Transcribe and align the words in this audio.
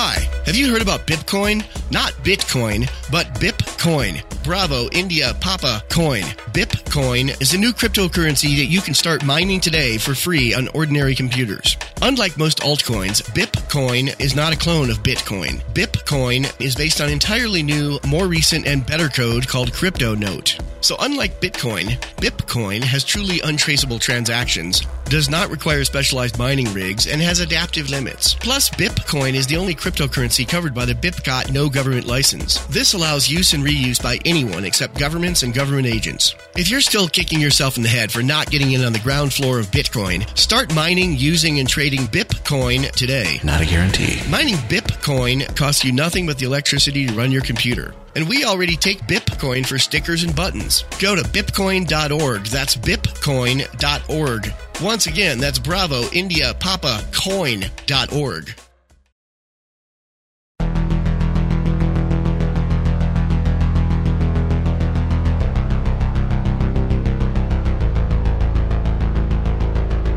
Hi, 0.00 0.28
have 0.46 0.54
you 0.54 0.70
heard 0.70 0.80
about 0.80 1.08
Bitcoin? 1.08 1.64
Not 1.90 2.12
Bitcoin, 2.22 2.88
but 3.10 3.26
Bipcoin. 3.40 4.22
Bravo, 4.44 4.88
India, 4.92 5.36
Papa 5.40 5.82
Coin. 5.90 6.22
Bipcoin 6.52 7.30
is 7.42 7.52
a 7.52 7.58
new 7.58 7.72
cryptocurrency 7.72 8.58
that 8.58 8.66
you 8.66 8.80
can 8.80 8.94
start 8.94 9.24
mining 9.24 9.58
today 9.58 9.98
for 9.98 10.14
free 10.14 10.54
on 10.54 10.68
ordinary 10.68 11.16
computers. 11.16 11.76
Unlike 12.00 12.38
most 12.38 12.60
altcoins, 12.60 13.22
Bipcoin 13.32 14.14
is 14.20 14.36
not 14.36 14.52
a 14.52 14.56
clone 14.56 14.88
of 14.88 15.02
Bitcoin. 15.02 15.60
Bipcoin 15.74 16.48
is 16.64 16.76
based 16.76 17.00
on 17.00 17.10
entirely 17.10 17.64
new, 17.64 17.98
more 18.06 18.28
recent, 18.28 18.68
and 18.68 18.86
better 18.86 19.08
code 19.08 19.48
called 19.48 19.72
CryptoNote. 19.72 20.62
So 20.80 20.94
unlike 21.00 21.40
Bitcoin, 21.40 21.98
Bipcoin 22.18 22.82
has 22.82 23.02
truly 23.02 23.40
untraceable 23.40 23.98
transactions, 23.98 24.80
does 25.08 25.28
not 25.28 25.50
require 25.50 25.84
specialized 25.84 26.38
mining 26.38 26.72
rigs, 26.72 27.06
and 27.06 27.20
has 27.20 27.40
adaptive 27.40 27.90
limits. 27.90 28.34
Plus, 28.34 28.70
Bipcoin 28.70 29.34
is 29.34 29.46
the 29.46 29.56
only 29.56 29.74
cryptocurrency 29.74 30.46
covered 30.46 30.74
by 30.74 30.84
the 30.84 30.94
BIPCOT 30.94 31.52
no 31.52 31.68
government 31.68 32.06
license. 32.06 32.58
This 32.66 32.94
allows 32.94 33.28
use 33.28 33.52
and 33.52 33.64
reuse 33.64 34.02
by 34.02 34.18
anyone 34.24 34.64
except 34.64 34.98
governments 34.98 35.42
and 35.42 35.54
government 35.54 35.86
agents. 35.86 36.34
If 36.56 36.70
you're 36.70 36.80
still 36.80 37.08
kicking 37.08 37.40
yourself 37.40 37.76
in 37.76 37.82
the 37.82 37.88
head 37.88 38.12
for 38.12 38.22
not 38.22 38.50
getting 38.50 38.72
in 38.72 38.84
on 38.84 38.92
the 38.92 38.98
ground 38.98 39.32
floor 39.32 39.58
of 39.58 39.70
Bitcoin, 39.70 40.26
start 40.36 40.74
mining, 40.74 41.16
using, 41.16 41.58
and 41.58 41.68
trading 41.68 42.06
Bipcoin 42.08 42.90
today. 42.92 43.40
Not 43.44 43.62
a 43.62 43.66
guarantee. 43.66 44.20
Mining 44.28 44.56
Bipcoin 44.68 45.54
costs 45.56 45.84
you 45.84 45.92
nothing 45.92 46.26
but 46.26 46.38
the 46.38 46.46
electricity 46.46 47.06
to 47.06 47.14
run 47.14 47.32
your 47.32 47.42
computer. 47.42 47.94
And 48.18 48.28
we 48.28 48.44
already 48.44 48.74
take 48.74 48.98
Bipcoin 49.02 49.64
for 49.64 49.78
stickers 49.78 50.24
and 50.24 50.34
buttons. 50.34 50.82
Go 50.98 51.14
to 51.14 51.22
bipcoin.org. 51.22 52.46
That's 52.46 52.74
bipcoin.org. 52.74 54.54
Once 54.82 55.06
again, 55.06 55.38
that's 55.38 55.60
Bravo 55.60 56.02
India 56.12 56.52
Papa 56.58 57.04
Coin.org. 57.12 58.54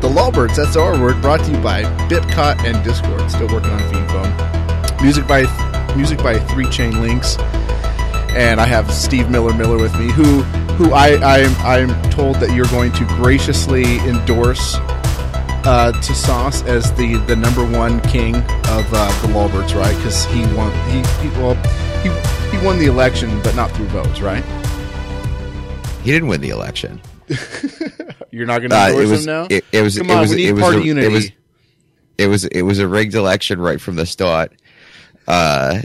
The 0.00 0.08
Lawbirds, 0.08 0.56
that's 0.56 0.74
our 0.74 1.00
word, 1.00 1.22
brought 1.22 1.44
to 1.44 1.52
you 1.52 1.58
by 1.58 1.84
Bipcot 2.08 2.64
and 2.64 2.82
Discord. 2.84 3.30
Still 3.30 3.46
working 3.46 3.70
on 3.70 3.92
Fiend 3.92 4.08
Phone. 4.10 5.00
Music 5.04 5.24
by 5.28 5.42
music 5.94 6.18
by 6.18 6.40
Three 6.40 6.68
Chain 6.68 7.00
Links. 7.00 7.36
And 8.34 8.60
I 8.60 8.66
have 8.66 8.92
Steve 8.92 9.28
Miller 9.30 9.52
Miller 9.54 9.76
with 9.78 9.94
me, 9.98 10.10
who 10.10 10.42
who 10.76 10.92
I 10.92 11.16
I'm, 11.16 11.54
I'm 11.90 12.10
told 12.10 12.36
that 12.36 12.54
you're 12.54 12.66
going 12.66 12.92
to 12.92 13.04
graciously 13.06 13.98
endorse 14.00 14.76
uh, 15.64 15.92
Tassos 15.96 16.66
as 16.66 16.92
the, 16.94 17.16
the 17.26 17.36
number 17.36 17.64
one 17.64 18.00
king 18.02 18.36
of 18.36 18.92
uh, 18.92 19.22
the 19.22 19.28
Lawbirds, 19.28 19.74
right? 19.74 19.94
Because 19.96 20.24
he 20.26 20.40
won 20.54 20.72
he, 20.90 20.98
he 21.22 21.28
well 21.38 21.54
he, 22.02 22.56
he 22.56 22.64
won 22.64 22.78
the 22.78 22.86
election, 22.86 23.40
but 23.42 23.54
not 23.54 23.70
through 23.72 23.86
votes, 23.88 24.20
right? 24.20 24.42
He 26.02 26.10
didn't 26.10 26.28
win 26.28 26.40
the 26.40 26.50
election. 26.50 27.00
You're 28.30 28.46
not 28.46 28.58
going 28.58 28.70
to 28.70 28.76
Uh, 28.76 28.88
endorse 28.88 29.04
it 29.04 29.10
was 29.10 29.20
him 29.20 29.26
now. 29.26 29.46
it, 29.50 29.64
it 29.72 29.82
was 29.82 29.98
Come 29.98 30.10
it 30.10 30.14
on, 30.14 30.20
was 30.20 30.30
we 30.30 30.36
need 30.36 30.48
it 30.48 30.52
was 30.54 30.62
party 30.62 30.78
a, 30.78 30.84
unity. 30.84 31.06
It 31.06 31.10
was 31.12 31.30
it 32.18 32.26
was 32.28 32.44
it 32.46 32.62
was 32.62 32.78
a 32.78 32.88
rigged 32.88 33.14
election 33.14 33.60
right 33.60 33.80
from 33.80 33.96
the 33.96 34.06
start. 34.06 34.52
Uh, 35.28 35.82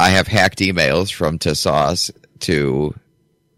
I 0.00 0.08
have 0.10 0.26
hacked 0.26 0.58
emails 0.60 1.12
from 1.12 1.38
Tassos 1.38 2.10
to 2.40 2.94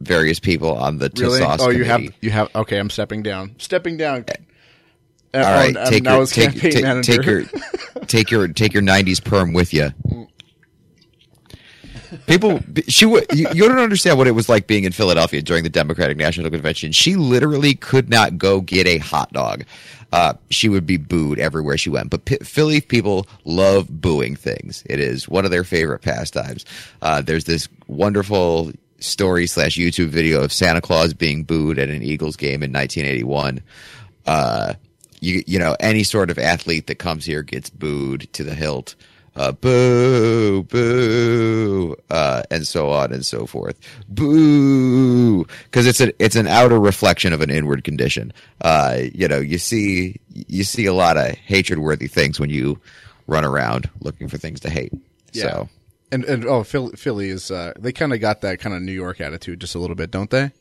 various 0.01 0.41
people 0.41 0.77
on 0.77 0.99
the 0.99 1.11
Really? 1.17 1.41
Tassos 1.41 1.61
Oh, 1.61 1.71
you 1.71 1.85
have 1.85 2.03
you 2.21 2.31
have. 2.31 2.55
Okay, 2.55 2.79
I'm 2.79 2.91
stepping 2.91 3.23
down. 3.23 3.55
Stepping 3.59 3.97
down. 3.97 4.25
Uh, 5.35 5.39
All 5.39 5.43
right, 5.43 5.77
I'm 5.77 5.87
take 5.87 6.05
your 6.05 6.27
take, 6.27 6.51
campaign 6.53 6.73
take, 6.73 6.83
manager. 6.83 7.13
take 7.13 7.27
your 7.27 7.45
take 8.07 8.31
your 8.31 8.49
take 8.49 8.75
your 8.75 8.83
'90s 8.83 9.23
perm 9.25 9.53
with 9.53 9.73
you. 9.73 9.91
People, 12.27 12.61
she 12.89 13.07
would. 13.07 13.25
You, 13.33 13.49
you 13.55 13.67
don't 13.69 13.79
understand 13.79 14.19
what 14.19 14.27
it 14.27 14.33
was 14.33 14.49
like 14.49 14.67
being 14.67 14.85
in 14.85 14.93
Philadelphia 14.93 15.41
during 15.41 15.63
the 15.65 15.71
Democratic 15.71 16.19
National 16.19 16.51
Convention. 16.51 16.93
She 16.93 17.17
literally 17.17 17.75
could 17.75 18.11
not 18.11 18.37
go 18.37 18.61
get 18.61 18.87
a 18.87 18.99
hot 18.99 19.33
dog. 19.33 19.65
Uh, 20.13 20.35
she 20.51 20.69
would 20.69 20.87
be 20.87 20.99
booed 20.99 21.39
everywhere 21.39 21.79
she 21.79 21.91
went. 21.91 22.11
But 22.11 22.27
P- 22.27 22.37
Philly 22.39 22.81
people 22.81 23.27
love 23.45 23.89
booing 23.89 24.37
things. 24.37 24.83
It 24.87 25.01
is 25.01 25.29
one 25.29 25.45
of 25.45 25.51
their 25.51 25.65
favorite 25.65 26.01
pastimes. 26.01 26.65
Uh, 27.01 27.23
there's 27.23 27.45
this 27.45 27.69
wonderful 27.87 28.73
story 28.99 29.47
slash 29.47 29.77
YouTube 29.77 30.09
video 30.09 30.43
of 30.43 30.53
Santa 30.53 30.81
Claus 30.81 31.15
being 31.15 31.45
booed 31.45 31.79
at 31.79 31.89
an 31.89 32.03
Eagles 32.03 32.37
game 32.37 32.63
in 32.63 32.73
1981. 32.73 33.63
Uh, 34.27 34.75
you 35.21 35.43
you 35.47 35.59
know 35.59 35.77
any 35.81 36.03
sort 36.03 36.31
of 36.31 36.39
athlete 36.39 36.89
that 36.89 36.99
comes 36.99 37.25
here 37.25 37.43
gets 37.43 37.71
booed 37.71 38.33
to 38.33 38.45
the 38.45 38.55
hilt 38.55 38.95
uh, 39.37 39.53
boo, 39.53 40.63
boo, 40.65 41.97
uh, 42.11 42.43
and 42.51 42.67
so 42.67 42.91
on 42.91 43.13
and 43.13 43.25
so 43.25 43.47
forth. 43.47 43.79
Boo, 44.09 45.45
because 45.65 45.87
it's 45.87 46.01
a 46.01 46.13
it's 46.23 46.37
an 46.37 46.47
outer 46.47 46.79
reflection 46.79 47.33
of 47.33 47.41
an 47.41 47.51
inward 47.51 47.85
condition. 47.85 48.33
Uh, 48.61 49.03
you 49.15 49.29
know, 49.29 49.39
you 49.39 49.59
see 49.59 50.21
you 50.33 50.65
see 50.65 50.87
a 50.87 50.95
lot 50.95 51.17
of 51.17 51.35
hatred 51.37 51.79
worthy 51.79 52.09
things 52.09 52.39
when 52.39 52.51
you 52.51 52.79
run 53.27 53.45
around 53.45 53.89
looking 54.01 54.29
for 54.29 54.39
things 54.39 54.61
to 54.61 54.71
hate. 54.71 54.93
So 55.33 55.69
and 56.13 56.25
and 56.27 56.45
oh, 56.45 56.63
Philly, 56.63 56.95
Philly 56.95 57.31
is 57.31 57.51
uh, 57.51 57.73
they 57.79 57.91
kind 57.91 58.13
of 58.13 58.21
got 58.21 58.43
that 58.43 58.61
kind 58.61 58.77
of 58.77 58.83
New 58.83 58.93
York 58.93 59.21
attitude 59.21 59.61
just 59.61 59.75
a 59.75 59.79
little 59.79 59.97
bit, 59.97 60.11
don't 60.11 60.31
they? 60.31 60.53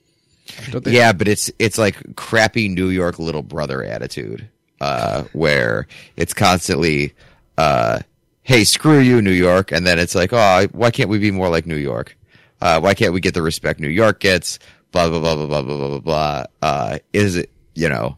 Don't 0.71 0.83
they? 0.83 0.91
Yeah, 0.91 1.11
but 1.11 1.27
it's 1.27 1.51
it's 1.59 1.77
like 1.77 2.15
crappy 2.15 2.69
New 2.69 2.88
York 2.88 3.19
little 3.19 3.43
brother 3.43 3.83
attitude, 3.83 4.47
uh, 4.79 5.23
where 5.33 5.88
it's 6.15 6.33
constantly, 6.33 7.13
uh, 7.57 7.99
"Hey, 8.44 8.63
screw 8.63 9.00
you, 9.00 9.22
New 9.22 9.31
York," 9.31 9.72
and 9.72 9.85
then 9.85 10.00
it's 10.00 10.16
like, 10.16 10.31
"Oh, 10.34 10.68
why 10.72 10.91
can't 10.91 11.09
we 11.09 11.19
be 11.19 11.31
more 11.31 11.50
like 11.50 11.66
New 11.66 11.75
York? 11.75 12.18
Uh, 12.62 12.79
why 12.79 12.94
can't 12.94 13.13
we 13.13 13.19
get 13.19 13.34
the 13.34 13.41
respect 13.41 13.79
New 13.79 13.90
York 13.90 14.19
gets?" 14.19 14.59
Blah 14.91 15.09
blah 15.09 15.19
blah 15.19 15.35
blah 15.35 15.47
blah 15.47 15.62
blah 15.62 15.88
blah 15.88 16.00
blah. 16.00 16.46
Uh, 16.62 17.00
is 17.13 17.35
it 17.35 17.50
you 17.75 17.90
know? 17.90 18.18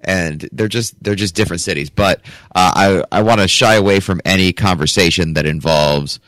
And 0.00 0.48
they're 0.52 0.68
just 0.68 1.02
they're 1.02 1.16
just 1.16 1.34
different 1.34 1.62
cities, 1.62 1.90
but 1.90 2.20
uh, 2.54 3.02
I 3.10 3.18
I 3.18 3.22
want 3.22 3.40
to 3.40 3.48
shy 3.48 3.74
away 3.74 3.98
from 4.00 4.20
any 4.24 4.52
conversation 4.52 5.34
that 5.34 5.46
involves 5.46 6.20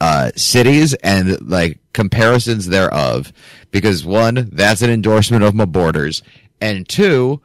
uh, 0.00 0.30
cities 0.36 0.94
and 0.94 1.50
like 1.50 1.78
comparisons 1.92 2.66
thereof 2.66 3.32
because 3.70 4.04
one 4.04 4.48
that's 4.52 4.82
an 4.82 4.90
endorsement 4.90 5.42
of 5.42 5.54
my 5.54 5.64
borders 5.64 6.22
and 6.60 6.88
two 6.88 7.40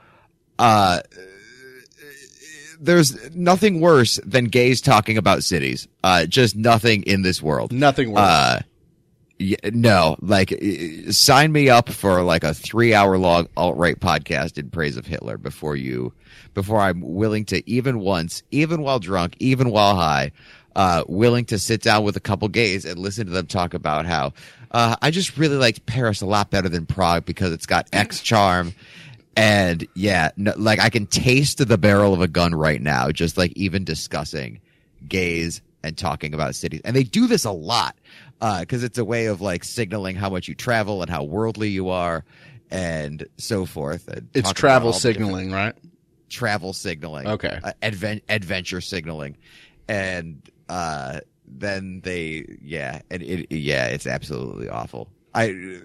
uh 0.60 1.00
there's 2.84 3.34
nothing 3.36 3.80
worse 3.80 4.20
than 4.26 4.46
gays 4.46 4.82
talking 4.82 5.18
about 5.18 5.44
cities 5.44 5.88
uh 6.04 6.26
just 6.26 6.56
nothing 6.56 7.04
in 7.04 7.22
this 7.22 7.42
world 7.42 7.72
Nothing 7.72 8.12
worse. 8.12 8.22
uh 8.22 8.62
y- 9.40 9.56
no 9.66 10.16
like 10.22 10.52
uh, 10.52 11.12
sign 11.12 11.52
me 11.52 11.70
up 11.70 11.90
for 11.90 12.24
like 12.24 12.44
a 12.44 12.54
three 12.54 12.94
hour 12.94 13.18
long 13.18 13.48
alt-right 13.56 14.00
podcast 14.00 14.58
in 14.58 14.70
praise 14.70 14.98
of 14.98 15.06
hitler 15.06 15.38
before 15.38 15.76
you 15.76 16.12
before 16.54 16.80
i'm 16.80 17.02
willing 17.02 17.46
to 17.46 17.68
even 17.70 18.00
once 18.00 18.42
even 18.52 18.82
while 18.82 19.00
drunk 19.00 19.36
even 19.40 19.70
while 19.70 19.96
high 19.96 20.32
uh 20.76 21.04
willing 21.08 21.46
to 21.46 21.60
sit 21.60 21.82
down 21.84 22.04
with 22.04 22.16
a 22.18 22.20
couple 22.22 22.48
gays 22.48 22.84
and 22.86 22.98
listen 22.98 23.26
to 23.28 23.32
them 23.32 23.46
talk 23.46 23.74
about 23.76 24.06
how 24.08 24.34
uh 24.72 24.96
i 25.04 25.12
just 25.12 25.38
really 25.38 25.58
liked 25.58 25.86
paris 25.86 26.22
a 26.22 26.26
lot 26.26 26.50
better 26.50 26.68
than 26.70 26.86
prague 26.86 27.26
because 27.26 27.52
it's 27.52 27.66
got 27.68 27.88
x 27.94 28.22
charm 28.22 28.74
and 29.38 29.88
yeah 29.96 30.32
no, 30.38 30.54
like 30.58 30.80
i 30.80 30.90
can 30.90 31.06
taste 31.06 31.66
the 31.66 31.78
barrel 31.78 32.14
of 32.14 32.22
a 32.22 32.28
gun 32.28 32.54
right 32.54 32.82
now 32.82 33.10
just 33.12 33.38
like 33.38 33.52
even 33.56 33.84
discussing 33.84 34.60
gays 35.08 35.62
and 35.84 35.98
talking 35.98 36.34
about 36.34 36.54
cities. 36.56 36.82
And 36.86 36.96
they 36.96 37.04
do 37.04 37.26
this 37.28 37.44
a 37.46 37.52
lot 37.52 37.96
because 38.40 38.84
it's 38.84 38.98
a 38.98 39.06
way 39.06 39.26
of 39.26 39.42
like 39.42 39.64
signaling 39.64 40.16
how 40.16 40.30
much 40.30 40.48
you 40.48 40.56
travel 40.56 41.02
and 41.02 41.10
how 41.10 41.24
worldly 41.24 41.70
you 41.70 41.90
are 41.90 42.24
and 42.70 43.26
so 43.38 43.66
forth. 43.66 44.08
And 44.08 44.30
it's 44.34 44.52
travel 44.54 44.90
all 44.90 44.94
the 44.94 45.00
different- 45.00 45.16
signaling, 45.16 45.52
right? 45.52 45.76
travel 46.30 46.72
signaling. 46.72 47.28
Okay. 47.28 47.60
uh, 47.64 47.74
advent- 47.82 48.24
adventure 48.30 48.80
signaling. 48.80 49.38
And 49.88 50.42
uh 50.70 51.22
then 51.46 52.00
they 52.04 52.46
yeah 52.62 53.02
and 53.10 53.22
it 53.22 53.52
yeah 53.52 53.88
it's 53.88 54.08
absolutely 54.08 54.70
awful. 54.70 55.10
I 55.34 55.82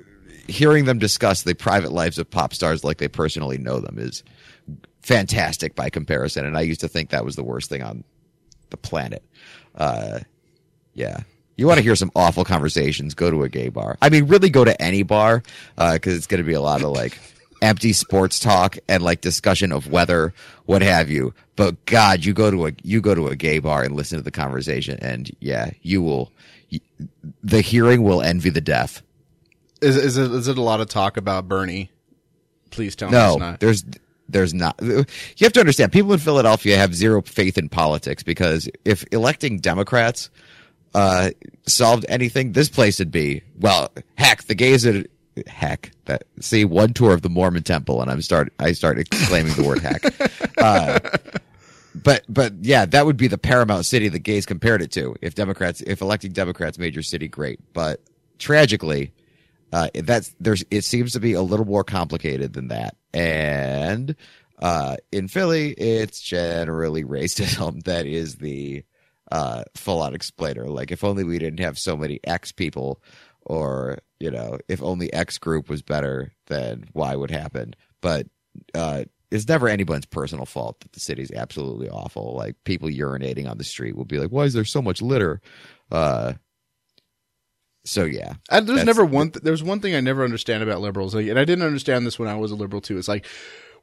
hearing 0.48 0.84
them 0.84 0.98
discuss 0.98 1.42
the 1.42 1.54
private 1.54 1.92
lives 1.92 2.18
of 2.18 2.30
pop 2.30 2.54
stars 2.54 2.84
like 2.84 2.98
they 2.98 3.08
personally 3.08 3.58
know 3.58 3.80
them 3.80 3.98
is 3.98 4.22
fantastic 5.02 5.74
by 5.74 5.88
comparison 5.88 6.44
and 6.44 6.56
i 6.56 6.60
used 6.60 6.80
to 6.80 6.88
think 6.88 7.10
that 7.10 7.24
was 7.24 7.36
the 7.36 7.44
worst 7.44 7.68
thing 7.68 7.82
on 7.82 8.02
the 8.70 8.76
planet. 8.76 9.22
Uh 9.74 10.20
yeah. 10.94 11.20
You 11.56 11.66
want 11.66 11.78
to 11.78 11.82
hear 11.82 11.96
some 11.96 12.10
awful 12.14 12.44
conversations 12.44 13.14
go 13.14 13.30
to 13.30 13.42
a 13.42 13.48
gay 13.48 13.68
bar. 13.68 13.96
I 14.02 14.08
mean 14.08 14.26
really 14.26 14.50
go 14.50 14.64
to 14.64 14.80
any 14.80 15.02
bar 15.02 15.42
because 15.76 16.16
it's 16.16 16.26
going 16.26 16.42
to 16.42 16.46
be 16.46 16.54
a 16.54 16.60
lot 16.60 16.82
of 16.82 16.90
like 16.90 17.18
empty 17.62 17.92
sports 17.92 18.38
talk 18.38 18.76
and 18.88 19.02
like 19.02 19.20
discussion 19.22 19.72
of 19.72 19.90
weather 19.90 20.34
what 20.66 20.82
have 20.82 21.10
you. 21.10 21.34
But 21.56 21.84
god 21.86 22.24
you 22.24 22.32
go 22.32 22.50
to 22.50 22.66
a 22.66 22.72
you 22.82 23.00
go 23.00 23.14
to 23.14 23.28
a 23.28 23.36
gay 23.36 23.58
bar 23.58 23.82
and 23.82 23.94
listen 23.94 24.18
to 24.18 24.24
the 24.24 24.30
conversation 24.30 24.98
and 25.00 25.30
yeah 25.40 25.70
you 25.82 26.02
will 26.02 26.32
the 27.42 27.60
hearing 27.60 28.02
will 28.02 28.20
envy 28.20 28.50
the 28.50 28.60
deaf 28.60 29.02
Is 29.80 29.96
is 29.96 30.16
it 30.16 30.30
is 30.30 30.48
it 30.48 30.58
a 30.58 30.62
lot 30.62 30.80
of 30.80 30.88
talk 30.88 31.16
about 31.16 31.48
Bernie? 31.48 31.90
Please 32.70 32.96
tell 32.96 33.10
me 33.10 33.16
it's 33.16 33.36
no 33.36 33.36
not. 33.36 33.60
there's 33.60 33.84
there's 34.28 34.54
not. 34.54 34.80
You 34.80 35.04
have 35.42 35.52
to 35.52 35.60
understand, 35.60 35.92
people 35.92 36.12
in 36.12 36.18
Philadelphia 36.18 36.76
have 36.76 36.94
zero 36.94 37.22
faith 37.22 37.58
in 37.58 37.68
politics 37.68 38.22
because 38.22 38.68
if 38.84 39.04
electing 39.12 39.58
Democrats 39.58 40.30
uh, 40.94 41.30
solved 41.66 42.06
anything, 42.08 42.52
this 42.52 42.68
place 42.68 42.98
would 42.98 43.10
be 43.10 43.42
well. 43.58 43.92
Heck, 44.16 44.44
the 44.44 44.54
gays 44.54 44.84
would 44.86 45.08
heck 45.46 45.90
that 46.06 46.24
see 46.40 46.64
one 46.64 46.94
tour 46.94 47.12
of 47.12 47.22
the 47.22 47.28
Mormon 47.28 47.62
temple, 47.62 48.00
and 48.00 48.10
I'm 48.10 48.22
start 48.22 48.52
I 48.58 48.72
start 48.72 48.98
exclaiming 48.98 49.54
the 49.54 49.64
word 49.64 49.80
heck. 49.80 50.02
Uh, 50.58 50.98
but 51.94 52.24
but 52.30 52.54
yeah, 52.62 52.86
that 52.86 53.04
would 53.04 53.18
be 53.18 53.28
the 53.28 53.36
paramount 53.36 53.84
city 53.84 54.08
the 54.08 54.18
gays 54.18 54.46
compared 54.46 54.80
it 54.80 54.90
to 54.92 55.14
if 55.20 55.34
Democrats 55.34 55.82
if 55.82 56.00
electing 56.00 56.32
Democrats 56.32 56.78
made 56.78 56.94
your 56.94 57.02
city 57.02 57.28
great. 57.28 57.60
But 57.74 58.00
tragically, 58.38 59.12
uh, 59.76 59.88
that's 59.92 60.34
there's 60.40 60.64
it 60.70 60.84
seems 60.84 61.12
to 61.12 61.20
be 61.20 61.34
a 61.34 61.42
little 61.42 61.66
more 61.66 61.84
complicated 61.84 62.54
than 62.54 62.68
that. 62.68 62.96
And 63.12 64.16
uh, 64.58 64.96
in 65.12 65.28
Philly, 65.28 65.72
it's 65.72 66.18
generally 66.18 67.04
racism 67.04 67.82
that 67.84 68.06
is 68.06 68.36
the 68.36 68.84
uh, 69.30 69.64
full 69.74 70.00
on 70.00 70.14
explainer. 70.14 70.64
Like 70.66 70.92
if 70.92 71.04
only 71.04 71.24
we 71.24 71.38
didn't 71.38 71.60
have 71.60 71.78
so 71.78 71.94
many 71.94 72.20
X 72.24 72.52
people, 72.52 73.02
or 73.42 73.98
you 74.18 74.30
know, 74.30 74.56
if 74.66 74.82
only 74.82 75.12
X 75.12 75.36
group 75.36 75.68
was 75.68 75.82
better, 75.82 76.32
then 76.46 76.86
Y 76.94 77.14
would 77.14 77.30
happen. 77.30 77.74
But 78.00 78.28
uh, 78.74 79.04
it's 79.30 79.46
never 79.46 79.68
anyone's 79.68 80.06
personal 80.06 80.46
fault 80.46 80.80
that 80.80 80.92
the 80.92 81.00
city's 81.00 81.32
absolutely 81.32 81.90
awful. 81.90 82.34
Like 82.34 82.56
people 82.64 82.88
urinating 82.88 83.46
on 83.46 83.58
the 83.58 83.64
street 83.64 83.94
will 83.94 84.06
be 84.06 84.20
like, 84.20 84.30
"Why 84.30 84.44
is 84.44 84.54
there 84.54 84.64
so 84.64 84.80
much 84.80 85.02
litter?" 85.02 85.42
Uh, 85.92 86.32
so 87.86 88.04
yeah, 88.04 88.34
I, 88.50 88.60
there's 88.60 88.84
never 88.84 89.04
one. 89.04 89.30
Th- 89.30 89.42
there's 89.42 89.62
one 89.62 89.80
thing 89.80 89.94
I 89.94 90.00
never 90.00 90.24
understand 90.24 90.62
about 90.62 90.80
liberals, 90.80 91.14
like, 91.14 91.28
and 91.28 91.38
I 91.38 91.44
didn't 91.44 91.64
understand 91.64 92.06
this 92.06 92.18
when 92.18 92.28
I 92.28 92.34
was 92.34 92.50
a 92.50 92.56
liberal 92.56 92.82
too. 92.82 92.98
It's 92.98 93.08
like 93.08 93.24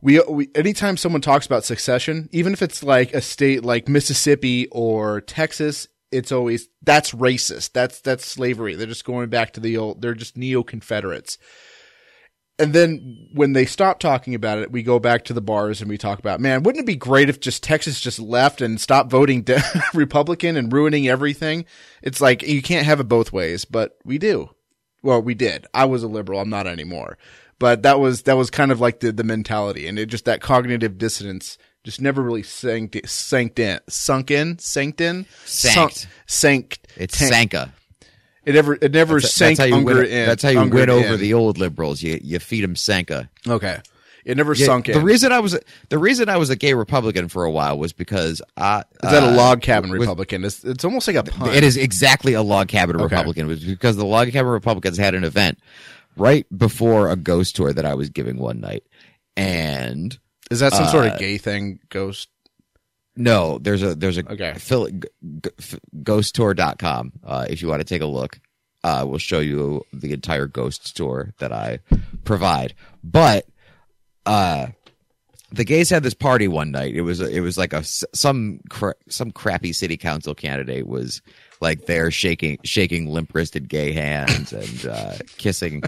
we, 0.01 0.19
we 0.21 0.50
anytime 0.53 0.97
someone 0.97 1.21
talks 1.21 1.45
about 1.45 1.63
succession, 1.63 2.27
even 2.33 2.51
if 2.51 2.61
it's 2.61 2.83
like 2.83 3.13
a 3.13 3.21
state 3.21 3.63
like 3.63 3.88
Mississippi 3.88 4.67
or 4.71 5.21
Texas, 5.21 5.88
it's 6.11 6.31
always 6.31 6.67
that's 6.81 7.11
racist. 7.11 7.71
That's 7.71 8.01
that's 8.01 8.25
slavery. 8.25 8.75
They're 8.75 8.88
just 8.88 9.05
going 9.05 9.29
back 9.29 9.53
to 9.53 9.61
the 9.61 9.77
old. 9.77 10.01
They're 10.01 10.13
just 10.13 10.38
neo 10.38 10.63
Confederates. 10.63 11.38
And 12.59 12.71
then 12.73 13.29
when 13.33 13.53
they 13.53 13.65
stop 13.65 14.00
talking 14.00 14.35
about 14.35 14.59
it, 14.59 14.71
we 14.71 14.83
go 14.83 15.00
back 15.00 15.23
to 15.25 15.33
the 15.33 15.41
bars 15.41 15.81
and 15.81 15.89
we 15.89 15.97
talk 15.97 16.19
about, 16.19 16.39
man, 16.39 16.61
wouldn't 16.61 16.83
it 16.83 16.88
be 16.88 16.95
great 16.95 17.27
if 17.27 17.39
just 17.39 17.63
Texas 17.63 18.00
just 18.00 18.19
left 18.19 18.61
and 18.61 18.79
stopped 18.79 19.09
voting 19.09 19.41
de- 19.41 19.61
Republican 19.94 20.55
and 20.55 20.71
ruining 20.71 21.07
everything? 21.07 21.65
It's 22.03 22.21
like 22.21 22.44
you 22.44 22.61
can't 22.61 22.85
have 22.85 23.00
it 23.00 23.05
both 23.05 23.33
ways, 23.33 23.65
but 23.65 23.97
we 24.05 24.19
do. 24.19 24.51
Well, 25.01 25.21
we 25.21 25.33
did. 25.33 25.65
I 25.73 25.85
was 25.85 26.03
a 26.03 26.07
liberal. 26.07 26.39
I'm 26.39 26.50
not 26.50 26.67
anymore. 26.67 27.17
But 27.59 27.83
that 27.83 28.00
was 28.00 28.23
that 28.23 28.38
was 28.38 28.50
kind 28.50 28.71
of 28.71 28.79
like 28.81 29.00
the 29.00 29.11
the 29.11 29.23
mentality, 29.23 29.88
and 29.88 29.97
it 29.97 30.07
just 30.07 30.25
that 30.25 30.41
cognitive 30.41 30.97
dissonance 30.97 31.57
just 31.83 32.01
never 32.01 32.21
really 32.21 32.44
sank 32.44 33.00
sank 33.05 33.57
in, 33.59 33.79
sunk 33.88 34.31
in, 34.31 34.57
sank 34.59 35.00
in, 35.00 35.25
sank, 35.45 35.94
sank. 36.25 36.79
it's 36.97 37.17
tank- 37.17 37.33
Sanka. 37.33 37.73
It 38.45 38.53
never 38.55 38.73
it 38.75 38.91
never 38.91 39.19
sank 39.21 39.57
that's 39.57 39.59
how 39.59 39.65
you 39.65 39.75
Unger 39.75 39.95
win. 40.01 40.05
in. 40.05 40.25
That's 40.25 40.43
how 40.43 40.49
you 40.49 40.59
Unger 40.59 40.75
win 40.75 40.89
over 40.89 41.13
in. 41.13 41.19
the 41.19 41.33
old 41.33 41.57
liberals. 41.57 42.01
You 42.01 42.19
you 42.21 42.39
feed 42.39 42.63
them 42.63 42.75
Sanka. 42.75 43.29
Okay, 43.47 43.79
it 44.25 44.35
never 44.35 44.53
Yeah, 44.53 44.65
sunk 44.65 44.89
in. 44.89 44.95
The 44.95 45.01
reason 45.05 45.31
I 45.31 45.39
was 45.39 45.57
the 45.89 45.97
reason 45.97 46.27
I 46.27 46.35
was 46.37 46.49
a 46.49 46.55
gay 46.57 46.73
Republican 46.73 47.29
for 47.29 47.45
a 47.45 47.51
while 47.51 47.77
was 47.79 47.93
because 47.93 48.41
I 48.57 48.79
Is 49.03 49.11
that 49.11 49.23
a 49.23 49.27
uh, 49.27 49.35
log 49.35 49.61
cabin 49.61 49.91
Republican? 49.91 50.43
It's, 50.43 50.63
it's 50.63 50.83
almost 50.83 51.07
like 51.07 51.15
a 51.15 51.23
pun. 51.23 51.53
It 51.53 51.63
is 51.63 51.77
exactly 51.77 52.33
a 52.33 52.41
log 52.41 52.67
cabin 52.67 52.97
Okay. 52.97 53.03
Republican. 53.03 53.45
It 53.45 53.49
was 53.49 53.63
because 53.63 53.95
the 53.95 54.05
log 54.05 54.29
cabin 54.31 54.51
Republicans 54.51 54.97
had 54.97 55.15
an 55.15 55.23
event 55.23 55.57
right 56.17 56.45
before 56.57 57.09
a 57.09 57.15
ghost 57.15 57.55
tour 57.55 57.71
that 57.71 57.85
I 57.85 57.93
was 57.95 58.09
giving 58.09 58.37
one 58.37 58.59
night, 58.59 58.83
and 59.37 60.17
Is 60.51 60.59
that 60.59 60.73
some 60.73 60.87
sort 60.87 61.07
uh, 61.07 61.13
of 61.13 61.19
gay 61.19 61.37
thing? 61.37 61.79
Ghost. 61.89 62.29
No, 63.15 63.57
there's 63.60 63.83
a 63.83 63.95
there's 63.95 64.18
a 64.18 64.31
Okay. 64.31 64.54
Phil, 64.57 64.88
g- 64.89 65.07
g- 65.42 65.77
ghosttour.com 66.04 67.12
uh, 67.24 67.45
if 67.50 67.62
you 67.62 67.68
want 67.68 67.80
to 67.81 67.86
take 67.86 68.01
a 68.01 68.06
look. 68.07 68.39
Uh, 68.83 69.06
we'll 69.07 69.18
show 69.18 69.39
you 69.39 69.81
the 69.94 70.12
entire 70.12 70.45
ghost 70.45 70.95
tour 70.98 71.33
that 71.39 71.54
I 71.54 71.80
provide. 72.25 72.74
But 73.01 73.45
uh, 74.25 74.68
the 75.54 75.63
gays 75.63 75.89
had 75.89 76.04
this 76.04 76.13
party 76.13 76.48
one 76.50 76.71
night. 76.71 76.94
It 76.95 77.01
was 77.01 77.21
it 77.21 77.39
was 77.39 77.57
like 77.57 77.71
a 77.71 77.83
some 77.83 78.60
cra- 78.69 78.95
some 79.07 79.31
crappy 79.31 79.71
city 79.71 79.95
council 79.95 80.36
candidate 80.36 80.86
was 80.88 81.21
like 81.62 81.86
there 81.86 82.12
shaking 82.12 82.57
shaking 82.65 83.07
limp 83.07 83.33
wristed 83.33 83.69
gay 83.69 83.94
hands 83.94 84.51
and 84.51 84.86
uh, 84.86 85.13
kissing 85.38 85.83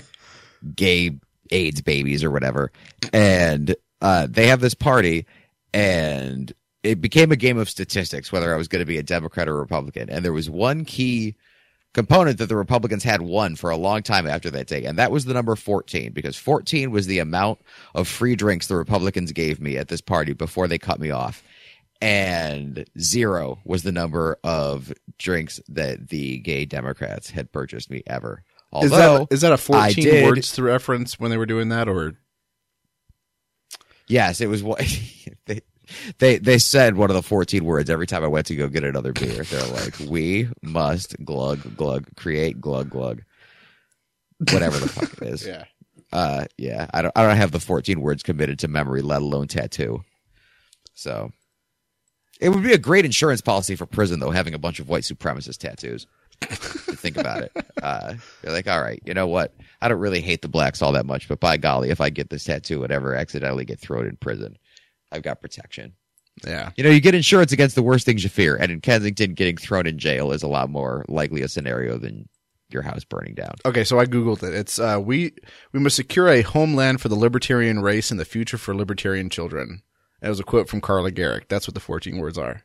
gay 0.73 1.19
AIDS 1.51 1.81
babies 1.81 2.23
or 2.23 2.31
whatever. 2.31 2.71
And 3.11 3.75
uh, 4.01 4.27
they 4.29 4.47
have 4.47 4.61
this 4.61 4.73
party, 4.73 5.25
and 5.73 6.53
it 6.85 7.01
became 7.01 7.31
a 7.31 7.35
game 7.35 7.57
of 7.57 7.69
statistics 7.69 8.31
whether 8.31 8.53
I 8.53 8.57
was 8.57 8.67
going 8.67 8.81
to 8.81 8.85
be 8.85 8.97
a 8.97 9.03
Democrat 9.03 9.49
or 9.49 9.57
Republican. 9.57 10.09
And 10.09 10.23
there 10.23 10.33
was 10.33 10.49
one 10.49 10.85
key 10.85 11.35
component 11.93 12.37
that 12.37 12.47
the 12.47 12.55
Republicans 12.55 13.03
had 13.03 13.21
won 13.21 13.55
for 13.55 13.69
a 13.69 13.77
long 13.77 14.03
time 14.03 14.27
after 14.27 14.51
that 14.51 14.67
day, 14.67 14.83
and 14.85 14.99
that 14.99 15.11
was 15.11 15.25
the 15.25 15.33
number 15.33 15.55
14, 15.55 16.11
because 16.11 16.35
14 16.35 16.91
was 16.91 17.07
the 17.07 17.19
amount 17.19 17.59
of 17.95 18.07
free 18.07 18.35
drinks 18.35 18.67
the 18.67 18.75
Republicans 18.75 19.31
gave 19.31 19.59
me 19.59 19.77
at 19.77 19.87
this 19.87 20.01
party 20.01 20.33
before 20.33 20.67
they 20.67 20.77
cut 20.77 20.99
me 20.99 21.09
off. 21.09 21.41
And 22.01 22.85
zero 22.99 23.59
was 23.63 23.83
the 23.83 23.93
number 23.93 24.37
of 24.43 24.93
drinks 25.17 25.61
that 25.69 26.09
the 26.09 26.39
gay 26.39 26.65
Democrats 26.65 27.29
had 27.29 27.51
purchased 27.51 27.89
me 27.89 28.03
ever. 28.05 28.43
Is 28.81 28.91
Although, 28.91 29.19
that 29.19 29.33
is 29.33 29.41
that 29.41 29.53
a 29.53 29.57
fourteen 29.57 30.03
did- 30.03 30.25
words 30.25 30.51
to 30.53 30.63
reference 30.63 31.17
when 31.17 31.31
they 31.31 31.37
were 31.37 31.45
doing 31.45 31.69
that, 31.69 31.87
or 31.87 32.17
Yes, 34.07 34.41
it 34.41 34.47
was 34.47 34.61
what 34.61 34.79
they, 35.45 35.61
they 36.19 36.37
they 36.37 36.57
said 36.57 36.95
one 36.95 37.09
of 37.09 37.15
the 37.15 37.21
14 37.21 37.63
words 37.63 37.89
every 37.89 38.07
time 38.07 38.23
I 38.23 38.27
went 38.27 38.47
to 38.47 38.55
go 38.55 38.67
get 38.67 38.83
another 38.83 39.13
beer. 39.13 39.43
They're 39.43 39.63
like, 39.67 39.99
"We 40.07 40.49
must 40.61 41.15
glug 41.23 41.75
glug 41.75 42.07
create 42.15 42.59
glug 42.59 42.89
glug." 42.89 43.23
Whatever 44.51 44.77
the 44.77 44.89
fuck 44.89 45.13
it 45.13 45.27
is. 45.27 45.45
yeah? 45.47 45.63
Uh 46.11 46.45
yeah, 46.57 46.87
I 46.93 47.01
don't 47.01 47.11
I 47.15 47.25
don't 47.25 47.37
have 47.37 47.51
the 47.51 47.59
14 47.59 48.01
words 48.01 48.23
committed 48.23 48.59
to 48.59 48.67
memory, 48.67 49.01
let 49.01 49.21
alone 49.21 49.47
tattoo. 49.47 50.03
So 50.93 51.31
it 52.39 52.49
would 52.49 52.63
be 52.63 52.73
a 52.73 52.77
great 52.77 53.05
insurance 53.05 53.41
policy 53.41 53.75
for 53.75 53.85
prison 53.85 54.19
though 54.19 54.31
having 54.31 54.53
a 54.53 54.59
bunch 54.59 54.79
of 54.79 54.89
white 54.89 55.03
supremacist 55.03 55.57
tattoos. 55.57 56.07
to 56.41 56.47
think 56.95 57.17
about 57.17 57.43
it. 57.43 57.51
Uh, 57.81 58.15
you're 58.43 58.51
like, 58.51 58.67
all 58.67 58.81
right, 58.81 59.01
you 59.05 59.13
know 59.13 59.27
what? 59.27 59.53
I 59.81 59.87
don't 59.87 59.99
really 59.99 60.21
hate 60.21 60.41
the 60.41 60.47
blacks 60.47 60.81
all 60.81 60.91
that 60.93 61.05
much, 61.05 61.27
but 61.27 61.39
by 61.39 61.57
golly, 61.57 61.91
if 61.91 62.01
I 62.01 62.09
get 62.09 62.29
this 62.29 62.43
tattoo 62.43 62.83
and 62.83 62.91
ever 62.91 63.15
accidentally 63.15 63.63
get 63.63 63.79
thrown 63.79 64.05
in 64.05 64.17
prison, 64.17 64.57
I've 65.11 65.23
got 65.23 65.41
protection. 65.41 65.93
Yeah. 66.45 66.71
You 66.75 66.83
know, 66.83 66.89
you 66.89 66.99
get 66.99 67.15
insurance 67.15 67.51
against 67.51 67.75
the 67.75 67.83
worst 67.83 68.05
things 68.05 68.23
you 68.23 68.29
fear, 68.29 68.55
and 68.55 68.71
in 68.71 68.81
Kensington, 68.81 69.33
getting 69.33 69.57
thrown 69.57 69.87
in 69.87 69.97
jail 69.97 70.31
is 70.31 70.43
a 70.43 70.47
lot 70.47 70.69
more 70.69 71.05
likely 71.07 71.41
a 71.41 71.47
scenario 71.47 71.97
than 71.97 72.27
your 72.69 72.81
house 72.81 73.05
burning 73.05 73.35
down. 73.35 73.53
Okay, 73.63 73.83
so 73.83 73.99
I 73.99 74.05
googled 74.05 74.43
it. 74.43 74.53
It's 74.53 74.77
uh, 74.79 74.99
we 75.01 75.33
we 75.71 75.79
must 75.79 75.95
secure 75.95 76.27
a 76.27 76.41
homeland 76.41 76.99
for 76.99 77.07
the 77.07 77.15
libertarian 77.15 77.79
race 77.79 78.11
and 78.11 78.19
the 78.19 78.25
future 78.25 78.57
for 78.57 78.75
libertarian 78.75 79.29
children. 79.29 79.81
That 80.21 80.29
was 80.29 80.39
a 80.39 80.43
quote 80.43 80.67
from 80.67 80.81
Carla 80.81 81.11
Gericke. 81.11 81.47
That's 81.47 81.67
what 81.67 81.75
the 81.75 81.79
fourteen 81.79 82.17
words 82.17 82.37
are. 82.37 82.63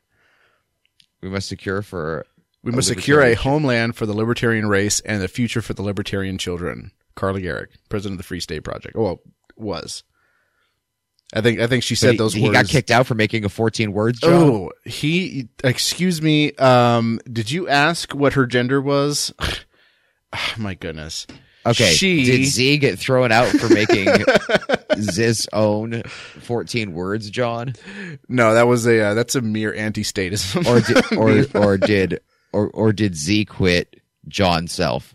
We 1.23 1.29
must 1.29 1.49
secure 1.49 1.83
for 1.83 2.27
We 2.63 2.73
must 2.73 2.89
secure 2.89 3.23
a 3.23 3.35
homeland 3.35 3.97
for 3.97 4.07
the 4.07 4.15
libertarian 4.15 4.69
race 4.69 5.01
and 5.01 5.23
the 5.23 5.29
future 5.29 5.63
for 5.63 5.75
the 5.75 5.83
libertarian 5.83 6.39
children. 6.39 6.93
Carla 7.15 7.41
Gericke, 7.41 7.77
president 7.89 8.15
of 8.15 8.19
the 8.19 8.25
Free 8.27 8.41
State 8.41 8.65
Project. 8.65 8.97
Oh, 8.97 9.03
well, 9.03 9.21
was. 9.57 10.03
I 11.33 11.41
think 11.43 11.61
I 11.61 11.67
think 11.69 11.83
she 11.85 11.95
said 11.95 12.13
he, 12.13 12.17
those 12.17 12.35
he 12.35 12.43
words. 12.43 12.53
got 12.55 12.67
kicked 12.67 12.91
out 12.91 13.07
for 13.07 13.15
making 13.15 13.45
a 13.45 13.49
14 13.49 13.93
words 13.93 14.21
joke. 14.21 14.31
Oh, 14.33 14.73
he. 14.85 15.49
Excuse 15.63 16.21
me. 16.21 16.53
Um, 16.55 17.21
did 17.31 17.51
you 17.51 17.69
ask 17.69 18.13
what 18.15 18.33
her 18.33 18.47
gender 18.47 18.81
was? 18.81 19.33
oh, 19.41 19.59
my 20.59 20.75
goodness. 20.75 21.27
okay. 21.65 21.93
she- 21.93 22.25
Did 22.25 22.47
Z 22.47 22.79
get 22.79 22.99
thrown 22.99 23.31
out 23.31 23.47
for 23.49 23.69
making 23.73 24.09
Z's 24.99 25.47
own 25.53 26.03
14 26.05 26.93
words, 26.93 27.31
John? 27.31 27.75
No, 28.29 28.55
that 28.55 28.67
was 28.67 28.87
a 28.87 29.01
uh, 29.01 29.15
that's 29.15 29.35
a 29.37 29.41
mere 29.41 29.73
anti-statism. 29.73 30.67
Or 30.67 30.81
did, 30.81 31.55
or, 31.55 31.63
or 31.65 31.79
did, 31.79 32.21
or, 32.53 32.69
or 32.71 32.93
did 32.93 33.15
Z 33.15 33.45
quit 33.45 34.01
John 34.27 34.67
self? 34.67 35.15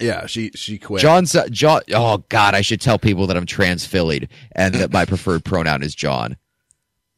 Yeah, 0.00 0.26
she 0.26 0.50
she 0.54 0.78
quit. 0.78 1.02
John, 1.02 1.24
John, 1.26 1.80
oh 1.94 2.24
God, 2.28 2.54
I 2.54 2.60
should 2.60 2.80
tell 2.80 2.98
people 2.98 3.26
that 3.26 3.36
I'm 3.36 3.46
trans 3.46 3.84
Phillied 3.86 4.28
and 4.52 4.74
that 4.74 4.92
my 4.92 5.04
preferred 5.06 5.44
pronoun 5.44 5.82
is 5.82 5.94
John. 5.94 6.36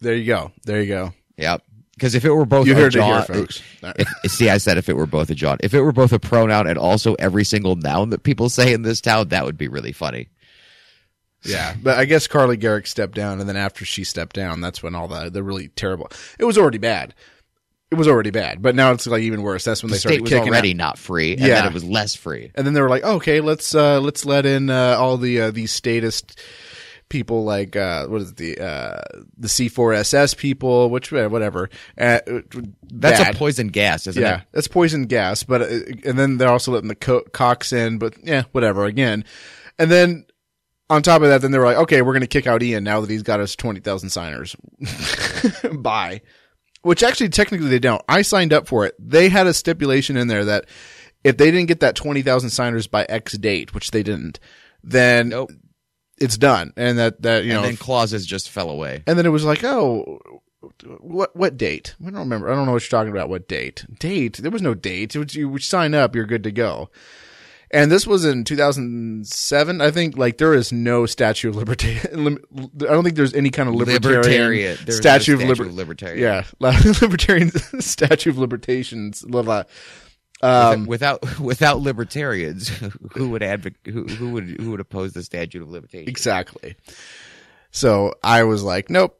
There 0.01 0.15
you 0.15 0.27
go. 0.27 0.53
There 0.65 0.81
you 0.81 0.89
go. 0.89 1.13
Yep. 1.37 1.63
Because 1.95 2.15
if 2.15 2.25
it 2.25 2.31
were 2.31 2.47
both 2.47 2.67
You 2.67 2.73
a 2.73 2.77
heard 2.77 2.95
it 2.95 2.99
John, 2.99 3.23
here, 3.27 3.35
folks. 3.35 3.63
If, 3.83 4.31
see, 4.33 4.49
I 4.49 4.57
said 4.57 4.79
if 4.79 4.89
it 4.89 4.97
were 4.97 5.05
both 5.05 5.29
a 5.29 5.35
John. 5.35 5.59
If 5.61 5.75
it 5.75 5.83
were 5.83 5.93
both 5.93 6.13
a 6.15 6.19
pronoun 6.19 6.67
and 6.67 6.79
also 6.79 7.13
every 7.15 7.45
single 7.45 7.77
noun 7.77 8.09
that 8.09 8.23
people 8.23 8.49
say 8.49 8.73
in 8.73 8.81
this 8.81 9.03
town, 9.03 9.29
that 9.29 9.45
would 9.45 9.59
be 9.59 9.69
really 9.69 9.93
funny. 9.93 10.31
Yeah, 11.43 11.75
but 11.83 11.99
I 11.99 12.07
guess 12.07 12.27
Carly 12.27 12.57
Gericke 12.57 12.87
stepped 12.87 13.15
down, 13.15 13.41
and 13.41 13.49
then 13.49 13.57
after 13.57 13.85
she 13.85 14.05
stepped 14.05 14.37
down, 14.37 14.61
that's 14.61 14.83
when 14.83 14.95
all 14.95 15.09
the 15.09 15.31
the 15.31 15.43
really 15.43 15.69
terrible. 15.69 16.11
It 16.39 16.45
was 16.45 16.59
already 16.59 16.79
bad. 16.79 17.15
It 17.91 17.97
was 17.99 18.07
already 18.07 18.31
bad, 18.31 18.63
but 18.63 18.75
now 18.77 18.93
it's 18.93 19.07
like 19.07 19.23
even 19.23 19.43
worse. 19.43 19.65
That's 19.65 19.83
when 19.83 19.91
The 19.91 19.95
they 19.97 19.99
started 19.99 20.15
state 20.17 20.23
was 20.23 20.31
kicking 20.31 20.53
already 20.53 20.71
out. 20.71 20.77
not 20.77 20.99
free, 20.99 21.33
and 21.33 21.41
Yeah. 21.41 21.57
then 21.63 21.67
it 21.67 21.75
was 21.75 21.83
less 21.85 22.15
free. 22.15 22.53
and 22.55 22.65
then 22.67 22.73
they 22.75 22.81
were 22.81 22.89
like, 22.89 23.03
okay, 23.03 23.41
let's 23.41 23.75
uh 23.75 24.01
let's 24.01 24.25
let 24.25 24.47
in 24.47 24.71
uh, 24.71 24.97
all 24.99 25.17
the 25.17 25.41
uh, 25.41 25.51
these 25.51 25.73
statist 25.73 26.41
people 27.09 27.43
like 27.43 27.75
uh, 27.75 28.07
what 28.07 28.21
is 28.23 28.31
it, 28.31 28.37
the 28.37 28.59
uh, 28.65 29.01
the 29.37 29.49
C4SS 29.49 30.37
people, 30.37 30.89
which 30.91 31.13
uh, 31.13 31.29
whatever. 31.29 31.69
Uh, 31.99 32.21
That's 32.93 33.19
bad. 33.19 33.35
a 33.35 33.37
poison 33.39 33.67
gas, 33.67 34.07
isn't 34.07 34.23
yeah, 34.23 34.29
it? 34.29 34.33
Yeah, 34.39 34.43
that's 34.53 34.69
poison 34.69 35.07
gas. 35.07 35.43
But 35.43 35.63
uh, 35.63 35.67
and 36.05 36.17
then 36.17 36.37
they're 36.39 36.49
also 36.49 36.71
letting 36.71 36.89
the 36.89 36.95
co- 36.95 37.25
cocks 37.33 37.73
in. 37.73 37.99
But 37.99 38.15
yeah, 38.23 38.45
whatever. 38.53 38.85
Again, 38.85 39.25
and 39.81 39.91
then 39.91 40.27
on 40.89 41.03
top 41.03 41.23
of 41.23 41.29
that, 41.29 41.43
then 41.43 41.51
they 41.51 41.59
were 41.59 41.65
like, 41.65 41.79
okay, 41.79 42.03
we're 42.03 42.13
going 42.13 42.21
to 42.21 42.29
kick 42.29 42.47
out 42.47 42.63
Ian 42.63 42.85
now 42.85 43.01
that 43.01 43.11
he's 43.11 43.25
got 43.25 43.41
us 43.41 43.57
twenty 43.57 43.81
thousand 43.81 44.11
signers. 44.11 44.55
Bye. 45.73 46.21
Which 46.83 47.03
actually, 47.03 47.29
technically, 47.29 47.69
they 47.69 47.79
don't. 47.79 48.03
I 48.09 48.23
signed 48.23 48.53
up 48.53 48.67
for 48.67 48.87
it. 48.87 48.95
They 48.99 49.29
had 49.29 49.47
a 49.47 49.53
stipulation 49.55 50.17
in 50.17 50.29
there 50.29 50.45
that 50.47 50.65
if 51.25 51.37
they 51.37 51.51
didn't 51.51 51.69
get 51.69 51.81
that 51.81 51.95
twenty 51.95 52.23
thousand 52.23 52.51
signers 52.51 52.87
by 52.87 53.05
X 53.09 53.37
date, 53.37 53.75
which 53.75 53.91
they 53.91 54.03
didn't, 54.03 54.41
then 54.83 55.29
Nope. 55.29 55.51
it's 56.19 56.39
done. 56.39 56.73
And 56.77 56.99
that 56.99 57.21
that 57.23 57.45
you 57.45 57.53
and 57.53 57.61
know, 57.61 57.67
then 57.67 57.77
clauses 57.77 58.25
just 58.25 58.49
fell 58.49 58.71
away. 58.71 59.03
and 59.07 59.19
then 59.19 59.27
it 59.27 59.31
was 59.31 59.45
like, 59.45 59.63
oh, 59.63 60.19
what 61.01 61.35
what 61.37 61.57
date? 61.59 61.95
I 62.01 62.05
don't 62.11 62.21
remember. 62.21 62.51
I 62.51 62.55
don't 62.55 62.65
know 62.65 62.73
what 62.73 62.83
you're 62.83 62.99
talking 62.99 63.13
about. 63.13 63.29
What 63.29 63.47
date? 63.49 63.85
Date? 63.99 64.39
There 64.39 64.51
was 64.51 64.63
no 64.63 64.73
date. 64.75 65.15
Was, 65.17 65.35
you 65.35 65.59
sign 65.59 65.95
up, 65.95 66.15
you're 66.15 66.25
good 66.25 66.45
to 66.45 66.51
go. 66.53 66.89
And 67.73 67.91
this 67.91 68.05
was 68.05 68.25
in 68.25 68.43
2007. 68.43 69.81
I 69.81 69.91
think 69.93 70.17
like 70.17 70.39
there 70.39 70.55
is 70.55 70.73
no 70.73 71.07
statue 71.07 71.51
of 71.51 71.57
liberty. 71.57 71.99
I 72.13 72.15
don't 72.15 73.05
think 73.05 73.15
there's 73.15 73.35
any 73.35 73.51
kind 73.51 73.69
of 73.69 73.77
libertarian. 73.77 74.77
There's 74.85 74.99
no 74.99 75.01
statue 75.01 75.35
of 75.35 75.41
statue 75.41 75.49
liber- 75.49 75.67
of 75.67 75.75
libertarian. 75.75 76.21
Yeah, 76.21 76.45
libertarian 77.01 77.51
statue 77.81 78.31
of 78.31 78.37
libertations. 78.37 79.25
Blah, 79.27 79.43
blah. 79.43 79.63
Um, 80.43 80.87
without 80.87 81.39
without 81.39 81.81
libertarians, 81.81 82.69
who 83.13 83.31
would 83.31 83.43
advocate? 83.43 83.93
Who, 83.93 84.05
who 84.07 84.31
would 84.31 84.49
who 84.61 84.71
would 84.73 84.81
oppose 84.81 85.13
the 85.13 85.23
statute 85.23 85.63
of 85.63 85.69
limitation? 85.69 86.09
Exactly. 86.09 86.75
So 87.71 88.15
I 88.23 88.45
was 88.45 88.65
like, 88.65 88.91
nope. 88.91 89.17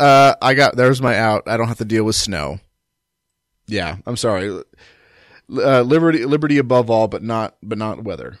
Uh, 0.00 0.34
I 0.40 0.54
got 0.54 0.76
there's 0.76 1.02
my 1.02 1.18
out. 1.18 1.48
I 1.48 1.56
don't 1.56 1.68
have 1.68 1.78
to 1.78 1.84
deal 1.84 2.04
with 2.04 2.16
snow. 2.16 2.60
Yeah, 3.66 3.96
I'm 4.06 4.16
sorry. 4.16 4.62
Uh, 5.52 5.82
liberty, 5.82 6.24
liberty 6.24 6.58
above 6.58 6.90
all, 6.90 7.08
but 7.08 7.22
not, 7.22 7.56
but 7.62 7.78
not 7.78 8.02
weather. 8.04 8.38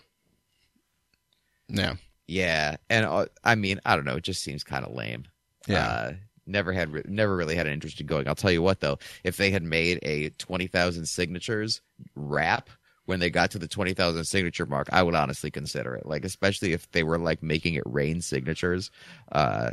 Yeah, 1.68 1.94
Yeah, 2.26 2.76
and 2.88 3.04
uh, 3.06 3.26
I 3.42 3.54
mean, 3.54 3.80
I 3.84 3.96
don't 3.96 4.04
know. 4.04 4.16
It 4.16 4.24
just 4.24 4.42
seems 4.42 4.64
kind 4.64 4.84
of 4.84 4.94
lame. 4.94 5.24
Yeah. 5.66 5.86
Uh, 5.86 6.12
never 6.46 6.72
had, 6.72 6.92
re- 6.92 7.02
never 7.06 7.36
really 7.36 7.54
had 7.54 7.66
an 7.66 7.72
interest 7.72 8.00
in 8.00 8.06
going. 8.06 8.28
I'll 8.28 8.34
tell 8.34 8.50
you 8.50 8.62
what, 8.62 8.80
though, 8.80 8.98
if 9.24 9.36
they 9.36 9.50
had 9.50 9.62
made 9.62 9.98
a 10.02 10.30
twenty 10.30 10.66
thousand 10.66 11.06
signatures 11.06 11.80
rap 12.14 12.70
when 13.06 13.20
they 13.20 13.30
got 13.30 13.50
to 13.52 13.58
the 13.58 13.68
twenty 13.68 13.94
thousand 13.94 14.24
signature 14.24 14.66
mark, 14.66 14.88
I 14.92 15.02
would 15.02 15.14
honestly 15.14 15.50
consider 15.50 15.94
it. 15.94 16.06
Like, 16.06 16.24
especially 16.24 16.72
if 16.72 16.90
they 16.92 17.02
were 17.02 17.18
like 17.18 17.42
making 17.42 17.74
it 17.74 17.82
rain 17.86 18.20
signatures. 18.20 18.90
Uh, 19.30 19.70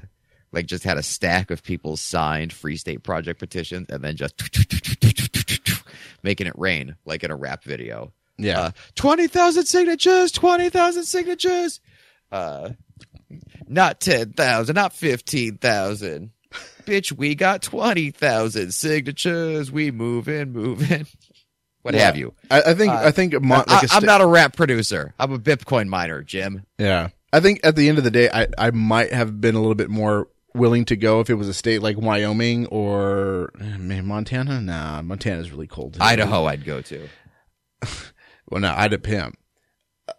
like 0.53 0.65
just 0.65 0.83
had 0.83 0.97
a 0.97 1.03
stack 1.03 1.50
of 1.50 1.63
people 1.63 1.95
signed 1.95 2.51
Free 2.51 2.75
State 2.75 3.03
Project 3.03 3.39
petitions, 3.39 3.88
and 3.89 4.03
then 4.03 4.17
just 4.17 4.38
making 6.23 6.47
it 6.47 6.53
rain 6.57 6.95
like 7.05 7.23
in 7.23 7.31
a 7.31 7.35
rap 7.35 7.63
video. 7.63 8.11
yeah. 8.37 8.59
Uh, 8.59 8.71
20,000 8.95 9.65
signatures, 9.65 10.31
20,000 10.31 11.03
signatures. 11.03 11.79
Uh, 12.31 12.71
not 13.67 13.99
10,000, 13.99 14.73
not 14.75 14.93
15,000. 14.93 16.31
Bitch, 16.85 17.11
we 17.11 17.35
got 17.35 17.61
20,000 17.61 18.71
signatures. 18.73 19.71
We 19.71 19.91
moving, 19.91 20.51
moving. 20.51 21.05
What 21.83 21.93
Yeah. 21.95 22.01
have 22.01 22.17
you? 22.17 22.33
I, 22.49 22.61
I 22.61 22.73
think, 22.73 22.91
uh, 22.91 23.01
I 23.05 23.11
think, 23.11 23.33
I, 23.33 23.37
am 23.97 24.03
not 24.05 24.21
a 24.21 24.27
rap 24.27 24.55
producer. 24.55 25.13
I'm 25.19 25.31
a 25.31 25.39
Bitcoin 25.39 25.87
miner, 25.87 26.21
Jim. 26.23 26.65
Yeah. 26.77 27.09
I 27.33 27.39
think 27.39 27.61
at 27.63 27.75
the 27.75 27.87
end 27.89 27.97
of 27.97 28.03
the 28.03 28.11
day, 28.11 28.29
I, 28.31 28.47
I 28.57 28.71
might 28.71 29.13
have 29.13 29.39
been 29.39 29.55
a 29.55 29.59
little 29.59 29.75
bit 29.75 29.89
more 29.89 30.27
willing 30.53 30.86
to 30.86 30.96
go 30.96 31.20
if 31.20 31.29
it 31.29 31.36
was 31.36 31.48
a 31.48 31.53
state 31.53 31.81
like 31.81 31.98
Wyoming 31.98 32.65
or 32.67 33.51
eh, 33.60 33.77
man, 33.77 34.05
Montana. 34.05 34.60
Nah, 34.62 35.01
Montana's 35.01 35.51
really 35.51 35.67
cold. 35.67 35.98
Idaho, 36.00 36.46
I'd 36.46 36.65
go 36.65 36.81
to. 36.81 37.08
Well, 38.50 38.60
no, 38.60 38.74
I'd 38.75 38.91
have 38.91 39.01
pimp. 39.03 39.38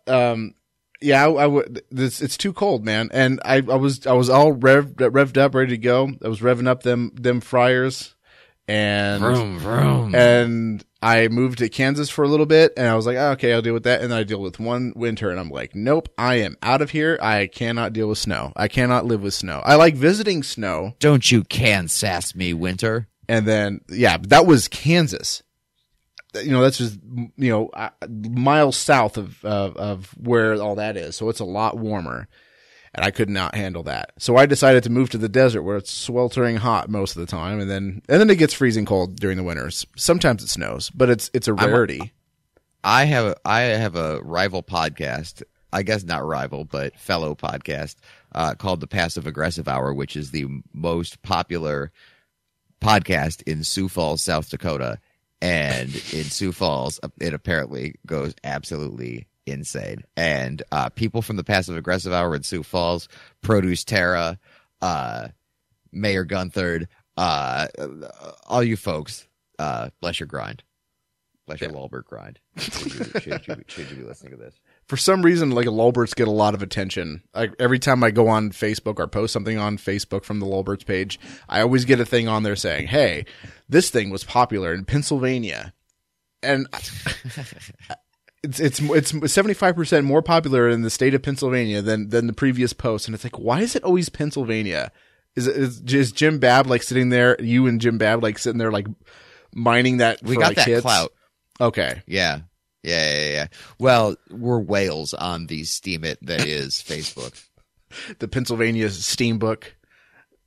Um, 0.06 0.54
yeah, 1.02 1.26
I, 1.26 1.30
I 1.30 1.46
would. 1.46 1.82
This 1.90 2.22
it's 2.22 2.38
too 2.38 2.54
cold, 2.54 2.82
man. 2.82 3.10
And 3.12 3.40
I, 3.44 3.56
I 3.56 3.76
was, 3.76 4.06
I 4.06 4.12
was 4.12 4.30
all 4.30 4.54
revved, 4.54 4.94
revved 4.94 5.36
up, 5.36 5.54
ready 5.54 5.72
to 5.72 5.76
go. 5.78 6.10
I 6.24 6.28
was 6.28 6.40
revving 6.40 6.66
up 6.66 6.82
them, 6.82 7.10
them 7.14 7.42
fryers, 7.42 8.14
and 8.66 9.20
Vroom, 9.20 9.58
vroom. 9.58 10.14
and 10.14 10.82
I 11.02 11.26
moved 11.28 11.58
to 11.58 11.68
Kansas 11.68 12.08
for 12.08 12.22
a 12.24 12.28
little 12.28 12.46
bit, 12.46 12.72
and 12.76 12.86
I 12.86 12.94
was 12.94 13.06
like, 13.06 13.16
oh, 13.16 13.32
okay, 13.32 13.52
I'll 13.52 13.60
deal 13.60 13.74
with 13.74 13.82
that. 13.84 14.00
And 14.02 14.12
then 14.12 14.18
I 14.18 14.22
deal 14.22 14.40
with 14.40 14.60
one 14.60 14.92
winter, 14.94 15.30
and 15.30 15.40
I'm 15.40 15.50
like, 15.50 15.74
nope, 15.74 16.08
I 16.16 16.36
am 16.36 16.56
out 16.62 16.80
of 16.80 16.90
here. 16.90 17.18
I 17.20 17.48
cannot 17.48 17.92
deal 17.92 18.08
with 18.08 18.18
snow. 18.18 18.52
I 18.56 18.68
cannot 18.68 19.04
live 19.04 19.22
with 19.22 19.34
snow. 19.34 19.60
I 19.64 19.74
like 19.74 19.94
visiting 19.96 20.42
snow, 20.42 20.94
Don't 21.00 21.28
you 21.30 21.42
can 21.44 21.88
sass 21.88 22.34
me, 22.34 22.54
Winter. 22.54 23.08
and 23.28 23.46
then 23.46 23.80
yeah, 23.88 24.16
that 24.28 24.46
was 24.46 24.68
Kansas. 24.68 25.42
You 26.34 26.50
know, 26.52 26.62
that's 26.62 26.78
just 26.78 26.98
you 27.36 27.50
know 27.50 27.70
miles 28.08 28.76
south 28.76 29.18
of, 29.18 29.44
of 29.44 29.76
of 29.76 30.06
where 30.16 30.54
all 30.54 30.76
that 30.76 30.96
is, 30.96 31.14
so 31.16 31.28
it's 31.28 31.40
a 31.40 31.44
lot 31.44 31.76
warmer, 31.76 32.26
and 32.94 33.04
I 33.04 33.10
could 33.10 33.30
not 33.30 33.54
handle 33.54 33.82
that. 33.84 34.12
So 34.18 34.36
I 34.36 34.46
decided 34.46 34.82
to 34.84 34.90
move 34.90 35.10
to 35.10 35.18
the 35.18 35.28
desert 35.28 35.62
where 35.62 35.76
it's 35.76 35.90
sweltering 35.90 36.56
hot 36.56 36.90
most 36.90 37.16
of 37.16 37.20
the 37.20 37.26
time, 37.26 37.60
and 37.60 37.70
then 37.70 38.02
and 38.08 38.20
then 38.20 38.30
it 38.30 38.36
gets 38.36 38.54
freezing 38.54 38.84
cold 38.84 39.16
during 39.16 39.36
the 39.36 39.42
winters. 39.42 39.86
Sometimes 39.96 40.42
it 40.42 40.48
snows, 40.48 40.90
but 40.90 41.10
it's 41.10 41.30
it's 41.32 41.48
a- 41.48 41.54
rarity. 41.54 42.12
I 42.84 43.04
have 43.04 43.26
a, 43.26 43.36
I 43.44 43.60
have 43.60 43.94
a 43.94 44.20
rival 44.22 44.62
podcast. 44.62 45.42
I 45.72 45.82
guess 45.82 46.04
not 46.04 46.26
rival, 46.26 46.64
but 46.64 46.98
fellow 46.98 47.34
podcast 47.34 47.96
uh, 48.34 48.54
called 48.54 48.80
the 48.80 48.86
Passive 48.86 49.26
Aggressive 49.26 49.68
Hour, 49.68 49.94
which 49.94 50.16
is 50.16 50.30
the 50.30 50.46
most 50.74 51.22
popular 51.22 51.92
podcast 52.82 53.42
in 53.46 53.64
Sioux 53.64 53.88
Falls, 53.88 54.22
South 54.22 54.50
Dakota. 54.50 54.98
And 55.40 55.88
in 56.12 56.24
Sioux 56.24 56.52
Falls, 56.52 57.00
it 57.20 57.32
apparently 57.32 57.94
goes 58.06 58.34
absolutely 58.44 59.26
insane. 59.46 60.04
And 60.16 60.62
uh, 60.72 60.88
people 60.90 61.22
from 61.22 61.36
the 61.36 61.44
Passive 61.44 61.76
Aggressive 61.76 62.12
Hour 62.12 62.34
in 62.34 62.42
Sioux 62.42 62.62
Falls, 62.62 63.08
Produce 63.40 63.84
Terra, 63.84 64.38
uh, 64.80 65.28
Mayor 65.92 66.24
Gunthard, 66.24 66.86
uh, 67.16 67.66
all 68.46 68.62
you 68.62 68.76
folks, 68.76 69.28
uh, 69.58 69.90
bless 70.00 70.20
your 70.20 70.26
grind. 70.26 70.62
Bless 71.46 71.60
your 71.60 71.70
Lulbert 71.70 72.06
grind. 72.06 72.38
Should 72.56 72.84
you, 72.84 73.20
should, 73.20 73.46
you, 73.48 73.64
should 73.66 73.90
you 73.90 73.96
be 73.96 74.02
listening 74.04 74.30
to 74.30 74.38
this? 74.38 74.60
for 74.92 74.96
some 74.96 75.22
reason, 75.22 75.50
like 75.50 75.66
Lulberts 75.66 76.14
get 76.14 76.28
a 76.28 76.32
lot 76.32 76.54
of 76.54 76.62
attention. 76.62 77.22
Like 77.34 77.54
every 77.58 77.78
time 77.78 78.04
I 78.04 78.10
go 78.10 78.28
on 78.28 78.50
Facebook 78.50 78.98
or 78.98 79.06
post 79.06 79.32
something 79.32 79.58
on 79.58 79.78
Facebook 79.78 80.24
from 80.24 80.40
the 80.40 80.46
Lulberts 80.46 80.84
page, 80.84 81.18
I 81.48 81.62
always 81.62 81.84
get 81.84 82.00
a 82.00 82.04
thing 82.04 82.28
on 82.28 82.42
there 82.42 82.56
saying, 82.56 82.88
"Hey, 82.88 83.24
this 83.68 83.90
thing 83.90 84.10
was 84.10 84.24
popular 84.24 84.74
in 84.74 84.84
Pennsylvania," 84.84 85.72
and 86.42 86.66
it's 88.42 88.58
it's 88.58 88.80
it's 88.80 89.32
seventy 89.32 89.54
five 89.54 89.76
percent 89.76 90.06
more 90.06 90.22
popular 90.22 90.68
in 90.68 90.82
the 90.82 90.90
state 90.90 91.14
of 91.14 91.22
Pennsylvania 91.22 91.80
than 91.82 92.08
than 92.08 92.26
the 92.26 92.32
previous 92.32 92.72
post. 92.72 93.06
And 93.06 93.14
it's 93.14 93.24
like, 93.24 93.38
why 93.38 93.60
is 93.60 93.76
it 93.76 93.84
always 93.84 94.08
Pennsylvania? 94.08 94.90
Is 95.36 95.46
it 95.46 95.56
is, 95.56 95.80
is 95.82 96.12
Jim 96.12 96.38
Bab 96.38 96.66
like 96.66 96.82
sitting 96.82 97.08
there? 97.08 97.40
You 97.40 97.66
and 97.66 97.80
Jim 97.80 97.98
Bab 97.98 98.22
like 98.22 98.38
sitting 98.38 98.58
there 98.58 98.72
like 98.72 98.86
mining 99.54 99.98
that? 99.98 100.22
We 100.22 100.34
for, 100.34 100.40
got 100.40 100.48
like, 100.48 100.56
that 100.56 100.66
hits? 100.66 100.82
clout. 100.82 101.12
Okay, 101.60 102.02
Yeah. 102.06 102.40
Yeah, 102.82 103.12
yeah, 103.12 103.30
yeah. 103.30 103.46
Well, 103.78 104.16
we're 104.28 104.58
whales 104.58 105.14
on 105.14 105.46
the 105.46 105.62
steam 105.62 106.02
it 106.02 106.18
that 106.26 106.44
is 106.44 106.74
Facebook. 106.86 107.40
the 108.18 108.26
Pennsylvania 108.26 108.90
Steam 108.90 109.38
Book. 109.38 109.76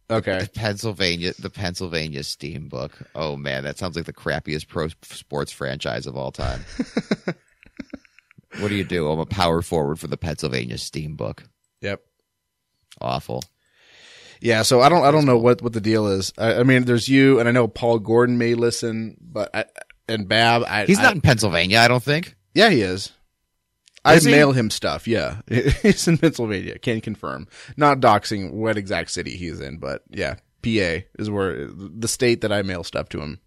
Okay. 0.10 0.40
The 0.42 0.50
Pennsylvania, 0.50 1.34
the 1.40 1.50
Pennsylvania 1.50 2.24
Steam 2.24 2.68
Book. 2.68 2.92
Oh 3.16 3.38
man, 3.38 3.64
that 3.64 3.78
sounds 3.78 3.96
like 3.96 4.06
the 4.06 4.14
crappiest 4.14 4.68
pro 4.68 4.90
sports 5.02 5.52
franchise 5.52 6.06
of 6.06 6.16
all 6.16 6.32
time. 6.32 6.66
what 8.60 8.70
do 8.70 8.76
you 8.76 8.84
do? 8.84 9.10
I'm 9.10 9.20
a 9.20 9.26
power 9.26 9.62
forward 9.62 10.00
for 10.00 10.08
the 10.08 10.18
Pennsylvania 10.18 10.78
Steam 10.78 11.16
Book. 11.16 11.44
Yep. 11.82 12.02
Awful. 13.02 13.44
Yeah, 14.42 14.62
so 14.64 14.82
I 14.82 14.90
don't 14.90 15.04
I 15.06 15.12
don't 15.12 15.26
know 15.26 15.38
what 15.38 15.62
what 15.62 15.74
the 15.74 15.82
deal 15.82 16.08
is. 16.08 16.32
I, 16.38 16.56
I 16.56 16.64
mean, 16.64 16.86
there's 16.86 17.08
you, 17.08 17.40
and 17.40 17.48
I 17.50 17.52
know 17.52 17.68
Paul 17.68 18.00
Gordon 18.00 18.38
may 18.38 18.54
listen, 18.54 19.18
but 19.22 19.50
I, 19.56 19.66
and 20.08 20.28
Bab, 20.28 20.64
I, 20.68 20.86
He's 20.86 21.00
I- 21.00 21.04
not 21.04 21.16
in 21.16 21.22
Pennsylvania, 21.22 21.80
I 21.80 21.88
don't 21.88 22.04
think. 22.04 22.36
Yeah, 22.54 22.70
he 22.70 22.82
is. 22.82 23.12
I 24.04 24.18
he? 24.20 24.30
mail 24.30 24.52
him 24.52 24.70
stuff. 24.70 25.08
Yeah, 25.08 25.38
he's 25.48 26.08
in 26.08 26.18
Pennsylvania. 26.18 26.78
Can 26.78 27.02
confirm. 27.02 27.48
Not 27.76 28.02
doxing 28.02 28.52
what 28.54 28.78
exact 28.78 29.10
city 29.12 29.36
he's 29.36 29.60
in, 29.60 29.78
but 29.78 30.04
yeah, 30.12 30.36
PA 30.62 31.06
is 31.18 31.30
where 31.30 31.68
the 31.68 32.08
state 32.08 32.42
that 32.42 32.52
I 32.52 32.62
mail 32.62 32.84
stuff 32.84 33.10
to 33.10 33.22
him. 33.22 33.40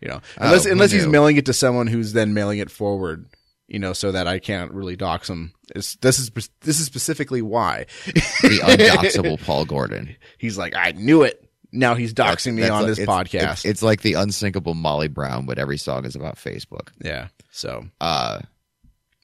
You 0.00 0.08
know, 0.08 0.20
oh, 0.40 0.46
unless 0.46 0.64
Oh, 0.66 0.68
who 0.70 0.72
unless 0.72 0.90
he's 0.92 1.06
mailing 1.06 1.36
it 1.36 1.46
to 1.46 1.52
someone 1.52 1.88
who's 1.88 2.12
then 2.14 2.32
mailing 2.32 2.58
it 2.58 2.70
forward. 2.70 3.26
You 3.72 3.78
know, 3.78 3.94
so 3.94 4.12
that 4.12 4.26
I 4.28 4.38
can't 4.38 4.70
really 4.72 4.96
dox 4.96 5.30
him. 5.30 5.54
It's, 5.74 5.96
this 5.96 6.18
is 6.18 6.30
this 6.60 6.78
is 6.78 6.84
specifically 6.84 7.40
why 7.40 7.86
The 8.04 8.60
undoxable 8.66 9.38
Paul 9.38 9.64
Gordon. 9.64 10.14
he's 10.36 10.58
like, 10.58 10.76
I 10.76 10.92
knew 10.92 11.22
it. 11.22 11.48
Now 11.72 11.94
he's 11.94 12.12
doxing 12.12 12.52
me 12.52 12.60
That's 12.60 12.70
on 12.72 12.82
like- 12.82 12.88
this 12.88 12.98
it's- 12.98 13.16
podcast. 13.16 13.52
It's, 13.52 13.64
it's 13.64 13.82
like 13.82 14.02
the 14.02 14.12
unsinkable 14.12 14.74
Molly 14.74 15.08
Brown, 15.08 15.46
but 15.46 15.58
every 15.58 15.78
song 15.78 16.04
is 16.04 16.14
about 16.14 16.36
Facebook. 16.36 16.88
yeah. 17.02 17.28
So 17.50 17.86
Uh, 17.98 18.40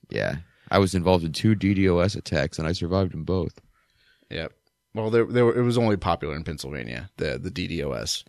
yeah. 0.08 0.36
I 0.70 0.78
was 0.78 0.94
involved 0.94 1.24
in 1.24 1.32
two 1.32 1.54
DDoS 1.54 2.16
attacks 2.16 2.58
and 2.58 2.66
I 2.66 2.72
survived 2.72 3.12
them 3.12 3.24
both. 3.24 3.58
Yep. 4.30 4.52
Well, 4.94 5.10
there, 5.10 5.26
there 5.26 5.44
were- 5.44 5.58
it 5.58 5.62
was 5.62 5.76
only 5.76 5.98
popular 5.98 6.34
in 6.34 6.44
Pennsylvania. 6.44 7.10
The 7.18 7.38
the 7.38 7.50
DDoS. 7.50 8.24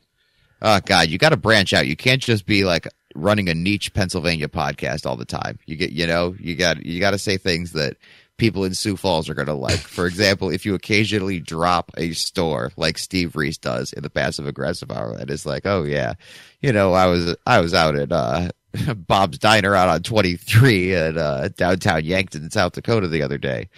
Oh 0.62 0.80
God, 0.86 1.10
you 1.10 1.18
got 1.18 1.30
to 1.30 1.38
branch 1.38 1.74
out. 1.74 1.88
You 1.88 1.96
can't 1.96 2.22
just 2.22 2.46
be 2.46 2.63
like 2.66 2.88
running 3.16 3.50
a 3.50 3.54
niche 3.56 3.94
Pennsylvania 3.94 4.48
podcast 4.48 5.06
all 5.06 5.16
the 5.16 5.25
time. 5.25 5.58
You 5.66 5.75
get, 5.75 5.92
you 5.92 6.06
know, 6.08 6.36
you 6.39 6.56
got 6.56 6.86
you 6.86 7.00
got 7.00 7.12
to 7.12 7.18
say 7.18 7.38
things 7.38 7.72
that 7.74 7.98
people 8.38 8.63
in 8.63 8.74
Sioux 8.74 8.96
Falls 8.96 9.30
are 9.30 9.34
going 9.34 9.48
to 9.48 9.54
like. 9.54 9.80
For 9.80 10.06
example, 10.06 10.50
if 10.50 10.66
you 10.66 10.74
occasionally 10.75 11.39
drop 11.39 11.92
a 11.98 12.12
store 12.12 12.72
like 12.78 12.98
Steve 12.98 13.36
Reese 13.36 13.58
does 13.58 13.94
in 13.94 14.04
the 14.04 14.10
passive 14.10 14.48
aggressive 14.48 14.92
hour, 14.92 15.16
that 15.18 15.30
is 15.30 15.46
like, 15.46 15.66
oh 15.66 15.84
yeah, 15.84 16.13
you 16.62 16.72
know, 16.74 16.94
I 16.94 17.08
was 17.08 17.36
I 17.46 17.60
was 17.62 17.74
out 17.74 17.96
at 17.96 18.12
uh, 18.12 18.50
Bob's 18.96 19.38
Diner 19.39 19.75
out 19.75 19.89
on 19.89 20.04
23 20.04 20.94
at 20.94 21.18
uh, 21.18 21.48
downtown 21.50 22.04
Yankton, 22.04 22.50
South 22.51 22.74
Dakota 22.74 23.08
the 23.08 23.24
other 23.24 23.38
day, 23.38 23.70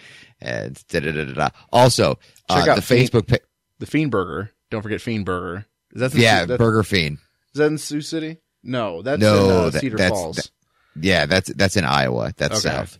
and 0.41 0.81
da 0.89 0.99
da 0.99 1.11
da 1.11 1.25
da. 1.25 1.33
da. 1.33 1.49
Also, 1.71 2.15
Check 2.49 2.67
uh, 2.67 2.71
out 2.71 2.75
the 2.75 2.81
Fiend- 2.81 3.09
Facebook. 3.11 3.27
Pa- 3.27 3.45
The 3.79 3.85
Fiend 3.85 4.11
Burger. 4.11 4.51
Don't 4.69 4.81
forget 4.81 5.01
Fiend 5.01 5.25
Burger. 5.25 5.65
Is 5.93 6.01
that 6.01 6.13
in 6.13 6.21
yeah, 6.21 6.45
Sioux- 6.45 6.57
Burger 6.57 6.83
Fiend. 6.83 7.17
Is 7.53 7.59
that 7.59 7.65
in 7.67 7.77
Sioux 7.77 8.01
City? 8.01 8.37
No, 8.63 9.01
that's 9.01 9.19
No, 9.19 9.45
in 9.45 9.51
uh, 9.51 9.69
that- 9.71 9.79
Cedar 9.81 9.97
that's- 9.97 10.19
Falls. 10.19 10.35
that- 10.37 10.51
Yeah, 11.01 11.25
that's 11.25 11.51
that's 11.53 11.77
in 11.77 11.83
Iowa. 11.85 12.33
That's 12.37 12.65
Okay. 12.65 12.75
south. 12.75 12.99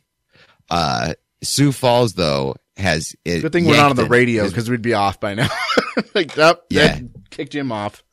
Uh, 0.70 1.14
Sioux 1.44 1.72
Falls 1.72 2.14
though 2.14 2.56
has 2.78 3.16
it, 3.26 3.42
Good 3.42 3.52
thing 3.52 3.66
we're 3.66 3.76
not 3.78 3.90
on 3.92 3.96
the 3.96 4.06
radio 4.06 4.48
because 4.48 4.70
we'd 4.70 4.82
be 4.82 4.94
off 4.94 5.20
by 5.20 5.34
now. 5.36 5.50
like, 6.16 6.38
up, 6.38 6.66
Yeah. 6.70 6.96
yeah, 6.98 7.00
kicked 7.30 7.52
Jim 7.52 7.72
off. 7.72 8.04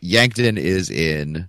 Yankton 0.00 0.58
is 0.58 0.90
in 0.90 1.48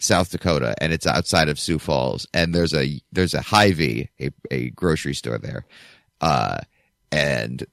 South 0.00 0.30
Dakota, 0.30 0.74
and 0.80 0.92
it's 0.92 1.06
outside 1.06 1.48
of 1.48 1.58
Sioux 1.58 1.78
Falls. 1.78 2.26
And 2.32 2.54
there's 2.54 2.72
a 2.74 3.00
there's 3.12 3.34
a 3.34 3.40
Hy-Vee, 3.42 4.08
a 4.20 4.30
a 4.50 4.70
grocery 4.70 5.14
store 5.14 5.38
there, 5.38 5.66
uh, 6.20 6.58
and 7.12 7.64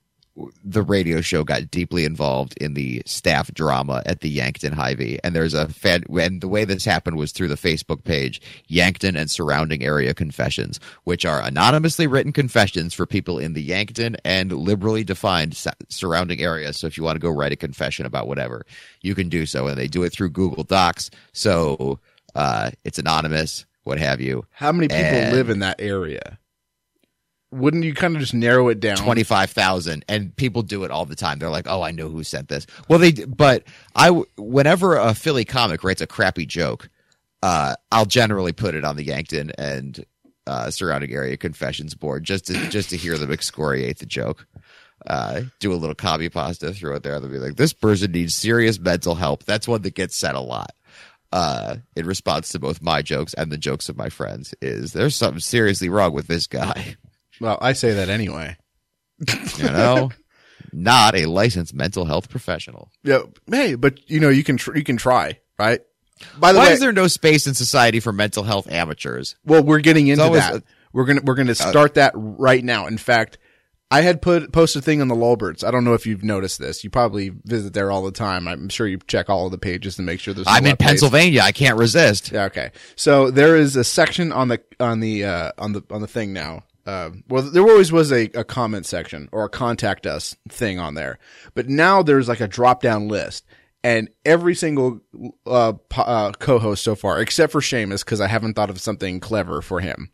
the 0.63 0.81
radio 0.81 1.21
show 1.21 1.43
got 1.43 1.69
deeply 1.71 2.05
involved 2.05 2.55
in 2.61 2.73
the 2.73 3.01
staff 3.05 3.53
drama 3.53 4.01
at 4.05 4.21
the 4.21 4.29
Yankton 4.29 4.73
Hy-Vee. 4.73 5.19
And 5.23 5.35
there's 5.35 5.53
a 5.53 5.67
fan, 5.67 6.03
and 6.09 6.41
the 6.41 6.47
way 6.47 6.65
this 6.65 6.85
happened 6.85 7.17
was 7.17 7.31
through 7.31 7.47
the 7.49 7.55
Facebook 7.55 8.03
page 8.03 8.41
Yankton 8.67 9.15
and 9.15 9.29
surrounding 9.29 9.83
area 9.83 10.13
confessions, 10.13 10.79
which 11.03 11.25
are 11.25 11.41
anonymously 11.41 12.07
written 12.07 12.31
confessions 12.31 12.93
for 12.93 13.05
people 13.05 13.39
in 13.39 13.53
the 13.53 13.61
Yankton 13.61 14.17
and 14.23 14.51
liberally 14.51 15.03
defined 15.03 15.57
surrounding 15.89 16.41
areas. 16.41 16.77
So 16.77 16.87
if 16.87 16.97
you 16.97 17.03
want 17.03 17.15
to 17.15 17.19
go 17.21 17.29
write 17.29 17.51
a 17.51 17.55
confession 17.57 18.05
about 18.05 18.27
whatever, 18.27 18.65
you 19.01 19.15
can 19.15 19.29
do 19.29 19.45
so. 19.45 19.67
And 19.67 19.77
they 19.77 19.87
do 19.87 20.03
it 20.03 20.11
through 20.11 20.29
Google 20.31 20.63
Docs. 20.63 21.09
So 21.33 21.99
uh, 22.35 22.71
it's 22.83 22.99
anonymous, 22.99 23.65
what 23.83 23.97
have 23.99 24.21
you. 24.21 24.45
How 24.51 24.71
many 24.71 24.87
people 24.87 25.03
And- 25.03 25.35
live 25.35 25.49
in 25.49 25.59
that 25.59 25.81
area? 25.81 26.37
Wouldn't 27.51 27.83
you 27.83 27.93
kind 27.93 28.15
of 28.15 28.21
just 28.21 28.33
narrow 28.33 28.69
it 28.69 28.79
down? 28.79 28.95
25,000 28.97 30.05
and 30.07 30.35
people 30.37 30.61
do 30.61 30.83
it 30.85 30.91
all 30.91 31.05
the 31.05 31.15
time. 31.15 31.37
They're 31.37 31.49
like, 31.49 31.67
"Oh, 31.67 31.81
I 31.81 31.91
know 31.91 32.09
who 32.09 32.23
sent 32.23 32.47
this." 32.47 32.65
Well, 32.87 32.97
they 32.97 33.11
but 33.11 33.63
i 33.95 34.09
whenever 34.37 34.95
a 34.95 35.13
Philly 35.13 35.43
comic 35.43 35.83
writes 35.83 36.01
a 36.01 36.07
crappy 36.07 36.45
joke, 36.45 36.89
uh 37.43 37.75
I'll 37.91 38.05
generally 38.05 38.53
put 38.53 38.73
it 38.75 38.85
on 38.85 38.95
the 38.95 39.03
Yankton 39.03 39.51
and 39.57 40.05
uh 40.47 40.71
surrounding 40.71 41.11
area 41.11 41.35
confessions 41.35 41.93
board 41.93 42.23
just 42.23 42.47
to 42.47 42.53
just 42.69 42.89
to 42.91 42.97
hear 42.97 43.17
them 43.17 43.31
excoriate 43.31 43.99
the 43.99 44.05
joke. 44.05 44.47
Uh 45.05 45.41
do 45.59 45.73
a 45.73 45.75
little 45.75 45.95
copy 45.95 46.29
pasta, 46.29 46.73
throw 46.73 46.95
it 46.95 47.03
there, 47.03 47.19
they'll 47.19 47.29
be 47.29 47.37
like, 47.37 47.57
"This 47.57 47.73
person 47.73 48.13
needs 48.13 48.33
serious 48.33 48.79
mental 48.79 49.15
help." 49.15 49.43
That's 49.43 49.67
one 49.67 49.81
that 49.81 49.93
gets 49.95 50.15
said 50.15 50.35
a 50.35 50.39
lot. 50.41 50.71
Uh, 51.33 51.77
in 51.95 52.05
response 52.05 52.49
to 52.49 52.59
both 52.59 52.81
my 52.81 53.01
jokes 53.01 53.33
and 53.35 53.49
the 53.51 53.57
jokes 53.57 53.87
of 53.87 53.95
my 53.95 54.09
friends, 54.09 54.53
is 54.61 54.91
there's 54.91 55.15
something 55.15 55.39
seriously 55.39 55.87
wrong 55.87 56.11
with 56.13 56.27
this 56.27 56.45
guy. 56.45 56.97
Well, 57.41 57.57
I 57.61 57.73
say 57.73 57.93
that 57.95 58.07
anyway. 58.09 58.55
you 59.57 59.65
know 59.65 60.09
not 60.73 61.15
a 61.15 61.25
licensed 61.25 61.73
mental 61.73 62.05
health 62.05 62.29
professional 62.29 62.91
Yeah. 63.03 63.23
Hey, 63.49 63.75
but 63.75 64.09
you 64.09 64.19
know, 64.19 64.29
you 64.29 64.43
can 64.43 64.57
tr- 64.57 64.75
you 64.77 64.83
can 64.83 64.97
try, 64.97 65.39
right? 65.59 65.81
By 66.39 66.53
the 66.53 66.59
why 66.59 66.67
way, 66.67 66.73
is 66.73 66.79
there 66.79 66.91
no 66.91 67.07
space 67.07 67.47
in 67.47 67.55
society 67.55 67.99
for 67.99 68.13
mental 68.13 68.43
health 68.43 68.71
amateurs 68.71 69.35
well, 69.43 69.63
we're 69.63 69.79
getting 69.79 70.07
into 70.07 70.23
always 70.23 70.41
that. 70.41 70.55
Uh, 70.55 70.59
we're 70.93 71.05
gonna 71.05 71.21
we're 71.23 71.35
gonna 71.35 71.55
start 71.55 71.95
that 71.95 72.11
right 72.15 72.63
now. 72.63 72.85
In 72.87 72.97
fact, 72.97 73.37
I 73.89 74.01
had 74.01 74.21
put 74.21 74.51
posted 74.51 74.83
a 74.83 74.85
thing 74.85 75.01
on 75.01 75.07
the 75.07 75.15
Lulberts. 75.15 75.63
I 75.63 75.71
don't 75.71 75.83
know 75.83 75.93
if 75.93 76.05
you've 76.05 76.23
noticed 76.23 76.59
this. 76.59 76.83
You 76.83 76.89
probably 76.89 77.29
visit 77.43 77.73
there 77.73 77.91
all 77.91 78.03
the 78.03 78.11
time. 78.11 78.47
I'm 78.47 78.69
sure 78.69 78.87
you 78.87 78.99
check 79.07 79.29
all 79.29 79.47
of 79.47 79.51
the 79.51 79.57
pages 79.57 79.95
to 79.97 80.03
make 80.03 80.19
sure 80.19 80.33
there's. 80.33 80.47
no 80.47 80.53
i'm 80.53 80.65
in 80.65 80.77
pennsylvania 80.77 81.41
i 81.41 81.51
can't 81.51 81.77
resist 81.77 82.31
Yeah, 82.31 82.45
okay. 82.45 82.71
So 82.95 83.31
there 83.31 83.55
is 83.55 83.75
a 83.75 83.83
section 83.83 84.31
on 84.31 84.47
the 84.47 84.61
on 84.79 84.99
the 84.99 85.25
uh, 85.25 85.51
on 85.57 85.73
the 85.73 85.83
on 85.89 86.01
the 86.01 86.07
thing 86.07 86.33
now. 86.33 86.63
Uh, 86.85 87.11
well, 87.27 87.43
there 87.43 87.63
always 87.63 87.91
was 87.91 88.11
a, 88.11 88.23
a 88.33 88.43
comment 88.43 88.85
section 88.85 89.29
or 89.31 89.43
a 89.43 89.49
contact 89.49 90.07
us 90.07 90.35
thing 90.49 90.79
on 90.79 90.95
there, 90.95 91.19
but 91.53 91.69
now 91.69 92.01
there's 92.01 92.27
like 92.27 92.39
a 92.39 92.47
drop 92.47 92.81
down 92.81 93.07
list, 93.07 93.45
and 93.83 94.09
every 94.25 94.55
single 94.55 95.01
uh, 95.45 95.73
po- 95.89 96.01
uh, 96.01 96.31
co-host 96.33 96.83
so 96.83 96.95
far, 96.95 97.21
except 97.21 97.51
for 97.51 97.61
Seamus, 97.61 98.03
because 98.03 98.19
I 98.21 98.27
haven't 98.27 98.55
thought 98.55 98.69
of 98.71 98.81
something 98.81 99.19
clever 99.19 99.61
for 99.61 99.79
him. 99.79 100.11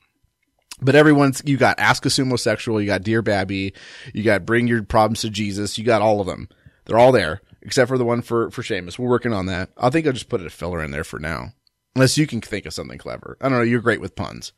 But 0.82 0.96
everyone's 0.96 1.42
you 1.46 1.58
got 1.58 1.80
Ask 1.80 2.06
a 2.06 2.10
Sumo 2.10 2.38
Sexual, 2.38 2.82
you 2.82 2.88
got 2.88 3.02
Dear 3.02 3.22
Babby, 3.22 3.74
you 4.14 4.24
got 4.24 4.46
Bring 4.46 4.68
Your 4.68 4.84
Problems 4.84 5.22
to 5.22 5.30
Jesus, 5.30 5.78
you 5.78 5.86
got 5.86 6.02
all 6.02 6.20
of 6.20 6.28
them. 6.28 6.50
They're 6.86 7.00
all 7.00 7.12
there, 7.12 7.42
except 7.62 7.88
for 7.88 7.98
the 7.98 8.06
one 8.06 8.22
for 8.22 8.52
for 8.52 8.62
Seamus. 8.62 9.00
We're 9.00 9.10
working 9.10 9.34
on 9.34 9.46
that. 9.48 9.70
I 9.78 9.90
think 9.90 10.06
I'll 10.06 10.14
just 10.14 10.30
put 10.30 10.46
a 10.46 10.50
filler 10.50 10.84
in 10.84 10.92
there 10.92 11.04
for 11.04 11.20
now. 11.20 11.54
Unless 11.96 12.18
you 12.18 12.28
can 12.28 12.42
think 12.42 12.66
of 12.66 12.74
something 12.74 13.00
clever. 13.00 13.38
I 13.42 13.50
don't 13.50 13.58
know. 13.58 13.64
You're 13.64 13.82
great 13.82 14.02
with 14.02 14.16
puns. 14.16 14.54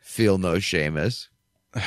Feel 0.00 0.38
no 0.38 0.54
Seamus. 0.56 1.28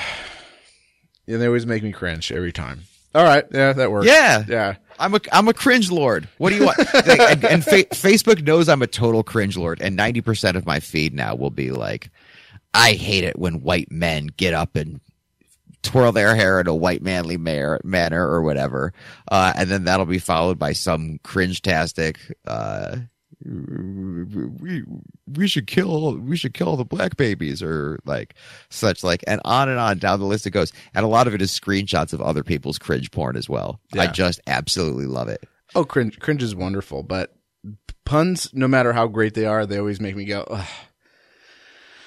Yeah, 1.25 1.37
they 1.37 1.47
always 1.47 1.65
make 1.65 1.83
me 1.83 1.93
cringe 1.93 2.31
every 2.33 2.51
time. 2.51 2.81
All 3.15 3.23
right. 3.23 3.45
Yeah, 3.53 3.71
that 3.73 3.91
works. 3.91 4.07
yeah 4.07 4.43
Yeah. 4.47 4.75
i'm 4.99 5.13
a 5.15 5.21
i'm 5.31 5.47
a 5.47 5.53
cringe 5.53 5.89
lord 5.89 6.27
what 6.37 6.49
do 6.49 6.55
you 6.57 6.65
want 6.65 6.77
Like, 6.93 7.19
and, 7.19 7.45
and 7.45 7.63
fa- 7.63 7.85
facebook 7.85 8.43
knows 8.43 8.67
i'm 8.67 8.81
a 8.81 8.87
total 8.87 9.23
cringe 9.23 9.55
lord 9.55 9.81
and 9.81 9.97
90% 9.97 10.55
of 10.55 10.65
my 10.65 10.79
feed 10.81 11.13
now 11.13 11.33
will 11.35 11.49
be 11.49 11.71
like 11.71 12.09
i 12.73 12.91
hate 12.93 13.23
it 13.23 13.39
when 13.39 13.61
white 13.61 13.89
men 13.91 14.27
get 14.35 14.53
up 14.53 14.75
and 14.75 14.99
twirl 15.83 16.11
their 16.11 16.35
hair 16.35 16.59
in 16.59 16.67
a 16.67 16.75
white 16.75 17.01
manly 17.01 17.37
mar- 17.37 17.79
manner 17.83 18.25
or 18.27 18.41
whatever. 18.41 18.93
Uh, 19.31 19.51
and 19.55 19.69
then 19.69 19.83
that'll 19.83 20.05
be 20.05 20.17
followed 20.19 20.57
by 20.57 20.71
some 20.71 21.19
cringe-tastic, 21.23 22.17
uh, 22.47 22.95
we, 23.45 24.83
we 25.35 25.47
should 25.47 25.67
kill, 25.67 26.17
we 26.17 26.37
should 26.37 26.53
kill 26.53 26.75
the 26.75 26.85
black 26.85 27.17
babies 27.17 27.61
or 27.61 27.99
like 28.05 28.35
such 28.69 29.03
like, 29.03 29.23
and 29.27 29.41
on 29.45 29.69
and 29.69 29.79
on 29.79 29.97
down 29.97 30.19
the 30.19 30.25
list 30.25 30.47
it 30.47 30.51
goes. 30.51 30.71
And 30.93 31.05
a 31.05 31.09
lot 31.09 31.27
of 31.27 31.33
it 31.33 31.41
is 31.41 31.51
screenshots 31.57 32.13
of 32.13 32.21
other 32.21 32.43
people's 32.43 32.77
cringe 32.77 33.11
porn 33.11 33.35
as 33.35 33.49
well. 33.49 33.79
I 33.97 34.07
just 34.07 34.41
absolutely 34.47 35.05
love 35.05 35.27
it. 35.27 35.43
Oh, 35.75 35.85
cringe, 35.85 36.19
cringe 36.19 36.43
is 36.43 36.55
wonderful, 36.55 37.03
but 37.03 37.35
puns, 38.05 38.49
no 38.53 38.67
matter 38.67 38.93
how 38.93 39.07
great 39.07 39.33
they 39.33 39.45
are, 39.45 39.65
they 39.65 39.77
always 39.79 39.99
make 39.99 40.15
me 40.15 40.25
go, 40.25 40.45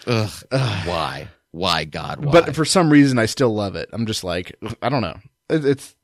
Ugh. 0.06 0.32
Ugh. 0.52 0.86
Why? 0.86 1.28
Why 1.50 1.84
God? 1.84 2.24
Why? 2.24 2.32
but 2.32 2.54
for 2.54 2.64
some 2.64 2.90
reason, 2.90 3.18
I 3.18 3.26
still 3.26 3.54
love 3.54 3.76
it. 3.76 3.88
I'm 3.92 4.06
just 4.06 4.22
like, 4.24 4.56
I 4.82 4.88
don't 4.88 5.02
know. 5.02 5.18
It's, 5.48 5.94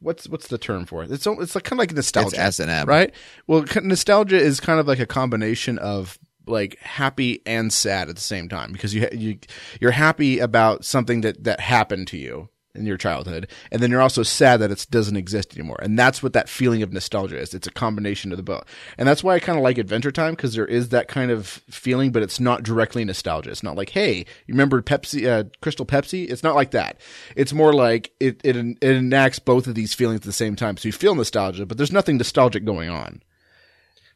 what's, 0.00 0.28
what's 0.28 0.48
the 0.48 0.58
term 0.58 0.84
for 0.84 1.02
it? 1.02 1.10
It's, 1.10 1.26
it's 1.26 1.54
like, 1.54 1.64
kind 1.64 1.78
of 1.78 1.78
like 1.78 1.92
nostalgia. 1.92 2.28
it's 2.28 2.38
S 2.38 2.60
and 2.60 2.70
M, 2.70 2.86
right? 2.86 3.14
Well, 3.46 3.64
nostalgia 3.82 4.36
is 4.36 4.60
kind 4.60 4.80
of 4.80 4.86
like 4.86 5.00
a 5.00 5.06
combination 5.06 5.78
of 5.78 6.18
like 6.48 6.78
happy 6.78 7.42
and 7.46 7.72
sad 7.72 8.08
at 8.08 8.16
the 8.16 8.22
same 8.22 8.48
time 8.48 8.72
because 8.72 8.94
you 8.94 9.06
you 9.12 9.38
you're 9.80 9.90
happy 9.90 10.38
about 10.38 10.84
something 10.84 11.20
that 11.20 11.44
that 11.44 11.60
happened 11.60 12.08
to 12.08 12.16
you 12.16 12.48
in 12.78 12.86
your 12.86 12.96
childhood, 12.96 13.48
and 13.70 13.82
then 13.82 13.90
you're 13.90 14.00
also 14.00 14.22
sad 14.22 14.60
that 14.60 14.70
it 14.70 14.86
doesn't 14.90 15.16
exist 15.16 15.54
anymore, 15.56 15.78
and 15.82 15.98
that's 15.98 16.22
what 16.22 16.32
that 16.32 16.48
feeling 16.48 16.82
of 16.82 16.92
nostalgia 16.92 17.38
is. 17.38 17.54
It's 17.54 17.66
a 17.66 17.72
combination 17.72 18.32
of 18.32 18.36
the 18.36 18.42
both, 18.42 18.64
and 18.96 19.08
that's 19.08 19.22
why 19.22 19.34
I 19.34 19.40
kind 19.40 19.58
of 19.58 19.64
like 19.64 19.78
Adventure 19.78 20.10
Time 20.10 20.34
because 20.34 20.54
there 20.54 20.66
is 20.66 20.90
that 20.90 21.08
kind 21.08 21.30
of 21.30 21.46
feeling, 21.46 22.12
but 22.12 22.22
it's 22.22 22.40
not 22.40 22.62
directly 22.62 23.04
nostalgia. 23.04 23.50
It's 23.50 23.62
not 23.62 23.76
like, 23.76 23.90
hey, 23.90 24.18
you 24.18 24.54
remember 24.54 24.80
Pepsi, 24.82 25.26
uh, 25.28 25.48
Crystal 25.60 25.86
Pepsi? 25.86 26.30
It's 26.30 26.42
not 26.42 26.54
like 26.54 26.70
that. 26.72 27.00
It's 27.36 27.52
more 27.52 27.72
like 27.72 28.12
it 28.20 28.40
it 28.44 28.56
it 28.56 28.82
enacts 28.82 29.38
both 29.38 29.66
of 29.66 29.74
these 29.74 29.94
feelings 29.94 30.20
at 30.20 30.24
the 30.24 30.32
same 30.32 30.56
time, 30.56 30.76
so 30.76 30.88
you 30.88 30.92
feel 30.92 31.14
nostalgia, 31.14 31.66
but 31.66 31.76
there's 31.76 31.92
nothing 31.92 32.16
nostalgic 32.16 32.64
going 32.64 32.88
on. 32.88 33.22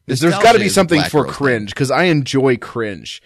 there's 0.07 0.20
got 0.20 0.53
to 0.53 0.59
be 0.59 0.68
something 0.68 1.03
for 1.03 1.25
cringe 1.27 1.70
because 1.70 1.90
I 1.90 2.05
enjoy 2.05 2.57
cringe 2.57 3.22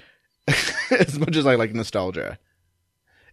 as 0.91 1.19
much 1.19 1.37
as 1.37 1.47
I 1.47 1.57
like 1.57 1.75
nostalgia, 1.75 2.39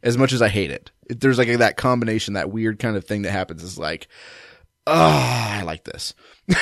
as 0.04 0.18
much 0.18 0.32
as 0.34 0.42
I 0.42 0.50
hate 0.50 0.70
it. 0.72 0.92
It- 1.10 1.20
There's 1.20 1.38
like 1.40 1.58
that 1.58 1.78
combination, 1.78 2.36
that 2.36 2.52
weird 2.52 2.78
kind 2.80 2.96
of 2.96 3.06
thing 3.06 3.24
that 3.24 3.32
happens. 3.32 3.64
Is 3.64 3.78
like, 3.80 4.08
oh, 4.86 4.94
I 4.94 5.64
like 5.64 5.84
this. 5.86 6.14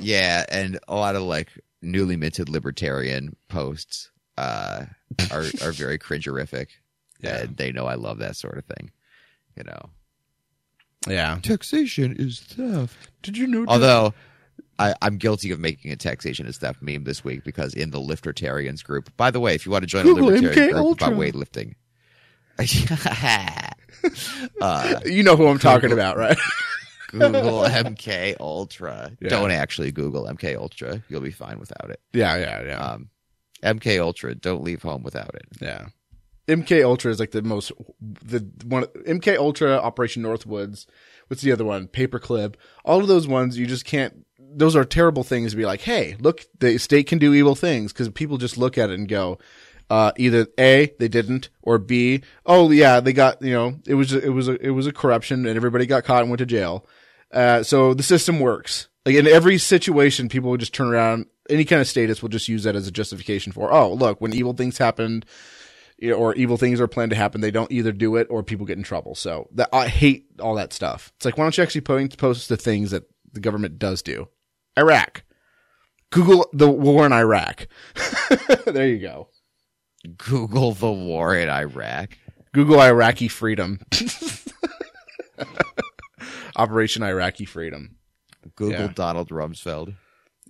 Yeah, 0.00 0.44
and 0.48 0.78
a 0.88 0.94
lot 0.94 1.16
of 1.16 1.22
like 1.22 1.48
newly 1.82 2.16
minted 2.16 2.48
libertarian 2.48 3.36
posts 3.48 4.10
uh, 4.38 4.86
are 5.30 5.44
are 5.62 5.72
very 5.72 5.98
cringerific, 5.98 6.68
Yeah. 7.20 7.40
and 7.42 7.56
they 7.56 7.72
know 7.72 7.86
I 7.86 7.94
love 7.96 8.18
that 8.18 8.36
sort 8.36 8.56
of 8.56 8.64
thing. 8.64 8.92
You 9.56 9.64
know, 9.64 9.90
Yeah. 11.06 11.38
taxation 11.42 12.16
is 12.18 12.40
theft. 12.40 13.10
Did 13.22 13.36
you 13.36 13.46
know? 13.46 13.66
Although 13.68 14.14
I, 14.80 14.94
I'm 15.02 15.18
guilty 15.18 15.50
of 15.50 15.60
making 15.60 15.92
a 15.92 15.96
taxation 15.96 16.46
is 16.46 16.58
theft 16.58 16.80
meme 16.82 17.04
this 17.04 17.22
week 17.22 17.44
because 17.44 17.74
in 17.74 17.90
the 17.90 18.00
Libertarians 18.00 18.82
group. 18.82 19.14
By 19.16 19.30
the 19.30 19.40
way, 19.40 19.54
if 19.54 19.66
you 19.66 19.72
want 19.72 19.82
to 19.82 19.86
join 19.86 20.04
Google 20.04 20.30
a 20.30 20.32
Libertarian 20.32 20.72
group 20.74 21.00
about 21.00 21.12
weightlifting, 21.12 21.74
Uh, 24.60 25.00
You 25.04 25.22
know 25.22 25.36
who 25.36 25.46
I'm 25.46 25.58
talking 25.58 25.92
about, 25.92 26.16
right? 26.16 26.38
Google 27.10 27.62
MK 27.64 28.36
Ultra. 28.40 29.12
Yeah. 29.20 29.28
Don't 29.28 29.50
actually 29.50 29.92
Google 29.92 30.24
MK 30.24 30.56
Ultra. 30.56 31.02
You'll 31.08 31.20
be 31.20 31.32
fine 31.32 31.58
without 31.58 31.90
it. 31.90 32.00
yeah, 32.12 32.36
yeah, 32.36 32.62
yeah. 32.64 32.78
Um, 32.78 33.10
MK 33.62 34.00
Ultra. 34.00 34.34
Don't 34.34 34.62
leave 34.62 34.82
home 34.82 35.02
without 35.02 35.34
it. 35.34 35.46
Yeah. 35.60 35.86
MK 36.48 36.84
Ultra 36.84 37.10
is 37.10 37.20
like 37.20 37.32
the 37.32 37.42
most 37.42 37.72
the 38.00 38.48
one 38.64 38.84
MK 38.84 39.36
Ultra 39.36 39.76
Operation 39.76 40.22
Northwoods. 40.22 40.86
What's 41.28 41.42
the 41.42 41.52
other 41.52 41.64
one? 41.64 41.86
Paperclip. 41.88 42.54
All 42.84 43.00
of 43.00 43.08
those 43.08 43.28
ones 43.28 43.58
you 43.58 43.66
just 43.66 43.84
can't 43.84 44.24
those 44.52 44.76
are 44.76 44.84
terrible 44.84 45.22
things 45.24 45.52
to 45.52 45.56
be 45.56 45.64
like, 45.64 45.80
"Hey, 45.80 46.16
look, 46.20 46.46
the 46.58 46.78
state 46.78 47.06
can 47.06 47.18
do 47.18 47.34
evil 47.34 47.54
things" 47.54 47.92
cuz 47.92 48.08
people 48.10 48.38
just 48.38 48.58
look 48.58 48.78
at 48.78 48.90
it 48.90 48.98
and 48.98 49.08
go 49.08 49.38
uh, 49.90 50.12
either 50.16 50.46
A, 50.58 50.94
they 50.98 51.08
didn't, 51.08 51.50
or 51.62 51.78
B, 51.78 52.22
oh 52.46 52.70
yeah, 52.70 53.00
they 53.00 53.12
got, 53.12 53.42
you 53.42 53.52
know, 53.52 53.74
it 53.86 53.94
was, 53.94 54.12
it 54.12 54.32
was, 54.32 54.46
a, 54.46 54.54
it 54.64 54.70
was 54.70 54.86
a 54.86 54.92
corruption 54.92 55.46
and 55.46 55.56
everybody 55.56 55.84
got 55.84 56.04
caught 56.04 56.22
and 56.22 56.30
went 56.30 56.38
to 56.38 56.46
jail. 56.46 56.86
Uh, 57.32 57.64
so 57.64 57.92
the 57.92 58.04
system 58.04 58.38
works. 58.38 58.88
Like 59.04 59.16
in 59.16 59.26
every 59.26 59.58
situation, 59.58 60.28
people 60.28 60.50
will 60.50 60.58
just 60.58 60.74
turn 60.74 60.88
around, 60.88 61.26
any 61.48 61.64
kind 61.64 61.80
of 61.80 61.88
status 61.88 62.22
will 62.22 62.28
just 62.28 62.48
use 62.48 62.62
that 62.62 62.76
as 62.76 62.86
a 62.86 62.92
justification 62.92 63.52
for, 63.52 63.72
oh, 63.72 63.92
look, 63.92 64.20
when 64.20 64.32
evil 64.32 64.52
things 64.52 64.78
happened, 64.78 65.26
or 66.14 66.34
evil 66.34 66.56
things 66.56 66.80
are 66.80 66.88
planned 66.88 67.10
to 67.10 67.16
happen, 67.16 67.40
they 67.40 67.50
don't 67.50 67.72
either 67.72 67.92
do 67.92 68.16
it 68.16 68.26
or 68.30 68.42
people 68.42 68.64
get 68.64 68.78
in 68.78 68.84
trouble. 68.84 69.14
So 69.14 69.48
that 69.52 69.68
I 69.72 69.88
hate 69.88 70.26
all 70.40 70.54
that 70.54 70.72
stuff. 70.72 71.12
It's 71.16 71.24
like, 71.26 71.36
why 71.36 71.44
don't 71.44 71.56
you 71.56 71.62
actually 71.62 71.82
post 71.82 72.48
the 72.48 72.56
things 72.56 72.92
that 72.92 73.04
the 73.32 73.40
government 73.40 73.78
does 73.78 74.00
do? 74.02 74.28
Iraq. 74.80 75.22
Google 76.10 76.48
the 76.52 76.68
war 76.68 77.06
in 77.06 77.12
Iraq. 77.12 77.68
there 78.66 78.88
you 78.88 78.98
go. 78.98 79.28
Google 80.16 80.72
the 80.72 80.90
war 80.90 81.36
in 81.36 81.48
Iraq. 81.48 82.18
Google 82.52 82.80
Iraqi 82.80 83.28
freedom. 83.28 83.78
Operation 86.56 87.02
Iraqi 87.02 87.44
freedom. 87.44 87.96
Google 88.56 88.86
Yeah. 88.86 88.92
Donald 88.94 89.28
Rumsfeld. 89.28 89.94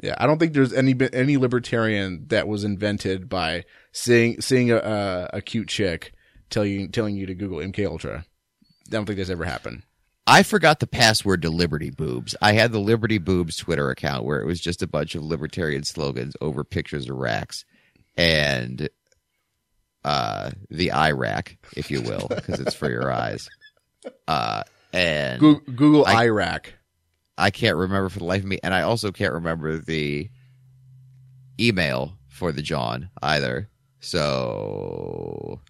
Yeah, 0.02 0.14
I 0.16 0.26
don't 0.26 0.38
think 0.38 0.54
there's 0.54 0.72
any 0.72 0.94
any 1.12 1.36
libertarian 1.36 2.26
that 2.28 2.48
was 2.48 2.64
invented 2.64 3.28
by 3.28 3.64
seeing 3.92 4.40
seeing 4.40 4.70
a 4.70 4.76
a, 4.76 5.30
a 5.34 5.42
cute 5.42 5.68
chick 5.68 6.14
tell 6.48 6.64
you 6.64 6.88
telling 6.88 7.16
you 7.16 7.26
to 7.26 7.34
Google 7.34 7.58
MK 7.58 7.86
Ultra. 7.86 8.24
I 8.64 8.90
don't 8.90 9.04
think 9.04 9.18
that's 9.18 9.30
ever 9.30 9.44
happened. 9.44 9.82
I 10.30 10.42
forgot 10.44 10.78
the 10.80 10.86
password 10.86 11.42
to 11.42 11.50
Liberty 11.50 11.90
Boobs. 11.90 12.36
I 12.40 12.52
had 12.52 12.70
the 12.70 12.78
Liberty 12.78 13.18
Boobs 13.18 13.56
Twitter 13.56 13.90
account 13.90 14.24
where 14.24 14.40
it 14.40 14.46
was 14.46 14.60
just 14.60 14.80
a 14.82 14.86
bunch 14.86 15.14
of 15.16 15.24
libertarian 15.24 15.82
slogans 15.82 16.36
over 16.40 16.62
pictures 16.62 17.10
of 17.10 17.16
racks 17.16 17.64
and 18.16 18.88
uh, 20.04 20.50
the 20.70 20.92
eye 20.92 21.10
rack, 21.10 21.58
if 21.76 21.90
you 21.90 22.00
will, 22.02 22.26
because 22.28 22.60
it's 22.60 22.74
for 22.76 22.88
your 22.88 23.10
eyes. 23.12 23.48
Uh, 24.28 24.62
and 24.92 25.40
Google, 25.40 25.74
Google 25.74 26.06
I- 26.06 26.24
Iraq. 26.26 26.74
I 27.36 27.50
can't 27.50 27.76
remember 27.76 28.08
for 28.10 28.20
the 28.20 28.24
life 28.24 28.42
of 28.42 28.46
me, 28.48 28.60
and 28.62 28.72
I 28.72 28.82
also 28.82 29.10
can't 29.12 29.32
remember 29.32 29.78
the 29.78 30.30
email 31.58 32.16
for 32.28 32.52
the 32.52 32.62
John 32.62 33.10
either. 33.22 33.68
So 34.00 35.60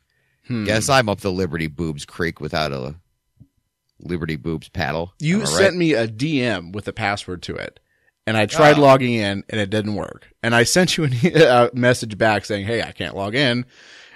Hmm. 0.46 0.64
guess 0.64 0.88
I'm 0.88 1.08
up 1.08 1.20
the 1.20 1.32
Liberty 1.32 1.66
Boobs 1.68 2.04
Creek 2.04 2.40
without 2.40 2.72
a 2.72 2.96
Liberty 4.02 4.36
Boobs 4.36 4.68
paddle. 4.68 5.12
You 5.18 5.46
sent 5.46 5.70
right? 5.70 5.74
me 5.74 5.92
a 5.94 6.06
DM 6.08 6.72
with 6.72 6.88
a 6.88 6.92
password 6.92 7.42
to 7.42 7.56
it, 7.56 7.80
and 8.26 8.36
I 8.36 8.46
tried 8.46 8.78
Oh. 8.78 8.82
logging 8.82 9.14
in, 9.14 9.44
and 9.48 9.60
it 9.60 9.70
didn't 9.70 9.94
work. 9.94 10.28
And 10.42 10.54
I 10.54 10.62
sent 10.64 10.96
you 10.96 11.04
an, 11.04 11.12
a 11.24 11.70
message 11.74 12.16
back 12.18 12.44
saying, 12.44 12.66
"Hey, 12.66 12.82
I 12.82 12.92
can't 12.92 13.16
log 13.16 13.34
in," 13.34 13.66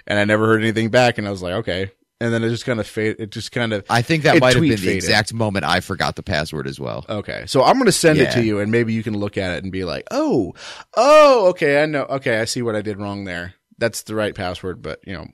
and 0.07 0.19
I 0.19 0.25
never 0.25 0.45
heard 0.47 0.61
anything 0.61 0.89
back. 0.89 1.17
And 1.17 1.27
I 1.27 1.31
was 1.31 1.41
like, 1.41 1.53
"Okay." 1.53 1.91
And 2.21 2.33
then 2.33 2.45
it 2.45 2.49
just 2.49 2.65
kind 2.65 2.79
of 2.79 2.87
fade. 2.87 3.17
It 3.19 3.29
just 3.29 3.51
kind 3.51 3.73
of 3.73 3.83
I 3.89 4.01
think 4.01 4.23
that 4.23 4.39
might 4.39 4.53
have 4.53 4.61
been 4.61 4.79
the 4.79 4.89
exact 4.95 5.33
moment 5.33 5.65
I 5.65 5.81
forgot 5.81 6.15
the 6.15 6.23
password 6.23 6.65
as 6.65 6.79
well. 6.79 7.05
Okay. 7.09 7.43
So 7.45 7.61
I'm 7.61 7.73
going 7.73 7.87
to 7.87 7.91
send 7.91 8.19
it 8.19 8.31
to 8.31 8.41
you 8.43 8.59
and 8.59 8.71
maybe 8.71 8.93
you 8.93 9.03
can 9.03 9.17
look 9.17 9.37
at 9.37 9.51
it 9.51 9.63
and 9.63 9.71
be 9.71 9.83
like, 9.83 10.05
"Oh, 10.11 10.53
oh, 10.95 11.47
okay, 11.49 11.83
I 11.83 11.85
know. 11.87 12.03
Okay, 12.03 12.39
I 12.39 12.45
see 12.45 12.61
what 12.61 12.73
I 12.75 12.81
did 12.81 12.99
wrong 12.99 13.25
there. 13.25 13.55
That's 13.77 14.03
the 14.03 14.15
right 14.15 14.33
password, 14.33 14.81
but, 14.81 15.01
you 15.05 15.11
know, 15.13 15.27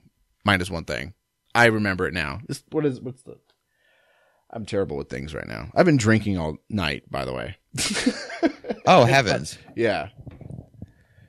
mine 0.44 0.60
is 0.60 0.68
minus 0.68 0.70
one 0.70 0.84
thing. 0.84 1.14
I 1.54 1.66
remember 1.66 2.08
it 2.08 2.14
now. 2.14 2.40
This 2.48 2.64
what 2.72 2.84
is 2.84 3.00
what's 3.00 3.22
the 3.22 3.36
I'm 4.52 4.66
terrible 4.66 4.96
with 4.96 5.08
things 5.08 5.34
right 5.34 5.46
now. 5.48 5.70
I've 5.74 5.86
been 5.86 5.96
drinking 5.96 6.36
all 6.38 6.58
night, 6.68 7.10
by 7.10 7.24
the 7.24 7.32
way. 7.32 7.56
Oh 8.84 9.04
heavens, 9.04 9.58
Yeah. 9.76 10.08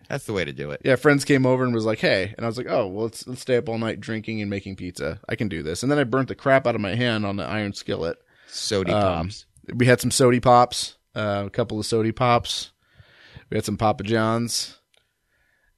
that's 0.10 0.26
the 0.26 0.34
way 0.34 0.44
to 0.44 0.52
do 0.52 0.72
it. 0.72 0.82
Yeah, 0.84 0.96
friends 0.96 1.24
came 1.24 1.46
over 1.46 1.64
and 1.64 1.74
was 1.74 1.86
like, 1.86 2.00
"Hey." 2.00 2.34
And 2.36 2.46
I 2.46 2.50
was 2.50 2.58
like, 2.58 2.66
"Oh, 2.68 2.88
well, 2.88 3.04
let's 3.04 3.28
let's 3.28 3.42
stay 3.42 3.58
up 3.58 3.70
all 3.70 3.78
night 3.78 4.00
drinking 4.00 4.42
and 4.42 4.50
making 4.50 4.76
pizza. 4.76 5.20
I 5.30 5.36
can 5.36 5.48
do 5.50 5.62
this." 5.62 5.84
And 5.84 5.92
then 5.92 6.00
I 6.00 6.04
burnt 6.04 6.30
the 6.30 6.36
crap 6.36 6.66
out 6.66 6.74
of 6.76 6.82
my 6.82 6.96
hand 6.96 7.26
on 7.28 7.36
the 7.36 7.46
iron 7.46 7.74
skillet. 7.74 8.18
Sody 8.48 8.92
Um, 8.92 9.28
pops. 9.28 9.46
we 9.74 9.86
had 9.86 10.02
some 10.02 10.10
sody 10.10 10.40
pops, 10.40 10.98
uh, 11.16 11.44
a 11.46 11.50
couple 11.52 11.80
of 11.80 11.86
sody 11.86 12.12
pops. 12.12 12.72
We 13.52 13.58
had 13.58 13.66
some 13.66 13.78
Papa 13.78 14.04
Johns. 14.04 14.80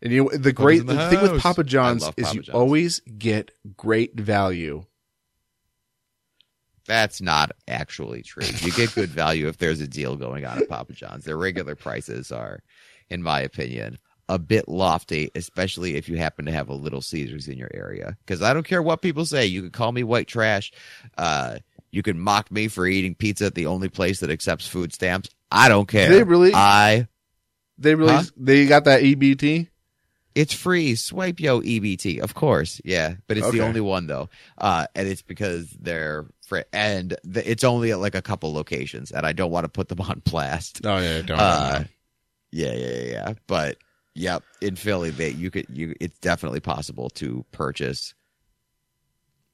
And 0.01 0.13
you 0.13 0.23
know, 0.23 0.29
the 0.38 0.53
great 0.53 0.81
in 0.81 0.86
the 0.88 0.93
the 0.93 1.10
thing 1.10 1.21
with 1.21 1.31
house. 1.31 1.41
Papa 1.41 1.63
John's 1.65 2.03
love 2.03 2.13
is 2.17 2.25
Papa 2.25 2.36
you 2.38 2.41
John's. 2.43 2.55
always 2.55 2.99
get 3.01 3.51
great 3.75 4.17
value. 4.17 4.86
That's 6.87 7.21
not 7.21 7.51
actually 7.67 8.21
true. 8.21 8.45
You 8.61 8.71
get 8.71 8.93
good 8.93 9.09
value 9.09 9.47
if 9.47 9.57
there's 9.57 9.81
a 9.81 9.87
deal 9.87 10.15
going 10.15 10.45
on 10.45 10.59
at 10.59 10.69
Papa 10.69 10.93
John's. 10.93 11.25
Their 11.25 11.37
regular 11.37 11.75
prices 11.75 12.31
are, 12.31 12.61
in 13.09 13.23
my 13.23 13.41
opinion, 13.41 13.97
a 14.29 14.37
bit 14.39 14.67
lofty, 14.67 15.29
especially 15.35 15.95
if 15.95 16.07
you 16.09 16.17
happen 16.17 16.45
to 16.45 16.51
have 16.51 16.69
a 16.69 16.73
Little 16.73 17.01
Caesars 17.01 17.47
in 17.47 17.57
your 17.57 17.71
area. 17.73 18.17
Because 18.25 18.41
I 18.41 18.53
don't 18.53 18.65
care 18.67 18.81
what 18.83 19.01
people 19.01 19.25
say. 19.25 19.45
You 19.45 19.61
can 19.61 19.71
call 19.71 19.91
me 19.91 20.03
white 20.03 20.27
trash. 20.27 20.71
Uh, 21.17 21.57
you 21.91 22.03
can 22.03 22.19
mock 22.19 22.51
me 22.51 22.67
for 22.67 22.85
eating 22.85 23.15
pizza 23.15 23.45
at 23.45 23.55
the 23.55 23.67
only 23.67 23.89
place 23.89 24.19
that 24.19 24.29
accepts 24.29 24.67
food 24.67 24.93
stamps. 24.93 25.29
I 25.51 25.69
don't 25.69 25.87
care. 25.87 26.09
They 26.11 26.23
really- 26.23 26.53
I. 26.53 27.07
They 27.77 27.93
really 27.95 28.13
Huh? 28.13 28.23
they 28.37 28.65
got 28.67 28.85
that 28.85 29.01
EBT. 29.01 29.67
It's 30.33 30.53
free. 30.53 30.95
Swipe 30.95 31.39
yo 31.39 31.61
EBT, 31.61 32.19
of 32.19 32.33
course. 32.33 32.81
Yeah, 32.83 33.15
but 33.27 33.37
it's 33.37 33.45
Okay. 33.47 33.59
the 33.59 33.63
only 33.65 33.79
one 33.81 34.07
though, 34.07 34.29
uh, 34.57 34.87
and 34.95 35.07
it's 35.07 35.21
because 35.21 35.69
they're 35.79 36.25
and 36.73 37.17
the, 37.23 37.49
it's 37.49 37.63
only 37.63 37.91
at 37.91 37.99
like 37.99 38.15
a 38.15 38.21
couple 38.21 38.53
locations, 38.53 39.12
and 39.12 39.25
I 39.25 39.34
don't 39.34 39.51
want 39.51 39.65
to 39.65 39.69
put 39.69 39.89
them 39.89 40.01
on 40.01 40.21
blast. 40.25 40.81
Oh 40.84 40.97
yeah, 40.97 41.21
don't. 41.21 41.39
Uh, 41.39 41.84
yeah, 42.51 42.73
yeah, 42.73 42.88
yeah, 42.88 43.03
yeah. 43.12 43.34
But 43.47 43.77
yep, 44.13 44.43
in 44.62 44.75
Philly, 44.75 45.10
they 45.10 45.31
you 45.31 45.51
could 45.51 45.67
you. 45.69 45.95
It's 45.99 46.17
definitely 46.19 46.60
possible 46.60 47.10
to 47.12 47.45
purchase 47.51 48.13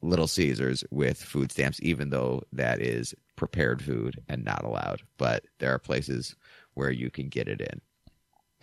Little 0.02 0.28
Caesars 0.28 0.84
with 0.92 1.22
food 1.22 1.52
stamps, 1.52 1.80
even 1.82 2.10
though 2.10 2.44
that 2.54 2.82
is 2.82 3.14
prepared 3.36 3.82
food 3.84 4.22
and 4.28 4.44
not 4.44 4.64
allowed. 4.64 5.02
But 5.18 5.46
there 5.60 5.74
are 5.74 5.80
places 5.80 6.36
where 6.74 6.92
you 6.92 7.10
can 7.10 7.30
get 7.30 7.48
it 7.48 7.62
in. 7.62 7.82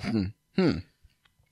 Hmm. 0.00 0.24
Hmm. 0.56 0.78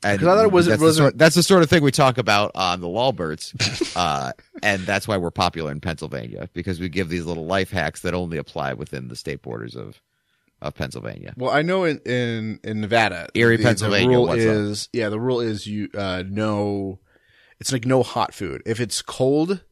And 0.03 0.21
'Cause 0.21 0.29
I 0.29 0.35
thought 0.37 0.45
it 0.45 0.53
was- 0.53 0.67
that's, 0.67 0.81
the 0.83 0.93
sort, 0.93 1.19
that's 1.19 1.35
the 1.35 1.43
sort 1.43 1.63
of 1.63 1.71
thing 1.71 1.83
we 1.83 1.91
talk 1.91 2.19
about 2.19 2.53
on 2.55 2.81
the 2.81 2.89
Lawberts, 2.89 3.55
uh, 3.97 4.33
and 4.63 4.83
that's 4.83 5.09
why 5.09 5.17
we're 5.17 5.31
popular 5.31 5.73
in 5.73 5.81
Pennsylvania 5.81 6.49
because 6.53 6.79
we 6.79 6.89
give 6.89 7.09
these 7.09 7.25
little 7.25 7.47
life 7.47 7.71
hacks 7.71 8.01
that 8.03 8.13
only 8.15 8.37
apply 8.39 8.75
within 8.75 9.09
the 9.09 9.17
state 9.17 9.43
borders 9.43 9.75
of 9.75 10.01
of 10.63 10.75
Pennsylvania. 10.75 11.35
Well, 11.37 11.51
I 11.51 11.63
know 11.63 11.85
in 11.85 11.99
in, 12.01 12.61
in 12.65 12.81
Nevada, 12.81 13.29
Erie, 13.35 13.57
the, 13.59 13.63
Pennsylvania, 13.63 14.09
The 14.09 14.15
rule 14.17 14.27
what's 14.27 14.43
up? 14.43 14.49
is 14.49 14.89
yeah, 14.93 15.09
the 15.11 15.21
rule 15.21 15.41
is 15.41 15.67
you 15.67 15.89
uh 15.95 16.23
no, 16.29 16.99
it's 17.61 17.73
like 17.73 17.85
no 17.85 18.03
hot 18.03 18.33
food. 18.35 18.63
If 18.65 18.81
it's 18.81 19.03
cold, 19.03 19.63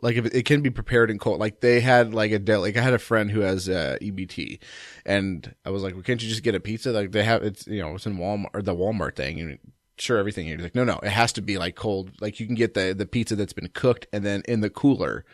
like 0.00 0.16
if 0.16 0.26
it, 0.26 0.44
can 0.44 0.62
be 0.62 0.70
prepared 0.70 1.10
in 1.10 1.18
cold. 1.18 1.40
Like 1.40 1.60
they 1.60 1.80
had 1.80 2.12
like 2.12 2.32
a 2.32 2.38
del- 2.38 2.60
like 2.60 2.76
I 2.76 2.82
had 2.82 2.94
a 2.94 2.98
friend 2.98 3.30
who 3.30 3.40
has 3.40 3.68
uh, 3.68 3.96
EBT, 4.00 4.58
and 5.04 5.54
I 5.64 5.70
was 5.70 5.82
like, 5.82 5.94
well, 5.94 6.02
can't 6.02 6.22
you 6.22 6.28
just 6.28 6.42
get 6.42 6.54
a 6.54 6.60
pizza? 6.60 6.92
Like 6.92 7.12
they 7.12 7.24
have 7.24 7.42
it's 7.42 7.66
you 7.66 7.80
know 7.80 7.94
it's 7.94 8.06
in 8.06 8.18
Walmart 8.18 8.50
or 8.54 8.62
the 8.62 8.74
Walmart 8.74 9.16
thing. 9.16 9.40
And 9.40 9.58
sure, 9.98 10.18
everything. 10.18 10.46
He's 10.46 10.60
like, 10.60 10.74
no, 10.74 10.84
no, 10.84 10.98
it 11.02 11.10
has 11.10 11.32
to 11.34 11.42
be 11.42 11.58
like 11.58 11.76
cold. 11.76 12.12
Like 12.20 12.40
you 12.40 12.46
can 12.46 12.54
get 12.54 12.74
the 12.74 12.94
the 12.96 13.06
pizza 13.06 13.36
that's 13.36 13.52
been 13.52 13.68
cooked 13.68 14.06
and 14.12 14.24
then 14.24 14.42
in 14.46 14.60
the 14.60 14.70
cooler, 14.70 15.24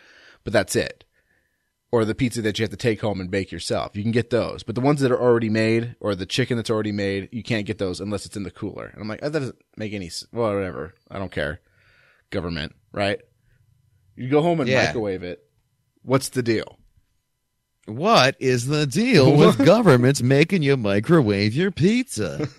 but 0.44 0.53
that's 0.53 0.77
it 0.77 1.05
or 1.92 2.07
the 2.07 2.14
pizza 2.14 2.40
that 2.40 2.59
you 2.59 2.62
have 2.62 2.70
to 2.70 2.77
take 2.77 3.03
home 3.03 3.20
and 3.20 3.31
bake 3.31 3.53
yourself. 3.53 3.94
You 3.94 4.03
can 4.03 4.12
get 4.12 4.31
those, 4.31 4.62
but 4.62 4.75
the 4.75 4.81
ones 4.81 5.03
that 5.03 5.12
are 5.12 5.20
already 5.20 5.51
made 5.51 5.94
or 6.01 6.14
the 6.14 6.25
chicken 6.25 6.57
that's 6.57 6.70
already 6.70 6.90
made, 6.90 7.29
you 7.31 7.42
can't 7.42 7.66
get 7.66 7.77
those 7.77 8.01
unless 8.01 8.25
it's 8.25 8.37
in 8.37 8.44
the 8.44 8.51
cooler. 8.51 8.87
And 8.87 9.03
I'm 9.03 9.09
like, 9.09 9.20
oh, 9.22 9.29
that 9.29 9.38
doesn't 9.38 9.59
make 9.77 9.92
any. 9.92 10.11
Well, 10.33 10.55
whatever. 10.55 10.94
I 11.11 11.18
don't 11.18 11.31
care. 11.31 11.61
Government, 12.31 12.75
right? 12.92 13.20
You 14.16 14.29
go 14.29 14.42
home 14.42 14.61
and 14.61 14.68
Yeah. 14.68 14.87
microwave 14.87 15.22
it. 15.22 15.42
What's 16.03 16.29
the 16.31 16.42
deal? 16.42 16.79
What 17.87 18.37
is 18.38 18.66
the 18.66 18.87
deal 18.87 19.35
with 19.37 19.59
governments 19.64 20.22
making 20.22 20.62
you 20.62 20.77
microwave 20.77 21.55
your 21.55 21.70
pizza? 21.70 22.48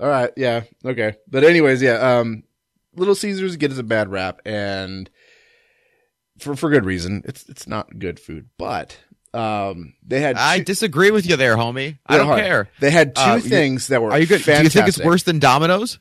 All 0.00 0.08
right, 0.08 0.30
yeah, 0.36 0.62
okay. 0.84 1.14
But 1.28 1.44
anyways, 1.44 1.80
yeah. 1.82 2.18
Um, 2.18 2.42
Little 2.96 3.14
Caesars 3.14 3.56
gets 3.56 3.78
a 3.78 3.82
bad 3.82 4.08
rap, 4.10 4.40
and 4.44 5.08
for 6.38 6.56
for 6.56 6.68
good 6.70 6.84
reason. 6.84 7.22
It's 7.24 7.48
it's 7.48 7.66
not 7.68 7.98
good 7.98 8.18
food, 8.18 8.48
but 8.58 8.98
um, 9.32 9.94
they 10.04 10.20
had 10.20 10.36
I 10.36 10.60
disagree 10.60 11.10
with 11.12 11.26
you 11.26 11.36
there, 11.36 11.56
homie. 11.56 11.98
I 12.06 12.16
don't 12.16 12.26
hard. 12.26 12.40
care. 12.40 12.68
They 12.80 12.90
had 12.90 13.14
two 13.14 13.20
Uh, 13.22 13.40
things 13.40 13.88
that 13.88 14.02
were. 14.02 14.10
Are 14.10 14.18
you 14.18 14.26
good? 14.26 14.42
Do 14.42 14.62
you 14.62 14.68
think 14.68 14.88
it's 14.88 14.98
worse 15.00 15.22
than 15.22 15.38
Domino's? 15.38 15.98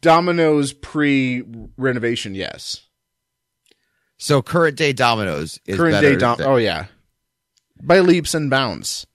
Domino's 0.00 0.72
pre 0.72 1.42
renovation, 1.76 2.34
yes. 2.34 2.86
So 4.18 4.40
current 4.42 4.76
day 4.76 4.92
Domino's 4.92 5.58
is 5.66 5.76
Current 5.76 5.92
better 5.94 6.12
day 6.12 6.16
Dom. 6.16 6.38
than- 6.38 6.46
Oh 6.46 6.56
yeah, 6.56 6.86
by 7.82 8.00
leaps 8.00 8.34
and 8.34 8.48
bounds. 8.50 9.06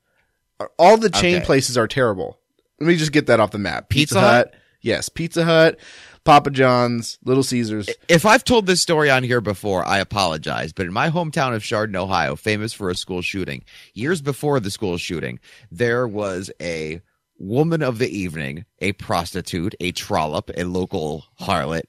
All 0.77 0.97
the 0.97 1.09
chain 1.09 1.37
Okay. 1.37 1.45
places 1.45 1.77
are 1.77 1.87
terrible. 1.87 2.39
Let 2.79 2.87
me 2.87 2.95
just 2.95 3.11
get 3.11 3.27
that 3.27 3.39
off 3.39 3.51
the 3.51 3.57
map. 3.59 3.89
Pizza, 3.89 4.15
Pizza 4.15 4.19
Hut, 4.19 4.47
Hut? 4.51 4.55
yes. 4.81 5.07
Pizza 5.09 5.45
Hut, 5.45 5.79
Papa 6.25 6.49
John's, 6.49 7.17
Little 7.23 7.43
Caesars. 7.43 7.89
If 8.09 8.25
I've 8.25 8.43
told 8.43 8.65
this 8.65 8.81
story 8.81 9.09
on 9.09 9.23
here 9.23 9.39
before, 9.39 9.85
I 9.87 9.99
apologize. 9.99 10.73
But 10.73 10.87
in 10.87 10.93
my 10.93 11.09
hometown 11.09 11.55
of 11.55 11.63
Chardon, 11.63 11.95
Ohio, 11.95 12.35
famous 12.35 12.73
for 12.73 12.89
a 12.89 12.95
school 12.95 13.21
shooting, 13.21 13.63
years 13.93 14.21
before 14.21 14.59
the 14.59 14.71
school 14.71 14.97
shooting, 14.97 15.39
there 15.71 16.07
was 16.07 16.51
a 16.59 17.01
woman 17.37 17.81
of 17.81 17.99
the 17.99 18.09
evening, 18.09 18.65
a 18.79 18.93
prostitute, 18.93 19.75
a 19.79 19.91
trollop, 19.91 20.51
a 20.57 20.63
local 20.63 21.25
harlot, 21.39 21.85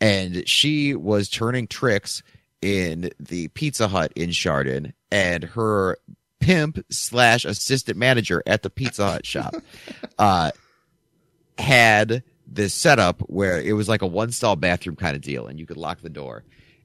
and 0.00 0.46
she 0.48 0.94
was 0.94 1.28
turning 1.28 1.66
tricks 1.66 2.22
in 2.60 3.10
the 3.18 3.48
Pizza 3.48 3.88
Hut 3.88 4.12
in 4.14 4.30
Chardon, 4.30 4.94
and 5.10 5.44
her 5.44 5.98
pimp 6.40 6.84
slash 6.90 7.44
assistant 7.44 7.96
manager 7.98 8.42
at 8.46 8.62
the 8.62 8.70
Pizza 8.70 9.06
Hut 9.06 9.26
shop 9.26 9.54
uh, 10.18 10.50
had 11.58 12.22
this 12.46 12.74
setup 12.74 13.20
where 13.22 13.60
it 13.60 13.72
was 13.72 13.88
like 13.88 14.02
a 14.02 14.06
one 14.06 14.30
stall 14.30 14.56
bathroom 14.56 14.96
kind 14.96 15.16
of 15.16 15.22
deal, 15.22 15.46
and 15.46 15.58
you 15.58 15.66
could 15.66 15.76
lock 15.76 16.00
the 16.00 16.10
door, 16.10 16.44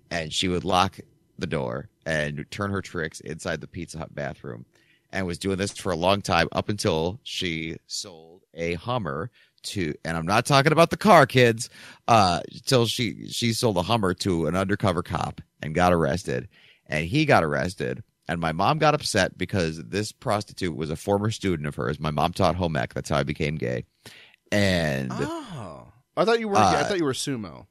and 0.09 0.31
she 0.33 0.47
would 0.47 0.63
lock 0.63 0.99
the 1.37 1.47
door 1.47 1.89
and 2.05 2.45
turn 2.49 2.71
her 2.71 2.81
tricks 2.81 3.19
inside 3.19 3.61
the 3.61 3.67
Pizza 3.67 3.99
Hut 3.99 4.13
bathroom, 4.13 4.65
and 5.11 5.25
was 5.25 5.37
doing 5.37 5.57
this 5.57 5.71
for 5.71 5.91
a 5.91 5.95
long 5.95 6.21
time 6.21 6.47
up 6.51 6.69
until 6.69 7.19
she 7.23 7.77
sold 7.87 8.43
a 8.53 8.73
Hummer 8.75 9.29
to, 9.63 9.93
and 10.05 10.15
I'm 10.15 10.25
not 10.25 10.45
talking 10.45 10.71
about 10.71 10.89
the 10.91 10.97
car, 10.97 11.25
kids, 11.25 11.69
uh, 12.07 12.41
till 12.65 12.85
she 12.85 13.27
she 13.27 13.53
sold 13.53 13.77
a 13.77 13.81
Hummer 13.81 14.13
to 14.15 14.47
an 14.47 14.55
undercover 14.55 15.03
cop 15.03 15.41
and 15.61 15.73
got 15.75 15.93
arrested, 15.93 16.47
and 16.85 17.05
he 17.05 17.25
got 17.25 17.43
arrested. 17.43 18.03
And 18.29 18.41
my 18.41 18.51
mom 18.51 18.77
got 18.77 18.93
upset 18.93 19.37
because 19.37 19.81
this 19.85 20.11
prostitute 20.11 20.75
was 20.75 20.89
a 20.89 20.97
former 20.97 21.31
student 21.31 21.65
of 21.65 21.75
hers. 21.75 21.97
My 21.99 22.11
mom 22.11 22.33
taught 22.33 22.55
home 22.55 22.75
ec. 22.75 22.93
That's 22.93 23.09
how 23.09 23.17
I 23.17 23.23
became 23.23 23.55
gay. 23.55 23.85
And 24.51 25.11
Oh, 25.13 25.87
I 26.17 26.25
thought 26.25 26.39
you 26.39 26.49
were. 26.49 26.57
Uh, 26.57 26.79
I 26.79 26.83
thought 26.83 26.97
you 26.97 27.05
were 27.05 27.13
sumo. 27.13 27.67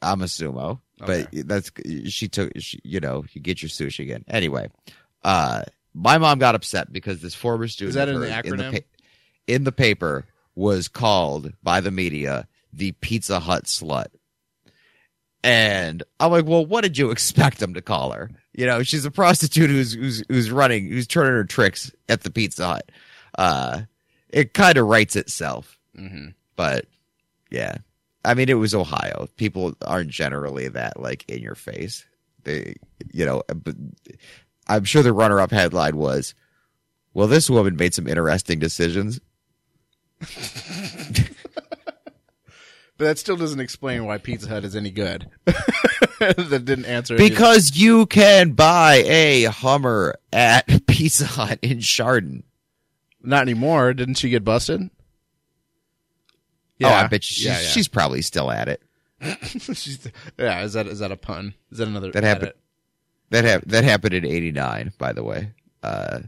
I'm 0.00 0.22
a 0.22 0.26
sumo, 0.26 0.80
but 0.98 1.28
that's 1.32 1.70
she 2.06 2.28
took. 2.28 2.52
She, 2.58 2.80
you 2.84 3.00
know, 3.00 3.24
you 3.32 3.40
get 3.40 3.60
your 3.62 3.68
sushi 3.68 4.00
again. 4.00 4.24
Anyway, 4.28 4.70
uh, 5.24 5.64
my 5.98 6.18
mom 6.18 6.38
got 6.38 6.54
upset 6.54 6.92
because 6.92 7.20
this 7.20 7.34
former 7.34 7.68
student 7.68 7.94
that 7.96 8.08
of 8.08 8.16
in 8.16 8.20
the 8.20 8.28
acronym? 8.28 8.84
in 9.46 9.64
the 9.64 9.72
paper 9.72 10.24
was 10.54 10.88
called 10.88 11.52
by 11.62 11.80
the 11.80 11.90
media 11.90 12.46
the 12.72 12.92
Pizza 12.92 13.40
Hut 13.40 13.64
slut. 13.64 14.06
And 15.44 16.02
I'm 16.20 16.30
like, 16.30 16.46
well, 16.46 16.66
what 16.66 16.82
did 16.82 16.98
you 16.98 17.10
expect 17.10 17.58
them 17.58 17.74
to 17.74 17.82
call 17.82 18.12
her? 18.12 18.30
You 18.52 18.66
know, 18.66 18.82
she's 18.82 19.04
a 19.04 19.10
prostitute 19.10 19.70
who's 19.70 19.94
who's 19.94 20.24
who's 20.28 20.50
running, 20.50 20.88
who's 20.88 21.06
turning 21.06 21.32
her 21.32 21.44
tricks 21.44 21.92
at 22.08 22.22
the 22.22 22.30
Pizza 22.30 22.66
Hut. 22.66 22.90
Uh, 23.36 23.82
it 24.28 24.52
kind 24.54 24.76
of 24.78 24.86
writes 24.86 25.16
itself, 25.16 25.78
hmm 25.96 26.28
but 26.56 26.86
yeah, 27.50 27.76
I 28.24 28.34
mean, 28.34 28.48
it 28.48 28.54
was 28.54 28.74
Ohio. 28.74 29.28
People 29.36 29.74
aren't 29.86 30.10
generally 30.10 30.68
that 30.68 31.00
like 31.00 31.24
in 31.28 31.40
your 31.40 31.54
face. 31.54 32.04
They, 32.42 32.74
you 33.12 33.24
know, 33.24 33.42
but 33.48 33.76
I'm 34.68 34.84
sure 34.84 35.02
the 35.02 35.12
runner-up 35.12 35.50
headline 35.50 35.96
was, 35.96 36.34
"Well, 37.14 37.26
this 37.26 37.48
woman 37.50 37.76
made 37.76 37.94
some 37.94 38.06
interesting 38.06 38.58
decisions." 38.58 39.20
But 42.96 43.04
that 43.04 43.18
still 43.18 43.36
doesn't 43.36 43.60
explain 43.60 44.06
why 44.06 44.18
Pizza 44.18 44.48
Hut 44.48 44.64
is 44.64 44.74
any 44.74 44.90
good. 44.90 45.30
that 45.44 46.62
didn't 46.64 46.86
answer. 46.86 47.16
Because 47.16 47.76
you 47.76 48.06
can 48.06 48.52
buy 48.52 49.04
a 49.06 49.44
Hummer 49.44 50.16
at 50.32 50.66
Pizza 50.88 51.24
Hut 51.26 51.60
in 51.62 51.80
Chardon. 51.80 52.42
not 53.22 53.42
anymore. 53.42 53.94
Didn't 53.94 54.16
she 54.16 54.30
get 54.30 54.42
busted? 54.44 54.90
oh, 56.82 56.88
I 56.88 57.06
bet 57.06 57.22
she's, 57.22 57.44
yeah, 57.44 57.60
yeah. 57.60 57.68
she's 57.68 57.86
probably 57.88 58.20
still 58.22 58.50
at 58.50 58.68
it. 58.68 58.82
She's- 59.52 60.06
yeah. 60.38 60.62
Is 60.62 60.74
that 60.74 60.86
is 60.86 61.00
that 61.00 61.10
a 61.10 61.16
pun? 61.16 61.54
Is 61.72 61.78
that 61.78 61.88
another 61.88 62.12
That 62.12 62.22
happened- 62.22 62.48
edit? 62.50 62.56
That 63.30 63.44
hap- 63.44 63.64
that 63.66 63.84
happened 63.84 64.14
in 64.14 64.24
'89, 64.24 64.92
by 64.98 65.12
the 65.12 65.22
way. 65.22 65.52
Uh, 65.82 66.20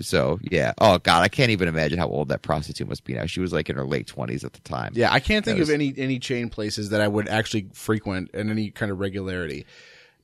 so 0.00 0.38
yeah. 0.42 0.72
Oh 0.78 0.98
God, 0.98 1.22
I 1.22 1.28
can't 1.28 1.50
even 1.50 1.68
imagine 1.68 1.98
how 1.98 2.08
old 2.08 2.28
that 2.28 2.42
prostitute 2.42 2.88
must 2.88 3.04
be 3.04 3.14
now. 3.14 3.26
She 3.26 3.40
was 3.40 3.52
like 3.52 3.70
in 3.70 3.76
her 3.76 3.84
late 3.84 4.06
20s 4.06 4.44
at 4.44 4.52
the 4.52 4.60
time. 4.60 4.92
Yeah, 4.94 5.12
I 5.12 5.20
can't 5.20 5.44
think 5.44 5.58
That 5.58 5.64
of 5.64 5.70
any 5.70 5.94
any 5.96 6.18
chain 6.18 6.48
places 6.48 6.90
that 6.90 7.00
I 7.00 7.08
would 7.08 7.28
actually 7.28 7.68
frequent 7.72 8.30
in 8.32 8.50
any 8.50 8.70
kind 8.70 8.90
of 8.90 8.98
regularity. 8.98 9.66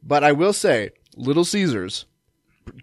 But 0.03 0.25
I 0.25 0.33
will 0.33 0.53
say, 0.53 0.91
Little 1.17 1.45
Caesars 1.45 2.07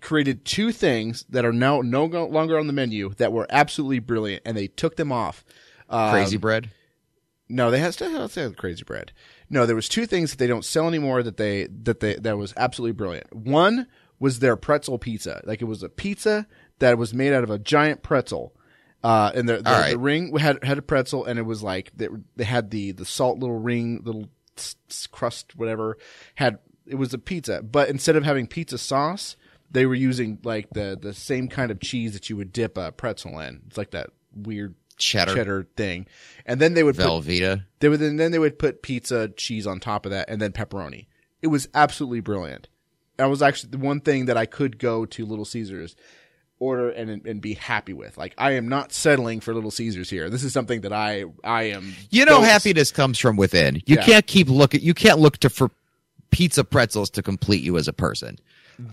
created 0.01 0.45
two 0.45 0.71
things 0.71 1.25
that 1.30 1.45
are 1.45 1.53
now 1.53 1.82
no 1.82 2.06
longer 2.06 2.58
on 2.58 2.67
the 2.67 2.73
menu 2.73 3.13
that 3.17 3.32
were 3.34 3.47
absolutely 3.49 3.99
brilliant, 3.99 4.43
and 4.45 4.56
they 4.56 4.67
took 4.67 4.95
them 4.95 5.12
off. 5.12 5.43
Um, 5.89 6.12
Crazy 6.12 6.38
bread. 6.38 6.69
No, 7.49 7.71
they 7.71 7.80
had 7.80 7.93
still 7.93 8.12
have 8.12 8.58
crazy 8.58 8.84
bread. 8.84 9.13
No, 9.49 9.65
there 9.65 9.75
was 9.75 9.89
two 9.89 10.05
things 10.05 10.31
that 10.31 10.38
they 10.38 10.47
don't 10.47 10.65
sell 10.65 10.88
anymore 10.88 11.23
that 11.23 11.38
they 11.38 11.67
that 11.83 11.99
they 11.99 12.15
that 12.15 12.38
was 12.38 12.53
absolutely 12.57 12.93
brilliant. 12.93 13.33
One 13.33 13.88
was 14.19 14.39
their 14.39 14.55
pretzel 14.55 14.97
pizza. 14.97 15.41
Like 15.45 15.62
it 15.62 15.65
was 15.65 15.83
a 15.83 15.89
pizza 15.89 16.47
that 16.79 16.97
was 16.97 17.13
made 17.13 17.33
out 17.33 17.43
of 17.43 17.49
a 17.49 17.60
giant 17.60 18.03
pretzel. 18.03 18.53
Uh, 19.03 19.31
and 19.36 19.47
the 19.47 19.57
the, 19.57 19.63
right. 19.63 19.91
the 19.91 19.99
ring 19.99 20.36
had 20.38 20.63
had 20.63 20.77
a 20.77 20.81
pretzel, 20.81 21.23
and 21.25 21.39
it 21.39 21.43
was 21.43 21.63
like 21.63 21.91
they, 21.95 22.07
they 22.36 22.43
had 22.43 22.71
the 22.71 22.91
the 22.91 23.05
salt 23.05 23.39
little 23.39 23.60
ring, 23.60 24.01
little 24.03 24.27
crust, 25.12 25.55
whatever. 25.55 25.97
Had 26.36 26.60
it 26.86 26.95
was 26.95 27.13
a 27.13 27.19
pizza, 27.19 27.62
but 27.62 27.89
instead 27.89 28.15
of 28.15 28.23
having 28.23 28.47
pizza 28.47 28.77
sauce, 28.77 29.38
they 29.69 29.86
were 29.86 29.95
using 29.95 30.39
like 30.43 30.69
the 30.71 30.97
the 30.99 31.13
same 31.13 31.47
kind 31.47 31.71
of 31.71 31.79
cheese 31.79 32.13
that 32.13 32.29
you 32.29 32.36
would 32.38 32.51
dip 32.51 32.77
a 32.77 32.91
pretzel 32.91 33.39
in. 33.39 33.62
It's 33.67 33.77
like 33.77 33.91
that 33.91 34.10
weird 34.36 34.75
Cheddar. 34.97 35.36
cheddar 35.36 35.67
thing, 35.77 36.07
and 36.45 36.60
then 36.60 36.73
they 36.73 36.83
would 36.83 36.95
put 36.97 37.05
Velveeta. 37.05 37.63
they 37.79 37.89
would 37.89 38.01
and 38.01 38.19
then 38.19 38.31
they 38.31 38.39
would 38.39 38.57
put 38.60 38.81
pizza 38.81 39.29
cheese 39.29 39.65
on 39.67 39.79
top 39.79 40.05
of 40.05 40.12
that 40.12 40.29
and 40.29 40.41
then 40.41 40.51
pepperoni. 40.51 41.05
It 41.41 41.47
was 41.47 41.69
absolutely 41.73 42.19
brilliant. 42.19 42.67
That 43.17 43.25
was 43.29 43.41
actually 43.41 43.71
the 43.71 43.77
one 43.79 43.99
thing 44.01 44.25
that 44.25 44.38
I 44.38 44.45
could 44.45 44.77
go 44.79 45.05
to 45.05 45.25
Little 45.25 45.45
Caesars, 45.45 45.95
order 46.60 46.89
and 46.89 47.25
and 47.25 47.41
be 47.41 47.53
happy 47.53 47.93
with. 47.93 48.17
Like 48.17 48.33
I 48.38 48.51
am 48.51 48.67
not 48.67 48.91
settling 48.91 49.39
for 49.39 49.53
Little 49.53 49.71
Caesars 49.71 50.10
here. 50.10 50.29
This 50.29 50.43
is 50.43 50.53
something 50.53 50.81
that 50.81 50.93
I 50.93 51.25
I 51.43 51.63
am. 51.63 51.93
You 52.10 52.25
know, 52.25 52.41
happiness 52.41 52.91
comes 52.91 53.17
from 53.19 53.36
within. 53.38 53.75
You 53.86 53.95
Yeah. 53.97 54.03
can't 54.05 54.27
keep 54.27 54.49
looking. 54.49 54.81
You 54.81 54.93
can't 54.93 55.19
look 55.19 55.38
to 55.39 55.49
for 55.49 55.71
pizza 56.31 56.63
pretzels 56.63 57.10
to 57.12 57.23
complete 57.23 57.63
you 57.63 57.77
as 57.77 57.88
a 57.88 57.93
person. 57.93 58.38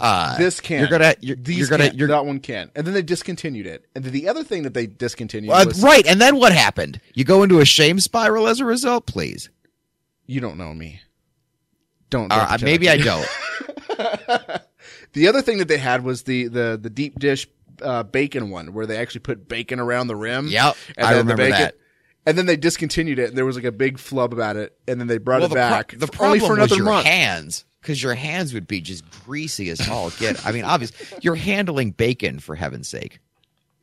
Uh, 0.00 0.36
This 0.38 0.60
can. 0.60 0.80
You're 0.80 0.88
gonna. 0.88 1.14
You're, 1.20 1.36
These 1.36 1.58
you're 1.58 1.68
gonna. 1.68 1.84
can't. 1.84 1.96
You're 1.98 2.08
that 2.08 2.24
one 2.26 2.40
can. 2.40 2.70
And 2.74 2.86
then 2.86 2.94
they 2.94 3.02
discontinued 3.02 3.66
it. 3.66 3.84
And 3.94 4.04
then 4.04 4.12
the 4.12 4.28
other 4.28 4.42
thing 4.44 4.62
that 4.62 4.74
they 4.74 4.86
discontinued 4.86 5.52
uh, 5.52 5.64
was 5.66 5.82
right. 5.82 6.06
And 6.06 6.20
then 6.20 6.36
what 6.36 6.52
happened? 6.52 7.00
You 7.14 7.24
go 7.24 7.42
into 7.42 7.60
a 7.60 7.64
shame 7.64 8.00
spiral 8.00 8.46
as 8.48 8.60
a 8.60 8.64
result. 8.64 9.06
Please. 9.06 9.50
you 10.26 10.40
don't 10.40 10.56
know 10.56 10.72
me. 10.72 11.00
Don't. 12.10 12.28
Don't 12.28 12.38
right, 12.38 12.48
pretend 12.60 12.64
maybe 12.70 12.88
I 12.88 12.96
don't. 12.98 13.28
The 15.12 15.28
other 15.28 15.42
thing 15.42 15.58
that 15.58 15.68
they 15.68 15.78
had 15.78 16.02
was 16.02 16.24
the 16.24 16.48
the 16.48 16.78
the 16.80 16.90
deep 16.90 17.18
dish 17.20 17.46
uh, 17.80 18.02
bacon 18.02 18.50
one, 18.50 18.72
where 18.74 18.84
they 18.84 18.96
actually 18.96 19.20
put 19.20 19.46
bacon 19.48 19.78
around 19.78 20.08
the 20.08 20.16
rim. 20.16 20.48
Yep, 20.48 20.76
and 20.96 21.06
I 21.06 21.10
then 21.14 21.18
remember 21.26 21.44
the 21.44 21.50
bacon, 21.50 21.60
that. 21.66 21.74
And 22.26 22.36
then 22.38 22.46
they 22.46 22.56
discontinued 22.56 23.18
it, 23.20 23.28
and 23.28 23.38
there 23.38 23.44
was 23.46 23.54
like 23.54 23.64
a 23.64 23.70
big 23.72 23.98
flub 23.98 24.32
about 24.32 24.56
it, 24.56 24.76
and 24.88 24.98
then 24.98 25.06
they 25.06 25.18
brought 25.18 25.40
Well, 25.42 25.46
it 25.46 25.48
the, 25.50 25.54
pro- 25.54 25.70
back. 25.70 25.90
the 25.96 26.06
for- 26.08 26.12
problem 26.12 26.28
only 26.30 26.40
for 26.40 26.48
was 26.48 26.58
another 26.58 26.76
your 26.76 26.84
month. 26.86 27.06
hands, 27.06 27.64
because 27.84 28.02
your 28.02 28.14
hands 28.14 28.54
would 28.54 28.66
be 28.66 28.80
just 28.80 29.04
greasy 29.26 29.68
as 29.68 29.86
all 29.90 30.08
get. 30.10 30.44
I 30.46 30.52
mean, 30.52 30.64
obviously, 30.64 31.18
you're 31.20 31.34
handling 31.34 31.90
bacon 31.90 32.38
for 32.38 32.56
heaven's 32.56 32.88
sake. 32.88 33.18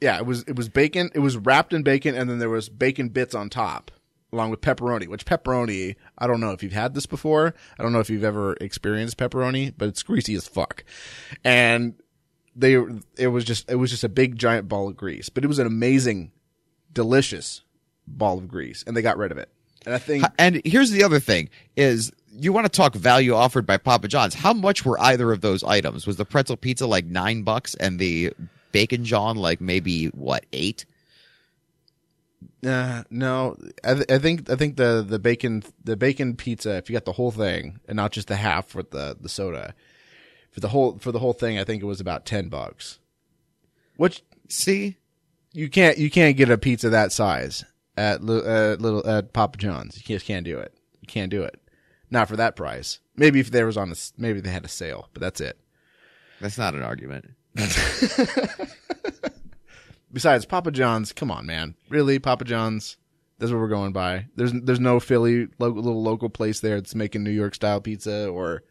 Yeah, 0.01 0.17
it 0.17 0.25
was 0.25 0.41
it 0.43 0.55
was 0.55 0.69
bacon. 0.69 1.11
It 1.13 1.19
was 1.19 1.37
wrapped 1.37 1.71
in 1.71 1.83
bacon, 1.83 2.15
and 2.15 2.27
then 2.27 2.39
there 2.39 2.49
was 2.49 2.67
bacon 2.67 3.09
bits 3.09 3.35
on 3.35 3.51
top, 3.51 3.91
along 4.33 4.49
with 4.49 4.59
pepperoni. 4.59 5.07
Which 5.07 5.23
pepperoni, 5.25 5.95
I 6.17 6.25
don't 6.25 6.39
know 6.39 6.49
if 6.49 6.63
you've 6.63 6.73
had 6.73 6.95
this 6.95 7.05
before. 7.05 7.53
I 7.77 7.83
don't 7.83 7.93
know 7.93 7.99
if 7.99 8.09
you've 8.09 8.23
ever 8.23 8.53
experienced 8.53 9.17
pepperoni, 9.17 9.71
but 9.77 9.87
it's 9.87 10.01
greasy 10.01 10.33
as 10.33 10.47
fuck. 10.47 10.83
And 11.43 11.93
they, 12.55 12.77
it 13.17 13.27
was 13.27 13.45
just 13.45 13.69
it 13.69 13.75
was 13.75 13.91
just 13.91 14.03
a 14.03 14.09
big 14.09 14.35
giant 14.35 14.67
ball 14.67 14.87
of 14.89 14.97
grease, 14.97 15.29
but 15.29 15.43
it 15.43 15.47
was 15.47 15.59
an 15.59 15.67
amazing, 15.67 16.31
delicious 16.91 17.61
ball 18.07 18.39
of 18.39 18.47
grease, 18.47 18.83
and 18.87 18.97
they 18.97 19.03
got 19.03 19.19
rid 19.19 19.31
of 19.31 19.37
it. 19.37 19.49
And 19.85 19.93
I 19.93 19.99
think 19.99 20.23
And 20.39 20.61
here's 20.65 20.89
the 20.89 21.03
other 21.03 21.19
thing: 21.19 21.49
is 21.75 22.11
you 22.31 22.53
want 22.53 22.65
to 22.65 22.69
talk 22.71 22.95
value 22.95 23.33
offered 23.33 23.65
by 23.65 23.77
Papa 23.77 24.07
John's? 24.07 24.33
How 24.33 24.53
much 24.53 24.85
were 24.85 24.99
either 24.99 25.31
of 25.31 25.41
those 25.41 25.63
items? 25.63 26.07
Was 26.07 26.17
the 26.17 26.25
pretzel 26.25 26.57
pizza 26.57 26.87
like 26.87 27.05
nine 27.05 27.43
bucks, 27.43 27.75
and 27.75 27.99
the 27.99 28.33
bacon 28.71 29.03
John 29.05 29.37
like 29.37 29.61
maybe 29.61 30.07
what 30.07 30.45
eight? 30.53 30.85
Uh, 32.65 33.03
no, 33.09 33.57
I, 33.83 33.93
th- 33.95 34.11
I 34.11 34.17
think 34.19 34.49
I 34.49 34.55
think 34.55 34.77
the 34.77 35.03
the 35.07 35.19
bacon 35.19 35.63
the 35.83 35.97
bacon 35.97 36.35
pizza. 36.35 36.77
If 36.77 36.89
you 36.89 36.93
got 36.93 37.05
the 37.05 37.13
whole 37.13 37.31
thing 37.31 37.79
and 37.87 37.95
not 37.95 38.11
just 38.11 38.27
the 38.27 38.35
half 38.35 38.75
with 38.75 38.91
the 38.91 39.17
the 39.19 39.29
soda, 39.29 39.73
for 40.51 40.59
the 40.59 40.69
whole 40.69 40.97
for 40.99 41.11
the 41.11 41.19
whole 41.19 41.33
thing, 41.33 41.57
I 41.57 41.63
think 41.63 41.81
it 41.81 41.87
was 41.87 41.99
about 41.99 42.25
ten 42.25 42.49
bucks. 42.49 42.99
Which 43.97 44.23
See, 44.51 44.97
you 45.53 45.69
can't 45.69 45.97
you 45.97 46.11
can't 46.11 46.35
get 46.35 46.49
a 46.49 46.57
pizza 46.57 46.89
that 46.89 47.13
size 47.13 47.63
at 47.95 48.19
uh, 48.19 48.75
little 48.79 49.07
at 49.07 49.31
Papa 49.31 49.57
John's. 49.57 49.95
You 49.97 50.03
just 50.15 50.25
can't 50.25 50.45
do 50.45 50.59
it. 50.59 50.73
You 50.99 51.07
can't 51.07 51.31
do 51.31 51.43
it. 51.43 51.60
Not 52.11 52.27
for 52.27 52.35
that 52.35 52.55
price. 52.55 52.99
Maybe 53.15 53.39
if 53.39 53.49
there 53.49 53.65
was 53.65 53.77
on 53.77 53.91
a, 53.91 53.95
maybe 54.17 54.41
they 54.41 54.51
had 54.51 54.65
a 54.65 54.69
sale, 54.69 55.09
but 55.13 55.21
that's 55.21 55.41
it. 55.41 55.57
That's 56.41 56.57
not 56.57 56.75
an 56.75 56.83
argument. 56.83 57.31
Besides 60.13 60.45
Papa 60.45 60.71
John's, 60.71 61.13
come 61.13 61.31
on, 61.31 61.45
man, 61.45 61.75
really, 61.89 62.19
Papa 62.19 62.43
John's. 62.43 62.97
That's 63.39 63.51
what 63.51 63.59
we're 63.59 63.69
going 63.69 63.93
by. 63.93 64.27
There's 64.35 64.51
there's 64.53 64.79
no 64.79 64.99
Philly 64.99 65.47
lo- 65.57 65.69
little 65.69 66.03
local 66.03 66.29
place 66.29 66.59
there 66.59 66.75
that's 66.75 66.93
making 66.93 67.23
New 67.23 67.31
York 67.31 67.55
style 67.55 67.81
pizza 67.81 68.27
or 68.27 68.61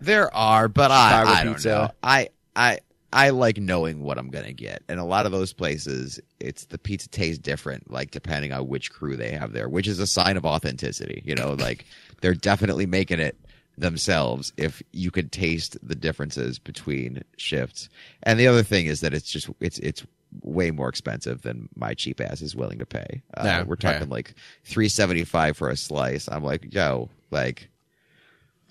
There 0.00 0.32
are, 0.34 0.68
but 0.68 0.90
I, 0.92 1.22
I 1.26 1.44
don't 1.44 1.54
pizza. 1.54 1.68
know. 1.68 1.90
I, 2.02 2.28
I, 2.54 2.78
I 3.12 3.30
like 3.30 3.56
knowing 3.56 4.02
what 4.02 4.18
I'm 4.18 4.28
gonna 4.28 4.52
get, 4.52 4.82
and 4.88 5.00
a 5.00 5.04
lot 5.04 5.26
of 5.26 5.32
those 5.32 5.52
places, 5.52 6.20
it's 6.40 6.66
the 6.66 6.78
pizza 6.78 7.08
tastes 7.08 7.38
different, 7.38 7.90
like 7.90 8.10
depending 8.10 8.52
on 8.52 8.68
which 8.68 8.92
crew 8.92 9.16
they 9.16 9.32
have 9.32 9.52
there, 9.52 9.68
which 9.68 9.88
is 9.88 9.98
a 9.98 10.06
sign 10.06 10.36
of 10.36 10.44
authenticity. 10.44 11.22
You 11.24 11.34
know, 11.34 11.52
like 11.58 11.86
they're 12.20 12.34
definitely 12.34 12.86
making 12.86 13.20
it 13.20 13.36
themselves 13.78 14.52
if 14.56 14.82
you 14.92 15.10
could 15.10 15.32
taste 15.32 15.78
the 15.82 15.94
differences 15.94 16.58
between 16.58 17.22
shifts. 17.36 17.88
And 18.24 18.38
the 18.38 18.46
other 18.46 18.62
thing 18.62 18.86
is 18.86 19.00
that 19.00 19.14
it's 19.14 19.30
just 19.30 19.48
it's 19.60 19.78
it's 19.78 20.04
way 20.42 20.70
more 20.70 20.88
expensive 20.88 21.42
than 21.42 21.68
my 21.74 21.94
cheap 21.94 22.20
ass 22.20 22.42
is 22.42 22.54
willing 22.54 22.78
to 22.78 22.86
pay. 22.86 23.22
Uh, 23.36 23.42
Yeah, 23.44 23.62
we're 23.62 23.76
talking 23.76 24.08
yeah. 24.08 24.14
like 24.14 24.34
three 24.64 24.88
seventy 24.88 25.24
five 25.24 25.56
for 25.56 25.70
a 25.70 25.76
slice. 25.76 26.28
I'm 26.28 26.44
like, 26.44 26.74
yo, 26.74 27.08
like 27.30 27.70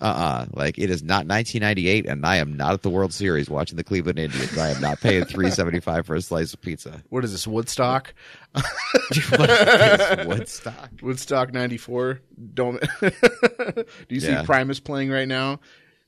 uh-uh 0.00 0.46
like 0.52 0.78
it 0.78 0.90
is 0.90 1.02
not 1.02 1.26
1998 1.26 2.06
and 2.06 2.24
i 2.24 2.36
am 2.36 2.56
not 2.56 2.72
at 2.72 2.82
the 2.82 2.90
world 2.90 3.12
series 3.12 3.50
watching 3.50 3.76
the 3.76 3.82
cleveland 3.82 4.18
indians 4.18 4.56
i 4.56 4.70
am 4.70 4.80
not 4.80 5.00
paying 5.00 5.24
375 5.24 6.06
for 6.06 6.14
a 6.14 6.22
slice 6.22 6.54
of 6.54 6.60
pizza 6.60 7.02
what 7.08 7.24
is 7.24 7.32
this 7.32 7.46
Woodstock? 7.46 8.14
what 8.52 9.50
is 9.50 10.26
woodstock 10.26 10.90
Woodstock 11.02 11.52
'94. 11.52 12.20
Don't. 12.54 12.80
Do 13.00 13.84
you 14.08 14.20
see 14.20 14.36
Primus 14.44 14.80
playing 14.80 15.10
right 15.10 15.28
now? 15.28 15.54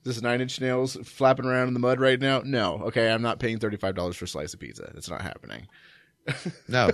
Is 0.03 0.15
this 0.15 0.21
Nine 0.21 0.41
Inch 0.41 0.59
Nails 0.59 0.97
flapping 1.03 1.45
around 1.45 1.67
in 1.67 1.73
the 1.73 1.79
mud 1.79 1.99
right 1.99 2.19
now? 2.19 2.41
No. 2.43 2.81
Okay, 2.85 3.11
I'm 3.11 3.21
not 3.21 3.39
paying 3.39 3.59
thirty 3.59 3.77
five 3.77 3.95
dollars 3.95 4.15
for 4.15 4.25
a 4.25 4.27
slice 4.27 4.53
of 4.53 4.59
pizza. 4.59 4.91
It's 4.95 5.09
not 5.09 5.21
happening. 5.21 5.67
no 6.67 6.91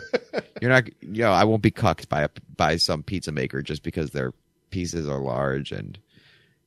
you're 0.62 0.72
not 0.72 0.86
yo 1.02 1.30
i 1.34 1.44
won't 1.44 1.62
be 1.62 1.70
cucked 1.70 2.08
by 2.08 2.22
a, 2.22 2.30
by 2.56 2.78
some 2.78 3.04
pizza 3.04 3.30
maker 3.30 3.62
just 3.62 3.84
because 3.84 4.12
their 4.12 4.32
pieces 4.70 5.06
are 5.06 5.20
large 5.20 5.74
and 5.74 6.00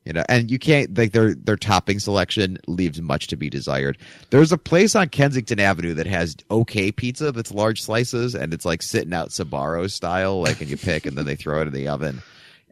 you 0.05 0.13
know 0.13 0.25
and 0.29 0.51
you 0.51 0.59
can't 0.59 0.97
like 0.97 1.13
their 1.13 1.35
their 1.35 1.57
topping 1.57 1.99
selection 1.99 2.59
leaves 2.67 3.01
much 3.03 3.27
to 3.27 3.37
be 3.37 3.51
desired 3.51 3.99
there's 4.31 4.51
a 4.53 4.59
place 4.59 4.95
on 4.95 5.09
kensington 5.09 5.61
avenue 5.61 5.93
that 5.95 6.07
has 6.07 6.37
okay 6.51 6.91
pizza 6.91 7.31
that's 7.33 7.53
large 7.53 7.83
slices 7.83 8.35
and 8.35 8.55
it's 8.55 8.65
like 8.65 8.83
sitting 8.83 9.13
out 9.13 9.29
Sbarro 9.29 9.91
style 9.91 10.41
like 10.41 10.61
and 10.61 10.71
you 10.71 10.77
pick 10.77 11.05
and 11.07 11.17
then 11.19 11.27
they 11.27 11.37
throw 11.37 11.61
it 11.61 11.67
in 11.69 11.75
the 11.75 11.89
oven 11.89 12.23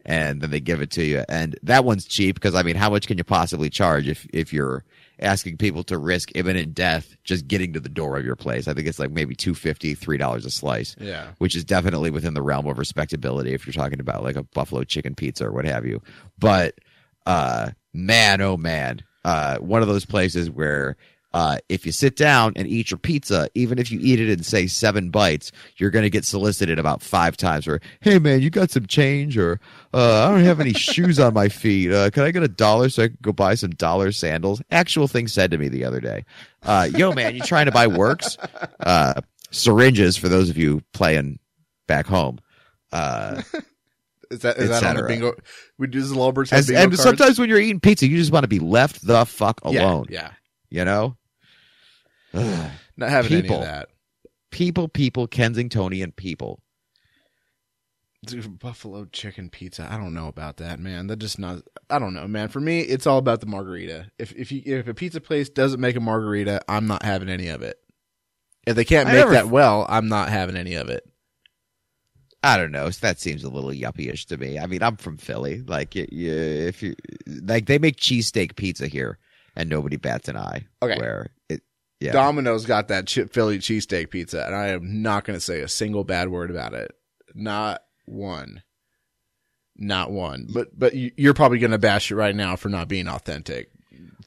and 0.05 0.41
then 0.41 0.49
they 0.49 0.59
give 0.59 0.81
it 0.81 0.89
to 0.91 1.03
you 1.03 1.23
and 1.29 1.57
that 1.61 1.85
one's 1.85 2.05
cheap 2.05 2.35
because 2.35 2.55
i 2.55 2.63
mean 2.63 2.75
how 2.75 2.89
much 2.89 3.05
can 3.05 3.17
you 3.17 3.23
possibly 3.23 3.69
charge 3.69 4.07
if 4.07 4.25
if 4.33 4.51
you're 4.51 4.83
asking 5.21 5.57
people 5.57 5.83
to 5.83 5.97
risk 5.97 6.31
imminent 6.35 6.73
death 6.73 7.15
just 7.25 7.45
getting 7.45 7.73
to 7.73 7.79
the 7.81 7.89
door 7.89 8.17
of 8.17 8.25
your 8.25 8.37
place 8.37 8.67
i 8.69 8.73
think 8.73 8.87
it's 8.87 8.97
like 8.99 9.11
maybe 9.11 9.35
250 9.35 9.93
three 9.93 10.17
dollars 10.17 10.45
a 10.45 10.49
slice 10.49 10.95
Yeah. 10.97 11.27
which 11.39 11.55
is 11.55 11.65
definitely 11.65 12.09
within 12.09 12.33
the 12.33 12.41
realm 12.41 12.65
of 12.67 12.79
respectability 12.79 13.53
if 13.53 13.67
you're 13.67 13.73
talking 13.73 13.99
about 13.99 14.23
like 14.23 14.37
a 14.37 14.43
buffalo 14.43 14.83
chicken 14.85 15.13
pizza 15.15 15.45
or 15.45 15.51
what 15.51 15.65
have 15.65 15.85
you. 15.85 16.01
But 16.39 16.75
uh 17.29 17.69
man, 17.93 18.41
oh 18.41 18.57
man, 18.57 19.03
uh 19.23 19.57
one 19.57 19.81
of 19.81 19.87
those 19.87 20.05
places 20.05 20.49
where 20.49 20.97
uh, 21.33 21.57
if 21.69 21.85
you 21.85 21.91
sit 21.91 22.15
down 22.15 22.53
and 22.55 22.67
eat 22.67 22.89
your 22.89 22.97
pizza, 22.97 23.49
even 23.53 23.77
if 23.77 23.91
you 23.91 23.99
eat 24.01 24.19
it 24.19 24.29
in 24.29 24.41
say 24.41 24.65
seven 24.65 25.11
bites, 25.11 25.51
you're 25.77 25.91
going 25.91 26.03
to 26.03 26.09
get 26.09 26.25
solicited 26.25 26.79
about 26.79 27.03
five 27.03 27.37
times. 27.37 27.67
Or, 27.67 27.79
hey 28.01 28.17
man, 28.17 28.41
you 28.41 28.49
got 28.49 28.71
some 28.71 28.87
change? 28.87 29.37
Or, 29.37 29.59
uh, 29.93 30.25
I 30.25 30.31
don't 30.31 30.43
have 30.43 30.59
any 30.59 30.73
shoes 30.73 31.19
on 31.19 31.33
my 31.33 31.49
feet. 31.49 31.91
Uh, 31.91 32.09
can 32.09 32.23
I 32.23 32.31
get 32.31 32.43
a 32.43 32.47
dollar 32.47 32.89
so 32.89 33.03
I 33.03 33.07
can 33.09 33.17
go 33.21 33.31
buy 33.31 33.55
some 33.55 33.71
dollar 33.71 34.11
sandals? 34.11 34.61
Actual 34.71 35.07
thing 35.07 35.27
said 35.27 35.51
to 35.51 35.57
me 35.57 35.67
the 35.67 35.85
other 35.85 35.99
day. 35.99 36.25
Uh, 36.63 36.89
yo 36.95 37.13
man, 37.13 37.35
you 37.35 37.41
trying 37.41 37.67
to 37.67 37.71
buy 37.71 37.85
works? 37.85 38.37
Uh, 38.79 39.21
syringes 39.51 40.17
for 40.17 40.29
those 40.29 40.49
of 40.49 40.57
you 40.57 40.81
playing 40.93 41.37
back 41.87 42.07
home. 42.07 42.39
Is 44.31 44.39
that 44.39 44.57
is 44.57 44.69
that 44.69 44.83
on 44.83 44.95
the 44.97 45.03
bingo? 45.03 45.33
We 45.77 45.87
do 45.87 45.99
this 45.99 46.11
Lulberts 46.11 46.51
have 46.51 46.59
as, 46.59 46.67
bingo 46.67 46.81
and 46.81 46.91
cards? 46.91 47.01
sometimes 47.03 47.39
when 47.39 47.49
you're 47.49 47.59
eating 47.59 47.79
pizza, 47.79 48.07
you 48.07 48.17
just 48.17 48.31
want 48.31 48.43
to 48.43 48.47
be 48.47 48.59
left 48.59 49.05
the 49.05 49.25
fuck 49.25 49.59
yeah, 49.65 49.81
alone. 49.83 50.05
Yeah, 50.09 50.31
You 50.69 50.85
know? 50.85 51.17
Ugh. 52.33 52.71
not 52.95 53.09
having 53.09 53.29
People. 53.41 53.55
any 53.57 53.65
of 53.65 53.71
that. 53.71 53.89
people, 54.51 54.87
people, 54.87 55.27
Kensingtonian 55.27 56.15
people. 56.15 56.61
Dude, 58.25 58.59
buffalo 58.59 59.05
chicken 59.05 59.49
pizza. 59.49 59.87
I 59.89 59.95
don't 59.97 60.13
know 60.13 60.27
about 60.27 60.57
that, 60.57 60.79
man. 60.79 61.07
That 61.07 61.19
just 61.19 61.39
not. 61.39 61.63
I 61.89 61.99
don't 61.99 62.13
know, 62.13 62.27
man. 62.27 62.49
For 62.49 62.59
me, 62.59 62.81
it's 62.81 63.07
all 63.07 63.17
about 63.17 63.39
the 63.39 63.45
margarita. 63.47 64.11
If 64.19 64.33
if 64.35 64.51
you 64.51 64.61
if 64.65 64.87
a 64.89 64.93
pizza 64.93 65.21
place 65.21 65.49
doesn't 65.49 65.79
make 65.79 65.95
a 65.95 66.01
margarita, 66.01 66.61
I'm 66.67 66.85
not 66.85 67.03
having 67.03 67.29
any 67.29 67.47
of 67.47 67.61
it. 67.61 67.77
If 68.67 68.75
they 68.75 68.83
can't 68.83 69.07
I 69.07 69.13
make 69.13 69.19
never- 69.21 69.31
that 69.31 69.47
well, 69.47 69.85
I'm 69.87 70.09
not 70.09 70.27
having 70.29 70.57
any 70.57 70.73
of 70.75 70.89
it. 70.89 71.03
I 72.41 72.57
don't 72.57 72.71
know. 72.71 72.89
That 72.89 73.19
seems 73.19 73.43
a 73.43 73.49
little 73.49 73.71
yuppie-ish 73.71 74.25
to 74.27 74.37
me. 74.37 74.57
I 74.59 74.65
mean, 74.65 74.81
I'm 74.81 74.95
from 74.95 75.17
Philly. 75.17 75.61
Like, 75.61 75.93
you, 75.95 76.07
you, 76.11 76.31
if 76.31 76.81
you 76.81 76.95
like, 77.27 77.65
they 77.65 77.77
make 77.79 77.97
cheesesteak 77.97 78.55
pizza 78.55 78.87
here, 78.87 79.17
and 79.55 79.69
nobody 79.69 79.97
bats 79.97 80.29
an 80.29 80.37
eye. 80.37 80.65
Okay. 80.81 80.97
where 80.97 81.27
it, 81.49 81.61
yeah, 81.99 82.13
Domino's 82.13 82.65
got 82.65 82.87
that 82.87 83.07
chip 83.07 83.33
Philly 83.33 83.59
cheesesteak 83.59 84.09
pizza, 84.09 84.45
and 84.45 84.55
I 84.55 84.67
am 84.67 85.01
not 85.01 85.25
going 85.25 85.35
to 85.37 85.43
say 85.43 85.59
a 85.59 85.67
single 85.67 86.05
bad 86.05 86.29
word 86.29 86.49
about 86.49 86.73
it. 86.73 86.91
Not 87.35 87.81
one. 88.05 88.63
Not 89.75 90.11
one. 90.11 90.47
But 90.53 90.77
but 90.77 90.93
you- 90.93 91.11
you're 91.17 91.33
probably 91.33 91.59
going 91.59 91.71
to 91.71 91.77
bash 91.77 92.11
it 92.11 92.15
right 92.15 92.35
now 92.35 92.55
for 92.55 92.69
not 92.69 92.87
being 92.87 93.07
authentic. 93.07 93.69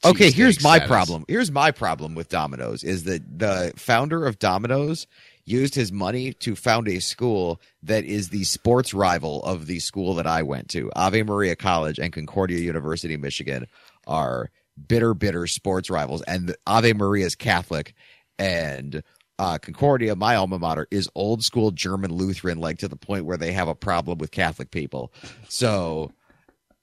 Okay, 0.05 0.31
here's 0.33 0.62
my 0.62 0.77
status. 0.79 0.88
problem. 0.88 1.25
Here's 1.29 1.51
my 1.53 1.70
problem 1.70 2.14
with 2.16 2.29
Domino's 2.29 2.83
is 2.83 3.05
that 3.05 3.38
the 3.38 3.72
founder 3.77 4.27
of 4.27 4.38
Domino's 4.40 5.07
used 5.44 5.74
his 5.74 5.92
money 5.92 6.33
to 6.33 6.55
found 6.55 6.88
a 6.88 7.00
school 7.00 7.61
that 7.83 8.05
is 8.05 8.28
the 8.28 8.44
sports 8.44 8.94
rival 8.94 9.42
of 9.42 9.66
the 9.66 9.81
school 9.81 10.14
that 10.14 10.26
I 10.26 10.42
went 10.42 10.68
to. 10.70 10.90
Ave 10.94 11.22
Maria 11.22 11.57
College 11.57 11.98
and 11.98 12.12
Concordia 12.12 12.59
University, 12.59 13.16
Michigan 13.16 13.66
are 14.07 14.50
bitter, 14.88 15.14
bitter 15.14 15.46
sports 15.46 15.90
rivals. 15.90 16.22
And 16.22 16.55
Ave 16.66 16.92
Maria 16.92 17.26
is 17.26 17.35
Catholic 17.35 17.94
and 18.38 19.02
uh, 19.38 19.59
Concordia, 19.59 20.14
my 20.14 20.37
alma 20.37 20.59
mater, 20.59 20.87
is 20.90 21.09
old 21.14 21.42
school 21.42 21.72
German 21.72 22.12
Lutheran, 22.12 22.59
like 22.59 22.78
to 22.78 22.88
the 22.88 22.96
point 22.96 23.24
where 23.24 23.37
they 23.37 23.52
have 23.52 23.66
a 23.66 23.74
problem 23.74 24.18
with 24.18 24.31
Catholic 24.31 24.70
people. 24.70 25.12
So 25.48 26.12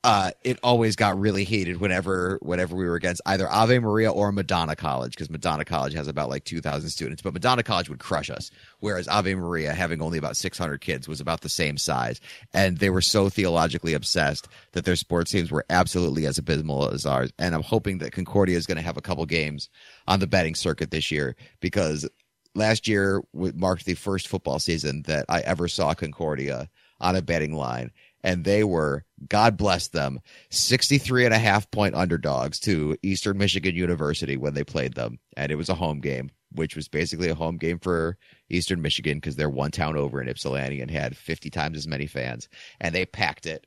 uh, 0.03 0.31
it 0.45 0.57
always 0.63 0.95
got 0.95 1.19
really 1.19 1.43
heated 1.43 1.81
whenever 1.81 2.39
whenever 2.41 2.73
we 2.73 2.85
were 2.85 2.95
against 2.95 3.21
either 3.25 3.49
Ave 3.49 3.79
Maria 3.79 4.09
or 4.09 4.31
Madonna 4.31 4.75
College 4.75 5.11
because 5.11 5.29
Madonna 5.29 5.65
College 5.65 5.93
has 5.93 6.07
about 6.07 6.29
like 6.29 6.45
two 6.45 6.61
thousand 6.61 6.89
students, 6.89 7.21
but 7.21 7.33
Madonna 7.33 7.63
College 7.63 7.89
would 7.89 7.99
crush 7.99 8.29
us, 8.29 8.49
whereas 8.79 9.09
Ave 9.09 9.35
Maria, 9.35 9.73
having 9.73 10.01
only 10.01 10.17
about 10.17 10.37
six 10.37 10.57
hundred 10.57 10.79
kids, 10.79 11.07
was 11.07 11.19
about 11.19 11.41
the 11.41 11.49
same 11.49 11.77
size, 11.77 12.21
and 12.53 12.77
they 12.77 12.89
were 12.89 13.01
so 13.01 13.27
theologically 13.27 13.93
obsessed 13.93 14.47
that 14.71 14.85
their 14.85 14.95
sports 14.95 15.31
teams 15.31 15.51
were 15.51 15.65
absolutely 15.69 16.25
as 16.25 16.37
abysmal 16.37 16.91
as 16.91 17.05
ours. 17.05 17.33
And 17.37 17.53
I'm 17.53 17.63
hoping 17.63 17.97
that 17.97 18.13
Concordia 18.13 18.57
is 18.57 18.65
going 18.65 18.77
to 18.77 18.83
have 18.83 18.97
a 18.97 19.01
couple 19.01 19.25
games 19.25 19.69
on 20.07 20.21
the 20.21 20.27
betting 20.27 20.55
circuit 20.55 20.91
this 20.91 21.11
year 21.11 21.35
because 21.59 22.07
last 22.55 22.87
year 22.87 23.21
marked 23.33 23.83
the 23.83 23.95
first 23.95 24.29
football 24.29 24.59
season 24.59 25.03
that 25.07 25.25
I 25.27 25.41
ever 25.41 25.67
saw 25.67 25.93
Concordia 25.93 26.69
on 27.01 27.15
a 27.15 27.21
betting 27.21 27.53
line. 27.53 27.91
And 28.23 28.43
they 28.43 28.63
were, 28.63 29.05
God 29.27 29.57
bless 29.57 29.87
them, 29.87 30.19
63 30.49 31.25
and 31.25 31.33
a 31.33 31.39
half 31.39 31.69
point 31.71 31.95
underdogs 31.95 32.59
to 32.61 32.97
Eastern 33.01 33.37
Michigan 33.37 33.75
University 33.75 34.37
when 34.37 34.53
they 34.53 34.63
played 34.63 34.93
them. 34.93 35.19
And 35.37 35.51
it 35.51 35.55
was 35.55 35.69
a 35.69 35.75
home 35.75 35.99
game, 35.99 36.31
which 36.51 36.75
was 36.75 36.87
basically 36.87 37.29
a 37.29 37.35
home 37.35 37.57
game 37.57 37.79
for 37.79 38.17
Eastern 38.49 38.81
Michigan 38.81 39.17
because 39.17 39.35
they're 39.35 39.49
one 39.49 39.71
town 39.71 39.95
over 39.95 40.21
in 40.21 40.27
Ypsilanti 40.27 40.81
and 40.81 40.91
had 40.91 41.15
50 41.15 41.49
times 41.49 41.77
as 41.77 41.87
many 41.87 42.07
fans. 42.07 42.49
And 42.79 42.93
they 42.93 43.05
packed 43.05 43.45
it 43.45 43.65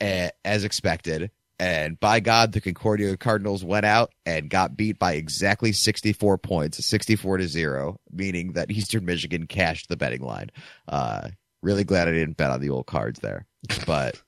as 0.00 0.64
expected. 0.64 1.30
And 1.58 2.00
by 2.00 2.20
God, 2.20 2.52
the 2.52 2.60
Concordia 2.62 3.18
Cardinals 3.18 3.62
went 3.62 3.84
out 3.84 4.14
and 4.24 4.48
got 4.48 4.78
beat 4.78 4.98
by 4.98 5.12
exactly 5.12 5.72
64 5.72 6.38
points, 6.38 6.82
64 6.86 7.36
to 7.36 7.46
zero, 7.46 8.00
meaning 8.10 8.54
that 8.54 8.70
Eastern 8.70 9.04
Michigan 9.04 9.46
cashed 9.46 9.90
the 9.90 9.96
betting 9.98 10.22
line. 10.22 10.50
Uh, 10.88 11.28
really 11.62 11.84
glad 11.84 12.08
I 12.08 12.12
didn't 12.12 12.36
bet 12.36 12.50
on 12.50 12.60
the 12.60 12.70
old 12.70 12.86
cards 12.86 13.20
there. 13.20 13.46
But, 13.86 14.20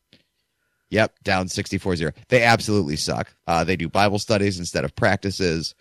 yep, 0.90 1.14
down 1.24 1.48
64 1.48 1.96
0. 1.96 2.12
They 2.28 2.42
absolutely 2.42 2.96
suck. 2.96 3.34
Uh, 3.46 3.64
they 3.64 3.76
do 3.76 3.88
Bible 3.88 4.18
studies 4.18 4.58
instead 4.58 4.84
of 4.84 4.94
practices. 4.94 5.74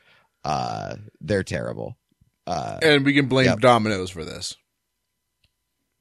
Uh, 0.44 0.96
they're 1.20 1.44
terrible. 1.44 1.98
Uh, 2.48 2.80
And 2.82 3.06
we 3.06 3.14
can 3.14 3.28
blame 3.28 3.46
Yep. 3.46 3.60
Domino's 3.60 4.10
for 4.10 4.26
this. 4.26 4.56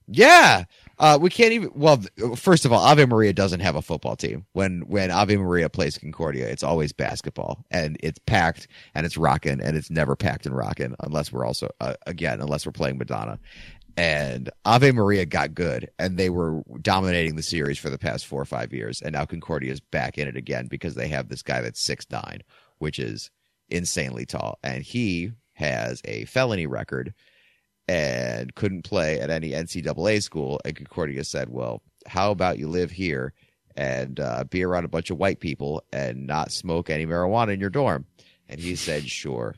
Yeah. 0.07 0.64
Uh, 0.98 1.18
we 1.20 1.30
can't 1.30 1.53
even. 1.53 1.70
Well, 1.74 2.03
first 2.36 2.64
of 2.64 2.72
all, 2.72 2.84
Ave 2.84 3.07
Maria 3.07 3.32
doesn't 3.32 3.61
have 3.61 3.76
a 3.76 3.80
football 3.82 4.16
team. 4.16 4.44
When 4.53 4.80
when 4.82 5.11
Ave 5.11 5.36
Maria 5.36 5.70
plays 5.70 5.96
Concordia, 5.96 6.48
it's 6.48 6.62
always 6.62 6.92
basketball, 6.92 7.64
and 7.70 7.96
it's 8.01 8.18
packed 8.26 8.66
and 8.94 9.07
it's 9.07 9.16
rocking, 9.16 9.61
and 9.62 9.76
it's 9.76 9.88
never 9.90 10.16
packed 10.16 10.44
and 10.46 10.55
rocking 10.55 10.94
unless 11.01 11.32
we're 11.32 11.46
also 11.46 11.70
uh, 11.80 11.94
again 12.07 12.40
unless 12.40 12.66
we're 12.66 12.72
playing 12.72 12.98
Madonna. 12.98 13.38
And 14.01 14.48
Ave 14.64 14.92
Maria 14.92 15.26
got 15.26 15.53
good, 15.55 15.90
and 15.98 16.16
they 16.16 16.30
were 16.30 16.62
dominating 16.80 17.36
the 17.36 17.42
series 17.42 17.78
for 17.78 17.90
the 17.90 17.98
past 17.98 18.24
four 18.24 18.40
or 18.40 18.46
five 18.46 18.72
years, 18.72 19.03
and 19.03 19.12
now 19.12 19.26
Concordia's 19.26 19.80
back 19.80 20.16
in 20.16 20.26
it 20.26 20.38
again 20.38 20.68
because 20.68 20.94
they 20.94 21.09
have 21.09 21.28
this 21.28 21.42
guy 21.42 21.61
that's 21.61 21.82
six 21.82 22.07
nine, 22.11 22.42
which 22.78 22.98
is 22.98 23.30
insanely 23.68 24.24
tall, 24.24 24.59
and 24.62 24.82
he 24.82 25.32
has 25.53 26.01
a 26.07 26.24
felony 26.24 26.66
record 26.66 27.12
and 27.88 28.55
couldn't 28.55 28.84
play 28.84 29.20
at 29.20 29.28
any 29.28 29.51
NCAA 29.51 30.22
school. 30.22 30.62
And 30.64 30.74
Concordia 30.74 31.22
said, 31.22 31.51
"Well, 31.51 31.82
how 32.07 32.30
about 32.30 32.59
you 32.59 32.68
live 32.68 32.90
here 32.90 33.34
and 33.76 34.18
uh, 34.18 34.44
be 34.44 34.64
around 34.64 34.86
a 34.86 34.88
bunch 34.88 35.11
of 35.11 35.18
white 35.18 35.40
people 35.40 35.82
and 35.92 36.26
not 36.26 36.53
smoke 36.53 36.88
any 36.88 37.05
marijuana 37.05 37.53
in 37.53 37.61
your 37.61 37.68
dorm?" 37.68 38.07
And 38.48 38.61
he 38.61 38.76
said, 38.76 39.11
"Sure." 39.11 39.57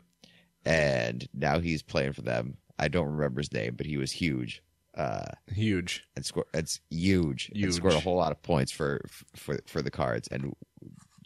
And 0.65 1.29
now 1.33 1.61
he's 1.61 1.85
playing 1.85 2.15
for 2.15 2.23
them. 2.23 2.57
I 2.79 2.89
don't 2.89 3.09
remember 3.09 3.41
his 3.41 3.53
name, 3.53 3.75
but 3.77 3.87
he 3.87 3.97
was 3.97 4.13
huge. 4.13 4.63
Uh, 4.95 5.25
Huge. 5.49 6.05
and 6.17 6.25
score 6.27 6.45
it's 6.53 6.81
huge. 6.91 7.51
And 7.55 7.73
scored 7.73 7.95
a 7.95 8.01
whole 8.01 8.17
lot 8.17 8.31
of 8.31 8.43
points 8.43 8.71
for 8.71 9.01
for 9.35 9.59
for 9.67 9.81
the 9.81 9.91
cards 9.91 10.29
and 10.29 10.55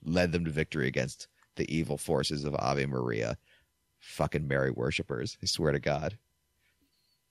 led 0.05 0.31
them 0.31 0.45
to 0.45 0.53
victory 0.53 0.87
against 0.87 1.27
the 1.57 1.69
evil 1.75 1.99
forces 1.99 2.45
of 2.45 2.55
Ave 2.55 2.87
Maria. 2.87 3.37
Fucking 3.99 4.47
Mary 4.47 4.71
worshippers. 4.71 5.37
I 5.43 5.47
swear 5.47 5.73
to 5.73 5.81
God. 5.81 6.17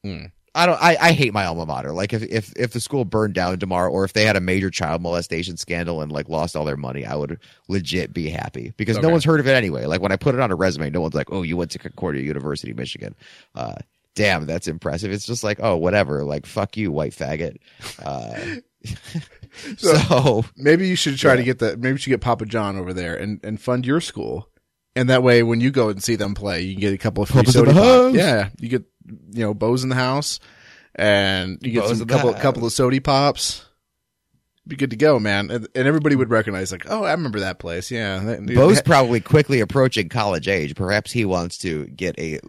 Hmm. 0.04 0.26
I 0.54 0.66
don't. 0.66 0.82
I, 0.82 0.96
I 1.00 1.12
hate 1.12 1.34
my 1.34 1.46
alma 1.46 1.66
mater. 1.66 1.92
Like 1.92 2.14
if, 2.14 2.24
if 2.24 2.54
if 2.56 2.72
the 2.72 2.80
school 2.80 3.04
burned 3.04 3.34
down 3.34 3.60
tomorrow, 3.60 3.92
or 3.92 4.06
if 4.06 4.14
they 4.14 4.24
had 4.24 4.38
a 4.38 4.42
major 4.42 4.70
child 4.70 5.02
molestation 5.02 5.58
scandal 5.58 6.02
and 6.02 6.12
like 6.12 6.30
lost 6.30 6.56
all 6.56 6.64
their 6.64 6.78
money, 6.78 7.06
I 7.06 7.16
would 7.16 7.40
legit 7.68 8.14
be 8.14 8.30
happy 8.30 8.74
because 8.78 8.98
no 8.98 9.10
one's 9.10 9.26
heard 9.26 9.42
of 9.42 9.48
it 9.48 9.54
anyway. 9.54 9.86
Like 9.86 10.02
when 10.02 10.14
I 10.14 10.16
put 10.16 10.34
it 10.34 10.40
on 10.40 10.52
a 10.52 10.56
resume, 10.56 10.90
no 10.92 11.02
one's 11.02 11.14
like, 11.14 11.30
"Oh, 11.30 11.44
you 11.44 11.58
went 11.58 11.72
to 11.72 11.80
Concordia 11.80 12.24
University, 12.24 12.72
Michigan." 12.72 13.16
Uh, 13.54 13.76
damn, 14.16 14.46
that's 14.46 14.68
impressive. 14.68 15.12
It's 15.12 15.26
just 15.26 15.44
like, 15.44 15.60
oh, 15.62 15.76
whatever. 15.78 16.24
Like 16.24 16.46
fuck 16.46 16.76
you, 16.78 16.92
white 16.92 17.14
faggot. 17.14 17.58
Uh, 18.04 18.58
So- 19.78 19.96
so 19.96 20.46
Maybe 20.58 20.88
you 20.88 20.96
should 20.98 21.18
try 21.18 21.32
Yeah. 21.32 21.38
to 21.38 21.44
get 21.44 21.60
the 21.60 21.78
maybe 21.78 21.92
you 21.92 21.98
should 21.98 22.10
get 22.10 22.22
Papa 22.22 22.46
John 22.46 22.76
over 22.78 22.94
there 22.94 23.16
and, 23.16 23.40
and 23.44 23.60
fund 23.60 23.86
your 23.86 24.02
school. 24.02 24.50
And 24.98 25.10
that 25.10 25.24
way 25.24 25.44
when 25.44 25.62
you 25.62 25.72
go 25.72 25.90
and 25.90 26.04
see 26.04 26.16
them 26.16 26.34
play, 26.36 26.62
you 26.62 26.74
can 26.74 26.82
get 26.82 26.94
a 26.94 26.98
couple 26.98 27.24
of 27.24 27.30
free 27.30 27.40
Papa's 27.42 27.54
soda 27.54 27.72
the 27.74 27.80
pop. 27.80 27.86
house. 27.86 28.14
Yeah. 28.16 28.50
You 28.60 28.68
get 28.70 28.84
you 29.32 29.44
know, 29.46 29.54
bows 29.54 29.84
in 29.84 29.90
the 29.90 29.96
house 29.96 30.40
and 30.96 31.58
you 31.62 31.72
get 31.72 31.84
Bows 31.84 31.98
some 32.00 32.08
couple 32.08 32.34
house. 32.34 32.42
couple 32.42 32.66
of 32.66 32.72
sody 32.74 33.00
pops. 33.00 33.66
Be 34.68 34.76
good 34.76 34.90
to 34.90 34.96
go, 34.98 35.20
man. 35.20 35.50
And, 35.52 35.68
and 35.76 35.88
everybody 35.88 36.16
would 36.16 36.30
recognize 36.30 36.72
like, 36.72 36.86
oh, 36.90 37.04
I 37.04 37.12
remember 37.12 37.40
that 37.42 37.60
place. 37.60 37.90
Yeah. 37.92 38.38
Bo's 38.56 38.82
probably 38.82 39.20
quickly 39.22 39.60
approaching 39.62 40.10
college 40.10 40.48
age. 40.48 40.76
Perhaps 40.76 41.12
he 41.12 41.24
wants 41.24 41.58
to 41.60 41.86
get 41.88 42.18
a 42.20 42.40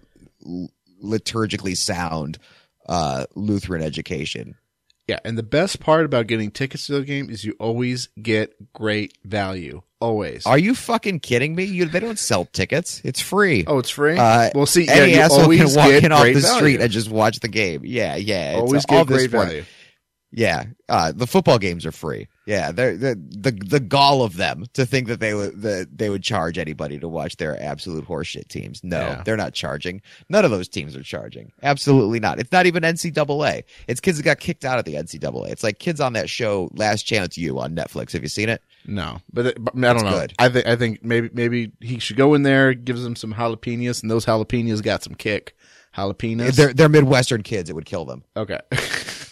liturgically 1.02 1.76
sound 1.76 2.38
uh, 2.88 3.26
Lutheran 3.34 3.82
education. 3.82 4.56
Yeah, 5.06 5.20
and 5.24 5.38
the 5.38 5.44
best 5.44 5.78
part 5.78 6.04
about 6.04 6.26
getting 6.26 6.50
tickets 6.50 6.88
to 6.88 6.94
the 6.94 7.02
game 7.04 7.30
is 7.30 7.44
you 7.44 7.54
always 7.60 8.08
get 8.20 8.72
great 8.72 9.16
value. 9.24 9.82
Always. 10.00 10.44
Are 10.46 10.58
you 10.58 10.74
fucking 10.74 11.20
kidding 11.20 11.54
me? 11.54 11.62
You, 11.64 11.86
they 11.86 12.00
don't 12.00 12.18
sell 12.18 12.44
tickets. 12.46 13.00
It's 13.04 13.20
free. 13.20 13.64
oh, 13.68 13.78
it's 13.78 13.88
free. 13.88 14.18
Uh, 14.18 14.50
well, 14.54 14.66
see, 14.66 14.84
yeah, 14.86 14.94
Any 14.94 15.12
you 15.12 15.20
asshole 15.20 15.46
can 15.56 15.74
walk 15.74 16.02
in 16.02 16.10
off 16.12 16.24
the 16.24 16.32
value. 16.34 16.40
street 16.40 16.80
and 16.80 16.90
just 16.90 17.08
watch 17.08 17.38
the 17.38 17.48
game. 17.48 17.82
Yeah, 17.84 18.16
yeah. 18.16 18.54
Always 18.56 18.84
get 18.84 19.06
great 19.06 19.30
value. 19.30 19.64
Yeah, 20.32 20.64
uh, 20.88 21.12
the 21.14 21.26
football 21.26 21.58
games 21.58 21.86
are 21.86 21.92
free. 21.92 22.26
Yeah, 22.46 22.70
they're, 22.72 22.96
the 22.96 23.14
the 23.30 23.52
the 23.52 23.80
gall 23.80 24.22
of 24.22 24.36
them 24.36 24.66
to 24.74 24.84
think 24.84 25.06
that 25.08 25.20
they 25.20 25.34
would 25.34 25.62
that 25.62 25.96
they 25.96 26.10
would 26.10 26.22
charge 26.22 26.58
anybody 26.58 26.98
to 26.98 27.08
watch 27.08 27.36
their 27.36 27.60
absolute 27.62 28.06
horseshit 28.06 28.48
teams. 28.48 28.82
No, 28.84 28.98
Yeah. 29.00 29.22
they're 29.24 29.36
not 29.36 29.54
charging. 29.54 30.02
None 30.28 30.44
of 30.44 30.50
those 30.50 30.68
teams 30.68 30.94
are 30.96 31.02
charging. 31.02 31.52
Absolutely 31.62 32.20
not. 32.20 32.38
It's 32.40 32.52
not 32.52 32.66
even 32.66 32.82
NCAA. 32.82 33.62
It's 33.88 34.00
kids 34.00 34.18
that 34.18 34.24
got 34.24 34.40
kicked 34.40 34.64
out 34.64 34.78
of 34.78 34.84
the 34.84 34.94
NCAA. 34.94 35.48
It's 35.50 35.62
like 35.62 35.78
kids 35.78 36.00
on 36.00 36.12
that 36.14 36.28
show 36.28 36.68
Last 36.74 37.04
Chance 37.04 37.38
U 37.38 37.58
on 37.58 37.74
Netflix. 37.74 38.12
Have 38.12 38.22
you 38.22 38.28
seen 38.28 38.48
it? 38.48 38.62
No, 38.84 39.18
but, 39.32 39.46
it, 39.46 39.64
but 39.64 39.74
I 39.76 39.80
don't 39.80 39.96
It's 39.96 40.04
know. 40.04 40.10
good. 40.10 40.32
I 40.38 40.48
think 40.48 40.66
I 40.66 40.76
think 40.76 41.04
maybe 41.04 41.30
maybe 41.32 41.72
he 41.80 41.98
should 41.98 42.16
go 42.16 42.34
in 42.34 42.42
there, 42.42 42.74
gives 42.74 43.02
them 43.04 43.16
some 43.16 43.32
jalapenos, 43.32 44.02
and 44.02 44.10
those 44.10 44.26
jalapenos 44.26 44.82
got 44.82 45.02
some 45.02 45.14
kick. 45.14 45.56
Jalapenos. 45.96 46.56
They're 46.56 46.74
they're 46.74 46.88
Midwestern 46.90 47.42
kids. 47.42 47.70
It 47.70 47.72
would 47.74 47.86
kill 47.86 48.04
them. 48.04 48.22
okay. 48.36 48.58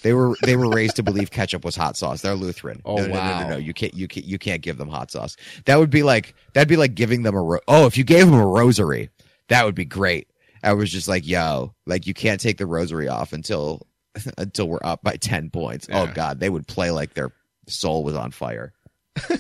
They 0.05 0.13
were 0.13 0.37
they 0.43 0.55
were 0.55 0.69
raised 0.69 0.97
to 0.97 1.03
believe 1.03 1.31
ketchup 1.31 1.65
was 1.65 1.75
hot 1.75 1.97
sauce. 1.97 2.21
They're 2.21 2.35
Lutheran. 2.35 2.83
Oh, 2.85 2.97
no, 2.97 3.03
no, 3.07 3.09
no, 3.09 3.15
wow. 3.15 3.41
no, 3.41 3.49
no, 3.49 3.57
You 3.57 3.73
can't 3.73 3.95
you 3.95 4.07
can't 4.07 4.27
you 4.27 4.39
can't 4.39 4.61
give 4.61 4.77
them 4.77 4.91
hot 4.91 5.11
sauce. 5.11 5.35
That 5.65 5.79
would 5.79 5.89
be 5.89 6.03
like 6.03 6.35
that'd 6.53 6.69
be 6.69 6.77
like 6.77 6.95
giving 6.95 7.23
them 7.23 7.35
a 7.35 7.43
ro- 7.43 7.61
oh 7.67 7.87
if 7.87 7.97
you 7.97 8.05
gave 8.05 8.27
them 8.27 8.35
a 8.35 8.47
rosary 8.47 9.09
that 9.49 9.65
would 9.65 9.75
be 9.75 9.87
great. 9.87 10.29
I 10.63 10.75
was 10.75 10.93
just 10.93 11.09
like 11.09 11.27
yo 11.27 11.75
like 11.87 12.07
you 12.07 12.13
can't 12.13 12.39
take 12.39 12.59
the 12.59 12.67
rosary 12.67 13.09
off 13.09 13.33
until 13.33 13.87
until 14.39 14.69
we're 14.69 14.85
up 14.85 15.03
by 15.03 15.17
ten 15.17 15.49
points. 15.49 15.89
Oh 15.91 16.07
god, 16.07 16.39
they 16.39 16.51
would 16.51 16.67
play 16.69 16.91
like 16.91 17.15
their 17.15 17.33
soul 17.67 18.05
was 18.05 18.15
on 18.15 18.31
fire 18.31 18.75
okay. 19.31 19.39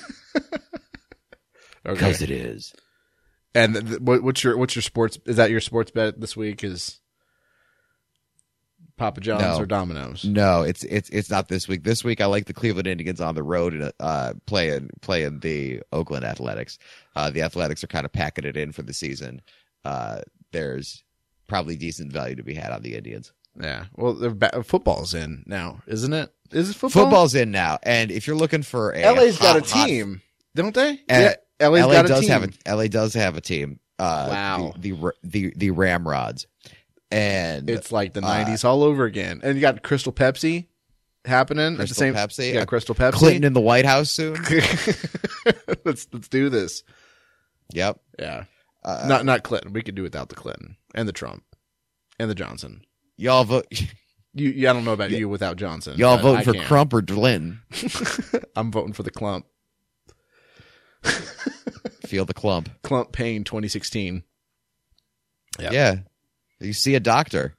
because 1.84 2.22
it 2.22 2.30
is. 2.30 2.72
And 3.54 3.74
th- 3.74 3.86
th- 3.86 4.00
what's 4.00 4.42
your 4.42 4.56
what's 4.56 4.74
your 4.74 4.82
sports? 4.82 5.18
Is 5.26 5.36
that 5.36 5.50
your 5.50 5.60
sports 5.60 5.90
bet 5.90 6.18
this 6.20 6.36
week? 6.36 6.64
Is 6.64 7.00
Papa 8.96 9.20
John's 9.20 9.42
No. 9.42 9.58
or 9.58 9.66
Domino's? 9.66 10.24
No, 10.24 10.62
it's 10.62 10.84
it's 10.84 11.08
it's 11.10 11.30
not 11.30 11.48
this 11.48 11.66
week. 11.66 11.82
This 11.84 12.04
week 12.04 12.20
I 12.20 12.26
like 12.26 12.46
the 12.46 12.54
Cleveland 12.54 12.86
Indians 12.86 13.20
on 13.20 13.34
the 13.34 13.42
road 13.42 13.72
and 13.74 13.92
uh 14.00 14.34
playing 14.46 14.90
playing 15.00 15.40
the 15.40 15.82
Oakland 15.92 16.24
Athletics. 16.24 16.78
Uh 17.16 17.30
the 17.30 17.42
Athletics 17.42 17.82
are 17.82 17.88
kind 17.88 18.04
of 18.04 18.12
packing 18.12 18.44
it 18.44 18.56
in 18.56 18.70
for 18.72 18.82
the 18.82 18.92
season. 18.94 19.40
Uh 19.84 20.20
there's 20.52 21.02
probably 21.48 21.76
decent 21.76 22.12
value 22.12 22.36
to 22.36 22.42
be 22.44 22.54
had 22.54 22.70
on 22.70 22.82
the 22.82 22.94
Indians. 22.96 23.32
Yeah. 23.60 23.84
Well, 23.96 24.14
they're 24.14 24.30
ba- 24.30 24.62
football's 24.64 25.14
in 25.14 25.42
now, 25.46 25.80
isn't 25.86 26.12
it? 26.12 26.32
Is 26.52 26.70
it 26.70 26.74
football? 26.76 27.04
Football's 27.04 27.34
in 27.34 27.50
now, 27.50 27.78
and 27.82 28.10
if 28.12 28.26
you're 28.26 28.36
looking 28.36 28.62
for 28.62 28.92
a 28.94 29.02
LA's 29.12 29.38
got 29.38 29.56
a 29.56 29.60
hot, 29.60 29.68
hot- 29.70 29.86
team, 29.88 30.22
don't 30.54 30.74
they? 30.74 30.92
Uh, 31.10 31.32
yeah. 31.60 31.68
LA's 31.68 31.86
LA 31.86 32.02
does 32.02 32.20
team. 32.20 32.28
have 32.30 32.44
a 32.66 32.74
LA 32.76 32.86
does 32.88 33.14
have 33.14 33.36
a 33.36 33.40
team. 33.40 33.80
Uh, 33.98 34.26
Wow. 34.30 34.74
The 34.78 34.90
the 34.92 35.12
the, 35.22 35.52
the 35.56 35.70
Ramrods, 35.70 36.46
and 37.10 37.68
It's 37.70 37.92
like 37.92 38.12
the 38.14 38.24
Uh, 38.24 38.44
'90s 38.44 38.64
all 38.64 38.82
over 38.82 39.04
again, 39.04 39.40
and 39.42 39.54
you 39.56 39.60
got 39.60 39.82
Crystal 39.82 40.12
Pepsi 40.12 40.66
happening 41.24 41.64
at 41.64 41.70
the 41.72 41.76
Crystal 41.78 41.94
same. 41.96 42.14
Pepsi, 42.14 42.54
yeah, 42.54 42.60
uh, 42.60 42.66
Crystal 42.66 42.94
Pepsi. 42.94 43.12
Clinton 43.12 43.44
in 43.44 43.52
the 43.52 43.60
White 43.60 43.84
House 43.86 44.10
soon. 44.10 44.34
let's 45.84 46.06
let's 46.12 46.28
do 46.28 46.48
this. 46.48 46.82
yep. 47.72 48.00
Yeah, 48.18 48.44
Uh, 48.84 49.04
not 49.08 49.24
not 49.24 49.42
Clinton. 49.42 49.72
We 49.72 49.82
could 49.82 49.94
do 49.94 50.02
without 50.02 50.28
the 50.28 50.34
Clinton 50.34 50.76
and 50.94 51.08
the 51.08 51.12
Trump 51.12 51.42
and 52.18 52.30
the 52.30 52.34
Johnson. 52.34 52.82
y'all 53.16 53.44
vote. 53.44 53.66
You, 54.36 54.50
yeah, 54.50 54.70
I 54.70 54.72
don't 54.72 54.84
know 54.84 54.92
about 54.92 55.12
you 55.12 55.28
without 55.28 55.56
Johnson. 55.56 55.96
Y'all 55.96 56.16
voting 56.18 56.40
I 56.40 56.42
for 56.42 56.52
can. 56.54 56.64
Crump 56.64 56.92
or 56.92 57.02
Glynn? 57.02 57.60
I'm 58.56 58.72
voting 58.72 58.92
for 58.92 59.04
the 59.04 59.12
clump. 59.12 59.46
Feel 62.06 62.24
the 62.24 62.34
clump. 62.34 62.68
Clump 62.82 63.12
Payne 63.12 63.44
2016. 63.44 64.22
Yep. 65.60 65.72
Yeah. 65.72 65.94
You 66.60 66.72
see 66.72 66.94
a 66.94 67.00
doctor. 67.00 67.54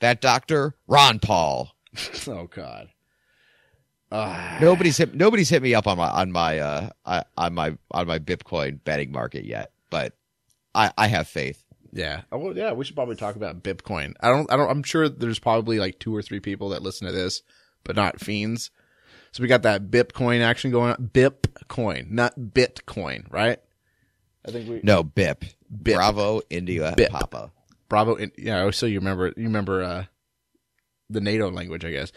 That 0.00 0.20
doctor, 0.20 0.74
Ron 0.86 1.18
Paul. 1.18 1.72
Oh 2.26 2.46
God. 2.46 2.88
Ah. 4.10 4.58
Nobody's 4.60 4.96
hit 4.98 5.14
nobody's 5.14 5.48
hit 5.48 5.62
me 5.62 5.74
up 5.74 5.86
on 5.86 5.96
my 5.98 6.08
on 6.08 6.32
my 6.32 6.58
uh 6.58 6.90
on 7.36 7.54
my 7.54 7.76
on 7.90 8.06
my 8.06 8.18
BipCoin 8.18 8.82
betting 8.84 9.12
market 9.12 9.44
yet, 9.44 9.72
but 9.90 10.14
I 10.74 10.90
I 10.96 11.08
have 11.08 11.28
faith. 11.28 11.62
Yeah. 11.92 12.22
Oh, 12.32 12.38
well, 12.38 12.56
yeah. 12.56 12.72
We 12.72 12.84
should 12.84 12.96
probably 12.96 13.16
talk 13.16 13.36
about 13.36 13.62
BipCoin. 13.62 14.14
I 14.20 14.28
don't. 14.30 14.50
I 14.50 14.56
don't. 14.56 14.70
I'm 14.70 14.82
sure 14.82 15.08
there's 15.08 15.38
probably 15.38 15.78
like 15.78 15.98
two 15.98 16.14
or 16.16 16.22
three 16.22 16.40
people 16.40 16.70
that 16.70 16.82
listen 16.82 17.06
to 17.06 17.12
this, 17.12 17.42
but 17.84 17.96
not 17.96 18.20
fiends. 18.20 18.70
So 19.32 19.42
we 19.42 19.48
got 19.48 19.62
that 19.62 19.90
BipCoin 19.90 20.40
action 20.40 20.70
going 20.70 20.92
on. 20.92 21.10
BipCoin, 21.12 22.10
not 22.10 22.38
Bitcoin, 22.38 23.30
right? 23.30 23.58
I 24.46 24.50
think 24.50 24.68
we. 24.68 24.80
No, 24.82 25.04
BIP. 25.04 25.54
BIP. 25.70 25.94
Bravo, 25.94 26.40
India, 26.50 26.94
BIP. 26.96 27.10
Papa. 27.10 27.52
Bravo. 27.92 28.14
in- 28.14 28.32
Yeah. 28.38 28.70
So 28.70 28.86
you 28.86 28.98
remember? 29.00 29.26
You 29.36 29.44
remember 29.44 29.82
uh, 29.82 30.04
the 31.10 31.20
NATO 31.20 31.50
language, 31.50 31.84
I 31.84 31.90
guess. 31.92 32.10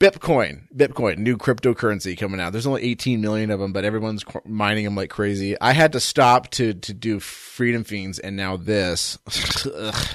BipCoin, 0.00 0.62
BipCoin, 0.74 1.18
new 1.18 1.36
cryptocurrency 1.36 2.16
coming 2.16 2.40
out. 2.40 2.52
There's 2.52 2.66
only 2.66 2.82
18 2.84 3.20
million 3.20 3.50
of 3.50 3.60
them, 3.60 3.74
but 3.74 3.84
everyone's 3.84 4.24
mining 4.46 4.86
them 4.86 4.94
like 4.96 5.10
crazy. 5.10 5.60
I 5.60 5.72
had 5.74 5.92
to 5.92 6.00
stop 6.00 6.48
to 6.52 6.72
to 6.72 6.94
do 6.94 7.20
Freedom 7.20 7.84
Fiends, 7.84 8.18
and 8.18 8.34
now 8.36 8.56
this. 8.56 9.18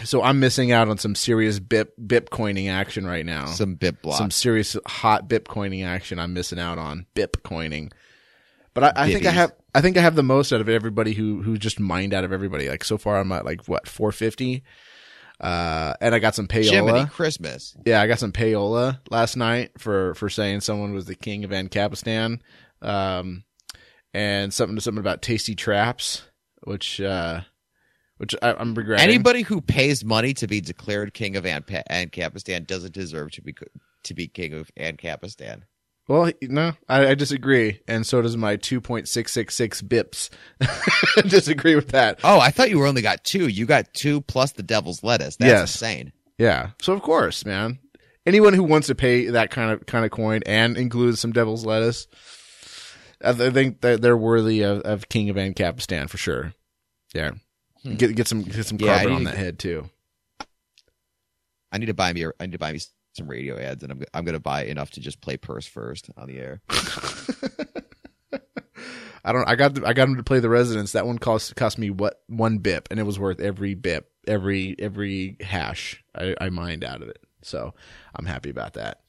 So 0.06 0.24
I'm 0.24 0.40
missing 0.40 0.72
out 0.72 0.88
on 0.88 0.98
some 0.98 1.14
serious 1.16 1.60
bip 1.60 1.94
Bitcoining 2.00 2.70
action 2.72 3.06
right 3.06 3.26
now. 3.26 3.46
Some 3.48 3.76
BIP 3.76 4.02
block. 4.02 4.18
some 4.18 4.32
serious 4.32 4.76
hot 4.88 5.28
Bitcoining 5.30 5.86
action. 5.86 6.18
I'm 6.20 6.34
missing 6.34 6.58
out 6.60 6.78
on 6.80 7.06
Bitcoining. 7.16 7.92
But 8.74 8.84
I, 8.86 8.94
I 8.96 9.12
think 9.14 9.26
I 9.26 9.32
have 9.32 9.54
I 9.76 9.82
think 9.82 9.98
I 9.98 10.02
have 10.02 10.16
the 10.16 10.24
most 10.24 10.54
out 10.54 10.62
of 10.62 10.70
everybody 10.70 11.14
who 11.14 11.42
who 11.42 11.58
just 11.58 11.80
mined 11.80 12.14
out 12.14 12.24
of 12.24 12.32
everybody. 12.32 12.70
Like 12.70 12.84
so 12.84 12.98
far, 12.98 13.20
I'm 13.20 13.32
at 13.34 13.46
like 13.46 13.68
what 13.68 13.88
450. 13.88 14.64
Uh, 15.42 15.94
and 16.00 16.16
I 16.16 16.20
got 16.20 16.34
some 16.34 16.48
payola. 16.48 16.72
Jiminy 16.72 17.06
Christmas. 17.08 17.76
Yeah, 17.86 18.02
I 18.02 18.08
got 18.08 18.20
some 18.20 18.32
payola 18.32 19.00
last 19.10 19.36
night 19.36 19.72
for 19.78 20.16
for 20.16 20.30
saying 20.30 20.62
someone 20.62 20.94
was 20.94 21.06
the 21.06 21.16
king 21.16 21.44
of 21.44 21.52
Ancapistan. 21.52 22.40
Um, 22.82 23.44
and 24.14 24.54
something 24.54 24.78
to 24.78 24.82
something 24.82 25.02
about 25.02 25.22
tasty 25.22 25.56
traps, 25.56 26.24
which 26.64 27.02
uh, 27.02 27.42
which 28.18 28.34
I, 28.42 28.54
I'm 28.54 28.74
regretting. 28.76 29.04
Anybody 29.04 29.42
who 29.42 29.60
pays 29.60 30.06
money 30.06 30.34
to 30.36 30.48
be 30.48 30.62
declared 30.62 31.14
king 31.14 31.36
of 31.36 31.46
An- 31.46 31.64
Ancapistan 31.64 32.66
doesn't 32.66 32.94
deserve 32.94 33.32
to 33.32 33.42
be 33.42 33.54
to 34.04 34.14
be 34.14 34.28
king 34.30 34.54
of 34.54 34.72
Ancapistan. 34.80 35.64
Well, 36.08 36.32
no, 36.42 36.74
I, 36.88 37.08
I 37.08 37.16
disagree, 37.16 37.82
and 37.88 38.06
so 38.06 38.22
does 38.22 38.38
my 38.38 38.58
2.666 38.58 39.82
bips. 39.84 40.30
disagree 41.30 41.76
with 41.76 41.90
that. 41.90 42.20
Oh, 42.24 42.40
I 42.40 42.52
thought 42.52 42.70
you 42.70 42.78
were 42.78 42.86
only 42.86 43.02
got 43.02 43.24
two. 43.24 43.48
You 43.48 43.66
got 43.66 43.92
two 43.94 44.22
plus 44.22 44.52
the 44.52 44.62
devil's 44.64 45.04
lettuce. 45.04 45.38
That's 45.38 45.50
Yes. 45.50 45.74
insane. 45.76 46.12
Yeah. 46.38 46.72
So 46.82 46.94
of 46.94 47.02
course, 47.02 47.44
man. 47.46 47.80
Anyone 48.28 48.54
who 48.54 48.64
wants 48.64 48.88
to 48.88 48.96
pay 48.96 49.26
that 49.28 49.50
kind 49.50 49.72
of 49.72 49.86
kind 49.88 50.06
of 50.06 50.12
coin 50.12 50.42
and 50.46 50.78
include 50.78 51.18
some 51.18 51.32
devil's 51.32 51.66
lettuce, 51.66 52.08
I 53.24 53.34
th- 53.34 53.50
I 53.50 53.54
think 53.54 53.82
that 53.82 54.02
they're 54.02 54.18
worthy 54.18 54.62
of, 54.62 54.82
of 54.82 55.10
King 55.10 55.30
of 55.30 55.36
Ancapistan 55.38 56.10
for 56.10 56.18
sure. 56.18 56.54
Yeah. 57.14 57.32
Get 57.98 58.16
get 58.16 58.28
some 58.28 58.44
get 58.44 58.66
some 58.66 58.78
Hmm. 58.78 58.86
Yeah, 58.86 58.96
carpet 58.98 59.12
on 59.12 59.24
that 59.26 59.32
get- 59.36 59.40
head 59.40 59.60
too. 59.60 59.90
I 61.72 61.78
need 61.78 61.86
to 61.88 61.94
buy 61.94 62.14
me. 62.14 62.26
I 62.40 62.46
need 62.46 62.52
to 62.54 62.60
buy 62.60 62.72
me 62.74 62.80
some 63.16 63.28
radio 63.28 63.58
ads, 63.58 63.84
and 63.84 63.92
I'm 63.92 64.04
I'm 64.14 64.26
gonna 64.26 64.40
buy 64.40 64.66
enough 64.66 64.92
to 64.92 65.00
just 65.00 65.22
play 65.22 65.38
purse 65.38 65.66
first 65.66 66.10
on 66.18 66.28
the 66.28 66.38
air. 66.38 66.62
I 69.26 69.32
don't. 69.32 69.48
I 69.50 69.56
got 69.56 69.74
the, 69.74 69.88
I 69.88 69.94
got 69.94 70.08
him 70.08 70.18
to 70.18 70.24
play 70.24 70.40
the 70.40 70.50
Residents. 70.50 70.92
That 70.92 71.08
one 71.08 71.18
cost 71.18 71.56
cost 71.56 71.80
me 71.80 71.90
what 71.90 72.22
one 72.28 72.60
bip, 72.60 72.88
and 72.92 73.00
it 73.00 73.04
was 73.04 73.18
worth 73.18 73.40
every 73.40 73.74
bip, 73.74 74.12
every 74.28 74.76
every 74.78 75.38
hash 75.42 76.04
I, 76.14 76.36
I 76.40 76.50
mined 76.50 76.84
out 76.84 77.02
of 77.02 77.10
it. 77.10 77.18
So 77.42 77.74
I'm 78.16 78.26
happy 78.26 78.52
about 78.52 78.74
that. 78.74 79.02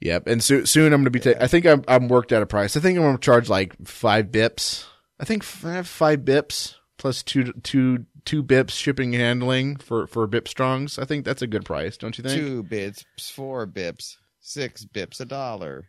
Yep, 0.00 0.26
and 0.26 0.42
so, 0.42 0.64
soon 0.64 0.92
I'm 0.92 1.02
going 1.02 1.04
to 1.04 1.10
be. 1.10 1.20
Ta- 1.20 1.38
I 1.40 1.46
think 1.46 1.66
I'm 1.66 1.84
I'm 1.86 2.08
worked 2.08 2.32
at 2.32 2.42
a 2.42 2.46
price. 2.46 2.76
I 2.76 2.80
think 2.80 2.98
I'm 2.98 3.04
going 3.04 3.16
to 3.16 3.20
charge 3.20 3.48
like 3.48 3.76
five 3.86 4.26
bips. 4.26 4.86
I 5.20 5.24
think 5.24 5.44
f- 5.44 5.64
I 5.64 5.74
have 5.74 5.86
five 5.86 6.20
bips 6.20 6.74
plus 6.98 7.22
two 7.22 7.52
two 7.62 8.06
two 8.24 8.42
bips 8.42 8.70
shipping 8.70 9.14
and 9.14 9.22
handling 9.22 9.76
for 9.76 10.06
for 10.06 10.26
bip 10.26 10.48
strongs. 10.48 10.98
I 10.98 11.04
think 11.04 11.24
that's 11.24 11.42
a 11.42 11.46
good 11.46 11.64
price, 11.64 11.96
don't 11.96 12.16
you 12.16 12.22
think? 12.24 12.40
Two 12.40 12.62
bips, 12.64 13.04
four 13.30 13.66
bips, 13.66 14.16
six 14.40 14.84
bips, 14.84 15.20
a 15.20 15.24
dollar. 15.24 15.88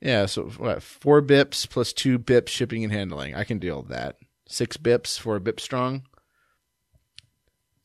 Yeah, 0.00 0.26
so 0.26 0.44
what? 0.58 0.82
Four 0.82 1.22
bips 1.22 1.68
plus 1.68 1.92
two 1.92 2.18
bips 2.18 2.48
shipping 2.48 2.82
and 2.82 2.92
handling. 2.92 3.34
I 3.34 3.44
can 3.44 3.58
deal 3.58 3.82
with 3.82 3.90
that. 3.90 4.16
Six 4.48 4.76
bips 4.76 5.18
for 5.18 5.36
a 5.36 5.40
bip 5.40 5.60
strong. 5.60 6.02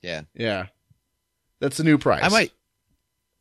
Yeah, 0.02 0.22
Yeah, 0.34 0.68
that's 1.60 1.78
the 1.78 1.84
new 1.84 1.98
price. 1.98 2.24
I 2.24 2.30
might. 2.30 2.52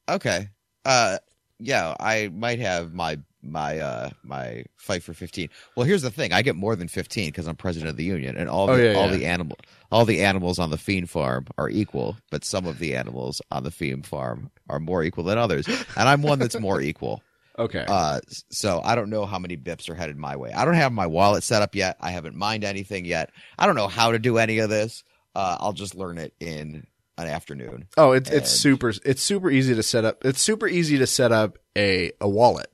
Okay. 0.09 0.49
Uh, 0.84 1.18
yeah, 1.59 1.95
I 1.99 2.30
might 2.32 2.59
have 2.59 2.93
my 2.93 3.18
my 3.43 3.78
uh 3.78 4.11
my 4.22 4.64
fight 4.76 5.03
for 5.03 5.12
15 5.14 5.49
well 5.76 5.87
here's 5.87 6.03
the 6.03 6.11
thing 6.11 6.32
i 6.32 6.43
get 6.43 6.57
more 6.57 6.74
than 6.74 6.89
15 6.89 7.28
because 7.28 7.47
i'm 7.47 7.55
president 7.55 7.91
of 7.91 7.97
the 7.97 8.03
union 8.05 8.37
and 8.37 8.49
all 8.49 8.66
the 8.66 8.72
Oh, 8.72 8.76
yeah, 8.76 8.99
all 8.99 9.07
yeah. 9.11 9.16
the 9.16 9.26
animal 9.26 9.57
all 9.93 10.05
the 10.05 10.22
animals 10.24 10.59
on 10.59 10.70
the 10.70 10.78
fiend 10.78 11.11
farm 11.11 11.47
are 11.59 11.68
equal 11.68 12.16
but 12.30 12.45
some 12.45 12.66
of 12.66 12.78
the 12.78 12.97
animals 12.97 13.41
on 13.53 13.62
the 13.62 13.70
fiend 13.70 14.07
farm 14.07 14.51
are 14.68 14.80
more 14.80 15.05
equal 15.05 15.22
than 15.24 15.39
others 15.39 15.66
and 15.68 16.09
i'm 16.09 16.22
one 16.22 16.39
that's 16.39 16.59
more 16.59 16.80
equal 16.80 17.22
Okay. 17.59 17.84
uh 17.89 18.20
so 18.51 18.80
i 18.84 18.95
don't 18.95 19.11
know 19.11 19.24
how 19.26 19.39
many 19.39 19.57
bips 19.57 19.89
are 19.89 19.95
headed 19.95 20.16
my 20.16 20.37
way 20.37 20.53
i 20.53 20.64
don't 20.64 20.74
have 20.74 20.93
my 20.93 21.07
wallet 21.07 21.43
set 21.43 21.62
up 21.62 21.74
yet 21.74 21.97
i 22.01 22.11
haven't 22.11 22.34
mined 22.37 22.64
anything 22.64 23.05
yet 23.05 23.30
i 23.59 23.64
don't 23.66 23.76
know 23.76 23.89
how 23.89 24.12
to 24.12 24.18
do 24.18 24.39
any 24.39 24.59
of 24.59 24.68
this 24.70 25.05
uh 25.34 25.57
i'll 25.61 25.72
just 25.72 25.95
learn 25.95 26.18
it 26.18 26.34
in 26.41 26.87
an 27.18 27.28
afternoon 27.28 27.87
oh, 27.97 28.12
it's 28.12 28.28
it's 28.28 28.51
super 28.51 28.93
it's 29.07 29.22
super 29.22 29.51
easy 29.51 29.74
to 29.74 29.82
set 29.82 30.05
up. 30.05 30.22
It's 30.26 30.39
super 30.39 30.68
easy 30.68 30.99
to 30.99 31.07
set 31.07 31.32
up 31.32 31.57
a 31.74 32.12
a 32.20 32.28
wallet. 32.28 32.66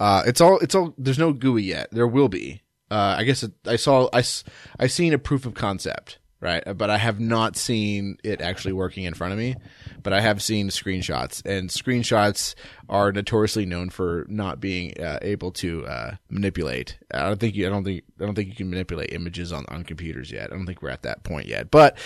Uh, 0.00 0.22
it's 0.26 0.40
all 0.40 0.58
it's 0.58 0.74
all. 0.74 0.94
There's 0.98 1.18
no 1.18 1.32
GUI 1.32 1.62
yet. 1.62 1.88
There 1.92 2.06
will 2.08 2.28
be. 2.28 2.62
Uh, 2.90 3.14
I 3.18 3.22
guess 3.24 3.42
it, 3.44 3.52
I 3.66 3.76
saw 3.76 4.08
I 4.12 4.18
s- 4.20 4.42
I 4.78 4.86
seen 4.88 5.12
a 5.12 5.18
proof 5.18 5.44
of 5.46 5.54
concept, 5.54 6.18
right? 6.40 6.64
But 6.76 6.88
I 6.90 6.96
have 6.98 7.20
not 7.20 7.54
seen 7.56 8.16
it 8.24 8.40
actually 8.40 8.72
working 8.72 9.04
in 9.04 9.12
front 9.14 9.32
of 9.34 9.38
me. 9.38 9.56
But 10.02 10.12
I 10.14 10.20
have 10.22 10.42
seen 10.42 10.70
screenshots, 10.70 11.44
and 11.44 11.68
screenshots 11.68 12.54
are 12.88 13.12
notoriously 13.12 13.66
known 13.66 13.90
for 13.90 14.24
not 14.28 14.58
being 14.58 14.98
uh, 14.98 15.18
able 15.20 15.52
to 15.52 15.86
uh, 15.86 16.16
manipulate. 16.30 16.98
I 17.12 17.20
don't 17.28 17.38
think 17.38 17.54
you. 17.54 17.66
I 17.66 17.70
don't 17.70 17.84
think. 17.84 18.02
I 18.20 18.24
don't 18.24 18.34
think 18.34 18.48
you 18.48 18.54
can 18.56 18.70
manipulate 18.70 19.12
images 19.12 19.52
on 19.52 19.66
on 19.68 19.84
computers 19.84 20.32
yet. 20.32 20.50
I 20.50 20.56
don't 20.56 20.66
think 20.66 20.80
we're 20.82 20.88
at 20.88 21.02
that 21.02 21.22
point 21.24 21.46
yet. 21.46 21.70
But 21.70 21.98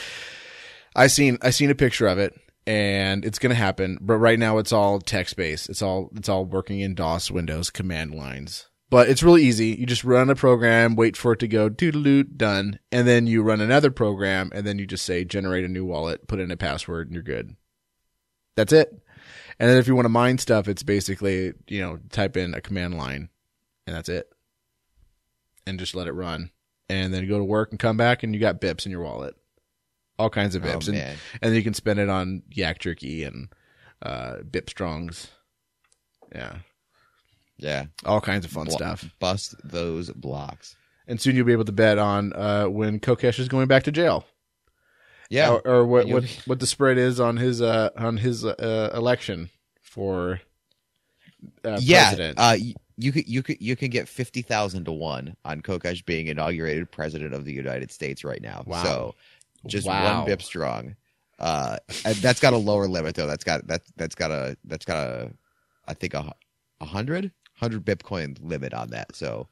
I 0.97 1.07
seen 1.07 1.39
I 1.43 1.51
seen 1.51 1.71
a 1.71 1.75
picture 1.77 2.09
of 2.09 2.19
it 2.19 2.35
and 2.67 3.25
it's 3.25 3.39
gonna 3.39 3.55
happen. 3.55 3.99
But 4.01 4.19
right 4.19 4.39
now 4.39 4.59
it's 4.59 4.73
all 4.73 5.01
text 5.01 5.37
based. 5.37 5.69
It's 5.69 5.83
all 5.83 6.11
it's 6.15 6.29
all 6.29 6.45
working 6.45 6.81
in 6.81 6.95
DOS 6.95 7.31
Windows 7.31 7.71
command 7.71 8.15
lines. 8.15 8.69
But 8.91 9.09
it's 9.09 9.23
really 9.23 9.43
easy. 9.43 9.69
You 9.69 9.87
just 9.87 10.05
run 10.05 10.31
a 10.31 10.37
program, 10.37 10.95
wait 10.95 11.17
for 11.17 11.33
it 11.33 11.41
to 11.41 11.49
go 11.49 11.69
doodaloot, 11.69 12.37
done, 12.37 12.79
and 12.93 13.09
then 13.09 13.27
you 13.27 13.43
run 13.43 13.61
another 13.61 13.91
program, 13.91 14.51
and 14.55 14.67
then 14.67 14.79
you 14.79 14.87
just 14.87 15.05
say 15.05 15.25
generate 15.25 15.65
a 15.65 15.69
new 15.69 15.85
wallet, 15.85 16.29
put 16.29 16.39
in 16.39 16.51
a 16.51 16.57
password, 16.57 17.09
and 17.09 17.15
you're 17.15 17.23
good. 17.23 17.57
That's 18.57 18.73
it. 18.73 18.91
And 19.59 19.71
then 19.71 19.79
if 19.79 19.89
you 19.89 19.95
want 19.95 20.05
to 20.05 20.11
mine 20.11 20.39
stuff, 20.39 20.69
it's 20.69 20.83
basically 20.83 21.55
you 21.67 21.81
know 21.81 21.99
type 22.11 22.37
in 22.37 22.55
a 22.55 22.61
command 22.61 22.97
line, 22.97 23.31
and 23.87 23.97
that's 23.97 24.09
it, 24.09 24.29
and 25.67 25.79
just 25.79 25.95
let 25.95 26.07
it 26.07 26.13
run, 26.13 26.51
and 26.89 27.13
then 27.13 27.27
go 27.29 27.39
to 27.39 27.45
work 27.45 27.71
and 27.71 27.81
come 27.81 27.97
back, 27.97 28.23
and 28.23 28.35
you 28.35 28.41
got 28.41 28.61
bips 28.61 28.87
in 28.87 28.93
your 28.93 29.03
wallet, 29.03 29.35
all 30.19 30.31
kinds 30.31 30.55
of 30.55 30.65
oh 30.65 30.69
bips, 30.69 30.89
and 30.89 30.97
man 30.97 31.17
and 31.43 31.55
you 31.55 31.63
can 31.63 31.75
spend 31.75 31.99
it 31.99 32.09
on 32.09 32.43
yak 32.51 32.79
jerky 32.79 33.25
and 33.25 33.49
uh, 34.03 34.37
bip 34.51 34.69
strongs. 34.71 35.29
Yeah, 36.35 36.57
yeah 37.59 37.87
all 38.05 38.21
kinds 38.21 38.45
of 38.45 38.51
fun 38.51 38.67
Blo- 38.67 38.77
stuff. 38.77 39.11
bust 39.21 39.55
those 39.65 40.11
blocks 40.11 40.77
And 41.07 41.21
soon 41.21 41.37
you'll 41.37 41.47
be 41.47 41.53
able 41.53 41.65
to 41.65 41.73
bet 41.73 41.99
on 41.99 42.33
uh, 42.33 42.67
when 42.67 42.99
Kokesh 43.01 43.39
is 43.39 43.49
going 43.49 43.69
back 43.69 43.85
to 43.85 43.93
jail, 43.93 44.27
yeah 45.31 45.51
or, 45.51 45.67
or 45.67 45.87
what 45.87 46.09
what 46.09 46.25
what 46.47 46.61
the 46.61 46.67
spread 46.67 46.99
is 46.99 47.21
on 47.21 47.37
his 47.37 47.63
uh, 47.63 47.91
on 47.97 48.17
his 48.19 48.45
uh, 48.45 48.91
election 48.95 49.51
for 49.81 50.41
uh, 51.65 51.79
yeah, 51.81 52.09
president. 52.09 52.39
uh, 52.39 52.57
you 52.97 53.13
could 53.13 53.29
you 53.29 53.43
could 53.43 53.61
you 53.61 53.77
can 53.77 53.91
get 53.91 54.09
fifty 54.09 54.43
thousand 54.43 54.85
to 54.85 54.93
one 54.93 55.37
on 55.45 55.61
Kokesh 55.63 56.05
being 56.05 56.29
inaugurated 56.29 56.91
president 56.91 57.35
of 57.35 57.45
the 57.45 57.53
United 57.53 57.91
States 57.91 58.25
right 58.25 58.41
now. 58.41 58.63
Wow. 58.67 58.83
So 58.83 59.15
just 59.67 59.87
Wow. 59.87 60.19
one 60.21 60.27
bip 60.27 60.43
strong. 60.43 60.97
Uh, 61.39 61.79
that's 62.21 62.41
got 62.41 62.53
a 62.53 62.57
lower 62.57 62.87
limit 62.87 63.15
though. 63.17 63.27
That's 63.27 63.45
got 63.45 63.67
that 63.67 63.83
that's 63.97 64.15
got 64.15 64.31
a 64.31 64.57
that's 64.65 64.85
got 64.85 64.99
a 65.07 65.33
I 65.87 65.95
think 65.95 66.15
a 66.15 66.23
hu- 66.23 66.31
a 66.81 66.85
hundred 66.85 67.33
hundred 67.55 67.85
Bitcoin 67.85 68.39
limit 68.41 68.73
on 68.75 68.91
that. 68.91 69.15
So 69.17 69.49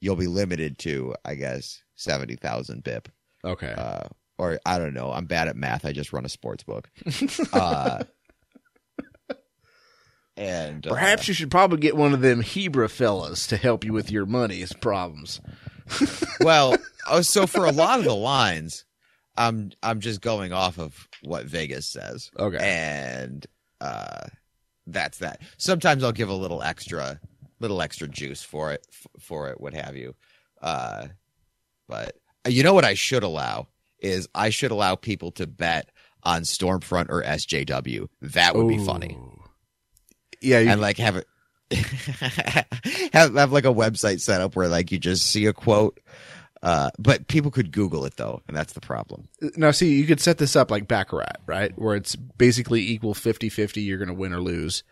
you'll 0.00 0.16
be 0.16 0.26
limited 0.28 0.78
to 0.80 1.14
I 1.24 1.34
guess 1.34 1.82
seventy 1.96 2.36
thousand 2.36 2.84
bip. 2.84 3.08
okay, 3.44 3.72
Uh, 3.76 4.06
or 4.38 4.58
I 4.64 4.78
don't 4.78 4.94
know. 4.94 5.10
I'm 5.12 5.26
bad 5.26 5.48
at 5.48 5.56
math. 5.56 5.84
I 5.84 5.92
just 5.92 6.12
run 6.12 6.24
a 6.24 6.28
sports 6.28 6.62
book. 6.64 6.88
uh, 7.52 8.04
and 10.36 10.86
uh, 10.86 10.90
perhaps 10.90 11.28
you 11.28 11.34
should 11.34 11.50
probably 11.50 11.78
get 11.78 11.96
one 11.96 12.12
of 12.12 12.20
them 12.20 12.40
Hebrew 12.40 12.88
fellas 12.88 13.46
to 13.48 13.56
help 13.56 13.84
you 13.84 13.92
with 13.92 14.10
your 14.10 14.26
money's 14.26 14.72
problems. 14.72 15.40
well, 16.40 16.76
oh, 17.08 17.20
so 17.20 17.46
for 17.46 17.64
a 17.64 17.72
lot 17.72 17.98
of 18.00 18.04
the 18.04 18.14
lines, 18.14 18.84
I'm 19.36 19.72
I'm 19.82 20.00
just 20.00 20.20
going 20.20 20.52
off 20.52 20.78
of 20.78 21.08
what 21.22 21.46
Vegas 21.46 21.86
says, 21.86 22.30
Okay, 22.38 22.58
and 22.60 23.46
uh, 23.80 24.26
that's 24.86 25.18
that. 25.18 25.40
Sometimes 25.56 26.04
I'll 26.04 26.12
give 26.12 26.28
a 26.28 26.34
little 26.34 26.62
extra, 26.62 27.20
little 27.60 27.82
extra 27.82 28.06
juice 28.08 28.42
for 28.42 28.72
it, 28.72 28.86
f- 28.90 29.06
for 29.20 29.50
it, 29.50 29.60
what 29.60 29.74
have 29.74 29.96
you. 29.96 30.14
Uh, 30.62 31.08
but 31.88 32.16
uh, 32.46 32.50
you 32.50 32.62
know 32.62 32.74
what 32.74 32.84
I 32.84 32.94
should 32.94 33.22
allow 33.22 33.68
is 33.98 34.28
I 34.34 34.50
should 34.50 34.70
allow 34.70 34.94
people 34.94 35.30
to 35.32 35.46
bet 35.46 35.90
on 36.22 36.42
Stormfront 36.42 37.08
or 37.10 37.22
SJW. 37.22 38.08
That 38.22 38.54
would 38.54 38.68
be 38.68 38.78
funny, 38.78 39.18
Yeah, 40.40 40.60
you, 40.60 40.70
and 40.70 40.80
like 40.80 40.98
have 40.98 41.16
it. 41.16 41.26
have 43.12 43.34
have 43.34 43.52
like 43.52 43.64
a 43.64 43.68
website 43.74 44.20
set 44.20 44.40
up 44.40 44.54
where 44.54 44.68
like 44.68 44.92
you 44.92 44.98
just 44.98 45.26
see 45.26 45.46
a 45.46 45.52
quote 45.52 45.98
uh 46.64 46.90
but 46.98 47.28
people 47.28 47.50
could 47.52 47.70
google 47.70 48.04
it 48.04 48.16
though 48.16 48.42
and 48.48 48.56
that's 48.56 48.72
the 48.72 48.80
problem. 48.80 49.28
Now 49.56 49.70
see 49.70 49.94
you 50.00 50.06
could 50.06 50.20
set 50.20 50.38
this 50.38 50.56
up 50.56 50.70
like 50.72 50.88
baccarat 50.88 51.36
right? 51.46 51.70
Where 51.78 51.94
it's 51.94 52.16
basically 52.16 52.80
equal 52.80 53.14
50-50 53.14 53.84
you're 53.84 53.98
gonna 53.98 54.14
win 54.14 54.32
or 54.32 54.40
lose 54.40 54.82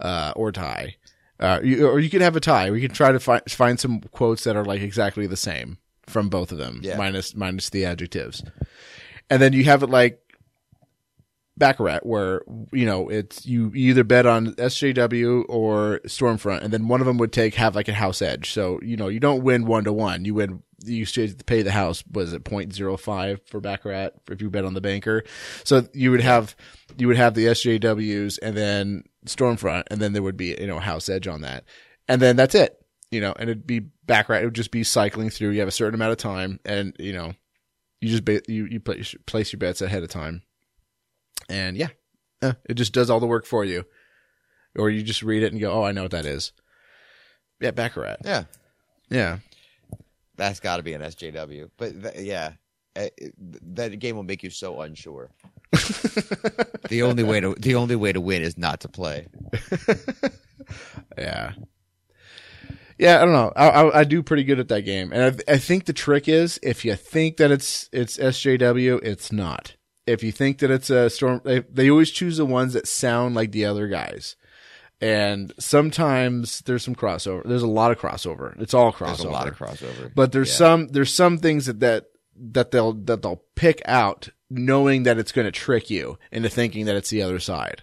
uh, 0.00 0.32
or 0.34 0.50
tie. 0.50 0.96
Uh, 1.38 1.60
you, 1.62 1.86
or 1.88 1.98
you 2.00 2.08
could 2.10 2.20
have 2.22 2.34
a 2.36 2.40
tie. 2.40 2.70
We 2.70 2.80
could 2.80 2.94
try 2.94 3.12
to 3.12 3.20
find 3.20 3.42
find 3.50 3.78
some 3.78 4.00
quotes 4.00 4.44
that 4.44 4.56
are 4.56 4.64
like 4.64 4.80
exactly 4.80 5.26
the 5.26 5.36
same 5.36 5.78
from 6.06 6.28
both 6.28 6.50
of 6.52 6.58
them 6.58 6.80
Yeah. 6.82 6.96
minus 6.96 7.34
minus 7.36 7.70
the 7.70 7.84
adjectives. 7.84 8.42
And 9.30 9.40
then 9.42 9.52
you 9.52 9.64
have 9.64 9.82
it 9.82 9.90
like 9.90 10.18
baccarat 11.58 12.00
where 12.04 12.42
you 12.72 12.86
know 12.86 13.08
it's 13.10 13.44
you 13.44 13.70
either 13.74 14.02
bet 14.04 14.24
on 14.26 14.54
sjw 14.54 15.44
or 15.48 16.00
stormfront 16.06 16.62
and 16.62 16.72
then 16.72 16.88
one 16.88 17.00
of 17.00 17.06
them 17.06 17.18
would 17.18 17.32
take 17.32 17.54
have 17.54 17.74
like 17.76 17.88
a 17.88 17.92
house 17.94 18.22
edge. 18.22 18.50
So 18.52 18.80
you 18.82 18.96
know 18.96 19.08
you 19.08 19.20
don't 19.20 19.42
win 19.44 19.66
one 19.66 19.84
to 19.84 19.92
one. 19.92 20.24
You 20.24 20.34
win 20.34 20.62
you 20.84 21.04
should 21.04 21.44
pay 21.46 21.62
the 21.62 21.70
house 21.72 22.02
was 22.12 22.32
it 22.32 22.44
0.05 22.44 23.38
for 23.46 23.60
baccarat 23.60 24.10
if 24.30 24.40
you 24.42 24.50
bet 24.50 24.64
on 24.64 24.74
the 24.74 24.80
banker 24.80 25.22
so 25.64 25.86
you 25.92 26.10
would 26.10 26.20
have 26.20 26.54
you 26.98 27.06
would 27.08 27.16
have 27.16 27.34
the 27.34 27.46
sjws 27.46 28.38
and 28.42 28.56
then 28.56 29.02
stormfront 29.26 29.84
and 29.90 30.00
then 30.00 30.12
there 30.12 30.22
would 30.22 30.36
be 30.36 30.56
you 30.58 30.66
know 30.66 30.78
house 30.78 31.08
edge 31.08 31.26
on 31.28 31.40
that 31.42 31.64
and 32.08 32.20
then 32.20 32.36
that's 32.36 32.54
it 32.54 32.84
you 33.10 33.20
know 33.20 33.32
and 33.38 33.48
it'd 33.50 33.66
be 33.66 33.80
baccarat 34.06 34.40
it 34.40 34.44
would 34.44 34.54
just 34.54 34.70
be 34.72 34.82
cycling 34.84 35.30
through 35.30 35.50
you 35.50 35.60
have 35.60 35.68
a 35.68 35.72
certain 35.72 35.94
amount 35.94 36.12
of 36.12 36.18
time 36.18 36.58
and 36.64 36.94
you 36.98 37.12
know 37.12 37.32
You 38.00 38.08
just 38.08 38.24
ba- 38.24 38.42
you 38.48 38.66
you 38.66 38.80
pla- 38.80 38.96
place 39.26 39.52
your 39.52 39.58
bets 39.60 39.80
ahead 39.80 40.02
of 40.02 40.08
time, 40.08 40.42
and 41.48 41.76
yeah, 41.76 41.90
eh, 42.42 42.54
it 42.68 42.74
just 42.74 42.92
does 42.92 43.10
all 43.10 43.20
the 43.20 43.28
work 43.28 43.46
for 43.46 43.64
you. 43.64 43.84
Or 44.76 44.90
you 44.90 45.04
just 45.04 45.22
read 45.22 45.44
it 45.44 45.52
and 45.52 45.60
go, 45.60 45.70
"Oh, 45.70 45.84
I 45.84 45.92
know 45.92 46.02
what 46.02 46.10
that 46.10 46.26
is." 46.26 46.50
Yeah, 47.60 47.70
Baccarat. 47.70 48.16
Yeah, 48.24 48.44
Yeah, 49.08 49.38
that's 50.36 50.60
got 50.60 50.78
to 50.78 50.82
be 50.82 50.92
an 50.94 51.02
SJW. 51.02 51.70
But 51.76 52.02
th- 52.02 52.24
yeah, 52.26 52.52
uh, 52.96 53.08
it- 53.16 53.34
that 53.74 53.98
game 53.98 54.16
will 54.16 54.22
make 54.22 54.42
you 54.42 54.50
so 54.50 54.80
unsure. 54.80 55.30
the 56.90 57.02
only 57.02 57.22
way 57.22 57.40
to 57.40 57.54
the 57.58 57.74
only 57.74 57.96
way 57.96 58.12
to 58.12 58.20
win 58.20 58.42
is 58.42 58.58
not 58.58 58.80
to 58.80 58.88
play. 58.88 59.26
yeah, 61.18 61.52
yeah. 62.98 63.16
I 63.20 63.24
don't 63.24 63.32
know. 63.32 63.52
I, 63.56 63.68
I 63.68 63.98
I 64.00 64.04
do 64.04 64.22
pretty 64.22 64.44
good 64.44 64.58
at 64.58 64.68
that 64.68 64.82
game, 64.82 65.12
and 65.12 65.40
I 65.48 65.52
I 65.54 65.58
think 65.58 65.86
the 65.86 65.92
trick 65.92 66.28
is 66.28 66.58
if 66.62 66.84
you 66.84 66.94
think 66.94 67.38
that 67.38 67.50
it's 67.50 67.88
it's 67.92 68.18
SJW, 68.18 69.00
it's 69.02 69.32
not. 69.32 69.76
If 70.06 70.22
you 70.22 70.32
think 70.32 70.58
that 70.58 70.70
it's 70.70 70.90
a 70.90 71.08
storm, 71.08 71.40
they, 71.44 71.60
they 71.60 71.88
always 71.88 72.10
choose 72.10 72.36
the 72.36 72.44
ones 72.44 72.72
that 72.72 72.88
sound 72.88 73.34
like 73.36 73.52
the 73.52 73.64
other 73.64 73.86
guys. 73.86 74.34
And 75.02 75.52
sometimes 75.58 76.60
there's 76.60 76.84
some 76.84 76.94
crossover. 76.94 77.42
There's 77.44 77.62
a 77.62 77.66
lot 77.66 77.90
of 77.90 77.98
crossover. 77.98 78.58
It's 78.60 78.72
all 78.72 78.92
crossover. 78.92 79.06
There's 79.08 79.20
a 79.24 79.28
lot 79.30 79.48
of 79.48 79.58
crossover. 79.58 80.12
but 80.14 80.32
there's 80.32 80.50
Yeah. 80.50 80.56
some 80.56 80.88
there's 80.88 81.12
some 81.12 81.38
things 81.38 81.66
that 81.66 81.80
that 81.80 82.04
that 82.36 82.70
they'll 82.70 82.92
that 82.92 83.20
they'll 83.22 83.42
pick 83.56 83.82
out 83.84 84.28
knowing 84.48 85.02
that 85.02 85.18
it's 85.18 85.32
going 85.32 85.46
to 85.46 85.52
trick 85.52 85.90
you 85.90 86.18
into 86.30 86.48
thinking 86.48 86.86
that 86.86 86.94
it's 86.96 87.10
the 87.10 87.22
other 87.22 87.40
side. 87.40 87.82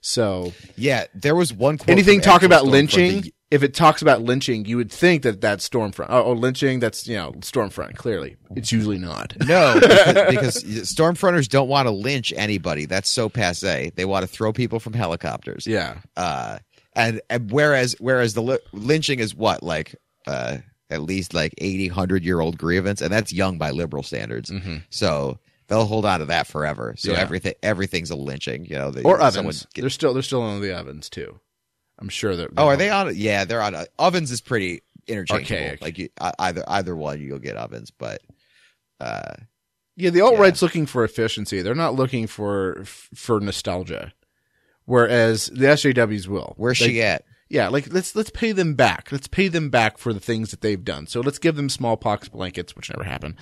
So 0.00 0.52
Yeah, 0.76 1.06
there 1.14 1.34
was 1.34 1.52
one 1.52 1.78
anything 1.88 2.20
talking 2.20 2.46
about 2.46 2.66
lynching, 2.66 3.22
that- 3.22 3.32
if 3.50 3.62
it 3.62 3.74
talks 3.74 4.00
about 4.02 4.22
lynching, 4.22 4.64
you 4.64 4.76
would 4.76 4.92
think 4.92 5.22
that 5.24 5.40
that's 5.40 5.68
Stormfront. 5.68 6.06
Oh, 6.08 6.22
oh 6.24 6.32
lynching, 6.32 6.78
that's 6.80 7.06
you 7.08 7.16
know 7.16 7.32
Stormfront. 7.40 7.96
Clearly, 7.96 8.36
it's 8.54 8.70
usually 8.72 8.98
not. 8.98 9.34
No, 9.46 9.74
because, 9.80 10.62
because 10.62 10.92
Stormfronters 10.94 11.48
don't 11.48 11.68
want 11.68 11.86
to 11.86 11.90
lynch 11.90 12.32
anybody. 12.36 12.86
That's 12.86 13.10
so 13.10 13.28
passe. 13.28 13.90
They 13.96 14.04
want 14.04 14.22
to 14.22 14.28
throw 14.28 14.52
people 14.52 14.78
from 14.80 14.92
helicopters. 14.92 15.66
Yeah, 15.66 15.98
Uh, 16.16 16.58
and, 16.94 17.20
and 17.30 17.50
whereas 17.50 17.94
whereas 17.98 18.34
the 18.34 18.42
li- 18.42 18.58
lynching 18.72 19.20
is 19.20 19.34
what 19.34 19.62
like 19.62 19.94
uh 20.26 20.58
at 20.90 21.02
least 21.02 21.32
like 21.34 21.54
80 21.58 21.88
100 21.90 22.24
year 22.24 22.40
old 22.40 22.58
grievance 22.58 23.00
and 23.00 23.12
that's 23.12 23.32
young 23.32 23.58
by 23.58 23.70
liberal 23.70 24.02
standards. 24.02 24.52
So 24.90 25.38
they'll 25.68 25.86
hold 25.86 26.04
on 26.04 26.18
to 26.18 26.26
that 26.26 26.46
forever. 26.48 26.94
So 26.98 27.08
Mm-hmm. 27.10 27.16
Yeah. 27.16 27.22
everything 27.22 27.54
everything's 27.62 28.10
a 28.10 28.16
lynching, 28.16 28.64
you 28.66 28.76
know. 28.76 28.90
They, 28.90 29.02
or 29.02 29.20
ovens. 29.20 29.66
get- 29.72 29.82
they're 29.82 29.90
still 29.90 30.12
they're 30.14 30.22
still 30.22 30.42
on 30.42 30.60
the 30.60 30.76
ovens 30.76 31.08
too. 31.08 31.38
I'm 32.00 32.08
sure 32.08 32.34
that. 32.36 32.50
oh, 32.56 32.66
are 32.68 32.76
they 32.76 32.90
on? 32.90 33.14
Yeah, 33.14 33.44
they're 33.44 33.62
on. 33.62 33.74
ovens 33.98 34.30
is 34.30 34.40
pretty 34.40 34.82
interchangeable. 35.06 35.56
Archaic. 35.62 35.80
Like 35.82 35.98
you, 35.98 36.08
uh, 36.20 36.32
either 36.38 36.64
either 36.66 36.96
one, 36.96 37.20
you'll 37.20 37.38
get 37.38 37.56
ovens, 37.56 37.90
but 37.90 38.22
uh, 39.00 39.34
Yeah, 39.96 40.10
the 40.10 40.20
alt 40.22 40.38
right's 40.38 40.62
looking 40.62 40.86
for 40.86 41.04
efficiency. 41.04 41.62
They're 41.62 41.74
not 41.74 41.94
looking 41.94 42.26
for 42.26 42.82
for 42.84 43.40
nostalgia. 43.40 44.12
Whereas 44.86 45.46
the 45.46 45.66
SJWs 45.66 46.26
will. 46.26 46.54
where's 46.56 46.78
They- 46.78 46.86
she 46.86 47.02
at? 47.02 47.24
Yeah, 47.52 47.66
like 47.66 47.92
let's 47.92 48.14
let's 48.14 48.30
pay 48.30 48.52
them 48.52 48.74
back. 48.74 49.08
Let's 49.10 49.26
pay 49.26 49.48
them 49.48 49.70
back 49.70 49.98
for 49.98 50.12
the 50.12 50.20
things 50.20 50.52
that 50.52 50.60
they've 50.60 50.84
done. 50.84 51.08
So 51.08 51.20
let's 51.20 51.38
give 51.38 51.56
them 51.56 51.68
smallpox 51.68 52.28
blankets, 52.28 52.76
which 52.76 52.90
never 52.90 53.02
happened. 53.02 53.34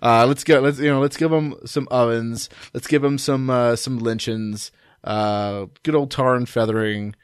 Uh, 0.00 0.24
let's 0.24 0.44
get 0.44 0.62
let's 0.62 0.78
you 0.78 0.88
know 0.88 1.00
let's 1.00 1.16
give 1.16 1.32
them 1.32 1.56
some 1.64 1.88
ovens. 1.90 2.48
Let's 2.72 2.86
give 2.86 3.02
them 3.02 3.18
some 3.18 3.50
uh, 3.50 3.74
some 3.74 3.98
lynchings. 3.98 4.70
Uh, 5.02 5.66
good 5.82 5.96
old 5.96 6.12
tar 6.12 6.36
and 6.36 6.48
feathering. 6.48 7.16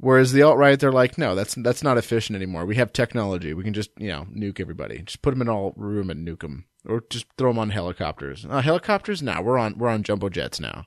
Whereas 0.00 0.32
the 0.32 0.42
alt 0.42 0.58
right, 0.58 0.78
they're 0.78 0.92
like, 0.92 1.18
no, 1.18 1.34
that's 1.34 1.54
that's 1.56 1.82
not 1.82 1.98
efficient 1.98 2.36
anymore. 2.36 2.64
We 2.64 2.76
have 2.76 2.92
technology. 2.92 3.52
We 3.54 3.64
can 3.64 3.74
just 3.74 3.90
you 3.98 4.08
know 4.08 4.26
nuke 4.32 4.60
everybody. 4.60 4.98
Just 5.02 5.22
put 5.22 5.30
them 5.32 5.42
in 5.42 5.48
all 5.48 5.72
room 5.76 6.08
and 6.10 6.26
nuke 6.26 6.40
them, 6.40 6.66
or 6.86 7.02
just 7.10 7.26
throw 7.36 7.50
them 7.50 7.58
on 7.58 7.70
helicopters. 7.70 8.46
Uh, 8.48 8.60
helicopters? 8.60 9.22
Now 9.22 9.42
we're 9.42 9.58
on 9.58 9.76
we're 9.76 9.88
on 9.88 10.02
jumbo 10.04 10.28
jets 10.28 10.60
now. 10.60 10.86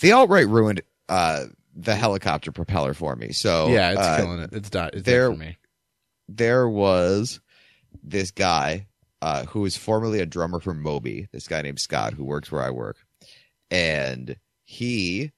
The 0.00 0.12
alt 0.12 0.30
right 0.30 0.48
ruined 0.48 0.82
uh 1.08 1.44
the 1.76 1.94
helicopter 1.96 2.50
propeller 2.50 2.94
for 2.94 3.14
me. 3.14 3.32
So 3.32 3.68
yeah, 3.68 3.90
it's 3.90 4.00
uh, 4.00 4.16
killing 4.16 4.38
it. 4.40 4.50
It's 4.52 4.70
di- 4.70 4.90
it's 4.94 5.02
there- 5.02 5.30
for 5.30 5.36
me. 5.36 5.58
there 6.28 6.68
was 6.68 7.40
this 8.02 8.30
guy 8.30 8.86
uh, 9.22 9.44
who 9.46 9.60
was 9.60 9.76
formerly 9.76 10.20
a 10.20 10.26
drummer 10.26 10.60
for 10.60 10.72
Moby, 10.74 11.28
this 11.32 11.46
guy 11.48 11.62
named 11.62 11.80
Scott, 11.80 12.14
who 12.14 12.24
works 12.24 12.50
where 12.52 12.62
I 12.62 12.70
work. 12.70 12.96
And 13.70 14.36
he 14.64 15.32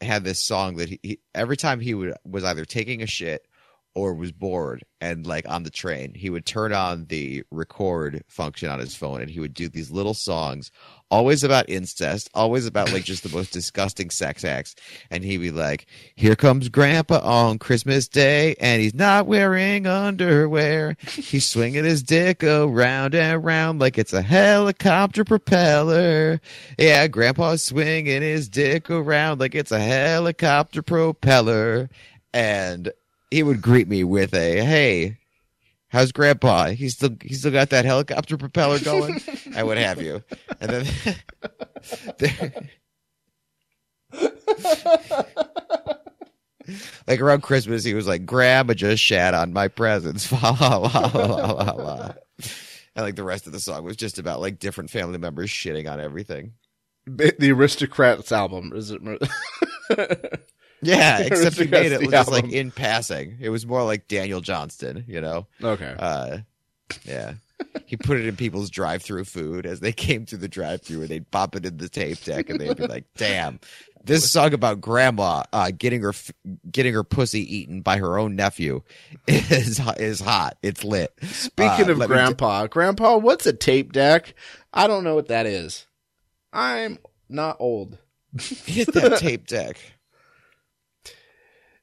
had 0.00 0.24
this 0.24 0.40
song 0.40 0.76
that 0.76 0.88
he, 0.88 1.00
he 1.02 1.18
every 1.34 1.56
time 1.56 1.80
he 1.80 1.94
would 1.94 2.14
was 2.24 2.44
either 2.44 2.64
taking 2.64 3.02
a 3.02 3.06
shit 3.06 3.46
or 3.94 4.14
was 4.14 4.32
bored 4.32 4.84
and 5.00 5.26
like 5.26 5.48
on 5.48 5.62
the 5.62 5.70
train, 5.70 6.14
he 6.14 6.30
would 6.30 6.46
turn 6.46 6.72
on 6.72 7.04
the 7.06 7.44
record 7.50 8.24
function 8.26 8.68
on 8.68 8.80
his 8.80 8.96
phone 8.96 9.20
and 9.20 9.30
he 9.30 9.38
would 9.38 9.54
do 9.54 9.68
these 9.68 9.90
little 9.90 10.14
songs, 10.14 10.70
always 11.10 11.44
about 11.44 11.68
incest, 11.68 12.28
always 12.34 12.66
about 12.66 12.92
like 12.92 13.04
just 13.04 13.22
the 13.22 13.28
most 13.28 13.52
disgusting 13.52 14.10
sex 14.10 14.44
acts. 14.44 14.74
And 15.10 15.22
he'd 15.22 15.38
be 15.38 15.50
like, 15.52 15.86
Here 16.16 16.34
comes 16.34 16.68
grandpa 16.68 17.20
on 17.22 17.58
Christmas 17.58 18.08
Day 18.08 18.56
and 18.60 18.82
he's 18.82 18.94
not 18.94 19.26
wearing 19.26 19.86
underwear. 19.86 20.96
He's 21.06 21.46
swinging 21.46 21.84
his 21.84 22.02
dick 22.02 22.42
around 22.42 23.14
and 23.14 23.44
around 23.44 23.78
like 23.78 23.96
it's 23.96 24.12
a 24.12 24.22
helicopter 24.22 25.24
propeller. 25.24 26.40
Yeah, 26.78 27.06
grandpa's 27.06 27.62
swinging 27.62 28.22
his 28.22 28.48
dick 28.48 28.90
around 28.90 29.38
like 29.38 29.54
it's 29.54 29.72
a 29.72 29.80
helicopter 29.80 30.82
propeller. 30.82 31.90
And 32.32 32.90
he 33.34 33.42
would 33.42 33.60
greet 33.60 33.88
me 33.88 34.04
with 34.04 34.32
a, 34.32 34.64
Hey, 34.64 35.18
how's 35.88 36.12
grandpa? 36.12 36.66
He's 36.66 36.94
still, 36.94 37.16
he's 37.20 37.40
still 37.40 37.50
got 37.50 37.70
that 37.70 37.84
helicopter 37.84 38.36
propeller 38.36 38.78
going 38.78 39.20
and 39.56 39.66
what 39.66 39.76
have 39.76 40.00
you. 40.00 40.22
And 40.60 40.70
then 40.70 40.86
like 47.08 47.20
around 47.20 47.42
Christmas, 47.42 47.82
he 47.82 47.94
was 47.94 48.06
like, 48.06 48.24
"Grandma 48.24 48.74
just 48.74 49.02
shat 49.02 49.34
on 49.34 49.52
my 49.52 49.66
presents." 49.66 50.30
La, 50.30 50.56
la, 50.60 50.76
la, 50.76 51.10
la, 51.12 51.52
la, 51.52 51.72
la. 51.72 52.12
And 52.94 53.04
like 53.04 53.16
the 53.16 53.24
rest 53.24 53.48
of 53.48 53.52
the 53.52 53.58
song 53.58 53.82
was 53.82 53.96
just 53.96 54.20
about 54.20 54.40
like 54.40 54.60
different 54.60 54.90
family 54.90 55.18
members 55.18 55.50
shitting 55.50 55.90
on 55.90 55.98
everything. 55.98 56.52
The 57.06 57.50
Aristocrats 57.50 58.30
album 58.30 58.72
is 58.74 58.92
it? 58.92 59.02
Yeah, 60.84 61.18
except 61.22 61.56
he 61.56 61.66
made 61.66 61.92
it 61.92 62.10
just 62.10 62.30
like 62.30 62.50
in 62.52 62.70
passing. 62.70 63.36
It 63.40 63.48
was 63.50 63.66
more 63.66 63.82
like 63.82 64.08
Daniel 64.08 64.40
Johnston, 64.40 65.04
you 65.08 65.20
know. 65.20 65.46
okay. 65.62 65.94
Uh, 65.98 66.38
yeah. 67.04 67.34
He 67.86 67.96
put 67.96 68.18
it 68.18 68.26
in 68.26 68.36
people's 68.36 68.68
drive-through 68.68 69.24
food 69.24 69.64
as 69.64 69.80
they 69.80 69.92
came 69.92 70.26
through 70.26 70.38
the 70.38 70.48
drive-through, 70.48 71.02
and 71.02 71.08
they'd 71.08 71.30
pop 71.30 71.54
it 71.54 71.64
in 71.64 71.76
the 71.76 71.88
tape 71.88 72.20
deck, 72.24 72.50
and 72.50 72.60
they'd 72.60 72.76
be 72.76 72.86
like, 72.86 73.04
"Damn, 73.16 73.60
this 74.04 74.30
song 74.30 74.52
about 74.52 74.80
grandma 74.80 75.44
uh, 75.52 75.70
getting 75.76 76.02
her 76.02 76.08
f- 76.10 76.32
getting 76.70 76.92
her 76.94 77.04
pussy 77.04 77.40
eaten 77.56 77.80
by 77.80 77.98
her 77.98 78.18
own 78.18 78.34
nephew 78.34 78.82
is 79.28 79.80
is 79.98 80.20
hot. 80.20 80.58
It's 80.62 80.82
lit." 80.82 81.12
Speaking 81.22 81.86
Uh, 81.88 81.92
of 81.92 81.98
let 81.98 82.10
me 82.10 82.14
grandpa, 82.16 82.66
grandpa, 82.66 83.16
what's 83.18 83.46
a 83.46 83.52
tape 83.52 83.92
deck? 83.92 84.34
I 84.72 84.86
don't 84.88 85.04
know 85.04 85.14
what 85.14 85.28
that 85.28 85.46
is. 85.46 85.86
I'm 86.52 86.98
not 87.28 87.56
old. 87.60 87.98
t- 88.38 88.54
hit 88.72 88.92
that 88.94 89.18
tape 89.20 89.46
deck. 89.46 89.78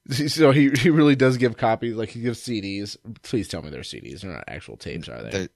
So 0.28 0.52
he 0.52 0.70
he 0.72 0.90
really 0.90 1.16
does 1.16 1.38
give 1.38 1.58
copies, 1.58 1.96
like 1.96 2.10
he 2.10 2.22
gives 2.22 2.40
CDs. 2.42 2.98
Please 3.24 3.48
tell 3.48 3.62
me 3.62 3.70
they're 3.70 3.82
CDs. 3.82 4.22
They're 4.22 4.32
not 4.32 4.44
actual 4.48 4.76
tapes, 4.78 5.08
are 5.08 5.22
they? 5.24 5.30
They're- 5.30 5.50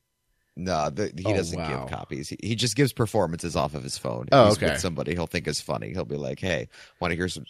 No, 0.58 0.90
the, 0.90 1.12
he 1.18 1.26
Oh, 1.26 1.36
doesn't 1.36 1.58
wow. 1.60 1.82
give 1.82 1.90
copies. 1.90 2.30
He, 2.30 2.38
he 2.42 2.56
just 2.56 2.78
gives 2.78 2.94
performances 2.94 3.58
off 3.58 3.74
of 3.76 3.84
his 3.84 3.98
phone. 3.98 4.28
Oh, 4.32 4.46
he's 4.48 4.58
okay. 4.64 4.78
somebody 4.78 5.14
he'll 5.14 5.28
think 5.28 5.48
is 5.50 5.60
funny. 5.60 5.90
He'll 5.92 6.06
be 6.06 6.16
like, 6.16 6.40
"Hey, 6.40 6.70
want 7.02 7.12
to 7.12 7.16
hear 7.18 7.28
some?" 7.28 7.46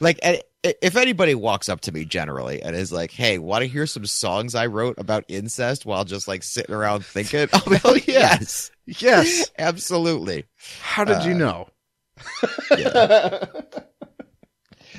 Like, 0.00 0.18
if 0.62 0.96
anybody 0.96 1.34
walks 1.34 1.70
up 1.70 1.80
to 1.82 1.92
me 1.92 2.04
generally 2.04 2.60
and 2.62 2.76
is 2.76 2.92
like, 2.92 3.10
"Hey, 3.12 3.38
want 3.38 3.62
to 3.62 3.68
hear 3.68 3.86
some 3.86 4.04
songs 4.04 4.54
I 4.54 4.66
wrote 4.66 4.98
about 4.98 5.24
incest?" 5.28 5.86
while 5.86 6.04
just 6.04 6.28
like 6.28 6.42
sitting 6.42 6.74
around 6.74 7.06
thinking, 7.06 7.48
"I'll 7.54 7.64
be 7.70 7.78
like, 7.88 8.06
yes, 8.08 8.70
yes. 8.84 9.50
absolutely." 9.58 10.44
How 10.82 11.04
did 11.04 11.24
you 11.24 11.32
Uh, 11.32 11.38
know? 11.38 11.68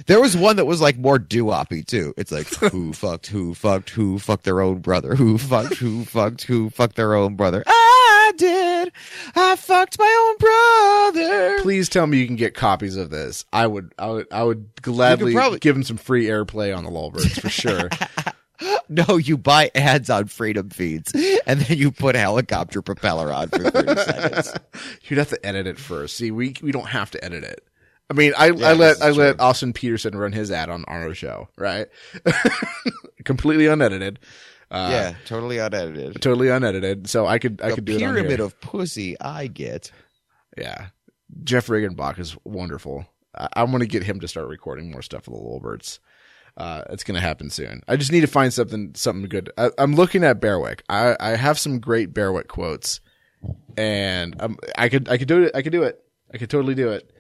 There 0.08 0.20
was 0.22 0.36
one 0.36 0.56
that 0.58 0.66
was 0.66 0.82
like 0.82 0.98
more 0.98 1.20
doo-oppy 1.20 1.86
too. 1.86 2.14
It's 2.18 2.32
like 2.32 2.48
who 2.48 2.94
fucked 2.94 3.28
who 3.28 3.54
fucked 3.54 3.90
who 3.92 4.20
fucked 4.20 4.44
their 4.44 4.62
own 4.62 4.80
brother, 4.80 5.16
who 5.16 5.38
fucked 5.38 5.76
who 5.76 6.06
fucked 6.06 6.44
who 6.44 6.70
fucked 6.70 6.96
their 6.96 7.14
own 7.16 7.36
brother. 7.36 7.64
I 7.68 8.32
did. 8.38 8.92
I 9.36 9.56
fucked 9.56 10.00
my 10.00 10.28
own 10.30 11.14
brother. 11.14 11.62
Please 11.62 11.90
tell 11.90 12.08
me 12.08 12.18
you 12.20 12.28
can 12.28 12.36
get 12.36 12.54
copies 12.56 12.96
of 12.96 13.10
this. 13.10 13.46
I 13.54 13.68
would, 13.68 13.94
I 14.00 14.08
would, 14.08 14.28
I 14.32 14.44
would 14.44 14.82
gladly 14.82 15.34
probably- 15.34 15.60
give 15.60 15.76
him 15.76 15.84
some 15.84 15.98
free 15.98 16.26
airplay 16.26 16.76
on 16.76 16.84
the 16.84 16.90
Lulberts 16.92 17.40
for 17.42 17.50
sure. 17.50 17.90
No, 18.88 19.18
you 19.18 19.38
buy 19.38 19.72
ads 19.76 20.10
on 20.10 20.28
freedom 20.28 20.70
feeds 20.70 21.12
and 21.46 21.60
then 21.60 21.78
you 21.78 21.92
put 21.92 22.16
helicopter 22.16 22.82
propeller 22.82 23.34
on 23.34 23.50
for 23.50 23.70
30 23.70 23.96
seconds. 24.02 24.54
You'd 25.04 25.18
have 25.18 25.30
to 25.30 25.46
edit 25.46 25.68
it 25.68 25.78
first. 25.78 26.16
See, 26.16 26.32
we 26.32 26.56
we 26.62 26.72
don't 26.72 26.88
have 26.88 27.12
to 27.12 27.26
edit 27.26 27.44
it. 27.44 27.66
I 28.14 28.16
mean, 28.16 28.34
I, 28.38 28.52
Yeah, 28.52 28.70
I 28.70 28.74
let 28.74 29.02
I 29.02 29.10
let 29.10 29.38
true. 29.38 29.46
Austin 29.46 29.74
Petersen 29.74 30.16
run 30.16 30.32
his 30.34 30.52
ad 30.52 30.70
on 30.70 30.86
our 30.88 31.14
show, 31.16 31.50
right? 31.58 31.88
Completely 33.26 33.66
unedited. 33.68 34.20
Uh, 34.70 34.90
yeah, 34.92 35.14
totally 35.26 35.58
unedited. 35.58 36.22
totally 36.22 36.50
unedited. 36.50 37.08
So 37.10 37.26
I 37.26 37.40
could 37.40 37.60
I 37.62 37.70
the 37.70 37.76
could 37.76 37.86
do 37.86 37.96
it 37.96 38.00
pyramid 38.00 38.40
of 38.40 38.60
pussy 38.62 39.20
I 39.20 39.48
get. 39.48 39.92
yeah. 40.58 40.88
Jeff 41.44 41.66
Riggenbach 41.68 42.20
is 42.20 42.38
wonderful. 42.44 43.08
I, 43.36 43.48
I 43.54 43.64
want 43.64 43.82
to 43.82 43.88
get 43.88 44.04
him 44.04 44.20
to 44.20 44.28
start 44.28 44.48
recording 44.48 44.92
more 44.92 45.02
stuff 45.02 45.24
for 45.24 45.32
the 45.32 45.38
Lilberts. 45.38 45.98
Uh, 46.56 46.84
it's 46.92 47.04
going 47.04 47.16
to 47.16 47.22
happen 47.22 47.50
soon. 47.50 47.82
I 47.88 47.96
just 47.96 48.12
need 48.12 48.22
to 48.22 48.28
find 48.28 48.54
something 48.54 48.94
something 48.94 49.28
good. 49.28 49.52
I, 49.58 49.72
I'm 49.80 49.96
looking 49.96 50.24
at 50.24 50.40
Berwick. 50.40 50.84
I, 50.90 51.16
I 51.20 51.30
have 51.30 51.58
some 51.58 51.80
great 51.80 52.14
Berwick 52.14 52.48
quotes, 52.48 53.00
and 53.76 54.40
um, 54.40 54.58
I 54.78 54.90
could 54.90 55.10
I 55.10 55.18
could 55.18 55.28
do 55.28 55.44
it. 55.44 55.56
I 55.56 55.64
could 55.64 55.72
do 55.72 55.82
it. 55.84 56.00
I 56.32 56.38
could 56.38 56.52
totally 56.52 56.76
do 56.76 56.90
it. 56.90 57.12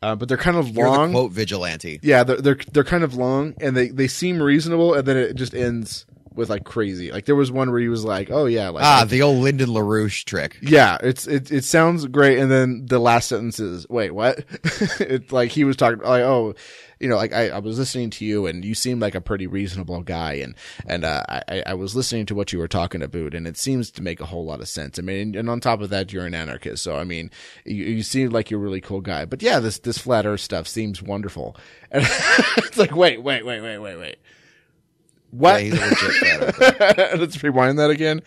Uh, 0.00 0.14
but 0.14 0.28
they're 0.28 0.36
kind 0.38 0.56
of 0.56 0.76
long. 0.76 1.10
quote 1.10 1.32
vigilante. 1.32 1.98
Yeah, 2.02 2.22
they're 2.22 2.36
they're 2.36 2.58
they're 2.72 2.84
kind 2.84 3.02
of 3.02 3.14
long, 3.14 3.54
and 3.60 3.76
they 3.76 3.88
they 3.88 4.06
seem 4.06 4.40
reasonable, 4.40 4.94
and 4.94 5.06
then 5.06 5.16
it 5.16 5.34
just 5.34 5.54
ends 5.54 6.06
with 6.38 6.48
like 6.48 6.64
crazy. 6.64 7.12
Like 7.12 7.26
there 7.26 7.34
was 7.36 7.52
one 7.52 7.70
where 7.70 7.80
he 7.80 7.88
was 7.88 8.04
like, 8.04 8.30
"Oh 8.30 8.46
yeah, 8.46 8.70
like 8.70 8.84
Ah, 8.84 9.04
the 9.06 9.20
old 9.20 9.42
Lyndon 9.42 9.68
LaRouche 9.68 10.24
trick. 10.24 10.56
yeah, 10.62 10.96
it's 11.02 11.26
it 11.26 11.50
it 11.52 11.64
sounds 11.64 12.06
great," 12.06 12.38
and 12.38 12.50
then 12.50 12.86
the 12.86 12.98
last 12.98 13.28
sentence 13.28 13.60
is, 13.60 13.86
"Wait, 13.90 14.12
what?" 14.12 14.44
it's 15.00 15.32
like 15.32 15.50
he 15.50 15.64
was 15.64 15.76
talking 15.76 15.98
like, 15.98 16.22
"Oh." 16.22 16.54
You 17.00 17.08
know, 17.08 17.14
like 17.14 17.32
I, 17.32 17.50
I 17.50 17.58
was 17.60 17.78
listening 17.78 18.10
to 18.10 18.24
you, 18.24 18.46
and 18.48 18.64
you 18.64 18.74
seemed 18.74 19.00
like 19.00 19.14
a 19.14 19.20
pretty 19.20 19.46
reasonable 19.46 20.02
guy, 20.02 20.32
and 20.32 20.56
and 20.84 21.04
uh, 21.04 21.22
I, 21.28 21.62
I 21.66 21.74
was 21.74 21.94
listening 21.94 22.26
to 22.26 22.34
what 22.34 22.52
you 22.52 22.58
were 22.58 22.66
talking 22.66 23.02
about, 23.02 23.34
and 23.34 23.46
it 23.46 23.56
seems 23.56 23.92
to 23.92 24.02
make 24.02 24.20
a 24.20 24.26
whole 24.26 24.44
lot 24.44 24.60
of 24.60 24.66
sense. 24.68 24.98
I 24.98 25.02
mean, 25.02 25.36
and 25.36 25.48
on 25.48 25.60
top 25.60 25.80
of 25.80 25.90
that, 25.90 26.12
you're 26.12 26.26
an 26.26 26.34
anarchist, 26.34 26.82
so 26.82 26.96
I 26.96 27.04
mean, 27.04 27.30
you, 27.64 27.84
you 27.84 28.02
seem 28.02 28.30
like 28.30 28.50
you're 28.50 28.58
a 28.58 28.62
really 28.64 28.80
cool 28.80 29.00
guy. 29.00 29.26
But 29.26 29.42
yeah, 29.44 29.60
this 29.60 29.78
this 29.78 29.96
flat 29.98 30.26
Earth 30.26 30.40
stuff 30.40 30.66
seems 30.66 31.00
wonderful. 31.00 31.56
And 31.92 32.04
it's 32.58 32.76
like, 32.76 32.96
wait, 32.96 33.22
wait, 33.22 33.46
wait, 33.46 33.60
wait, 33.60 33.78
wait, 33.78 33.96
wait. 33.96 34.16
What? 35.30 35.62
Yeah, 35.62 35.70
he's 35.70 36.02
a 36.02 36.06
legit. 36.06 37.20
Let's 37.20 37.42
rewind 37.42 37.78
that 37.78 37.90
again. 37.90 38.22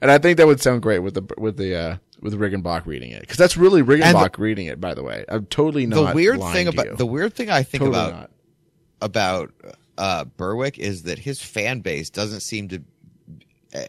And 0.00 0.10
I 0.10 0.18
think 0.18 0.36
that 0.38 0.46
would 0.46 0.60
sound 0.60 0.82
great 0.82 0.98
with 0.98 1.14
the 1.14 1.34
with 1.38 1.56
the 1.56 1.76
uh, 1.76 1.96
with 2.20 2.34
Riggenbach 2.34 2.86
reading 2.86 3.12
it 3.12 3.20
because 3.20 3.36
that's 3.36 3.56
really 3.56 3.82
Riggenbach 3.82 4.38
reading 4.38 4.66
it. 4.66 4.80
By 4.80 4.94
the 4.94 5.02
way, 5.02 5.24
I'm 5.28 5.46
totally 5.46 5.86
not. 5.86 6.08
The 6.08 6.14
weird 6.14 6.40
thing 6.40 6.68
about 6.68 6.98
the 6.98 7.06
weird 7.06 7.34
thing 7.34 7.50
I 7.50 7.62
think 7.62 7.84
totally 7.84 8.04
about 8.04 8.12
not. 8.20 8.30
about 9.00 9.52
uh, 9.96 10.24
Berwick 10.24 10.78
is 10.78 11.04
that 11.04 11.18
his 11.18 11.40
fan 11.40 11.80
base 11.80 12.10
doesn't 12.10 12.40
seem 12.40 12.68
to. 12.68 12.82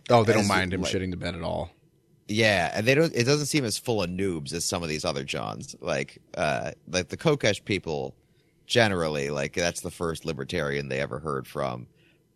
Oh, 0.09 0.23
they 0.23 0.33
don't 0.33 0.47
mind 0.47 0.73
him 0.73 0.81
like- 0.81 0.93
shitting 0.93 1.11
the 1.11 1.17
bed 1.17 1.35
at 1.35 1.41
all. 1.41 1.71
Yeah, 2.27 2.71
and 2.73 2.87
they 2.87 2.95
don't. 2.95 3.13
It 3.13 3.25
doesn't 3.25 3.47
seem 3.47 3.65
as 3.65 3.77
full 3.77 4.01
of 4.01 4.09
noobs 4.09 4.53
as 4.53 4.63
some 4.63 4.81
of 4.81 4.89
these 4.89 5.03
other 5.03 5.23
Johns. 5.23 5.75
Like, 5.81 6.19
uh, 6.35 6.71
like 6.87 7.09
the 7.09 7.17
Kokesh 7.17 7.65
people, 7.65 8.15
generally, 8.65 9.29
like 9.29 9.53
that's 9.53 9.81
the 9.81 9.91
first 9.91 10.23
libertarian 10.25 10.87
they 10.87 11.01
ever 11.01 11.19
heard 11.19 11.45
from. 11.45 11.87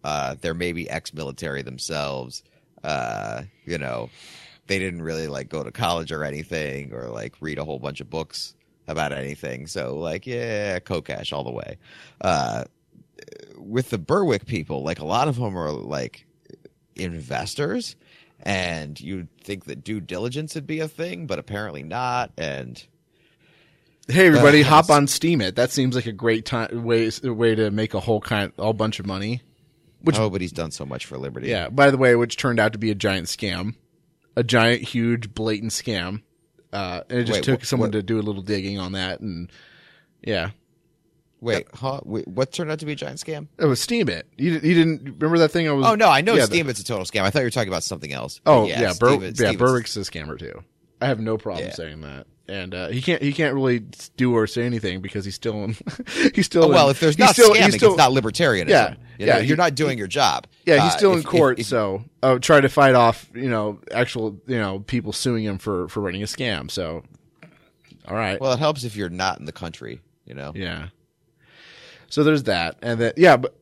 Uh, 0.07 0.35
they're 0.39 0.53
maybe 0.53 0.89
ex-military 0.89 1.63
themselves. 1.63 2.41
Uh, 2.81 3.41
you 3.65 3.77
know, 3.77 4.09
they 4.67 4.79
didn't 4.79 5.01
really 5.01 5.27
like 5.27 5.49
go 5.49 5.61
to 5.63 5.71
college 5.71 6.13
or 6.13 6.23
anything, 6.23 6.93
or 6.93 7.09
like 7.09 7.33
read 7.41 7.57
a 7.57 7.65
whole 7.65 7.77
bunch 7.79 7.99
of 7.99 8.09
books 8.09 8.55
about 8.87 9.11
anything. 9.11 9.67
So, 9.67 9.97
like, 9.97 10.25
yeah, 10.25 10.79
Kokesh 10.79 11.33
all 11.33 11.43
the 11.43 11.51
way. 11.51 11.77
Uh, 12.21 12.63
with 13.57 13.89
the 13.89 13.97
Berwick 13.97 14.45
people, 14.45 14.81
like 14.81 14.99
a 14.99 15.05
lot 15.05 15.27
of 15.27 15.35
them 15.35 15.57
are 15.57 15.73
like 15.73 16.25
investors 16.95 17.97
and 18.43 18.99
you'd 19.01 19.27
think 19.43 19.65
that 19.65 19.83
due 19.83 19.99
diligence 19.99 20.55
would 20.55 20.67
be 20.67 20.79
a 20.79 20.87
thing, 20.87 21.27
but 21.27 21.37
apparently 21.37 21.83
not. 21.83 22.31
And 22.37 22.81
Hey, 24.07 24.27
everybody, 24.27 24.61
Uh, 24.63 24.67
hop 24.67 24.89
on 24.89 25.07
Steemit. 25.07 25.55
That 25.55 25.71
seems 25.71 25.95
like 25.95 26.05
a 26.05 26.13
great 26.13 26.45
time 26.45 26.85
way 26.85 27.11
way 27.23 27.55
to 27.55 27.71
make 27.71 27.93
a 27.93 27.99
whole 27.99 28.21
kind, 28.21 28.53
a 28.57 28.63
whole 28.63 28.73
bunch 28.73 29.01
of 29.01 29.05
money. 29.05 29.41
Which- 30.01 30.17
oh, 30.19 30.29
but 30.29 30.41
he's 30.41 30.51
done 30.51 30.71
so 30.71 30.85
much 30.85 31.05
for 31.05 31.17
liberty. 31.17 31.47
Yeah. 31.49 31.69
By 31.69 31.91
the 31.91 31.97
way, 31.97 32.15
which 32.15 32.37
turned 32.37 32.59
out 32.59 32.73
to 32.73 32.79
be 32.79 32.91
a 32.91 32.95
giant 32.95 33.27
scam, 33.27 33.75
a 34.35 34.43
giant, 34.43 34.81
huge, 34.83 35.33
blatant 35.33 35.71
scam. 35.71 36.21
Uh, 36.73 37.01
and 37.09 37.19
it 37.19 37.23
just 37.23 37.37
Wait, 37.39 37.43
took 37.43 37.61
wh- 37.61 37.65
someone 37.65 37.87
what- 37.87 37.93
to 37.93 38.03
do 38.03 38.19
a 38.19 38.21
little 38.21 38.41
digging 38.41 38.77
on 38.77 38.91
that, 38.91 39.19
and 39.21 39.49
yeah, 40.21 40.49
Wait, 41.39 41.67
huh? 41.73 42.01
Wait, 42.03 42.27
what 42.27 42.51
turned 42.51 42.71
out 42.71 42.79
to 42.79 42.85
be 42.85 42.93
a 42.93 42.95
giant 42.95 43.19
scam? 43.19 43.47
it 43.59 43.65
was 43.65 43.79
Steemit. 43.79 44.23
You, 44.37 44.53
you 44.53 44.73
didn't 44.73 45.03
remember 45.03 45.37
that 45.39 45.49
thing? 45.51 45.67
I 45.67 45.71
was. 45.71 45.85
Oh 45.85 45.93
no, 45.95 46.09
I 46.09 46.21
know 46.21 46.33
yeah, 46.33 46.45
Steam. 46.45 46.67
It's 46.67 46.79
a 46.79 46.83
total 46.83 47.05
scam. 47.05 47.21
I 47.21 47.29
thought 47.29 47.39
you 47.39 47.45
were 47.45 47.51
talking 47.51 47.67
about 47.69 47.83
something 47.83 48.11
else. 48.11 48.41
Oh 48.45 48.61
But 48.63 48.69
yeah, 48.69 48.93
Bur- 48.99 49.09
Steam- 49.09 49.21
yeah, 49.21 49.29
Steam 49.33 49.59
Berwick's 49.59 49.95
a 49.97 49.99
scammer 50.01 50.37
too. 50.37 50.63
I 50.99 51.05
have 51.07 51.19
no 51.19 51.37
problem 51.37 51.65
Yeah. 51.67 51.73
saying 51.73 52.01
that, 52.01 52.25
and 52.49 52.73
uh, 52.73 52.87
he 52.89 53.01
can't 53.01 53.21
he 53.21 53.33
can't 53.33 53.53
really 53.53 53.79
do 54.15 54.33
or 54.35 54.47
say 54.47 54.63
anything 54.65 55.01
because 55.01 55.25
he's 55.25 55.35
still 55.35 55.63
in, 55.65 55.75
he's 56.33 56.45
still 56.45 56.65
Oh, 56.65 56.69
well, 56.69 56.85
in, 56.87 56.91
if 56.91 56.99
there's 56.99 57.15
he's 57.15 57.25
not 57.25 57.33
still, 57.35 57.53
scamming, 57.53 57.65
he's 57.65 57.75
still, 57.75 57.89
it's 57.91 57.97
not 57.97 58.11
libertarianism. 58.11 58.69
Yeah, 58.69 58.95
you 59.19 59.25
know, 59.25 59.33
yeah, 59.35 59.39
he- 59.41 59.47
you're 59.47 59.57
not 59.57 59.75
doing 59.75 59.97
your 59.97 60.07
job. 60.07 60.47
yeah 60.65 60.75
he's 60.83 60.93
Uh, 60.93 60.97
still 60.97 61.11
in 61.13 61.19
if- 61.19 61.25
if- 61.25 61.29
court. 61.31 61.59
if- 61.59 61.65
so 61.67 62.03
uh, 62.23 62.39
try 62.39 62.61
to 62.61 62.69
fight 62.69 62.95
off 62.95 63.29
you 63.33 63.49
know 63.49 63.79
actual 63.91 64.39
you 64.47 64.57
know 64.57 64.79
people 64.79 65.11
suing 65.13 65.43
him 65.43 65.57
for 65.57 65.87
for 65.89 66.01
running 66.01 66.23
a 66.23 66.25
scam. 66.25 66.69
So 66.71 67.03
all 68.07 68.15
right, 68.15 68.39
well, 68.39 68.53
it 68.53 68.59
helps 68.59 68.83
if 68.85 68.95
you're 68.95 69.09
not 69.09 69.39
in 69.39 69.45
the 69.45 69.51
country. 69.51 69.99
You 70.25 70.33
know. 70.33 70.51
yeah. 70.55 70.87
So 72.09 72.23
there's 72.23 72.43
that, 72.43 72.77
and 72.81 72.99
then 72.99 73.13
yeah, 73.17 73.35
but 73.37 73.55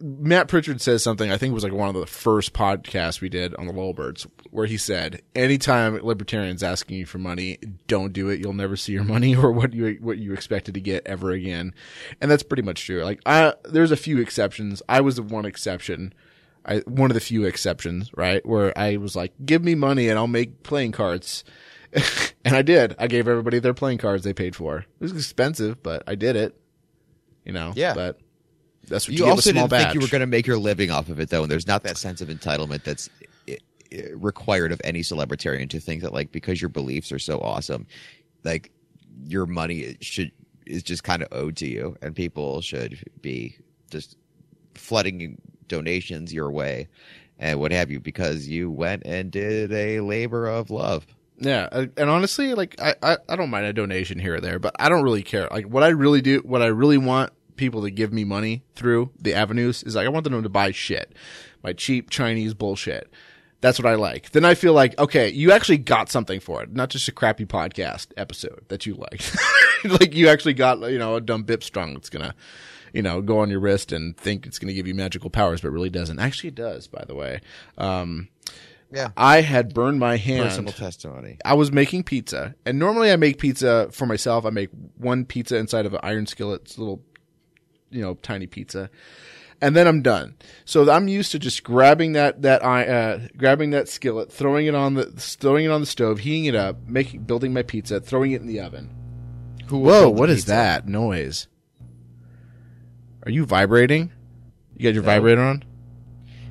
Matt 0.00 0.48
Pritchard 0.48 0.80
says 0.80 1.02
something 1.02 1.30
I 1.30 1.36
think 1.36 1.50
it 1.50 1.54
was 1.54 1.64
like 1.64 1.72
one 1.72 1.88
of 1.88 1.94
the 1.94 2.06
first 2.06 2.52
podcasts 2.54 3.20
we 3.20 3.28
did 3.28 3.54
on 3.56 3.66
the 3.66 3.72
Lowbirds, 3.72 4.26
where 4.50 4.66
he 4.66 4.76
said, 4.76 5.20
"Anytime 5.34 5.94
libertarians 6.02 6.62
asking 6.62 6.96
you 6.96 7.06
for 7.06 7.18
money, 7.18 7.58
don't 7.86 8.12
do 8.12 8.30
it. 8.30 8.40
You'll 8.40 8.54
never 8.54 8.76
see 8.76 8.92
your 8.92 9.04
money 9.04 9.36
or 9.36 9.52
what 9.52 9.74
you 9.74 9.98
what 10.00 10.18
you 10.18 10.32
expected 10.32 10.74
to 10.74 10.80
get 10.80 11.06
ever 11.06 11.30
again." 11.30 11.74
And 12.20 12.30
that's 12.30 12.42
pretty 12.42 12.62
much 12.62 12.84
true. 12.84 13.04
Like, 13.04 13.20
I 13.26 13.54
there's 13.64 13.92
a 13.92 13.96
few 13.96 14.18
exceptions. 14.18 14.82
I 14.88 15.02
was 15.02 15.16
the 15.16 15.22
one 15.22 15.44
exception. 15.44 16.14
I 16.64 16.78
one 16.80 17.10
of 17.10 17.14
the 17.14 17.20
few 17.20 17.44
exceptions, 17.44 18.10
right? 18.16 18.44
Where 18.46 18.76
I 18.78 18.96
was 18.96 19.14
like, 19.14 19.32
"Give 19.44 19.62
me 19.62 19.74
money 19.74 20.08
and 20.08 20.18
I'll 20.18 20.26
make 20.26 20.62
playing 20.62 20.92
cards." 20.92 21.44
and 22.44 22.54
I 22.54 22.62
did. 22.62 22.94
I 22.98 23.06
gave 23.08 23.26
everybody 23.28 23.58
their 23.58 23.74
playing 23.74 23.98
cards 23.98 24.24
they 24.24 24.32
paid 24.32 24.54
for. 24.54 24.78
It 24.78 24.86
was 25.00 25.12
expensive, 25.12 25.82
but 25.82 26.04
I 26.06 26.14
did 26.14 26.36
it. 26.36 26.56
You 27.44 27.52
know. 27.52 27.72
Yeah. 27.74 27.94
But 27.94 28.20
that's 28.90 29.08
what 29.08 29.16
you, 29.16 29.24
You 29.24 29.30
also 29.30 29.52
didn't 29.52 29.70
batch. 29.70 29.82
think 29.84 29.94
you 29.94 30.00
were 30.00 30.08
going 30.10 30.20
to 30.20 30.26
make 30.26 30.46
your 30.46 30.58
living 30.58 30.90
off 30.90 31.08
of 31.08 31.18
it, 31.20 31.30
though, 31.30 31.42
and 31.42 31.50
there's 31.50 31.66
not 31.66 31.82
that 31.84 31.96
sense 31.96 32.20
of 32.20 32.28
entitlement 32.28 32.82
that's 32.84 33.08
i- 33.48 33.56
i- 33.92 34.02
required 34.12 34.72
of 34.72 34.80
any 34.84 35.00
celebritarian 35.00 35.70
to 35.70 35.80
think 35.80 36.02
that, 36.02 36.12
like, 36.12 36.30
because 36.32 36.60
your 36.60 36.68
beliefs 36.68 37.10
are 37.12 37.18
so 37.18 37.38
awesome, 37.40 37.86
like 38.44 38.70
your 39.26 39.46
money 39.46 39.96
should 40.00 40.32
is 40.66 40.82
just 40.82 41.02
kind 41.02 41.22
of 41.22 41.28
owed 41.32 41.56
to 41.56 41.66
you, 41.66 41.96
and 42.02 42.14
people 42.14 42.60
should 42.60 43.02
be 43.22 43.56
just 43.90 44.16
flooding 44.74 45.40
donations 45.68 46.32
your 46.32 46.50
way 46.50 46.86
and 47.38 47.58
what 47.58 47.72
have 47.72 47.90
you 47.90 47.98
because 48.00 48.46
you 48.48 48.70
went 48.70 49.02
and 49.04 49.30
did 49.30 49.72
a 49.72 50.00
labor 50.00 50.46
of 50.46 50.70
love. 50.70 51.06
Yeah, 51.38 51.68
uh, 51.72 51.86
and 51.96 52.10
honestly, 52.10 52.52
like 52.54 52.78
I, 52.80 52.94
I, 53.02 53.16
I 53.28 53.36
don't 53.36 53.50
mind 53.50 53.64
a 53.66 53.72
donation 53.72 54.18
here 54.18 54.34
or 54.36 54.40
there, 54.40 54.58
but 54.58 54.74
I 54.78 54.88
don't 54.90 55.02
really 55.02 55.22
care. 55.22 55.48
Like 55.50 55.66
what 55.66 55.82
I 55.82 55.88
really 55.88 56.20
do, 56.20 56.40
what 56.40 56.60
I 56.62 56.66
really 56.66 56.98
want 56.98 57.32
people 57.60 57.82
to 57.82 57.90
give 57.90 58.12
me 58.12 58.24
money 58.24 58.64
through 58.74 59.10
the 59.20 59.34
avenues 59.34 59.84
is 59.84 59.94
like 59.94 60.06
I 60.06 60.08
want 60.08 60.24
them 60.24 60.42
to 60.42 60.48
buy 60.48 60.72
shit, 60.72 61.12
my 61.62 61.72
cheap 61.72 62.10
Chinese 62.10 62.54
bullshit. 62.54 63.12
That's 63.60 63.78
what 63.78 63.84
I 63.84 63.94
like. 63.94 64.30
Then 64.30 64.44
I 64.46 64.54
feel 64.54 64.72
like 64.72 64.98
okay, 64.98 65.28
you 65.28 65.52
actually 65.52 65.78
got 65.78 66.10
something 66.10 66.40
for 66.40 66.62
it, 66.62 66.72
not 66.72 66.88
just 66.88 67.06
a 67.06 67.12
crappy 67.12 67.44
podcast 67.44 68.08
episode 68.16 68.64
that 68.68 68.86
you 68.86 68.94
liked. 68.94 69.36
like 70.00 70.14
you 70.14 70.28
actually 70.28 70.54
got 70.54 70.80
you 70.90 70.98
know 70.98 71.14
a 71.16 71.20
dumb 71.20 71.42
bip 71.44 71.62
strong 71.62 71.92
that's 71.94 72.08
gonna 72.08 72.34
you 72.94 73.02
know 73.02 73.20
go 73.20 73.38
on 73.38 73.50
your 73.50 73.60
wrist 73.60 73.92
and 73.92 74.16
think 74.16 74.46
it's 74.46 74.58
gonna 74.58 74.72
give 74.72 74.86
you 74.86 74.94
magical 74.94 75.28
powers, 75.30 75.60
but 75.60 75.70
really 75.70 75.90
doesn't. 75.90 76.18
Actually, 76.18 76.48
it 76.48 76.54
does. 76.54 76.88
By 76.88 77.04
the 77.06 77.14
way, 77.14 77.40
um, 77.76 78.28
Yeah. 78.90 79.10
I 79.16 79.42
had 79.42 79.74
burned 79.74 80.00
my 80.00 80.16
hand. 80.16 80.44
Personal 80.48 80.72
testimony. 80.72 81.36
I 81.44 81.52
was 81.54 81.70
making 81.70 82.04
pizza, 82.04 82.54
and 82.64 82.78
normally 82.78 83.12
I 83.12 83.16
make 83.16 83.38
pizza 83.38 83.88
for 83.92 84.06
myself. 84.06 84.46
I 84.46 84.50
make 84.50 84.70
one 84.96 85.26
pizza 85.26 85.56
inside 85.58 85.84
of 85.86 85.92
an 85.92 86.00
iron 86.02 86.26
skillet, 86.26 86.62
it's 86.62 86.76
a 86.76 86.80
little, 86.80 87.02
you 87.90 88.00
know, 88.02 88.14
tiny 88.14 88.46
pizza, 88.46 88.90
and 89.60 89.76
then 89.76 89.86
I'm 89.86 90.02
done. 90.02 90.36
So 90.64 90.90
I'm 90.90 91.08
used 91.08 91.32
to 91.32 91.38
just 91.38 91.62
grabbing 91.64 92.12
that 92.12 92.42
that 92.42 92.64
I 92.64 92.86
uh, 92.86 93.20
grabbing 93.36 93.70
that 93.70 93.88
skillet, 93.88 94.32
throwing 94.32 94.66
it 94.66 94.74
on 94.74 94.94
the 94.94 95.04
throwing 95.06 95.64
it 95.64 95.70
on 95.70 95.80
the 95.80 95.86
stove, 95.86 96.20
heating 96.20 96.46
it 96.46 96.54
up, 96.54 96.76
making 96.86 97.24
building 97.24 97.52
my 97.52 97.62
pizza, 97.62 98.00
throwing 98.00 98.32
it 98.32 98.40
in 98.40 98.46
the 98.46 98.60
oven. 98.60 98.94
Who 99.66 99.80
Whoa, 99.80 100.08
what 100.10 100.30
is 100.30 100.38
pizza? 100.38 100.50
that 100.52 100.88
noise? 100.88 101.46
Are 103.24 103.30
you 103.30 103.44
vibrating? 103.44 104.10
You 104.76 104.84
got 104.84 104.94
your 104.94 105.02
No. 105.02 105.06
vibrator 105.10 105.42
on? 105.42 105.62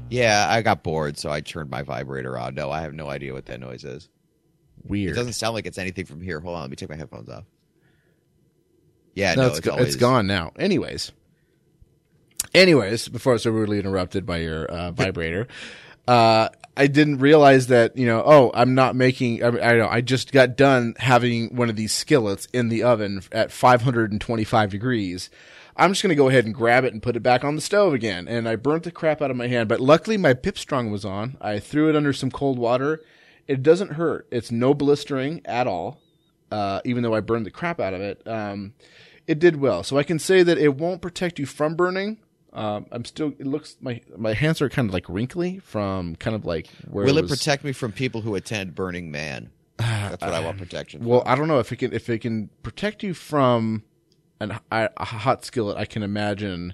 Yeah, 0.09 0.45
I 0.49 0.61
got 0.61 0.83
bored, 0.83 1.17
so 1.17 1.29
I 1.29 1.41
turned 1.41 1.69
my 1.69 1.81
vibrator 1.83 2.37
on. 2.37 2.55
No, 2.55 2.71
I 2.71 2.81
have 2.81 2.93
no 2.93 3.09
idea 3.09 3.33
what 3.33 3.45
that 3.47 3.59
noise 3.59 3.83
is. 3.83 4.07
Weird. 4.83 5.11
It 5.11 5.15
doesn't 5.15 5.33
sound 5.33 5.55
like 5.55 5.65
it's 5.65 5.77
anything 5.77 6.05
from 6.05 6.21
here. 6.21 6.39
Hold 6.39 6.55
on, 6.55 6.61
let 6.61 6.69
me 6.69 6.75
take 6.75 6.89
my 6.89 6.95
headphones 6.95 7.29
off. 7.29 7.43
Yeah, 9.13 9.35
no, 9.35 9.41
no, 9.43 9.47
it's, 9.49 9.57
it's, 9.59 9.67
always 9.67 9.87
it's 9.87 9.95
gone 9.97 10.27
now. 10.27 10.51
Anyways, 10.57 11.11
anyways, 12.53 13.07
before 13.09 13.33
I 13.33 13.35
was 13.35 13.43
so 13.43 13.51
rudely 13.51 13.79
interrupted 13.79 14.25
by 14.25 14.37
your 14.37 14.65
uh, 14.65 14.91
vibrator, 14.91 15.47
uh, 16.07 16.49
I 16.75 16.87
didn't 16.87 17.17
realize 17.17 17.67
that, 17.67 17.97
you 17.97 18.05
know, 18.05 18.23
oh, 18.25 18.51
I'm 18.53 18.73
not 18.73 18.95
making, 18.95 19.43
I, 19.43 19.47
I 19.47 19.77
know, 19.77 19.87
I 19.89 20.01
just 20.01 20.31
got 20.31 20.55
done 20.55 20.95
having 20.97 21.55
one 21.55 21.69
of 21.69 21.75
these 21.75 21.91
skillets 21.91 22.47
in 22.53 22.69
the 22.69 22.83
oven 22.83 23.21
at 23.31 23.51
525 23.51 24.71
degrees. 24.71 25.29
I'm 25.75 25.91
just 25.91 26.03
going 26.03 26.09
to 26.09 26.15
go 26.15 26.29
ahead 26.29 26.45
and 26.45 26.53
grab 26.53 26.83
it 26.83 26.93
and 26.93 27.01
put 27.01 27.15
it 27.15 27.23
back 27.23 27.43
on 27.43 27.55
the 27.55 27.61
stove 27.61 27.93
again. 27.93 28.27
And 28.27 28.47
I 28.47 28.55
burnt 28.55 28.83
the 28.83 28.91
crap 28.91 29.21
out 29.21 29.31
of 29.31 29.37
my 29.37 29.47
hand, 29.47 29.69
but 29.69 29.79
luckily 29.79 30.17
my 30.17 30.33
Bip 30.33 30.57
Strong 30.57 30.91
was 30.91 31.05
on. 31.05 31.37
I 31.39 31.59
threw 31.59 31.89
it 31.89 31.95
under 31.95 32.13
some 32.13 32.31
cold 32.31 32.59
water. 32.59 33.01
It 33.47 33.63
doesn't 33.63 33.93
hurt. 33.93 34.27
It's 34.31 34.51
no 34.51 34.73
blistering 34.73 35.41
at 35.45 35.67
all. 35.67 35.99
Uh, 36.51 36.81
even 36.83 37.03
though 37.03 37.13
I 37.13 37.19
burned 37.19 37.45
the 37.45 37.51
crap 37.51 37.79
out 37.79 37.93
of 37.93 38.01
it. 38.01 38.25
Um, 38.27 38.73
it 39.27 39.37
did 39.37 39.57
well. 39.57 39.83
So 39.83 39.97
I 39.97 40.03
can 40.03 40.17
say 40.17 40.43
that 40.43 40.57
it 40.57 40.75
won't 40.75 41.01
protect 41.01 41.37
you 41.37 41.45
from 41.45 41.75
burning, 41.75 42.17
um, 42.53 42.85
I'm 42.91 43.05
still. 43.05 43.33
It 43.39 43.45
looks 43.47 43.77
my 43.81 44.01
my 44.17 44.33
hands 44.33 44.61
are 44.61 44.69
kind 44.69 44.87
of 44.87 44.93
like 44.93 45.07
wrinkly 45.07 45.59
from 45.59 46.15
kind 46.15 46.35
of 46.35 46.45
like 46.45 46.67
where. 46.89 47.05
Will 47.05 47.17
it, 47.17 47.23
was- 47.23 47.31
protect 47.31 47.63
me 47.63 47.71
from 47.71 47.91
people 47.91 48.21
who 48.21 48.35
attend 48.35 48.75
Burning 48.75 49.11
Man? 49.11 49.51
That's 49.77 50.21
what 50.21 50.33
I 50.33 50.39
want 50.41 50.57
protection. 50.59 51.05
Well, 51.05 51.21
from. 51.21 51.31
I 51.31 51.35
don't 51.35 51.47
know 51.47 51.59
if 51.59 51.71
it 51.71 51.77
can 51.77 51.93
if 51.93 52.09
it 52.09 52.19
can 52.19 52.49
protect 52.63 53.03
you 53.03 53.13
from 53.13 53.83
an, 54.39 54.59
a, 54.71 54.89
a 54.97 55.05
hot 55.05 55.45
skillet. 55.45 55.77
I 55.77 55.85
can 55.85 56.03
imagine 56.03 56.73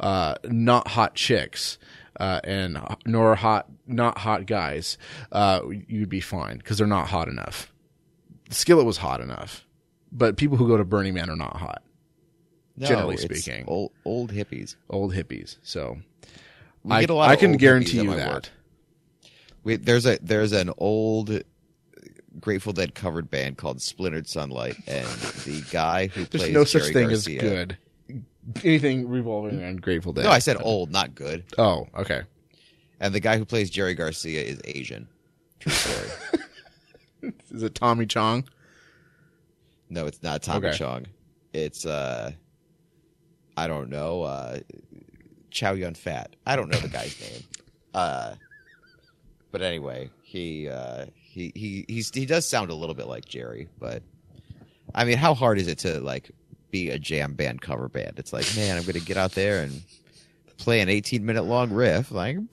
uh, 0.00 0.36
not 0.44 0.88
hot 0.88 1.14
chicks 1.14 1.78
uh, 2.20 2.40
and 2.44 2.78
nor 3.04 3.34
hot 3.34 3.66
not 3.86 4.18
hot 4.18 4.46
guys. 4.46 4.96
Uh, 5.32 5.60
you'd 5.88 6.08
be 6.08 6.20
fine 6.20 6.58
because 6.58 6.78
they're 6.78 6.86
not 6.86 7.08
hot 7.08 7.28
enough. 7.28 7.72
The 8.48 8.54
skillet 8.54 8.86
was 8.86 8.98
hot 8.98 9.20
enough, 9.20 9.66
but 10.12 10.36
people 10.36 10.56
who 10.56 10.68
go 10.68 10.76
to 10.76 10.84
Burning 10.84 11.14
Man 11.14 11.28
are 11.30 11.36
not 11.36 11.56
hot. 11.56 11.82
No, 12.76 12.86
generally 12.86 13.16
speaking. 13.16 13.64
old 13.66 13.92
old 14.04 14.32
hippies. 14.32 14.76
Old 14.90 15.14
hippies. 15.14 15.56
So 15.62 15.98
We 16.84 16.92
I, 16.96 17.00
get 17.00 17.10
a 17.10 17.14
lot 17.14 17.30
I 17.30 17.36
can 17.36 17.56
guarantee 17.56 18.02
you 18.02 18.14
that. 18.16 18.50
We, 19.64 19.76
there's 19.76 20.06
a 20.06 20.18
there's 20.22 20.52
an 20.52 20.70
old 20.78 21.42
Grateful 22.38 22.72
Dead 22.74 22.94
covered 22.94 23.30
band 23.30 23.56
called 23.56 23.80
Splintered 23.80 24.28
Sunlight, 24.28 24.76
and 24.86 25.06
the 25.44 25.64
guy 25.72 26.08
who 26.08 26.24
There's 26.24 26.42
plays 26.44 26.54
no 26.54 26.64
such 26.64 26.92
thing 26.92 27.08
Garcia, 27.08 27.36
as 27.36 27.40
good. 27.40 27.78
Anything 28.62 29.08
revolving 29.08 29.60
around 29.62 29.80
Grateful 29.82 30.12
Dead. 30.12 30.24
No, 30.24 30.30
I 30.30 30.38
said 30.38 30.58
old, 30.60 30.92
not 30.92 31.14
good. 31.14 31.44
Oh, 31.58 31.86
okay. 31.96 32.22
And 33.00 33.14
the 33.14 33.20
guy 33.20 33.38
who 33.38 33.44
plays 33.44 33.70
Jerry 33.70 33.94
Garcia 33.94 34.42
is 34.42 34.60
Asian. 34.64 35.08
True 35.60 35.72
story. 35.72 36.08
Is 37.50 37.62
it 37.62 37.74
Tommy 37.74 38.06
Chong? 38.06 38.44
no, 39.88 40.06
it's 40.06 40.22
not 40.22 40.42
Tommy 40.42 40.68
Okay. 40.68 40.76
Chong. 40.76 41.06
It's 41.52 41.86
uh, 41.86 42.32
I 43.56 43.66
don't 43.68 43.88
know, 43.88 44.22
uh, 44.22 44.58
Chow 45.50 45.72
Yun 45.72 45.94
Fat. 45.94 46.36
I 46.46 46.56
don't 46.56 46.68
know 46.68 46.78
the 46.78 46.88
guy's 46.88 47.18
name. 47.32 47.42
Uh, 47.94 48.34
but 49.50 49.62
anyway, 49.62 50.10
he 50.22 50.68
uh, 50.68 51.06
he 51.14 51.52
he 51.54 51.84
he's, 51.88 52.10
he 52.14 52.26
does 52.26 52.46
sound 52.46 52.70
a 52.70 52.74
little 52.74 52.94
bit 52.94 53.06
like 53.06 53.24
Jerry, 53.24 53.68
but 53.78 54.02
I 54.94 55.04
mean, 55.04 55.16
how 55.16 55.34
hard 55.34 55.58
is 55.58 55.66
it 55.68 55.78
to 55.78 56.00
like 56.00 56.30
be 56.70 56.90
a 56.90 56.98
jam 56.98 57.34
band 57.34 57.60
cover 57.62 57.88
band? 57.88 58.18
It's 58.18 58.32
like, 58.32 58.44
man, 58.56 58.76
I'm 58.76 58.82
going 58.82 58.94
to 58.94 59.00
get 59.00 59.16
out 59.16 59.32
there 59.32 59.62
and 59.62 59.82
play 60.58 60.80
an 60.80 60.88
18 60.88 61.24
minute 61.24 61.44
long 61.44 61.70
riff, 61.70 62.10
like. 62.10 62.36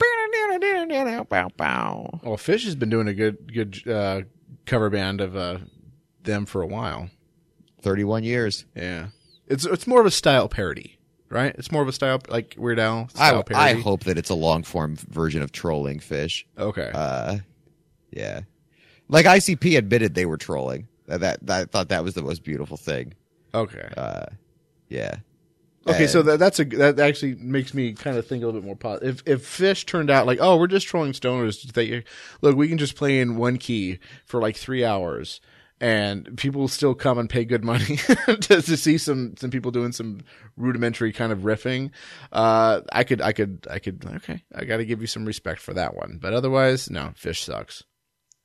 Well, 2.23 2.37
Phish 2.37 2.63
has 2.65 2.75
been 2.75 2.89
doing 2.89 3.07
a 3.07 3.13
good 3.13 3.51
good 3.53 3.87
uh, 3.87 4.21
cover 4.65 4.89
band 4.89 5.19
of 5.21 5.35
uh, 5.35 5.57
them 6.23 6.45
for 6.45 6.61
a 6.61 6.67
while. 6.67 7.09
31 7.81 8.23
years. 8.23 8.65
Yeah, 8.75 9.07
it's 9.47 9.65
it's 9.65 9.87
more 9.87 9.99
of 9.99 10.05
a 10.05 10.11
style 10.11 10.47
parody, 10.47 10.97
right? 11.29 11.53
It's 11.57 11.71
more 11.71 11.81
of 11.81 11.87
a 11.87 11.93
style 11.93 12.21
like 12.29 12.55
Weird 12.57 12.79
Al 12.79 13.09
I, 13.15 13.29
style 13.29 13.39
I 13.39 13.43
parody. 13.43 13.81
hope 13.81 14.03
that 14.05 14.17
it's 14.17 14.29
a 14.29 14.35
long 14.35 14.63
form 14.63 14.95
version 15.09 15.41
of 15.41 15.51
trolling 15.51 15.99
Phish. 15.99 16.43
Okay. 16.57 16.91
Uh, 16.93 17.37
yeah, 18.11 18.41
like 19.09 19.25
ICP 19.25 19.77
admitted 19.77 20.15
they 20.15 20.25
were 20.25 20.37
trolling. 20.37 20.87
That, 21.07 21.19
that, 21.21 21.45
that 21.47 21.61
I 21.61 21.65
thought 21.65 21.89
that 21.89 22.03
was 22.03 22.13
the 22.13 22.21
most 22.21 22.43
beautiful 22.43 22.77
thing. 22.77 23.13
okay. 23.53 23.89
Uh, 23.97 24.25
yeah. 24.89 25.17
Okay, 25.85 26.07
so 26.07 26.21
that 26.21 26.39
that's 26.39 26.61
a 26.61 26.63
that 26.63 26.97
actually 26.97 27.35
makes 27.35 27.73
me 27.73 27.91
kind 27.91 28.15
of 28.15 28.25
think 28.25 28.41
a 28.41 28.45
little 28.45 28.61
bit 28.61 28.65
more 28.65 28.77
positive. 28.77 29.21
If 29.25 29.41
if 29.41 29.45
Phish 29.45 29.85
turned 29.85 30.09
out 30.09 30.25
like, 30.25 30.39
oh, 30.39 30.55
we're 30.55 30.67
just 30.67 30.87
trolling 30.87 31.11
stoners, 31.11 31.61
they 31.73 32.05
look, 32.41 32.55
we 32.55 32.69
can 32.69 32.77
just 32.77 32.95
play 32.95 33.19
in 33.19 33.35
one 33.35 33.57
key 33.57 33.99
for 34.25 34.39
like 34.39 34.55
three 34.55 34.85
hours, 34.85 35.41
and 35.81 36.37
people 36.37 36.67
still 36.67 36.93
come 36.95 37.17
and 37.17 37.29
pay 37.29 37.45
good 37.45 37.63
money 37.63 37.97
to, 38.25 38.61
to 38.61 38.77
see 38.77 38.97
some 38.97 39.35
some 39.37 39.49
people 39.49 39.71
doing 39.71 39.91
some 39.91 40.21
rudimentary 40.55 41.11
kind 41.11 41.31
of 41.31 41.39
riffing. 41.39 41.91
Uh, 42.31 42.81
I 42.91 43.03
could 43.03 43.21
I 43.21 43.33
could 43.33 43.67
I 43.69 43.79
could 43.79 44.05
okay, 44.15 44.43
I 44.55 44.65
got 44.65 44.77
to 44.77 44.85
give 44.85 45.01
you 45.01 45.07
some 45.07 45.25
respect 45.25 45.61
for 45.61 45.73
that 45.73 45.95
one, 45.95 46.19
but 46.21 46.33
otherwise, 46.33 46.89
no, 46.89 47.13
Phish 47.19 47.43
sucks. 47.43 47.83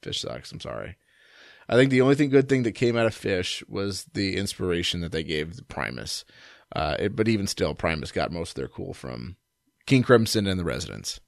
Phish 0.02 0.20
sucks. 0.20 0.52
I'm 0.52 0.60
sorry. 0.60 0.96
I 1.68 1.74
think 1.74 1.90
the 1.90 2.00
only 2.00 2.14
thing 2.14 2.30
good 2.30 2.48
thing 2.48 2.62
that 2.62 2.72
came 2.72 2.96
out 2.96 3.06
of 3.06 3.14
Phish 3.14 3.62
was 3.68 4.04
the 4.14 4.36
inspiration 4.36 5.00
that 5.00 5.12
they 5.12 5.22
gave 5.22 5.56
the 5.56 5.64
Primus. 5.64 6.24
Uh, 6.74 6.96
it, 6.98 7.16
but 7.16 7.28
even 7.28 7.46
still, 7.46 7.74
Primus 7.74 8.12
got 8.12 8.32
most 8.32 8.50
of 8.50 8.54
their 8.56 8.68
cool 8.68 8.94
from 8.94 9.36
King 9.86 10.02
Crimson 10.02 10.46
and 10.46 10.58
the 10.58 10.64
Residents. 10.64 11.20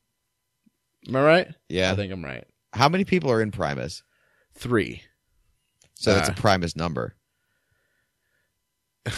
Am 1.09 1.17
I 1.17 1.23
right? 1.23 1.49
Yeah. 1.69 1.93
I 1.93 1.97
think 1.97 2.13
I'm 2.13 2.25
right. 2.25 2.45
How 2.73 2.89
many 2.89 3.05
people 3.05 3.31
are 3.31 3.41
in 3.41 3.51
Primus? 3.51 4.03
Three. 4.55 5.03
So 6.01 6.15
that's 6.15 6.31
Uh, 6.31 6.33
a 6.33 6.35
Primus 6.35 6.75
number. 6.77 7.15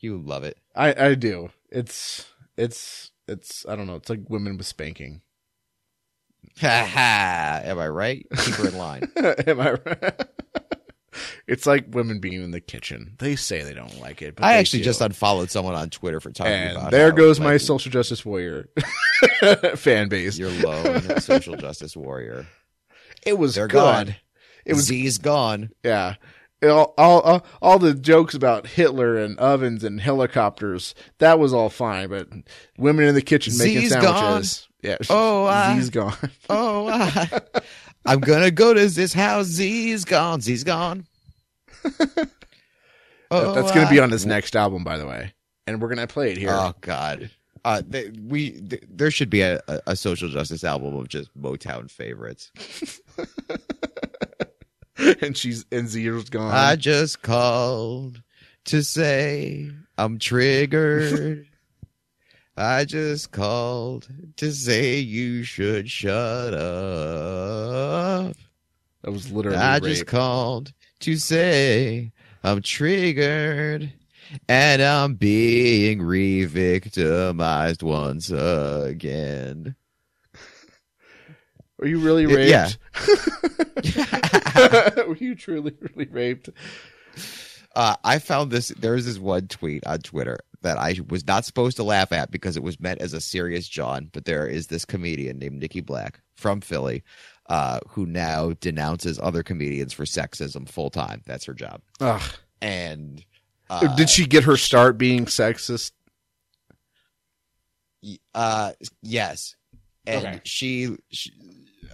you 0.00 0.18
love 0.18 0.44
it. 0.44 0.58
I 0.74 0.94
I 1.08 1.14
do. 1.14 1.50
It's 1.70 2.26
it's 2.56 3.10
it's 3.28 3.66
I 3.68 3.76
don't 3.76 3.86
know. 3.86 3.96
It's 3.96 4.10
like 4.10 4.28
women 4.28 4.56
with 4.56 4.66
spanking. 4.66 5.20
Ha 6.60 6.84
ha. 6.92 7.60
Am 7.64 7.78
I 7.78 7.88
right? 7.88 8.26
Keep 8.36 8.54
her 8.56 8.68
in 8.68 8.78
line. 8.78 9.12
Am 9.46 9.60
I 9.60 9.72
right? 9.72 10.22
it's 11.46 11.66
like 11.66 11.86
women 11.94 12.18
being 12.18 12.42
in 12.42 12.50
the 12.50 12.60
kitchen. 12.60 13.14
They 13.18 13.36
say 13.36 13.62
they 13.62 13.74
don't 13.74 14.00
like 14.00 14.22
it, 14.22 14.36
but 14.36 14.44
I 14.44 14.54
actually 14.54 14.80
do. 14.80 14.86
just 14.86 15.00
unfollowed 15.00 15.50
someone 15.50 15.74
on 15.74 15.90
Twitter 15.90 16.20
for 16.20 16.30
talking 16.32 16.52
and 16.52 16.76
about. 16.76 16.90
there 16.90 17.12
goes 17.12 17.38
my 17.38 17.52
like, 17.52 17.60
social 17.60 17.92
justice 17.92 18.24
warrior 18.24 18.68
fan 19.76 20.08
base. 20.08 20.38
your 20.38 20.50
lone 20.50 21.20
social 21.20 21.56
justice 21.56 21.96
warrior. 21.96 22.46
It 23.24 23.38
was 23.38 23.54
They're 23.54 23.68
good. 23.68 23.78
gone. 24.06 24.16
It 24.64 24.74
was 24.74 24.84
Z's 24.86 25.18
gone. 25.18 25.70
Yeah. 25.82 26.14
All, 26.62 26.94
all, 26.96 27.20
all, 27.22 27.46
all 27.60 27.78
the 27.80 27.92
jokes 27.94 28.34
about 28.34 28.68
Hitler 28.68 29.16
and 29.16 29.36
ovens 29.40 29.82
and 29.82 30.00
helicopters, 30.00 30.94
that 31.18 31.40
was 31.40 31.52
all 31.52 31.68
fine, 31.68 32.08
but 32.08 32.28
women 32.78 33.06
in 33.06 33.16
the 33.16 33.22
kitchen 33.22 33.52
making 33.58 33.80
Z's 33.80 33.90
sandwiches. 33.92 34.68
Yeah. 34.80 34.96
Oh, 35.10 35.44
uh, 35.46 35.74
Z's 35.74 35.90
gone. 35.90 36.14
Oh, 36.48 36.88
I, 36.88 37.40
I'm 38.04 38.20
gonna 38.20 38.50
go 38.52 38.74
to 38.74 38.86
this 38.86 39.12
house. 39.12 39.46
Z's 39.46 40.04
gone. 40.04 40.40
Z's 40.40 40.62
gone. 40.64 41.06
Oh, 43.34 43.54
That's 43.54 43.72
going 43.72 43.86
to 43.86 43.90
be 43.90 43.98
on 43.98 44.10
his 44.10 44.26
next 44.26 44.54
album, 44.54 44.84
by 44.84 44.98
the 44.98 45.06
way. 45.06 45.32
And 45.66 45.80
we're 45.80 45.88
going 45.88 46.06
to 46.06 46.06
play 46.06 46.32
it 46.32 46.36
here. 46.36 46.50
Oh 46.52 46.74
God. 46.82 47.30
Uh, 47.64 47.82
they, 47.86 48.10
we 48.26 48.50
th- 48.60 48.82
there 48.88 49.10
should 49.10 49.30
be 49.30 49.40
a, 49.40 49.60
a, 49.86 49.94
social 49.94 50.28
justice 50.28 50.64
album 50.64 50.96
of 50.96 51.08
just 51.08 51.30
Motown 51.40 51.88
favorites. 51.88 52.50
and 55.20 55.36
she's, 55.36 55.64
and 55.70 55.88
Z's 55.88 56.28
gone. 56.28 56.50
I 56.52 56.74
just 56.74 57.22
called 57.22 58.20
to 58.64 58.82
say 58.82 59.70
I'm 59.96 60.18
triggered. 60.18 61.46
I 62.56 62.84
just 62.84 63.30
called 63.30 64.08
to 64.36 64.52
say 64.52 64.98
you 64.98 65.44
should 65.44 65.88
shut 65.88 66.52
up. 66.52 68.36
that 69.02 69.10
was 69.10 69.30
literally 69.32 69.56
I 69.56 69.74
rape. 69.74 69.84
just 69.84 70.06
called 70.06 70.72
to 71.00 71.16
say 71.16 72.12
I'm 72.44 72.60
triggered 72.60 73.92
and 74.48 74.82
I'm 74.82 75.14
being 75.14 76.02
re-victimized 76.02 77.82
once 77.82 78.30
again. 78.30 79.74
Were 81.78 81.86
you 81.88 81.98
really 81.98 82.26
Uh, 82.26 82.38
yeah. 82.38 82.68
raped? 83.74 84.96
Were 85.08 85.16
you 85.16 85.34
truly, 85.34 85.74
really 85.80 86.08
raped? 86.10 86.48
Uh, 87.74 87.96
I 88.04 88.18
found 88.18 88.50
this. 88.50 88.68
There 88.68 88.92
was 88.92 89.06
this 89.06 89.18
one 89.18 89.48
tweet 89.48 89.84
on 89.86 89.98
Twitter 90.00 90.38
that 90.60 90.78
I 90.78 90.94
was 91.08 91.26
not 91.26 91.44
supposed 91.44 91.76
to 91.78 91.82
laugh 91.82 92.12
at 92.12 92.30
because 92.30 92.56
it 92.56 92.62
was 92.62 92.78
meant 92.78 93.00
as 93.00 93.14
a 93.14 93.20
serious 93.20 93.66
John. 93.66 94.10
But 94.12 94.26
there 94.26 94.46
is 94.46 94.66
this 94.68 94.84
comedian 94.84 95.38
named 95.38 95.58
Nikki 95.58 95.80
Black 95.80 96.20
from 96.36 96.60
Philly, 96.60 97.02
uh, 97.48 97.80
who 97.88 98.06
now 98.06 98.52
denounces 98.60 99.18
other 99.18 99.42
comedians 99.42 99.92
for 99.92 100.04
sexism 100.04 100.68
full 100.68 100.90
time. 100.90 101.22
That's 101.26 101.46
her 101.46 101.54
job. 101.54 101.80
Ugh. 102.00 102.22
And 102.60 103.24
uh, 103.72 103.96
Did 103.96 104.10
she 104.10 104.26
get 104.26 104.44
her 104.44 104.56
start 104.56 104.98
being 104.98 105.26
sexist? 105.26 105.92
Uh, 108.34 108.72
yes, 109.02 109.54
and 110.06 110.24
Okay. 110.26 110.40
she, 110.44 110.96
she, 111.10 111.30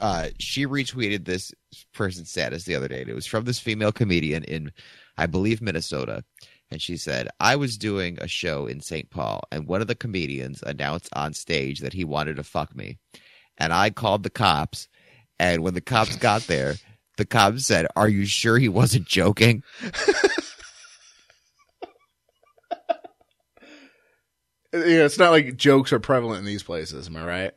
uh, 0.00 0.28
she 0.38 0.66
retweeted 0.66 1.24
this 1.26 1.52
person's 1.92 2.30
status 2.30 2.64
the 2.64 2.74
other 2.74 2.88
day. 2.88 3.02
And 3.02 3.10
it 3.10 3.14
was 3.14 3.26
from 3.26 3.44
this 3.44 3.58
female 3.58 3.92
comedian 3.92 4.44
in, 4.44 4.72
I 5.18 5.26
believe, 5.26 5.60
Minnesota, 5.60 6.24
And 6.70 6.80
she 6.82 6.96
said, 6.96 7.28
I 7.40 7.56
was 7.56 7.78
doing 7.78 8.18
a 8.20 8.28
show 8.28 8.66
in 8.66 8.80
St. 8.80 9.08
Paul, 9.10 9.42
and 9.50 9.66
one 9.66 9.80
of 9.80 9.86
the 9.86 9.94
comedians 9.94 10.62
announced 10.62 11.08
on 11.14 11.32
stage 11.34 11.80
that 11.80 11.94
he 11.94 12.04
wanted 12.04 12.36
to 12.36 12.42
fuck 12.44 12.74
me. 12.76 12.98
And 13.58 13.72
I 13.72 13.90
called 13.90 14.22
the 14.22 14.30
cops. 14.30 14.88
And 15.38 15.62
when 15.62 15.74
the 15.74 15.80
cops 15.80 16.16
got 16.16 16.42
there, 16.42 16.74
the 17.16 17.24
cops 17.26 17.64
said, 17.66 17.86
Are 17.96 18.08
you 18.08 18.24
sure 18.26 18.58
he 18.58 18.68
wasn't 18.68 19.06
joking? 19.06 19.62
Yeah, 24.72 25.04
it's 25.04 25.18
not 25.18 25.30
like 25.30 25.56
jokes 25.56 25.92
are 25.92 26.00
prevalent 26.00 26.40
in 26.40 26.44
these 26.44 26.62
places. 26.62 27.06
Am 27.08 27.16
I 27.16 27.24
right? 27.24 27.52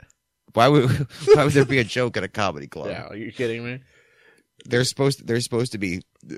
Why 0.54 0.68
would 0.68 0.90
why 1.34 1.44
would 1.44 1.54
there 1.54 1.66
be 1.66 1.80
a 1.80 1.84
joke 1.84 2.18
at 2.18 2.24
a 2.24 2.28
comedy 2.28 2.68
club? 2.68 2.88
Yeah. 2.88 3.08
Are 3.08 3.16
you 3.16 3.32
kidding 3.32 3.64
me? 3.66 3.80
They're 4.66 4.84
supposed 4.84 5.20
to, 5.20 5.26
they're 5.26 5.42
supposed 5.42 5.72
to 5.72 5.78
be 5.78 6.04
uh, 6.32 6.36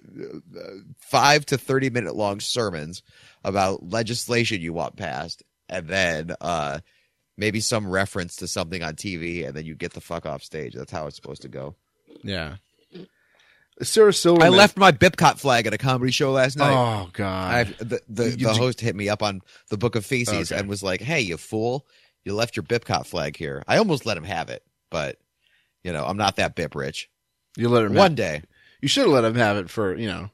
five 0.97 1.45
to 1.47 1.57
thirty 1.57 1.89
minute 1.89 2.15
long 2.15 2.39
sermons 2.39 3.03
about 3.43 3.89
legislation 3.89 4.61
you 4.61 4.73
want 4.73 4.95
passed, 4.95 5.43
and 5.67 5.87
then 5.87 6.35
uh, 6.39 6.79
maybe 7.37 7.59
some 7.59 7.87
reference 7.87 8.37
to 8.37 8.47
something 8.47 8.81
on 8.81 8.93
TV, 8.95 9.45
and 9.45 9.55
then 9.55 9.65
you 9.65 9.75
get 9.75 9.93
the 9.93 10.01
fuck 10.01 10.25
off 10.25 10.41
stage. 10.41 10.73
That's 10.73 10.91
how 10.91 11.07
it's 11.07 11.17
supposed 11.17 11.41
to 11.41 11.49
go. 11.49 11.75
Yeah. 12.23 12.55
Sarah 13.81 14.13
Silverman. 14.13 14.53
I 14.53 14.55
left 14.55 14.77
my 14.77 14.91
Bipcot 14.91 15.39
flag 15.39 15.65
at 15.67 15.73
a 15.73 15.77
comedy 15.77 16.11
show 16.11 16.31
last 16.31 16.57
night. 16.57 16.73
Oh 16.73 17.09
God. 17.13 17.53
I, 17.53 17.63
the 17.83 18.01
the, 18.07 18.29
You- 18.31 18.47
the 18.47 18.53
host 18.53 18.79
hit 18.81 18.95
me 18.95 19.09
up 19.09 19.23
on 19.23 19.41
the 19.69 19.77
Book 19.77 19.95
of 19.95 20.05
Feces 20.05 20.51
Okay. 20.51 20.59
and 20.59 20.69
was 20.69 20.83
like, 20.83 21.01
"Hey, 21.01 21.21
you 21.21 21.37
fool! 21.37 21.87
You 22.23 22.35
left 22.35 22.55
your 22.55 22.63
Bipcot 22.63 23.05
flag 23.07 23.35
here." 23.35 23.63
I 23.67 23.77
almost 23.77 24.05
let 24.05 24.15
him 24.17 24.23
have 24.25 24.49
it, 24.49 24.63
but 24.91 25.17
you 25.83 25.91
know, 25.91 26.05
I'm 26.05 26.17
not 26.17 26.35
that 26.37 26.55
bip 26.55 26.75
rich. 26.75 27.09
you 27.57 27.67
let 27.69 27.83
him. 27.85 27.93
One 27.93 28.15
day, 28.15 28.43
You 28.81 28.87
should 28.87 29.03
have 29.05 29.11
let 29.11 29.25
him 29.25 29.35
have 29.35 29.57
it 29.57 29.69
for 29.69 29.95
you 29.97 30.07
know. 30.07 30.29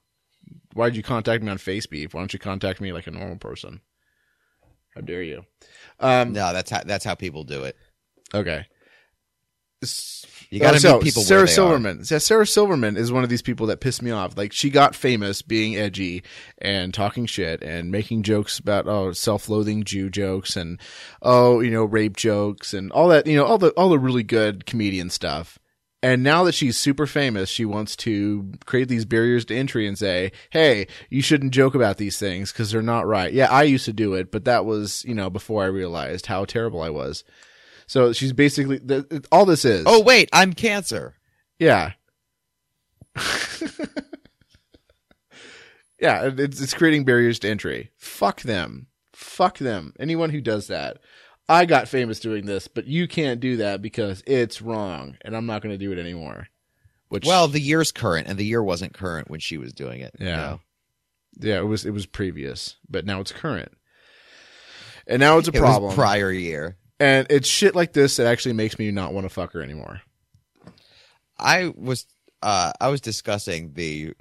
Why 0.74 0.90
did 0.90 0.98
you 0.98 1.04
contact 1.04 1.44
me 1.44 1.50
on 1.50 1.58
FaceBeef? 1.58 2.14
Why 2.14 2.22
don't 2.22 2.32
you 2.34 2.40
contact 2.40 2.80
me 2.82 2.92
like 2.94 3.08
a 3.08 3.12
normal 3.12 3.38
person? 3.38 3.82
How 4.94 5.02
dare 5.02 5.24
you? 5.24 5.46
Um. 6.00 6.34
no, 6.34 6.52
that's 6.54 6.70
how 6.70 6.84
that's 6.84 7.06
how 7.06 7.16
people 7.16 7.44
do 7.44 7.64
it. 7.64 7.76
Okay. 8.34 8.66
S- 9.82 10.26
You 10.50 10.60
got 10.60 10.72
to 10.72 10.78
Oh, 10.78 10.80
so, 10.80 10.94
meet 10.96 11.04
people. 11.04 11.22
Sarah 11.24 11.42
they 11.42 11.44
are. 11.44 11.48
Silverman. 11.56 12.02
Yeah, 12.10 12.18
Sarah 12.18 12.48
Silverman 12.48 12.98
is 12.98 13.12
one 13.12 13.24
of 13.24 13.30
these 13.30 13.42
people 13.44 13.68
that 13.68 13.82
piss 13.82 14.02
me 14.02 14.10
off. 14.10 14.36
Like 14.36 14.52
she 14.52 14.70
got 14.72 14.96
famous 14.96 15.42
being 15.44 15.76
edgy 15.76 16.24
and 16.58 16.92
talking 16.94 17.26
shit 17.28 17.62
and 17.62 17.92
making 17.92 18.24
jokes 18.24 18.58
about 18.58 18.88
oh 18.88 19.12
self-loathing 19.12 19.84
Jew 19.84 20.10
jokes 20.10 20.56
and 20.56 20.80
oh 21.22 21.60
you 21.60 21.70
know 21.70 21.84
rape 21.84 22.18
jokes 22.18 22.74
and 22.74 22.92
all 22.92 23.10
that 23.10 23.28
you 23.28 23.36
know 23.36 23.46
all 23.46 23.58
the 23.60 23.70
all 23.72 23.90
the 23.90 24.00
really 24.00 24.24
good 24.24 24.66
comedian 24.66 25.10
stuff. 25.10 25.60
And 26.02 26.24
now 26.24 26.46
that 26.46 26.54
she's 26.56 26.78
super 26.78 27.06
famous, 27.06 27.50
she 27.50 27.66
wants 27.66 27.98
to 27.98 28.54
create 28.66 28.88
these 28.88 29.04
barriers 29.04 29.44
to 29.46 29.56
entry 29.56 29.86
and 29.86 29.98
say, 30.00 30.32
"Hey, 30.50 30.88
you 31.10 31.22
shouldn't 31.22 31.52
joke 31.54 31.76
about 31.76 31.98
these 31.98 32.18
things 32.18 32.52
because 32.54 32.72
they're 32.72 32.82
not 32.82 33.06
right." 33.06 33.34
Yeah, 33.34 33.52
I 33.52 33.64
used 33.64 33.84
to 33.86 33.94
do 33.94 34.14
it, 34.14 34.32
but 34.32 34.46
that 34.46 34.66
was 34.66 35.04
you 35.06 35.14
know 35.14 35.30
before 35.30 35.62
I 35.64 35.68
realized 35.68 36.26
how 36.28 36.46
terrible 36.46 36.82
I 36.82 36.90
was. 36.90 37.24
So 37.90 38.14
she's 38.14 38.34
basically 38.34 38.78
th- 38.80 39.26
all 39.32 39.46
this 39.46 39.66
is. 39.66 39.84
Oh 39.88 40.04
wait, 40.04 40.30
I'm 40.32 40.54
cancer. 40.54 41.16
Yeah. 41.58 41.94
yeah, 46.00 46.30
it's 46.38 46.62
it's 46.62 46.74
creating 46.76 47.04
barriers 47.04 47.40
to 47.40 47.50
entry. 47.50 47.90
Fuck 47.98 48.42
them. 48.42 48.86
Fuck 49.14 49.58
them. 49.58 49.94
Anyone 50.00 50.30
who 50.30 50.40
does 50.40 50.68
that. 50.68 50.98
I 51.50 51.66
got 51.66 51.88
famous 51.88 52.20
doing 52.20 52.46
this, 52.46 52.68
but 52.68 52.86
you 52.86 53.08
can't 53.08 53.40
do 53.40 53.58
that 53.58 53.82
because 53.82 54.22
it's 54.28 54.62
wrong, 54.62 55.18
and 55.22 55.36
I'm 55.36 55.48
not 55.48 55.64
going 55.64 55.74
to 55.74 55.84
do 55.84 55.92
it 55.92 55.98
anymore. 55.98 56.48
Which 57.08 57.26
Well, 57.26 57.48
the 57.48 57.60
year's 57.60 57.92
current, 57.92 58.28
and 58.28 58.38
the 58.38 58.46
year 58.46 58.62
wasn't 58.62 58.94
current 58.94 59.32
when 59.32 59.40
she 59.40 59.58
was 59.58 59.74
doing 59.74 60.02
it. 60.02 60.14
you 60.20 60.28
Yeah. 60.28 60.36
know? 60.36 60.60
yeah, 61.40 61.58
it 61.58 61.66
was 61.66 61.86
it 61.86 61.92
was 61.92 62.06
previous, 62.06 62.76
but 62.88 63.06
now 63.08 63.20
it's 63.20 63.32
current. 63.32 63.72
And 65.08 65.20
now 65.20 65.40
it's 65.40 65.48
a 65.48 65.52
it 65.52 65.58
problem. 65.60 65.86
was 65.88 65.96
prior 65.96 66.32
year. 66.32 66.78
And 67.00 67.28
it's 67.30 67.48
shit 67.48 67.76
like 67.76 67.94
this 67.94 68.18
that 68.18 68.28
actually 68.28 68.54
makes 68.54 68.78
me 68.78 68.92
not 68.92 69.14
want 69.14 69.26
to 69.26 69.30
fuck 69.30 69.54
her 69.54 69.62
anymore. 69.62 70.02
I 71.38 71.74
was 71.76 72.06
uh, 72.42 72.74
I 72.80 72.90
was 72.90 73.02
discussing 73.02 73.74
the 73.74 74.14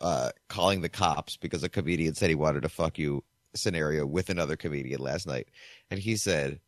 uh, 0.00 0.30
calling 0.48 0.80
the 0.80 0.88
cops 0.88 1.36
because 1.36 1.62
a 1.62 1.68
comedian 1.68 2.14
said 2.14 2.28
he 2.28 2.34
wanted 2.34 2.62
to 2.62 2.68
fuck 2.68 2.98
you 2.98 3.24
scenario 3.54 4.06
with 4.06 4.30
another 4.30 4.56
comedian 4.56 5.00
last 5.00 5.26
night, 5.26 5.48
and 5.90 5.98
he 6.00 6.16
said 6.16 6.60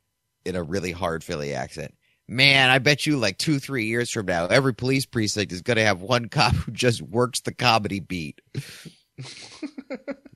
in 0.44 0.56
a 0.56 0.62
really 0.62 0.92
hard 0.92 1.22
Philly 1.22 1.54
accent, 1.54 1.94
"Man, 2.28 2.70
I 2.70 2.78
bet 2.78 3.06
you 3.06 3.18
like 3.18 3.38
two 3.38 3.58
three 3.58 3.86
years 3.86 4.10
from 4.10 4.26
now, 4.26 4.46
every 4.46 4.74
police 4.74 5.06
precinct 5.06 5.52
is 5.52 5.62
going 5.62 5.76
to 5.76 5.84
have 5.84 6.00
one 6.00 6.28
cop 6.28 6.54
who 6.54 6.72
just 6.72 7.02
works 7.02 7.40
the 7.40 7.52
comedy 7.52 8.00
beat." 8.00 8.40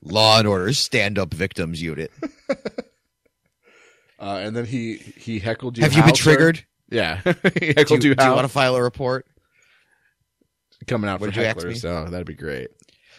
Law 0.03 0.39
and 0.39 0.47
Order 0.47 0.71
Stand 0.73 1.19
Up 1.19 1.33
Victims 1.33 1.81
Unit. 1.81 2.11
Uh, 4.19 4.39
and 4.41 4.55
then 4.55 4.65
he 4.65 4.95
he 4.97 5.39
heckled 5.39 5.77
you. 5.77 5.83
Have 5.83 5.93
you 5.93 6.03
been 6.03 6.13
triggered? 6.13 6.65
Yeah, 6.89 7.21
he 7.23 7.31
Do 7.31 7.65
you, 7.67 7.73
heckled 7.77 7.99
do 8.01 8.07
you. 8.09 8.15
you 8.19 8.29
want 8.31 8.41
to 8.45 8.47
file 8.49 8.75
a 8.75 8.81
report? 8.81 9.25
coming 10.85 11.09
out 11.09 11.19
What 11.19 11.33
for 11.33 11.39
you 11.41 11.45
ask 11.45 11.57
hecklers. 11.57 11.69
me? 11.69 11.75
So 11.75 12.05
that'd 12.05 12.25
be 12.27 12.33
great. 12.35 12.69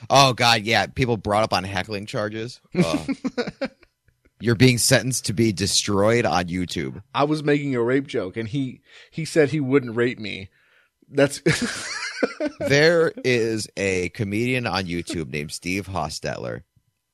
Oh 0.08 0.32
God, 0.32 0.62
yeah. 0.62 0.86
People 0.86 1.16
brought 1.16 1.42
up 1.44 1.52
on 1.52 1.64
heckling 1.64 2.06
charges. 2.06 2.60
Oh. 2.76 3.06
You're 4.40 4.54
being 4.54 4.78
sentenced 4.78 5.26
to 5.26 5.32
be 5.32 5.52
destroyed 5.52 6.24
on 6.24 6.44
YouTube. 6.44 7.02
I 7.12 7.24
was 7.24 7.42
making 7.42 7.74
a 7.74 7.82
rape 7.82 8.06
joke, 8.06 8.36
and 8.36 8.48
he 8.48 8.82
he 9.10 9.24
said 9.24 9.50
he 9.50 9.58
wouldn't 9.58 9.96
rape 9.96 10.20
me. 10.20 10.48
That's 11.10 11.40
There 12.60 13.12
is 13.24 13.68
a 13.76 14.10
comedian 14.10 14.66
on 14.66 14.84
YouTube 14.84 15.30
named 15.30 15.50
Steve 15.50 15.88
Hofstetter, 15.88 16.62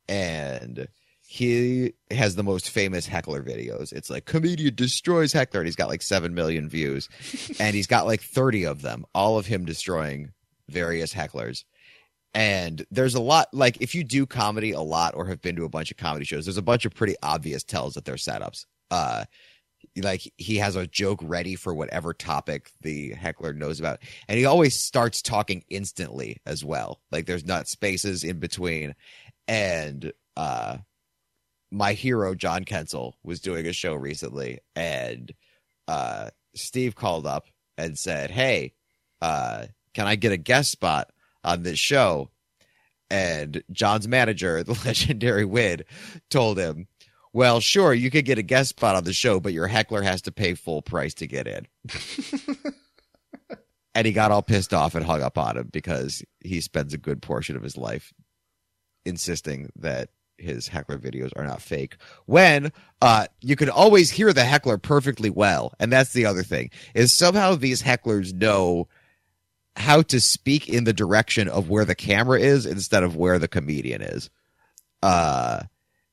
and 0.09 0.87
he 1.35 1.95
has 2.13 2.37
the 2.37 2.45
most 2.45 2.71
famous 2.71 3.09
heckler 3.09 3.43
videos. 3.43 3.93
It's 3.93 4.09
like 4.09 4.25
comedian 4.25 4.77
destroys 4.77 5.33
heckler, 5.33 5.59
and 5.59 5.67
he's 5.67 5.75
got 5.75 5.89
like 5.89 6.01
seven 6.01 6.33
million 6.33 6.69
views, 6.69 7.09
and 7.59 7.75
he's 7.75 7.89
got 7.89 8.07
like 8.07 8.21
thirty 8.21 8.65
of 8.65 8.83
them, 8.83 9.05
all 9.17 9.37
of 9.37 9.47
him 9.47 9.65
destroying 9.65 10.33
various 10.69 11.13
hecklers. 11.13 11.65
And 12.35 12.87
there's 12.89 13.17
a 13.17 13.21
lot 13.21 13.49
like 13.53 13.79
if 13.81 13.97
you 13.97 14.05
do 14.05 14.27
comedy 14.27 14.71
a 14.71 14.81
lot 14.81 15.17
or 15.17 15.27
have 15.27 15.43
been 15.43 15.57
to 15.57 15.65
a 15.65 15.69
bunch 15.69 15.91
of 15.91 15.97
comedy 15.97 16.25
shows, 16.25 16.47
there's 16.47 16.57
a 16.57 16.63
bunch 16.63 16.85
of 16.85 16.95
pretty 16.95 17.17
obvious 17.21 17.65
tells 17.65 17.95
that 17.95 18.05
they're 18.05 18.15
setups. 18.15 18.67
Uh 18.93 19.25
like 19.97 20.33
he 20.37 20.59
has 20.59 20.77
a 20.77 20.87
joke 20.87 21.19
ready 21.21 21.57
for 21.57 21.75
whatever 21.75 22.15
topic 22.15 22.71
the 22.81 23.11
heckler 23.11 23.53
knows 23.53 23.81
about. 23.81 23.99
And 24.29 24.39
he 24.39 24.45
always 24.45 24.81
starts 24.81 25.21
talking 25.21 25.65
instantly 25.69 26.41
as 26.47 26.65
well. 26.65 27.01
Like 27.11 27.27
there's 27.27 27.45
not 27.45 27.67
spaces 27.67 28.23
in 28.23 28.39
between. 28.39 28.95
And 29.49 30.13
uh 30.37 30.79
my 31.75 31.93
hero 31.93 32.35
John 32.35 32.65
Kensel 32.65 33.15
was 33.25 33.41
doing 33.41 33.67
a 33.67 33.73
show 33.73 33.95
recently 33.95 34.61
and 34.77 35.33
uh 35.89 36.31
Steve 36.55 36.95
called 36.95 37.27
up 37.27 37.47
and 37.77 37.99
said, 37.99 38.31
"Hey, 38.31 38.75
uh 39.21 39.67
can 39.93 40.07
I 40.07 40.15
get 40.15 40.33
a 40.33 40.37
guest 40.37 40.71
spot 40.71 41.11
on 41.43 41.65
this 41.65 41.79
show?" 41.79 42.31
And 43.11 43.63
John's 43.73 44.07
manager, 44.09 44.63
the 44.65 44.81
legendary 44.85 45.45
Wid, 45.45 45.85
told 46.31 46.59
him, 46.59 46.87
"Well, 47.33 47.59
sure, 47.59 47.93
you 47.93 48.11
could 48.11 48.25
get 48.25 48.39
a 48.39 48.43
guest 48.43 48.71
spot 48.71 48.95
on 48.95 49.05
the 49.05 49.13
show, 49.13 49.41
but 49.41 49.53
your 49.53 49.67
heckler 49.67 50.03
has 50.03 50.23
to 50.23 50.33
pay 50.33 50.55
full 50.55 50.81
price 50.81 51.15
to 51.15 51.27
get 51.27 51.49
in." 51.49 51.67
and 53.97 54.07
he 54.07 54.13
got 54.13 54.31
all 54.31 54.43
pissed 54.43 54.73
off 54.73 54.95
and 54.95 55.05
hung 55.05 55.23
up 55.23 55.37
on 55.37 55.57
him 55.57 55.71
because 55.73 56.23
he 56.41 56.61
spends 56.61 56.95
a 56.95 56.99
good 56.99 57.21
portion 57.21 57.57
of 57.57 57.63
his 57.63 57.77
life 57.77 58.13
insisting 59.05 59.71
that 59.77 60.11
his 60.39 60.69
heckler 60.69 60.99
videos 60.99 61.31
are 61.37 61.45
not 61.45 61.63
fake 61.63 61.97
when 62.27 62.73
uh 63.01 63.27
you 63.41 63.57
can 63.57 63.71
always 63.71 64.11
hear 64.11 64.33
the 64.33 64.45
heckler 64.45 64.79
perfectly 64.79 65.31
well 65.31 65.73
and 65.79 65.93
that's 65.93 66.13
the 66.13 66.27
other 66.27 66.43
thing 66.43 66.71
is 66.95 67.13
somehow 67.13 67.55
these 67.55 67.83
hecklers 67.83 68.33
know 68.35 68.89
how 69.77 70.03
to 70.03 70.21
speak 70.21 70.69
in 70.69 70.85
the 70.85 70.93
direction 70.93 71.49
of 71.49 71.69
where 71.69 71.85
the 71.85 71.95
camera 71.95 72.39
is 72.39 72.67
instead 72.67 73.03
of 73.03 73.17
where 73.17 73.39
the 73.39 73.49
comedian 73.49 74.03
is 74.03 74.29
uh 75.03 75.63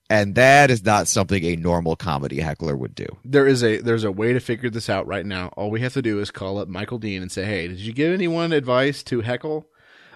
and 0.09 0.35
that 0.35 0.69
is 0.69 0.83
not 0.83 1.07
something 1.07 1.43
a 1.45 1.55
normal 1.55 1.95
comedy 1.95 2.41
heckler 2.41 2.75
would 2.75 2.93
do 2.93 3.05
there 3.23 3.47
is 3.47 3.63
a 3.63 3.77
there's 3.77 4.03
a 4.03 4.11
way 4.11 4.33
to 4.33 4.39
figure 4.39 4.69
this 4.69 4.89
out 4.89 5.07
right 5.07 5.25
now. 5.25 5.47
All 5.55 5.71
we 5.71 5.79
have 5.81 5.93
to 5.93 6.01
do 6.01 6.19
is 6.19 6.31
call 6.31 6.57
up 6.57 6.67
Michael 6.67 6.97
Dean 6.97 7.21
and 7.21 7.31
say, 7.31 7.45
"Hey, 7.45 7.69
did 7.69 7.79
you 7.79 7.93
give 7.93 8.13
anyone 8.13 8.51
advice 8.51 9.03
to 9.03 9.21
heckle, 9.21 9.67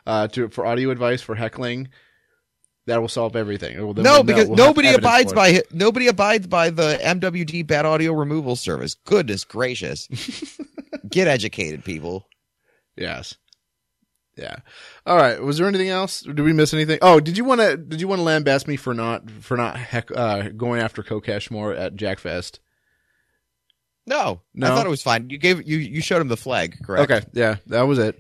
uh, 0.06 0.28
to 0.30 0.49
for 0.49 0.66
audio 0.66 0.89
advice 0.89 1.22
for 1.22 1.36
heckling?" 1.36 1.88
That 2.88 3.01
will 3.01 3.07
solve 3.09 3.36
everything. 3.36 3.77
Well, 3.83 3.93
no 3.95 4.21
because 4.21 4.47
We'll 4.47 4.57
nobody 4.57 4.89
abides 4.89 5.33
by 5.33 5.47
it. 5.49 5.73
nobody 5.73 6.07
abides 6.07 6.45
by 6.47 6.69
the 6.69 6.99
mwd 7.01 7.65
bad 7.65 7.86
audio 7.86 8.13
removal 8.13 8.55
service 8.55 8.93
goodness 8.93 9.43
gracious 9.43 10.07
get 11.09 11.27
educated 11.27 11.83
people 11.83 12.27
Yes. 12.95 13.36
Yeah. 14.38 14.57
All 15.05 15.15
right. 15.17 15.41
Was 15.41 15.57
there 15.57 15.67
anything 15.67 15.89
else? 15.89 16.21
Did 16.21 16.39
we 16.41 16.51
miss 16.53 16.73
anything? 16.73 16.99
Oh, 17.01 17.19
did 17.21 17.38
you 17.38 17.45
want 17.45 17.61
to? 17.61 17.77
Did 17.77 18.01
you 18.01 18.07
want 18.07 18.19
to 18.19 18.23
lambaste 18.23 18.67
me 18.67 18.75
for 18.75 18.93
not 18.93 19.29
for 19.31 19.55
not 19.55 19.77
heck, 19.77 20.11
uh, 20.15 20.49
going 20.49 20.81
after 20.81 21.03
Kokesh 21.03 21.49
more 21.51 21.73
at 21.73 21.95
Jackfest? 21.95 22.59
No, 24.05 24.41
No? 24.53 24.67
I 24.67 24.75
thought 24.75 24.86
it 24.86 24.89
was 24.89 25.01
fine. 25.01 25.29
You 25.29 25.38
gave 25.38 25.65
you 25.67 25.77
you 25.77 26.01
showed 26.01 26.21
him 26.21 26.27
the 26.27 26.38
flag, 26.38 26.77
correct? 26.83 27.09
Okay. 27.11 27.25
Yeah, 27.33 27.55
that 27.67 27.83
was 27.83 27.97
it. 27.97 28.17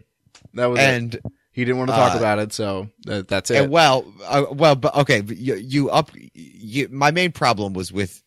That 0.53 0.65
was 0.67 0.79
it. 0.79 1.23
He 1.55 1.63
didn't 1.63 1.77
want 1.77 1.89
to 1.91 1.95
talk 1.95 2.15
Uh, 2.15 2.17
about 2.17 2.39
it, 2.39 2.51
so 2.51 2.89
that, 3.05 3.29
that's 3.29 3.49
it. 3.49 3.63
And 3.63 3.71
well, 3.71 4.05
uh, 4.25 4.43
well, 4.51 4.75
but 4.75 4.93
okay, 4.93 5.21
but 5.21 5.37
you, 5.37 5.55
you 5.55 5.89
up. 5.89 6.11
You, 6.33 6.89
my 6.91 7.11
main 7.11 7.31
problem 7.31 7.71
was 7.71 7.93
with 7.93 8.21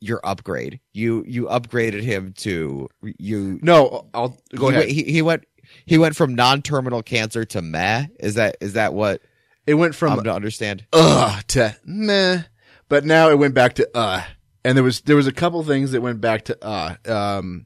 your 0.00 0.20
upgrade. 0.22 0.78
You 0.92 1.24
you 1.26 1.46
upgraded 1.46 2.02
him 2.02 2.34
to 2.38 2.90
you. 3.00 3.58
no, 3.62 4.06
I'll 4.12 4.36
go 4.54 4.68
he, 4.68 4.76
ahead. 4.76 4.88
He, 4.90 5.02
he 5.04 5.22
went 5.22 5.44
he 5.86 5.96
went 5.96 6.14
from 6.14 6.34
non-terminal 6.34 7.02
cancer 7.02 7.46
to 7.46 7.62
meh. 7.62 8.08
Is 8.20 8.34
that 8.34 8.58
is 8.60 8.74
that 8.74 8.92
what 8.92 9.22
it 9.66 9.72
went 9.72 9.94
from 9.94 10.18
I'm 10.18 10.24
to 10.24 10.34
understand? 10.34 10.84
ugh 10.92 11.42
to 11.48 11.74
meh, 11.86 12.42
but 12.90 13.06
now 13.06 13.30
it 13.30 13.38
went 13.38 13.54
back 13.54 13.76
to 13.76 13.88
uh. 13.96 14.24
And 14.62 14.76
there 14.76 14.84
was 14.84 15.00
there 15.00 15.16
was 15.16 15.26
a 15.26 15.32
couple 15.32 15.62
things 15.64 15.92
that 15.92 16.02
went 16.02 16.20
back 16.20 16.44
to 16.44 16.58
uh. 16.62 16.96
Um, 17.06 17.64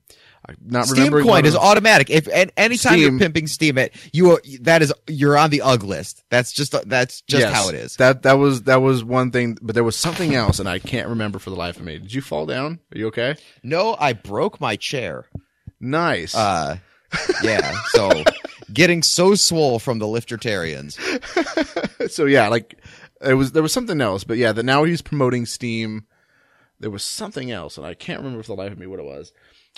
I'm 0.49 0.57
not 0.65 0.87
Steem 0.87 1.11
coin 1.13 1.45
is 1.45 1.57
automatic. 1.57 2.09
If 2.11 2.29
and 2.33 2.53
anytime 2.57 2.93
Steem- 2.95 3.01
you're 3.01 3.19
pimping 3.19 3.47
Steem, 3.47 3.79
it 3.79 3.95
you 4.13 4.33
are, 4.33 4.41
that 4.61 4.83
is 4.83 4.93
you're 5.09 5.37
on 5.37 5.51
the 5.51 5.63
UG 5.63 5.83
list. 5.83 6.23
That's 6.31 6.53
just 6.53 6.73
that's 6.89 7.23
just 7.23 7.41
Yes. 7.43 7.53
how 7.55 7.69
it 7.69 7.75
is. 7.75 7.97
That 7.97 8.23
that 8.23 8.35
was 8.35 8.63
that 8.63 8.81
was 8.83 9.03
one 9.03 9.31
thing, 9.33 9.59
but 9.61 9.75
there 9.75 9.85
was 9.85 9.97
something 9.97 10.35
else, 10.35 10.59
and 10.59 10.69
I 10.69 10.79
can't 10.79 11.09
remember 11.09 11.39
for 11.39 11.51
the 11.51 11.57
life 11.57 11.77
of 11.79 11.83
me. 11.85 11.99
Did 11.99 12.15
you 12.15 12.21
fall 12.23 12.47
down? 12.47 12.79
Are 12.95 12.99
you 12.99 13.09
okay? 13.09 13.35
No, 13.63 13.97
I 13.99 14.13
broke 14.13 14.61
my 14.61 14.77
chair. 14.77 15.27
Nice. 15.81 16.35
Uh, 16.35 16.79
yeah. 17.43 17.75
So 17.89 18.11
getting 18.73 19.03
so 19.03 19.35
swole 19.35 19.79
from 19.79 19.99
the 19.99 20.07
liftertarians. 20.07 20.97
so 22.11 22.25
yeah, 22.25 22.49
like 22.49 22.79
it 23.21 23.35
was 23.35 23.53
there 23.53 23.63
was 23.63 23.73
something 23.73 24.01
else, 24.01 24.25
but 24.25 24.37
yeah, 24.37 24.53
that 24.53 24.63
now 24.65 24.85
he's 24.85 25.03
promoting 25.03 25.47
Steem. 25.47 26.07
There 26.79 26.91
was 26.91 27.03
something 27.03 27.51
else, 27.51 27.79
and 27.79 27.87
I 27.87 27.95
can't 27.95 28.21
remember 28.21 28.43
for 28.43 28.55
the 28.55 28.63
life 28.63 28.73
of 28.73 28.79
me 28.79 28.87
what 28.87 29.01
it 29.01 29.05
was. 29.07 29.33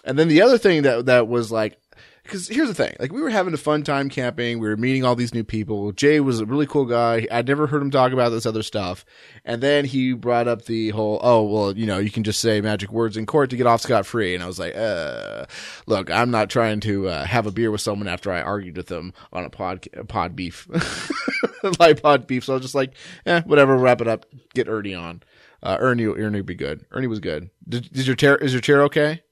And 0.09 0.18
then 0.18 0.28
the 0.28 0.40
other 0.40 0.56
thing 0.56 0.82
that 0.82 1.04
that 1.06 1.28
was 1.28 1.52
like, 1.52 1.78
because 2.22 2.48
here's 2.48 2.68
the 2.68 2.74
thing, 2.74 2.96
like 2.98 3.12
we 3.12 3.20
were 3.20 3.28
having 3.28 3.52
a 3.52 3.59
fun 3.59 3.82
time 3.82 4.09
camping, 4.09 4.59
we 4.59 4.66
were 4.66 4.76
meeting 4.76 5.04
all 5.04 5.14
these 5.14 5.34
new 5.34 5.44
people. 5.44 5.92
Jay 5.92 6.18
was 6.18 6.40
a 6.40 6.46
really 6.46 6.66
cool 6.66 6.86
guy. 6.86 7.26
I'd 7.30 7.46
never 7.46 7.66
heard 7.66 7.82
him 7.82 7.90
talk 7.90 8.12
about 8.12 8.30
this 8.30 8.46
other 8.46 8.62
stuff, 8.62 9.04
and 9.44 9.62
then 9.62 9.84
he 9.84 10.14
brought 10.14 10.48
up 10.48 10.64
the 10.64 10.90
whole, 10.90 11.20
oh 11.22 11.42
well, 11.42 11.76
you 11.76 11.84
know, 11.84 11.98
you 11.98 12.11
can 12.11 12.24
just 12.24 12.40
say 12.40 12.62
magic 12.62 12.90
words 12.90 13.18
in 13.18 13.26
court 13.26 13.50
to 13.50 13.56
get 13.56 13.66
off 13.66 13.82
scot 13.82 14.06
free, 14.06 14.34
and 14.34 14.42
I 14.42 14.46
was 14.46 14.59
like, 14.59 14.74
uh, 14.74 15.44
look, 15.86 16.11
I'm 16.11 16.30
not 16.30 16.48
trying 16.48 16.80
to 16.80 17.09
uh, 17.09 17.24
have 17.26 17.46
a 17.46 17.52
beer 17.52 17.70
with 17.70 17.82
someone 17.82 18.09
after 18.09 18.32
I 18.32 18.40
argued 18.40 18.78
with 18.78 18.86
them 18.86 19.12
on 19.30 19.44
a 19.44 19.50
pod 19.50 19.86
pod 20.09 20.34
beef. 20.34 20.66
live 21.78 22.02
pod 22.02 22.26
beef. 22.26 22.44
So 22.44 22.54
I 22.54 22.56
was 22.56 22.62
just 22.62 22.74
like, 22.74 22.94
eh, 23.26 23.42
whatever, 23.42 23.76
wrap 23.76 24.00
it 24.00 24.09
up, 24.09 24.24
get 24.54 24.68
Ernie 24.68 24.94
on. 24.94 25.22
Uh, 25.62 25.76
Ernie, 25.78 26.06
Ernie 26.06 26.38
would 26.38 26.46
be 26.46 26.54
good. 26.54 26.86
Ernie 26.92 27.09
was 27.09 27.20
good. 27.20 27.50
Did, 27.68 27.92
did 27.92 28.06
your 28.06 28.16
chair, 28.16 28.36
is 28.36 28.52
your 28.52 28.62
chair 28.62 28.82
okay? 28.84 29.22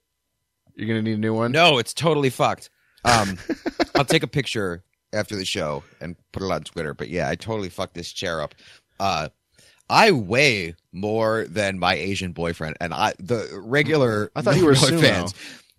You're 0.77 0.87
going 0.89 1.03
to 1.05 1.11
need 1.11 1.17
a 1.17 1.21
new 1.21 1.35
one? 1.35 1.53
No, 1.53 1.79
it's 1.79 1.95
totally 1.95 2.31
fucked. 2.31 2.71
Um, 3.05 3.39
I'll 3.95 4.05
take 4.05 4.23
a 4.23 4.29
picture 4.29 4.85
after 5.13 5.35
the 5.37 5.45
show 5.45 5.83
and 6.01 6.17
put 6.33 6.43
it 6.43 6.51
on 6.51 6.63
Twitter. 6.63 6.95
But 6.95 7.09
yeah, 7.09 7.29
I 7.29 7.35
totally 7.35 7.71
fucked 7.71 7.95
this 7.95 8.13
chair 8.13 8.43
up. 8.43 8.55
Uh, 9.01 9.29
I 9.89 10.11
weigh 10.11 10.75
more 10.93 11.47
than 11.49 11.79
my 11.79 11.95
Asian 11.95 12.33
boyfriend, 12.33 12.77
and 12.81 12.93
I 12.93 13.15
the 13.19 13.49
regular 13.63 14.31
I 14.35 14.43
thought 14.43 14.57
you 14.57 14.65
were 14.67 14.73
sumo. 14.75 15.01
fans 15.01 15.35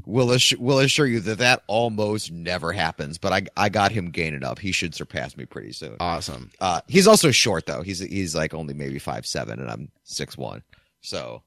will 0.05 0.31
assure, 0.31 0.59
will 0.59 0.79
assure 0.79 1.05
you 1.05 1.19
that 1.19 1.39
that 1.39 1.63
almost 1.67 2.31
never 2.31 2.71
happens. 2.71 3.17
But 3.17 3.33
I 3.33 3.41
I 3.57 3.69
got 3.69 3.91
him 3.91 4.09
gaining 4.11 4.43
up. 4.43 4.59
He 4.59 4.71
should 4.71 4.95
surpass 4.95 5.35
me 5.35 5.45
pretty 5.45 5.73
soon. 5.73 5.97
Awesome. 5.99 6.51
Uh, 6.61 6.81
he's 6.87 7.07
also 7.07 7.31
short 7.31 7.65
though. 7.65 7.81
He's 7.81 7.99
he's 7.99 8.33
like 8.33 8.53
only 8.53 8.73
maybe 8.73 8.97
five 8.97 9.25
seven, 9.27 9.59
and 9.59 9.69
I'm 9.69 9.91
six 10.03 10.37
one. 10.37 10.63
So, 11.01 11.43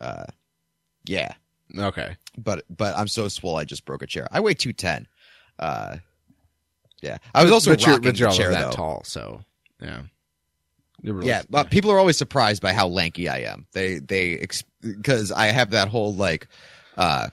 uh, 0.00 0.24
yeah. 1.04 1.34
Okay. 1.76 2.16
But 2.38 2.64
but 2.70 2.96
I'm 2.96 3.08
so 3.08 3.28
swole. 3.28 3.56
I 3.56 3.64
just 3.64 3.84
broke 3.84 4.02
a 4.02 4.06
chair. 4.06 4.26
I 4.30 4.40
weigh 4.40 4.54
two 4.54 4.72
ten. 4.72 5.06
Uh, 5.58 5.96
yeah. 7.02 7.18
I 7.34 7.42
was 7.42 7.52
also 7.52 7.70
but 7.72 7.86
you're, 7.86 8.00
but 8.00 8.18
you're 8.18 8.30
chair 8.30 8.50
that 8.50 8.70
though. 8.70 8.76
tall, 8.76 9.02
so 9.04 9.42
yeah. 9.80 10.02
Really- 11.02 11.26
Yeah, 11.26 11.42
but 11.50 11.70
people 11.70 11.90
are 11.90 11.98
always 11.98 12.16
surprised 12.16 12.62
by 12.62 12.72
how 12.72 12.86
lanky 12.86 13.28
I 13.28 13.38
am. 13.38 13.66
They 13.72 13.98
they 13.98 14.44
because 14.80 15.32
I 15.32 15.46
have 15.46 15.70
that 15.70 15.88
whole 15.88 16.14
like 16.14 16.46
uh 16.96 17.28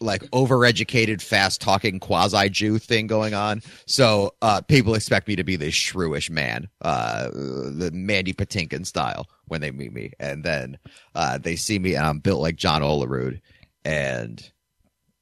like 0.00 0.22
overeducated, 0.32 1.22
fast 1.22 1.60
talking 1.60 2.00
quasi 2.00 2.48
Jew 2.48 2.78
thing 2.78 3.06
going 3.06 3.32
on. 3.34 3.62
So 3.86 4.34
uh 4.42 4.60
people 4.62 4.94
expect 4.94 5.28
me 5.28 5.36
to 5.36 5.44
be 5.44 5.54
this 5.54 5.74
shrewish 5.74 6.30
man, 6.30 6.68
uh 6.80 7.28
the 7.30 7.90
Mandy 7.92 8.32
Patinkin 8.32 8.84
style 8.84 9.28
when 9.46 9.60
they 9.60 9.70
meet 9.70 9.92
me. 9.92 10.10
And 10.18 10.42
then 10.42 10.78
uh 11.14 11.38
they 11.38 11.54
see 11.54 11.78
me 11.78 11.94
and 11.94 12.04
I'm 12.04 12.18
built 12.18 12.40
like 12.40 12.56
John 12.56 12.82
Olerud 12.82 13.40
and 13.84 14.50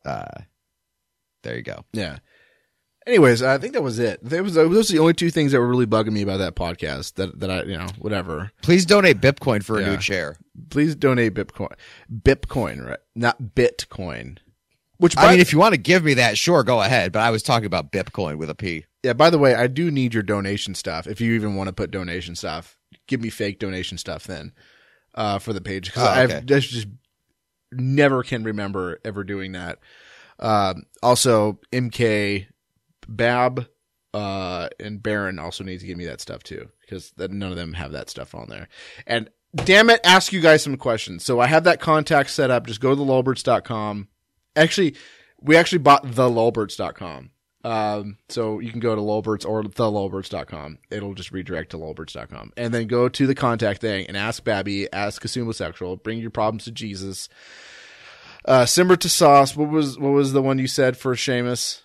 uh 0.04 0.26
there 1.42 1.56
you 1.56 1.62
go. 1.62 1.84
Yeah. 1.92 2.18
Anyways, 3.06 3.42
I 3.42 3.56
think 3.56 3.72
that 3.72 3.82
was 3.82 3.98
it. 3.98 4.20
There 4.22 4.42
was 4.42 4.54
those 4.54 4.90
are 4.90 4.92
the 4.92 4.98
only 4.98 5.14
two 5.14 5.30
things 5.30 5.52
that 5.52 5.58
were 5.58 5.66
really 5.66 5.86
bugging 5.86 6.12
me 6.12 6.20
about 6.22 6.36
that 6.36 6.54
podcast. 6.54 7.14
That 7.14 7.40
that 7.40 7.50
I 7.50 7.62
you 7.62 7.78
know 7.78 7.88
whatever. 7.98 8.52
Please 8.62 8.84
donate 8.84 9.20
BipCoin 9.20 9.64
for 9.64 9.78
a 9.78 9.82
Yeah. 9.82 9.90
new 9.92 9.96
chair. 9.96 10.36
Please 10.68 10.94
donate 10.94 11.34
BipCoin. 11.34 11.72
Bitcoin, 12.12 12.86
right? 12.86 12.98
Not 13.14 13.42
BipCoin. 13.54 14.38
Which 14.98 15.16
by, 15.16 15.24
I 15.24 15.30
mean, 15.30 15.40
if 15.40 15.50
you 15.52 15.58
want 15.58 15.72
to 15.72 15.80
give 15.80 16.04
me 16.04 16.12
that, 16.14 16.36
sure, 16.36 16.62
go 16.62 16.82
ahead. 16.82 17.10
But 17.10 17.20
I 17.20 17.30
was 17.30 17.42
talking 17.42 17.64
about 17.64 17.90
BipCoin 17.90 18.36
with 18.36 18.50
a 18.50 18.54
P. 18.54 18.84
yeah. 19.02 19.14
By 19.14 19.30
the 19.30 19.38
way, 19.38 19.54
I 19.54 19.66
do 19.66 19.90
need 19.90 20.12
your 20.12 20.22
donation 20.22 20.74
stuff. 20.74 21.06
If 21.06 21.22
you 21.22 21.32
even 21.32 21.54
want 21.56 21.68
to 21.68 21.72
put 21.72 21.90
donation 21.90 22.36
stuff, 22.36 22.76
give 23.08 23.20
me 23.22 23.30
fake 23.30 23.58
donation 23.58 23.96
stuff 23.96 24.24
then 24.26 24.52
uh, 25.14 25.38
for 25.38 25.54
the 25.54 25.62
page 25.62 25.86
because 25.86 26.02
Oh, 26.06 26.10
I've 26.10 26.44
just, 26.44 26.68
just 26.68 26.86
never 27.72 28.22
can 28.22 28.44
remember 28.44 29.00
ever 29.04 29.24
doing 29.24 29.52
that. 29.52 29.78
Um, 30.38 30.84
also, 31.02 31.60
MK, 31.72 32.46
Bab, 33.08 33.66
uh, 34.12 34.68
and 34.78 35.02
Baron 35.02 35.38
also 35.38 35.64
need 35.64 35.80
to 35.80 35.86
give 35.86 35.98
me 35.98 36.06
that 36.06 36.20
stuff 36.20 36.42
too 36.42 36.68
because 36.80 37.12
none 37.16 37.50
of 37.50 37.56
them 37.56 37.74
have 37.74 37.92
that 37.92 38.10
stuff 38.10 38.34
on 38.34 38.48
there. 38.48 38.68
And 39.06 39.30
damn 39.54 39.90
it, 39.90 40.00
ask 40.04 40.32
you 40.32 40.40
guys 40.40 40.62
some 40.62 40.76
questions. 40.76 41.24
So 41.24 41.40
I 41.40 41.46
have 41.46 41.64
that 41.64 41.80
contact 41.80 42.30
set 42.30 42.50
up. 42.50 42.66
Just 42.66 42.80
go 42.80 42.94
to 42.94 43.00
thelulberts.com. 43.00 44.08
Actually, 44.56 44.96
we 45.40 45.56
actually 45.56 45.78
bought 45.78 46.04
thelulberts.com. 46.06 47.30
Um, 47.62 48.16
so 48.28 48.58
you 48.58 48.70
can 48.70 48.80
go 48.80 48.94
to 48.94 49.00
Lulberts 49.00 49.46
or 49.46 49.62
thelulberts.com. 49.62 50.78
It'll 50.90 51.14
just 51.14 51.30
redirect 51.30 51.70
to 51.72 51.78
lulberts.com. 51.78 52.52
And 52.56 52.72
then 52.72 52.86
go 52.86 53.08
to 53.08 53.26
the 53.26 53.34
contact 53.34 53.80
thing 53.80 54.06
and 54.06 54.16
ask 54.16 54.42
Babby, 54.42 54.90
ask 54.92 55.24
a 55.24 55.52
Sexual, 55.52 55.96
bring 55.96 56.18
your 56.18 56.30
problems 56.30 56.64
to 56.64 56.70
Jesus. 56.70 57.28
Uh, 58.44 58.64
simmer 58.64 58.96
to 58.96 59.08
sauce. 59.08 59.54
What 59.54 59.68
was, 59.68 59.98
what 59.98 60.10
was 60.12 60.32
the 60.32 60.42
one 60.42 60.58
you 60.58 60.66
said 60.66 60.96
for 60.96 61.14
Seamus? 61.14 61.82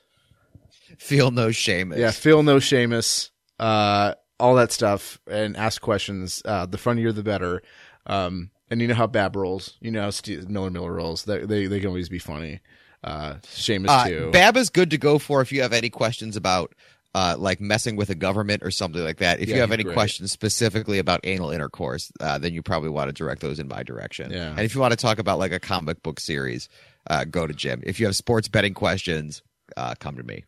Feel 0.98 1.32
no 1.32 1.52
shame. 1.52 1.94
Yeah, 1.96 2.12
feel 2.12 2.42
no 2.42 2.58
Seamus. 2.58 3.32
Uh, 3.60 4.14
all 4.40 4.56
that 4.56 4.72
stuff 4.72 5.20
and 5.28 5.58
ask 5.58 5.82
questions. 5.82 6.42
Uh, 6.46 6.66
the 6.66 6.78
funnier 6.78 7.12
the 7.12 7.24
better. 7.24 7.62
Um, 8.06 8.52
and 8.70 8.82
you 8.82 8.88
know 8.88 8.96
how 8.96 9.08
Bab 9.08 9.36
rolls. 9.36 9.78
You 9.82 9.92
know 9.92 10.02
how 10.02 10.10
Steve, 10.10 10.50
Miller 10.50 10.70
Miller 10.70 10.94
rolls. 10.94 11.26
They, 11.26 11.46
they, 11.46 11.68
they 11.68 11.80
can 11.80 11.90
always 11.90 12.10
be 12.10 12.20
funny. 12.20 12.62
Uh, 13.06 13.36
Seamus 13.44 13.86
Uh, 13.88 14.08
too. 14.08 14.30
Bab 14.32 14.58
is 14.58 14.70
good 14.70 14.90
to 14.90 14.98
go 14.98 15.20
for 15.20 15.42
if 15.42 15.52
you 15.52 15.62
have 15.62 15.72
any 15.74 15.90
questions 15.90 16.36
about 16.36 16.74
uh, 17.14 17.36
like 17.38 17.62
messing 17.62 17.96
with 17.96 18.10
a 18.10 18.16
government 18.16 18.62
or 18.64 18.72
something 18.72 19.02
like 19.04 19.18
that. 19.20 19.40
If 19.40 19.48
Yeah, 19.48 19.56
you 19.56 19.62
have 19.62 19.72
any 19.72 19.84
great. 19.84 19.94
questions 19.94 20.32
specifically 20.34 20.98
about 21.00 21.22
anal 21.24 21.50
intercourse, 21.52 22.12
uh, 22.20 22.38
then 22.40 22.54
you 22.54 22.62
probably 22.62 22.90
want 22.90 23.08
to 23.08 23.14
direct 23.14 23.40
those 23.42 23.58
in 23.60 23.68
my 23.70 23.84
direction. 23.84 24.32
Yeah. 24.32 24.50
And 24.50 24.60
if 24.62 24.76
you 24.76 24.82
want 24.82 24.92
to 24.92 24.98
talk 24.98 25.18
about 25.20 25.40
like 25.40 25.54
a 25.54 25.60
comic 25.60 26.04
book 26.04 26.20
series, 26.20 26.68
uh, 27.08 27.24
go 27.24 27.48
to 27.48 27.54
Jim. 27.54 27.82
If 27.86 28.00
you 28.02 28.06
have 28.08 28.16
sports 28.18 28.48
betting 28.50 28.74
questions, 28.74 29.44
uh, 29.78 29.94
come 30.00 30.18
to 30.18 30.24
me. 30.24 30.44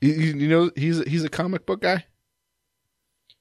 you, 0.00 0.12
you 0.14 0.48
know, 0.48 0.70
he's, 0.76 1.04
he's 1.06 1.24
a 1.24 1.28
comic 1.28 1.66
book 1.66 1.82
guy. 1.82 2.06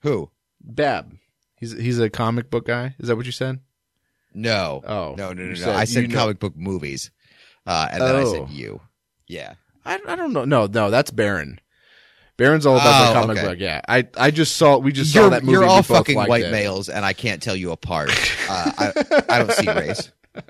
Who? 0.02 0.30
Bab. 0.62 1.16
He's, 1.56 1.72
he's 1.72 2.00
a 2.00 2.10
comic 2.10 2.50
book 2.50 2.66
guy. 2.66 2.96
Is 3.00 3.08
that 3.08 3.16
what 3.16 3.26
you 3.26 3.32
said? 3.32 3.60
No. 4.34 4.82
Oh, 4.86 5.16
no, 5.18 5.32
no, 5.32 5.44
no, 5.44 5.50
no. 5.50 5.54
said- 5.56 5.76
I 5.76 5.86
said 5.86 6.02
you 6.04 6.08
know- 6.10 6.16
comic 6.16 6.40
book 6.40 6.56
movies, 6.56 7.12
uh, 7.68 7.88
and 7.92 8.02
then 8.02 8.16
I 8.16 8.22
Oh. 8.22 8.32
said 8.34 8.50
you. 8.50 8.82
Yeah. 9.28 9.54
I, 9.86 10.00
I 10.08 10.16
don't 10.16 10.34
know. 10.34 10.46
No, 10.46 10.66
no, 10.66 10.90
that's 10.90 11.12
Baron. 11.12 11.60
Baron's 12.38 12.66
all 12.66 12.76
about 12.78 13.06
the 13.06 13.10
Oh, 13.12 13.22
comic 13.22 13.38
okay. 13.38 13.48
book. 13.48 13.60
Yeah. 13.60 13.82
I, 13.88 14.08
I 14.18 14.32
just 14.32 14.58
saw, 14.58 14.78
we 14.78 14.92
just 14.92 15.12
saw 15.14 15.22
You're, 15.22 15.30
that 15.32 15.44
movie. 15.44 15.54
you're 15.54 15.64
all 15.66 15.82
fucking 15.84 16.16
white 16.16 16.44
it. 16.46 16.52
males, 16.52 16.88
and 16.90 17.04
I 17.06 17.14
can't 17.14 17.42
tell 17.42 17.56
you 17.56 17.72
apart. 17.72 18.10
Uh, 18.50 18.72
I, 18.78 19.22
I 19.28 19.40
don't 19.40 19.52
see 19.52 19.68
race. 19.70 20.10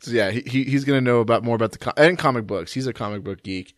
So 0.00 0.10
yeah, 0.10 0.30
he, 0.30 0.40
he 0.42 0.64
he's 0.64 0.84
gonna 0.84 1.00
know 1.00 1.20
about 1.20 1.42
more 1.44 1.56
about 1.56 1.72
the 1.72 1.78
com- 1.78 1.94
and 1.96 2.18
comic 2.18 2.46
books. 2.46 2.72
He's 2.74 2.86
a 2.86 2.92
comic 2.92 3.24
book 3.24 3.42
geek. 3.42 3.74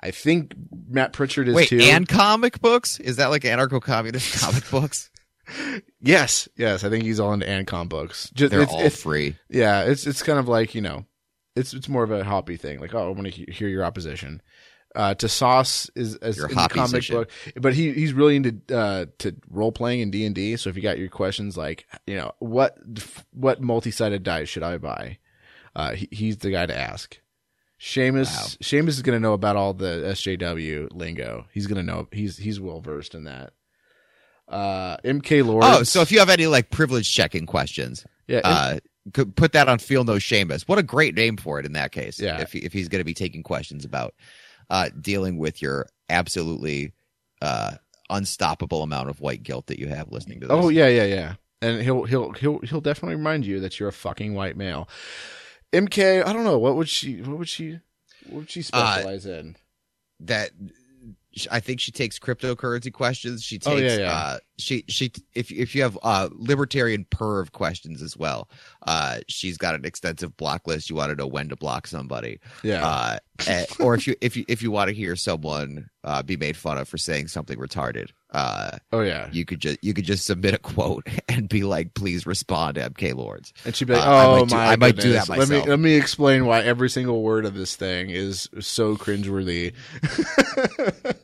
I 0.00 0.10
think 0.10 0.52
Matt 0.88 1.12
Pritchard 1.12 1.46
is 1.48 1.54
Wait, 1.54 1.68
too. 1.68 1.78
and 1.80 2.08
comic 2.08 2.60
books? 2.60 2.98
Is 2.98 3.16
that 3.16 3.26
like 3.30 3.42
anarcho-communist 3.42 4.40
comic 4.42 4.68
books? 4.70 5.10
yes, 6.00 6.48
yes, 6.56 6.82
I 6.82 6.90
think 6.90 7.04
he's 7.04 7.20
all 7.20 7.32
into 7.32 7.48
and 7.48 7.66
Ancom 7.66 7.88
books. 7.88 8.30
Just, 8.34 8.50
They're 8.50 8.62
it's, 8.62 8.72
all 8.72 8.78
it's- 8.80 9.00
free. 9.00 9.36
yeah, 9.48 9.82
it's 9.84 10.06
it's 10.08 10.22
kind 10.24 10.38
of 10.40 10.48
like 10.48 10.74
you 10.74 10.80
know, 10.80 11.04
it's 11.56 11.72
it's 11.74 11.88
more 11.88 12.02
of 12.02 12.10
a 12.10 12.24
hobby 12.24 12.56
thing. 12.56 12.80
Like, 12.80 12.94
oh, 12.94 13.06
I 13.06 13.08
want 13.10 13.24
to 13.24 13.30
he- 13.30 13.52
hear 13.52 13.68
your 13.68 13.84
opposition. 13.84 14.42
Uh, 14.92 15.14
to 15.14 15.28
Sauce 15.28 15.88
is 15.94 16.16
as 16.16 16.36
Your 16.36 16.48
in 16.48 16.56
the 16.56 16.68
comic 16.68 17.08
book, 17.08 17.30
but 17.60 17.74
he 17.74 17.92
he's 17.92 18.12
really 18.12 18.34
into 18.34 18.60
uh 18.74 19.06
to 19.18 19.36
role 19.48 19.70
playing 19.70 20.00
in 20.00 20.10
D 20.10 20.26
and 20.26 20.34
D. 20.34 20.56
So 20.56 20.68
if 20.68 20.74
you 20.74 20.82
got 20.82 20.98
your 20.98 21.08
questions 21.08 21.56
like 21.56 21.86
you 22.08 22.16
know 22.16 22.32
what 22.40 22.76
what 23.32 23.60
multi 23.60 23.92
sided 23.92 24.24
dice 24.24 24.48
should 24.48 24.64
I 24.64 24.78
buy, 24.78 25.18
uh, 25.76 25.92
he, 25.92 26.08
he's 26.10 26.38
the 26.38 26.50
guy 26.50 26.66
to 26.66 26.76
ask. 26.76 27.20
Seamus 27.80 28.26
Wow. 28.26 28.46
Seamus 28.62 28.88
is 28.88 29.02
going 29.02 29.16
to 29.16 29.22
know 29.22 29.32
about 29.32 29.54
all 29.56 29.74
the 29.74 30.12
SJW 30.12 30.88
lingo. 30.92 31.46
He's 31.52 31.68
going 31.68 31.78
to 31.78 31.82
know. 31.84 32.08
He's 32.10 32.36
he's 32.36 32.60
well 32.60 32.80
versed 32.80 33.14
in 33.14 33.24
that. 33.24 33.52
Uh, 34.48 34.96
MK 35.04 35.46
Lord. 35.46 35.62
Oh, 35.64 35.82
so 35.84 36.00
if 36.00 36.10
you 36.10 36.18
have 36.18 36.28
any 36.28 36.48
like 36.48 36.70
privilege 36.70 37.12
checking 37.14 37.46
questions, 37.46 38.04
yeah, 38.30 38.40
uh, 38.44 38.78
could 39.12 39.34
put 39.34 39.52
that 39.52 39.68
on 39.68 39.78
Feel 39.78 40.04
No 40.04 40.18
Shameless. 40.18 40.68
What 40.68 40.78
a 40.78 40.82
great 40.82 41.14
name 41.14 41.36
for 41.36 41.58
it 41.58 41.66
in 41.66 41.72
that 41.72 41.92
case. 41.92 42.20
Yeah. 42.20 42.40
If 42.40 42.52
he, 42.52 42.60
if 42.60 42.72
he's 42.72 42.88
going 42.88 43.00
to 43.00 43.04
be 43.04 43.14
taking 43.14 43.42
questions 43.42 43.84
about 43.84 44.14
uh, 44.68 44.90
dealing 45.00 45.38
with 45.38 45.60
your 45.60 45.88
absolutely 46.08 46.92
uh, 47.42 47.72
unstoppable 48.08 48.82
amount 48.82 49.08
of 49.08 49.20
white 49.20 49.42
guilt 49.42 49.66
that 49.66 49.78
you 49.78 49.88
have 49.88 50.10
listening 50.12 50.40
to 50.40 50.46
this. 50.46 50.54
oh 50.56 50.68
yeah, 50.68 50.88
yeah, 50.88 51.04
yeah. 51.04 51.34
And 51.62 51.82
he'll 51.82 52.04
he'll 52.04 52.32
he'll 52.32 52.58
he'll 52.60 52.80
definitely 52.80 53.16
remind 53.16 53.44
you 53.44 53.60
that 53.60 53.78
you're 53.78 53.88
a 53.88 53.92
fucking 53.92 54.34
white 54.34 54.56
male. 54.56 54.88
MK, 55.72 56.24
I 56.24 56.32
don't 56.32 56.44
know 56.44 56.58
what 56.58 56.76
would 56.76 56.88
she 56.88 57.20
what 57.22 57.38
would 57.38 57.48
she 57.48 57.80
what 58.26 58.40
would 58.40 58.50
she 58.50 58.62
specialize 58.62 59.26
in? 59.26 59.56
that 60.20 60.50
I 61.50 61.60
think 61.60 61.80
she 61.80 61.92
takes 61.92 62.18
cryptocurrency 62.18 62.92
questions. 62.92 63.42
She 63.42 63.58
takes 63.58 63.66
Oh, 63.68 63.76
yeah, 63.76 63.96
yeah. 63.96 64.38
She 64.60 64.84
she 64.88 65.10
if 65.34 65.50
if 65.50 65.74
you 65.74 65.82
have 65.82 65.98
uh 66.02 66.28
libertarian 66.32 67.04
perv 67.10 67.52
questions 67.52 68.02
as 68.02 68.16
well. 68.16 68.48
Uh 68.86 69.18
she's 69.28 69.56
got 69.58 69.74
an 69.74 69.84
extensive 69.84 70.36
block 70.36 70.66
list. 70.66 70.90
You 70.90 70.96
want 70.96 71.10
to 71.10 71.16
know 71.16 71.26
when 71.26 71.48
to 71.48 71.56
block 71.56 71.86
somebody. 71.86 72.38
Yeah, 72.62 72.86
Uh 72.86 73.18
eh, 73.46 73.64
or 73.80 73.94
if 73.94 74.06
you 74.06 74.14
if 74.20 74.36
you 74.36 74.44
if 74.48 74.62
you 74.62 74.70
want 74.70 74.88
to 74.88 74.94
hear 74.94 75.16
someone 75.16 75.90
uh 76.04 76.22
be 76.22 76.36
made 76.36 76.56
fun 76.56 76.78
of 76.78 76.88
for 76.88 76.96
saying 76.98 77.28
something 77.28 77.58
retarded. 77.58 78.10
Uh 78.32 78.78
oh 78.92 79.00
yeah. 79.00 79.28
you 79.32 79.44
could 79.44 79.58
just 79.60 79.78
you 79.82 79.92
could 79.92 80.04
just 80.04 80.24
submit 80.24 80.54
a 80.54 80.58
quote 80.58 81.06
and 81.28 81.48
be 81.48 81.64
like 81.64 81.94
please 81.94 82.26
respond 82.26 82.76
to 82.76 82.88
MK 82.90 83.14
Lords. 83.16 83.52
And 83.64 83.74
she'd 83.74 83.86
be 83.88 83.94
like, 83.94 84.06
Uh, 84.06 84.10
I 84.10 84.24
"Oh 84.26 84.36
might 84.36 84.48
do- 84.48 84.54
my 84.56 84.66
I 84.66 84.76
might 84.76 84.96
do 84.96 85.12
that 85.12 85.28
Let 85.28 85.48
me 85.48 85.60
let 85.62 85.80
me 85.80 85.94
explain 85.94 86.46
why 86.46 86.60
every 86.62 86.88
single 86.90 87.22
word 87.22 87.44
of 87.44 87.54
this 87.54 87.74
thing 87.76 88.10
is 88.10 88.48
so 88.60 88.96
cringeworthy." 88.96 89.72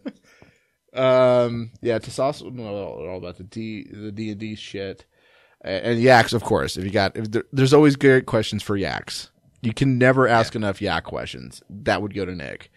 um, 0.96 1.70
yeah, 1.80 1.98
testosterone. 1.98 2.54
No, 2.54 2.64
all 2.64 3.18
about 3.18 3.36
the 3.36 3.44
D, 3.44 3.86
the 3.90 4.12
D 4.12 4.30
and 4.30 4.40
D 4.40 4.54
shit, 4.54 5.06
and, 5.60 5.84
and 5.84 6.00
yaks, 6.00 6.32
of 6.32 6.42
course. 6.42 6.76
If 6.76 6.84
you 6.84 6.90
got, 6.90 7.16
if 7.16 7.30
there, 7.30 7.44
there's 7.52 7.74
always 7.74 7.96
great 7.96 8.26
questions 8.26 8.62
for 8.62 8.76
yaks. 8.76 9.30
You 9.62 9.72
can 9.72 9.98
never 9.98 10.28
ask 10.28 10.54
enough 10.54 10.80
yak 10.80 11.04
questions. 11.04 11.62
That 11.68 12.02
would 12.02 12.14
go 12.14 12.24
to 12.24 12.34
Nick. 12.34 12.70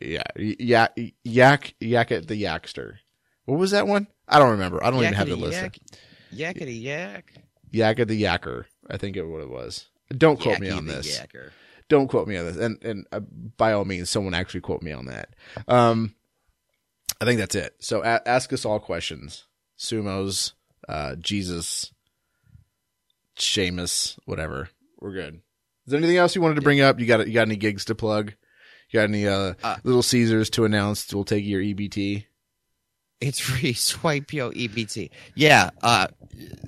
Yeah, 0.00 0.22
yak, 0.36 0.96
yak, 1.24 1.74
yak 1.80 2.12
at 2.12 2.28
the 2.28 2.36
yakster. 2.36 2.98
What 3.44 3.58
was 3.58 3.72
that 3.72 3.86
one? 3.86 4.06
I 4.28 4.38
don't 4.38 4.52
remember. 4.52 4.82
I 4.82 4.90
don't 4.90 5.02
even 5.02 5.14
have 5.14 5.28
the 5.28 5.36
list. 5.36 5.80
yakety 6.34 6.82
yak. 6.82 7.32
Yak 7.70 8.00
at 8.00 8.08
the 8.08 8.22
yacker. 8.22 8.64
I 8.88 8.96
think 8.96 9.16
it 9.16 9.24
what 9.24 9.42
it 9.42 9.50
was. 9.50 9.88
Don't 10.16 10.40
quote 10.40 10.60
me 10.60 10.70
on 10.70 10.86
this. 10.86 11.18
Yacker. 11.18 11.50
Don't 11.88 12.08
quote 12.08 12.28
me 12.28 12.36
on 12.36 12.46
this. 12.46 12.56
And 12.56 12.82
and 12.82 13.06
uh, 13.12 13.20
by 13.20 13.72
all 13.72 13.84
means, 13.84 14.10
someone 14.10 14.34
actually 14.34 14.60
quote 14.60 14.82
me 14.82 14.92
on 14.92 15.06
that. 15.06 15.34
Um, 15.68 16.14
I 17.20 17.24
think 17.24 17.38
that's 17.38 17.54
it. 17.54 17.74
So 17.80 18.02
a- 18.02 18.26
ask 18.26 18.52
us 18.52 18.64
all 18.64 18.80
questions. 18.80 19.44
Sumos, 19.78 20.52
uh, 20.88 21.16
Jesus, 21.16 21.92
Seamus, 23.36 24.18
whatever. 24.24 24.68
We're 25.00 25.12
good. 25.12 25.34
Is 25.86 25.90
there 25.90 25.98
anything 25.98 26.16
else 26.16 26.34
you 26.34 26.42
wanted 26.42 26.56
to 26.56 26.60
bring 26.62 26.80
up? 26.80 27.00
You 27.00 27.06
got 27.06 27.26
you 27.26 27.32
got 27.34 27.48
any 27.48 27.56
gigs 27.56 27.84
to 27.86 27.94
plug? 27.94 28.32
You 28.90 29.00
got 29.00 29.08
any 29.08 29.26
uh, 29.26 29.54
Uh, 29.62 29.76
little 29.84 30.02
Caesars 30.02 30.50
to 30.50 30.64
announce? 30.64 31.12
We'll 31.12 31.24
take 31.24 31.44
your 31.44 31.60
EBT. 31.60 32.26
It's 33.20 33.40
free. 33.48 33.72
Swipe 33.72 34.32
your 34.32 34.52
EBT. 34.52 35.10
Yeah. 35.34 35.70
Uh, 35.82 36.08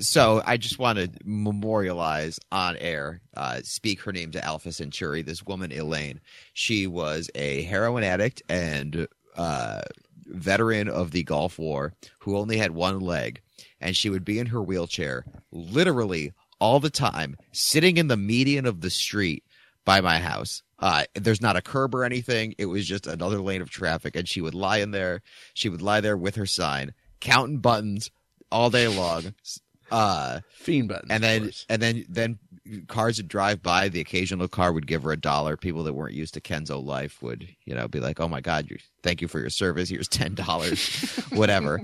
so 0.01 0.43
I 0.45 0.57
just 0.57 0.79
want 0.79 0.99
to 0.99 1.11
memorialize 1.25 2.41
on 2.51 2.77
air, 2.79 3.21
uh, 3.37 3.61
speak 3.63 4.01
her 4.03 4.13
name 4.13 4.31
to 4.33 4.45
Alpha 4.45 4.73
Centauri. 4.73 5.23
This 5.23 5.45
woman, 5.45 5.71
Elaine, 5.73 6.21
she 6.53 6.87
was 6.87 7.31
a 7.35 7.63
heroin 7.63 8.05
addict 8.05 8.43
and 8.49 9.07
uh, 9.37 9.83
veteran 10.35 10.89
of 10.89 11.11
the 11.11 11.23
Gulf 11.23 11.59
War 11.59 11.93
who 12.21 12.37
only 12.37 12.59
had 12.59 12.73
one 12.73 13.01
leg, 13.01 13.41
and 13.81 13.97
she 13.97 14.11
would 14.11 14.25
be 14.25 14.39
in 14.39 14.47
her 14.47 14.63
wheelchair 14.63 15.25
literally 15.53 16.33
all 16.59 16.81
the 16.81 16.91
time, 16.91 17.37
sitting 17.53 17.97
in 17.97 18.09
the 18.09 18.17
median 18.17 18.67
of 18.67 18.81
the 18.81 18.91
street 18.91 19.45
by 19.85 20.01
my 20.01 20.19
house. 20.19 20.63
Uh, 20.79 21.05
there's 21.15 21.41
not 21.41 21.57
a 21.57 21.63
curb 21.63 21.95
or 21.95 22.05
anything. 22.05 22.55
It 22.59 22.67
was 22.67 22.87
just 22.87 23.07
another 23.07 23.41
lane 23.41 23.63
of 23.63 23.71
traffic, 23.71 24.17
and 24.17 24.29
she 24.29 24.41
would 24.41 24.55
lie 24.55 24.79
in 24.79 24.91
there. 24.91 25.23
She 25.55 25.69
would 25.69 25.83
lie 25.83 26.01
there 26.01 26.17
with 26.17 26.37
her 26.37 26.47
sign, 26.47 26.95
counting 27.21 27.59
buttons 27.59 28.11
all 28.51 28.71
day 28.71 28.89
long. 28.89 29.35
Uh, 29.95 30.41
Fiend 30.51 30.89
button. 30.89 31.11
and 31.11 31.23
then 31.23 31.51
and 31.69 31.81
then 31.81 32.05
then 32.09 32.39
cars 32.89 33.19
would 33.19 33.29
drive 33.29 33.63
by. 33.63 33.89
The 33.89 34.01
occasional 34.01 34.49
car 34.49 34.73
would 34.73 34.87
give 34.87 35.03
her 35.05 35.13
a 35.13 35.17
dollar. 35.17 35.57
People 35.57 35.85
that 35.85 35.93
weren't 35.93 36.15
used 36.15 36.35
to 36.35 36.41
Kenzo 36.41 36.85
life 36.85 37.23
would, 37.23 37.47
you 37.65 37.75
know, 37.75 37.87
be 37.87 38.01
like, 38.01 38.19
"Oh 38.19 38.29
my 38.29 38.41
God, 38.41 38.69
you 38.71 38.77
thank 39.03 39.21
you 39.23 39.29
for 39.29 39.39
your 39.39 39.51
service. 39.51 39.89
Here's 39.89 40.09
ten 40.09 40.35
dollars, 40.35 40.89
whatever." 41.33 41.81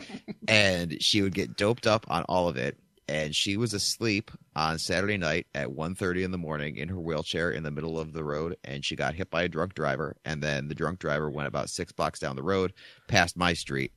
and 0.48 1.00
she 1.02 1.22
would 1.22 1.34
get 1.34 1.56
doped 1.56 1.86
up 1.86 2.04
on 2.10 2.24
all 2.24 2.48
of 2.48 2.56
it. 2.56 2.76
And 3.08 3.34
she 3.34 3.56
was 3.56 3.74
asleep 3.74 4.30
on 4.54 4.78
Saturday 4.78 5.16
night 5.18 5.48
at 5.52 5.70
1.30 5.70 6.22
in 6.22 6.30
the 6.30 6.38
morning 6.38 6.76
in 6.76 6.88
her 6.90 7.00
wheelchair 7.00 7.50
in 7.50 7.64
the 7.64 7.70
middle 7.72 7.98
of 7.98 8.12
the 8.12 8.22
road, 8.22 8.56
and 8.62 8.84
she 8.84 8.94
got 8.94 9.14
hit 9.14 9.30
by 9.30 9.42
a 9.42 9.48
drunk 9.48 9.74
driver. 9.74 10.14
And 10.24 10.40
then 10.40 10.68
the 10.68 10.76
drunk 10.76 11.00
driver 11.00 11.28
went 11.28 11.48
about 11.48 11.70
six 11.70 11.90
blocks 11.90 12.20
down 12.20 12.36
the 12.36 12.44
road, 12.44 12.72
past 13.08 13.36
my 13.36 13.52
street, 13.52 13.90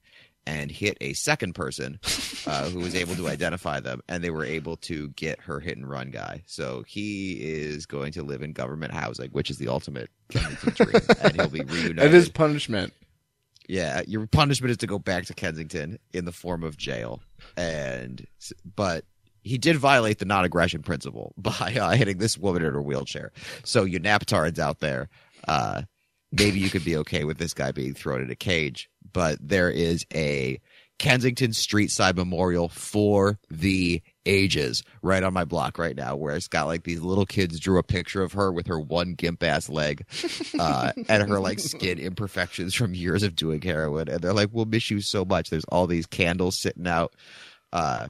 and 0.45 0.71
hit 0.71 0.97
a 1.01 1.13
second 1.13 1.53
person 1.53 1.99
uh, 2.47 2.69
who 2.69 2.79
was 2.79 2.95
able 2.95 3.15
to 3.15 3.27
identify 3.27 3.79
them, 3.79 4.01
and 4.07 4.23
they 4.23 4.29
were 4.29 4.45
able 4.45 4.77
to 4.77 5.09
get 5.09 5.39
her 5.41 5.59
hit 5.59 5.77
and 5.77 5.89
run 5.89 6.11
guy. 6.11 6.43
So 6.45 6.83
he 6.87 7.33
is 7.33 7.85
going 7.85 8.13
to 8.13 8.23
live 8.23 8.41
in 8.41 8.53
government 8.53 8.93
housing, 8.93 9.29
which 9.31 9.49
is 9.49 9.57
the 9.57 9.67
ultimate 9.69 10.09
dream, 10.29 11.01
and 11.21 11.35
he'll 11.35 11.49
be 11.49 11.61
reunited. 11.65 11.99
It 11.99 12.13
is 12.13 12.29
punishment. 12.29 12.93
Yeah, 13.67 14.01
your 14.07 14.27
punishment 14.27 14.71
is 14.71 14.77
to 14.77 14.87
go 14.87 14.99
back 14.99 15.25
to 15.25 15.33
Kensington 15.33 15.97
in 16.11 16.25
the 16.25 16.33
form 16.33 16.63
of 16.63 16.75
jail, 16.75 17.21
and 17.55 18.25
but 18.75 19.05
he 19.43 19.57
did 19.57 19.77
violate 19.77 20.19
the 20.19 20.25
non-aggression 20.25 20.81
principle 20.81 21.33
by 21.37 21.75
uh, 21.79 21.91
hitting 21.91 22.17
this 22.17 22.37
woman 22.37 22.63
in 22.63 22.73
her 22.73 22.81
wheelchair. 22.81 23.31
So 23.63 23.83
you 23.83 23.99
naptards 23.99 24.59
out 24.59 24.79
there, 24.79 25.09
uh, 25.47 25.83
maybe 26.33 26.59
you 26.59 26.69
could 26.69 26.83
be 26.83 26.97
okay 26.97 27.23
with 27.23 27.37
this 27.37 27.53
guy 27.53 27.71
being 27.71 27.93
thrown 27.93 28.21
in 28.21 28.29
a 28.31 28.35
cage, 28.35 28.89
but 29.13 29.37
there 29.41 29.69
is 29.69 30.05
a 30.13 30.59
Kensington 30.99 31.53
Street 31.53 31.89
Side 31.91 32.15
Memorial 32.15 32.69
for 32.69 33.39
the 33.49 34.01
ages 34.25 34.83
right 35.01 35.23
on 35.23 35.33
my 35.33 35.43
block 35.43 35.77
right 35.77 35.95
now, 35.95 36.15
where 36.15 36.35
it's 36.35 36.47
got 36.47 36.67
like 36.67 36.83
these 36.83 37.01
little 37.01 37.25
kids 37.25 37.59
drew 37.59 37.77
a 37.79 37.83
picture 37.83 38.21
of 38.21 38.33
her 38.33 38.51
with 38.51 38.67
her 38.67 38.79
one 38.79 39.13
gimp 39.13 39.43
ass 39.43 39.69
leg, 39.69 40.05
uh, 40.59 40.91
and 41.09 41.27
her 41.29 41.39
like 41.39 41.59
skin 41.59 41.97
imperfections 41.99 42.73
from 42.73 42.93
years 42.93 43.23
of 43.23 43.35
doing 43.35 43.61
heroin, 43.61 44.07
and 44.07 44.21
they're 44.21 44.33
like, 44.33 44.49
"We'll 44.51 44.65
miss 44.65 44.89
you 44.91 45.01
so 45.01 45.25
much." 45.25 45.49
There's 45.49 45.65
all 45.65 45.87
these 45.87 46.05
candles 46.05 46.59
sitting 46.59 46.87
out. 46.87 47.15
Uh, 47.73 48.07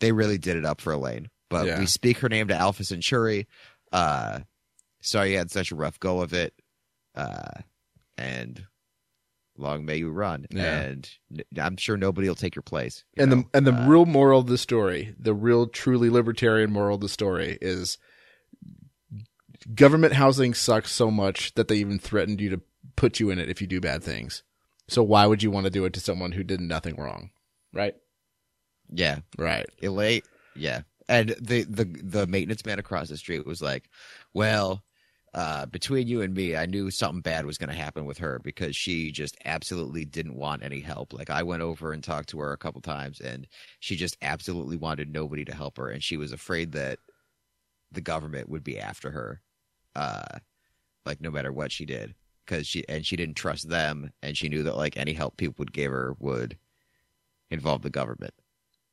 they 0.00 0.12
really 0.12 0.38
did 0.38 0.56
it 0.56 0.66
up 0.66 0.80
for 0.80 0.92
Elaine, 0.92 1.28
but 1.48 1.66
Yeah. 1.66 1.78
we 1.80 1.86
speak 1.86 2.18
her 2.18 2.28
name 2.28 2.48
to 2.48 2.54
Alpha 2.54 2.84
Centauri. 2.84 3.46
Uh, 3.90 4.40
sorry 5.00 5.32
you 5.32 5.38
had 5.38 5.50
such 5.50 5.72
a 5.72 5.76
rough 5.76 5.98
go 5.98 6.20
of 6.20 6.34
it, 6.34 6.52
uh, 7.16 7.60
and 8.18 8.66
long 9.58 9.84
may 9.84 9.96
you 9.96 10.10
run. 10.10 10.46
Yeah. 10.50 10.80
And 10.82 11.10
n- 11.32 11.44
I'm 11.64 11.76
sure 11.76 11.96
nobody 11.96 12.28
will 12.28 12.34
take 12.34 12.54
your 12.54 12.62
place. 12.62 13.04
you 13.16 13.22
and 13.22 13.30
know? 13.30 13.36
the 13.36 13.56
and 13.58 13.66
the 13.66 13.72
Uh, 13.74 13.86
real 13.88 14.06
moral 14.06 14.40
of 14.40 14.46
the 14.46 14.58
story, 14.58 15.14
the 15.18 15.34
real 15.34 15.66
truly 15.66 16.10
libertarian 16.10 16.70
moral 16.72 16.96
of 16.96 17.00
the 17.00 17.08
story 17.08 17.56
is 17.60 17.98
government 19.74 20.12
housing 20.14 20.54
sucks 20.54 20.92
so 20.92 21.10
much 21.10 21.54
that 21.54 21.68
they 21.68 21.76
even 21.76 21.98
threatened 21.98 22.40
you 22.40 22.50
to 22.50 22.60
put 22.96 23.18
you 23.20 23.30
in 23.30 23.38
it 23.38 23.48
if 23.48 23.60
you 23.60 23.66
do 23.66 23.80
bad 23.80 24.02
things. 24.02 24.42
So 24.88 25.02
why 25.02 25.26
would 25.26 25.42
you 25.42 25.50
want 25.50 25.64
to 25.64 25.70
do 25.70 25.84
it 25.84 25.92
to 25.94 26.00
someone 26.00 26.32
who 26.32 26.44
did 26.44 26.60
nothing 26.60 26.96
wrong? 26.96 27.30
Right? 27.72 27.94
yeah, 28.88 29.18
Right. 29.36 29.66
Elaine, 29.82 30.22
yeah. 30.54 30.82
And 31.08 31.30
the 31.40 31.64
the 31.64 31.84
the 31.84 32.26
maintenance 32.26 32.64
man 32.64 32.78
across 32.78 33.08
the 33.08 33.16
street 33.16 33.44
was 33.46 33.60
like, 33.62 33.88
"Well, 34.34 34.84
uh, 35.34 35.66
between 35.66 36.06
you 36.06 36.22
and 36.22 36.34
me, 36.34 36.56
I 36.56 36.66
knew 36.66 36.90
something 36.90 37.20
bad 37.20 37.44
was 37.44 37.58
going 37.58 37.68
to 37.68 37.76
happen 37.76 38.06
with 38.06 38.18
her 38.18 38.40
because 38.42 38.74
she 38.74 39.10
just 39.10 39.36
absolutely 39.44 40.04
didn't 40.04 40.36
want 40.36 40.62
any 40.62 40.80
help. 40.80 41.12
Like 41.12 41.30
I 41.30 41.42
went 41.42 41.62
over 41.62 41.92
and 41.92 42.02
talked 42.02 42.30
to 42.30 42.38
her 42.38 42.52
a 42.52 42.58
couple 42.58 42.80
times, 42.80 43.20
and 43.20 43.46
she 43.80 43.96
just 43.96 44.16
absolutely 44.22 44.76
wanted 44.76 45.12
nobody 45.12 45.44
to 45.44 45.54
help 45.54 45.76
her, 45.76 45.90
and 45.90 46.02
she 46.02 46.16
was 46.16 46.32
afraid 46.32 46.72
that 46.72 46.98
the 47.92 48.00
government 48.00 48.48
would 48.48 48.64
be 48.64 48.78
after 48.78 49.10
her, 49.10 49.42
uh, 49.94 50.38
like 51.04 51.20
no 51.20 51.30
matter 51.30 51.52
what 51.52 51.70
she 51.72 51.84
did, 51.84 52.14
because 52.44 52.66
she 52.66 52.84
and 52.88 53.04
she 53.04 53.16
didn't 53.16 53.36
trust 53.36 53.68
them, 53.68 54.12
and 54.22 54.36
she 54.36 54.48
knew 54.48 54.62
that 54.62 54.76
like 54.76 54.96
any 54.96 55.12
help 55.12 55.36
people 55.36 55.56
would 55.58 55.72
give 55.72 55.92
her 55.92 56.14
would 56.18 56.56
involve 57.50 57.82
the 57.82 57.90
government." 57.90 58.34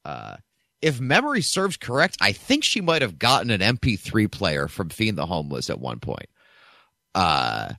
Uh, 0.06 0.38
if 0.84 1.00
memory 1.00 1.42
serves 1.42 1.78
correct, 1.78 2.18
I 2.20 2.34
think 2.34 2.66
she 2.66 2.82
might 2.82 3.02
have 3.02 3.18
gotten 3.18 3.50
an 3.50 3.62
MP3 3.62 4.30
player 4.30 4.68
from 4.68 4.90
Fiend 4.90 5.18
the 5.18 5.26
Homeless 5.26 5.70
at 5.70 5.80
one 5.80 6.00
point. 6.00 6.28
Uh, 7.16 7.72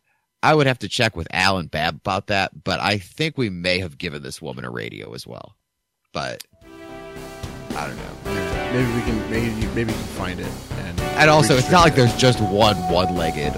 I 0.43 0.55
would 0.55 0.67
have 0.67 0.79
to 0.81 0.89
check 0.89 1.15
with 1.15 1.29
Alan 1.31 1.67
Babb 1.67 1.97
about 1.97 2.29
that, 2.29 2.65
but 2.65 2.81
I 2.81 2.97
think 2.97 3.37
we 3.37 3.51
may 3.51 3.79
have 3.81 3.99
given 3.99 4.23
this 4.23 4.41
woman 4.41 4.65
a 4.65 4.71
radio 4.71 5.13
as 5.13 5.27
well. 5.27 5.55
But 6.13 6.45
I 7.77 7.87
don't 7.87 7.97
know. 7.97 8.73
Maybe 8.73 8.93
we 8.93 9.01
can 9.03 9.31
maybe 9.31 9.67
maybe 9.75 9.93
we 9.93 9.99
can 9.99 10.09
find 10.17 10.41
it 10.41 10.49
and 10.79 11.01
And 11.01 11.31
also, 11.31 11.57
it's 11.57 11.71
not 11.71 11.85
like 11.85 11.95
there's 11.95 12.17
just 12.17 12.41
one 12.41 12.77
one-legged 12.91 13.53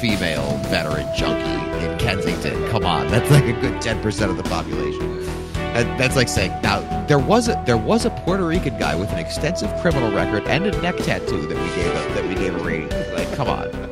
female 0.00 0.56
veteran 0.68 1.06
junkie 1.14 1.84
in 1.84 1.98
Kensington. 1.98 2.68
Come 2.70 2.86
on, 2.86 3.08
that's 3.08 3.30
like 3.30 3.44
a 3.44 3.52
good 3.60 3.82
ten 3.82 4.00
percent 4.00 4.30
of 4.30 4.38
the 4.38 4.44
population. 4.44 5.27
That, 5.74 5.98
that's 5.98 6.16
like 6.16 6.28
saying 6.28 6.52
now 6.62 6.80
there 7.06 7.18
was 7.18 7.48
a 7.48 7.62
there 7.66 7.76
was 7.76 8.04
a 8.04 8.10
Puerto 8.10 8.46
Rican 8.46 8.78
guy 8.78 8.94
with 8.94 9.12
an 9.12 9.18
extensive 9.18 9.74
criminal 9.80 10.10
record 10.12 10.46
and 10.48 10.66
a 10.66 10.82
neck 10.82 10.96
tattoo 10.96 11.46
that 11.46 11.56
we 11.56 11.82
gave 11.82 11.86
a, 11.86 12.14
that 12.14 12.24
we 12.28 12.34
gave 12.34 12.54
a 12.54 12.64
rating. 12.64 12.88
Like, 13.14 13.32
come 13.34 13.48
on. 13.48 13.87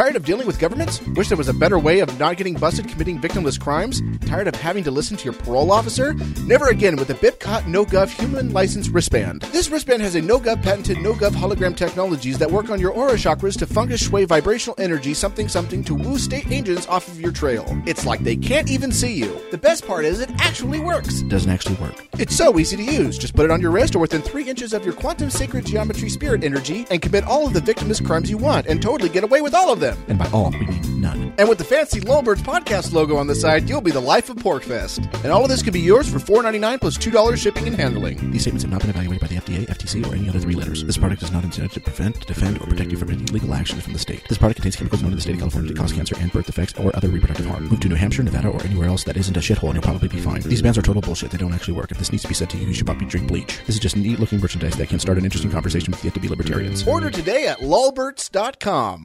Tired 0.00 0.16
of 0.16 0.24
dealing 0.24 0.46
with 0.46 0.58
governments? 0.58 0.98
Wish 1.08 1.28
there 1.28 1.36
was 1.36 1.48
a 1.50 1.52
better 1.52 1.78
way 1.78 2.00
of 2.00 2.18
not 2.18 2.38
getting 2.38 2.54
busted 2.54 2.88
committing 2.88 3.20
victimless 3.20 3.60
crimes? 3.60 4.00
Tired 4.24 4.48
of 4.48 4.54
having 4.54 4.82
to 4.84 4.90
listen 4.90 5.14
to 5.18 5.24
your 5.24 5.34
parole 5.34 5.70
officer? 5.70 6.14
Never 6.46 6.68
again 6.68 6.96
with 6.96 7.08
the 7.08 7.14
BIPCOT 7.14 7.64
NoGov 7.64 8.08
human 8.08 8.50
license 8.50 8.88
wristband. 8.88 9.42
This 9.52 9.68
wristband 9.68 10.00
has 10.00 10.14
a 10.14 10.22
NoGov 10.22 10.62
patented 10.62 10.96
NoGov 10.96 11.32
hologram 11.32 11.76
technologies 11.76 12.38
that 12.38 12.50
work 12.50 12.70
on 12.70 12.80
your 12.80 12.92
aura 12.92 13.16
chakras 13.16 13.58
to 13.58 13.66
feng 13.66 13.94
shui 13.94 14.24
vibrational 14.24 14.74
energy 14.78 15.12
something 15.12 15.48
something 15.48 15.84
to 15.84 15.94
woo 15.94 16.16
state 16.16 16.50
agents 16.50 16.86
off 16.86 17.06
of 17.06 17.20
your 17.20 17.30
trail. 17.30 17.66
It's 17.84 18.06
like 18.06 18.24
they 18.24 18.36
can't 18.36 18.70
even 18.70 18.92
see 18.92 19.12
you. 19.12 19.38
The 19.50 19.58
best 19.58 19.86
part 19.86 20.06
is 20.06 20.20
it 20.20 20.30
actually 20.38 20.80
works. 20.80 21.20
It 21.20 21.28
Doesn't 21.28 21.50
actually 21.50 21.74
work. 21.74 22.06
It's 22.18 22.34
so 22.34 22.58
easy 22.58 22.78
to 22.78 22.82
use. 22.82 23.18
Just 23.18 23.34
put 23.34 23.44
it 23.44 23.50
on 23.50 23.60
your 23.60 23.70
wrist 23.70 23.94
or 23.94 23.98
within 23.98 24.22
three 24.22 24.48
inches 24.48 24.72
of 24.72 24.82
your 24.82 24.94
quantum 24.94 25.28
sacred 25.28 25.66
geometry 25.66 26.08
spirit 26.08 26.42
energy 26.42 26.86
and 26.90 27.02
commit 27.02 27.24
all 27.24 27.46
of 27.46 27.52
the 27.52 27.60
victimless 27.60 28.02
crimes 28.02 28.30
you 28.30 28.38
want 28.38 28.66
and 28.66 28.80
totally 28.80 29.10
get 29.10 29.24
away 29.24 29.42
with 29.42 29.54
all 29.54 29.70
of 29.70 29.78
them. 29.78 29.89
And 30.08 30.18
by 30.18 30.28
all, 30.32 30.50
we 30.50 30.66
mean 30.66 31.00
none. 31.00 31.32
And 31.38 31.48
with 31.48 31.58
the 31.58 31.64
fancy 31.64 32.00
Lulberts 32.00 32.42
podcast 32.42 32.92
logo 32.92 33.16
on 33.16 33.26
the 33.26 33.34
side, 33.34 33.68
you'll 33.68 33.80
be 33.80 33.90
the 33.90 34.00
life 34.00 34.30
of 34.30 34.36
PorcFest. 34.36 34.98
And 35.22 35.32
all 35.32 35.42
of 35.42 35.48
this 35.48 35.62
can 35.62 35.72
be 35.72 35.80
yours 35.80 36.10
for 36.10 36.18
$4.99 36.18 36.80
plus 36.80 36.98
$2 36.98 37.36
shipping 37.36 37.66
and 37.66 37.76
handling. 37.76 38.30
These 38.30 38.42
statements 38.42 38.64
have 38.64 38.70
not 38.70 38.80
been 38.80 38.90
evaluated 38.90 39.20
by 39.20 39.26
the 39.28 39.36
FDA, 39.36 39.66
FTC, 39.66 40.06
or 40.10 40.14
any 40.14 40.28
other 40.28 40.40
three 40.40 40.54
letters. 40.54 40.84
This 40.84 40.96
product 40.96 41.22
is 41.22 41.32
not 41.32 41.44
intended 41.44 41.72
to 41.72 41.80
prevent, 41.80 42.26
defend, 42.26 42.58
or 42.58 42.66
protect 42.66 42.90
you 42.90 42.96
from 42.96 43.10
any 43.10 43.24
legal 43.26 43.54
actions 43.54 43.82
from 43.82 43.92
the 43.92 43.98
state. 43.98 44.26
This 44.28 44.38
product 44.38 44.56
contains 44.56 44.76
chemicals 44.76 45.02
known 45.02 45.12
in 45.12 45.16
the 45.16 45.22
state 45.22 45.34
of 45.34 45.38
California 45.40 45.72
to 45.72 45.78
cause 45.78 45.92
cancer 45.92 46.16
and 46.18 46.32
birth 46.32 46.46
defects 46.46 46.78
or 46.78 46.94
other 46.96 47.08
reproductive 47.08 47.46
harm. 47.46 47.68
Move 47.68 47.80
to 47.80 47.88
New 47.88 47.94
Hampshire, 47.94 48.22
Nevada, 48.22 48.48
or 48.48 48.62
anywhere 48.64 48.88
else 48.88 49.04
that 49.04 49.16
isn't 49.16 49.36
a 49.36 49.40
shithole 49.40 49.68
and 49.68 49.74
you'll 49.74 49.82
probably 49.82 50.08
be 50.08 50.20
fine. 50.20 50.40
These 50.42 50.62
bans 50.62 50.78
are 50.78 50.82
total 50.82 51.02
bullshit. 51.02 51.30
They 51.30 51.38
don't 51.38 51.52
actually 51.52 51.74
work. 51.74 51.90
If 51.90 51.98
this 51.98 52.12
needs 52.12 52.22
to 52.22 52.28
be 52.28 52.34
said 52.34 52.50
to 52.50 52.56
you, 52.56 52.66
you 52.66 52.74
should 52.74 52.86
probably 52.86 53.06
drink 53.06 53.28
bleach. 53.28 53.58
This 53.66 53.76
is 53.76 53.80
just 53.80 53.96
neat 53.96 54.18
looking 54.18 54.40
merchandise 54.40 54.76
that 54.76 54.88
can 54.88 54.98
start 54.98 55.18
an 55.18 55.24
interesting 55.24 55.50
conversation 55.50 55.90
with 55.90 56.04
yet 56.04 56.14
to 56.14 56.20
be 56.20 56.28
libertarians. 56.28 56.86
Order 56.86 57.10
today 57.10 57.46
at 57.46 57.58
lulberts.com. 57.58 59.04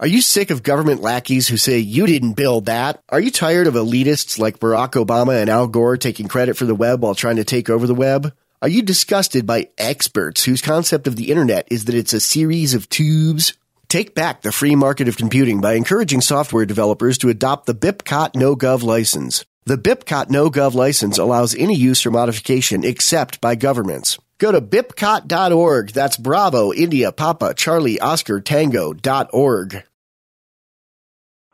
Are 0.00 0.06
you 0.06 0.20
sick 0.20 0.50
of 0.50 0.62
government 0.62 1.00
lackeys 1.00 1.46
who 1.46 1.56
say 1.56 1.78
you 1.78 2.06
didn't 2.06 2.32
build 2.32 2.66
that? 2.66 3.00
Are 3.08 3.20
you 3.20 3.30
tired 3.30 3.66
of 3.66 3.74
elitists 3.74 4.38
like 4.38 4.58
Barack 4.58 4.92
Obama 4.92 5.40
and 5.40 5.48
Al 5.48 5.68
Gore 5.68 5.96
taking 5.96 6.26
credit 6.26 6.56
for 6.56 6.64
the 6.64 6.74
web 6.74 7.02
while 7.02 7.14
trying 7.14 7.36
to 7.36 7.44
take 7.44 7.70
over 7.70 7.86
the 7.86 7.94
web? 7.94 8.34
Are 8.60 8.68
you 8.68 8.82
disgusted 8.82 9.46
by 9.46 9.68
experts 9.78 10.44
whose 10.44 10.62
concept 10.62 11.06
of 11.06 11.16
the 11.16 11.30
internet 11.30 11.68
is 11.70 11.84
that 11.84 11.94
it's 11.94 12.12
a 12.12 12.20
series 12.20 12.74
of 12.74 12.88
tubes? 12.88 13.54
Take 13.88 14.14
back 14.14 14.42
the 14.42 14.50
free 14.50 14.74
market 14.74 15.06
of 15.06 15.16
computing 15.16 15.60
by 15.60 15.74
encouraging 15.74 16.20
software 16.20 16.64
developers 16.64 17.18
to 17.18 17.28
adopt 17.28 17.66
the 17.66 17.74
BIPCOT 17.74 18.32
NoGov 18.32 18.82
license. 18.82 19.44
The 19.66 19.78
BIPCOT 19.78 20.28
NoGov 20.28 20.74
license 20.74 21.18
allows 21.18 21.54
any 21.54 21.76
use 21.76 22.04
or 22.04 22.10
modification 22.10 22.82
except 22.82 23.40
by 23.40 23.54
governments. 23.54 24.18
Go 24.42 24.50
to 24.50 24.60
bipcot.org. 24.60 25.92
That's 25.92 26.16
Bravo, 26.16 26.72
India, 26.72 27.12
Papa, 27.12 27.54
Charlie, 27.54 28.00
Oscar, 28.00 28.40
Tango 28.40 28.92
dot 28.92 29.30
org. 29.32 29.84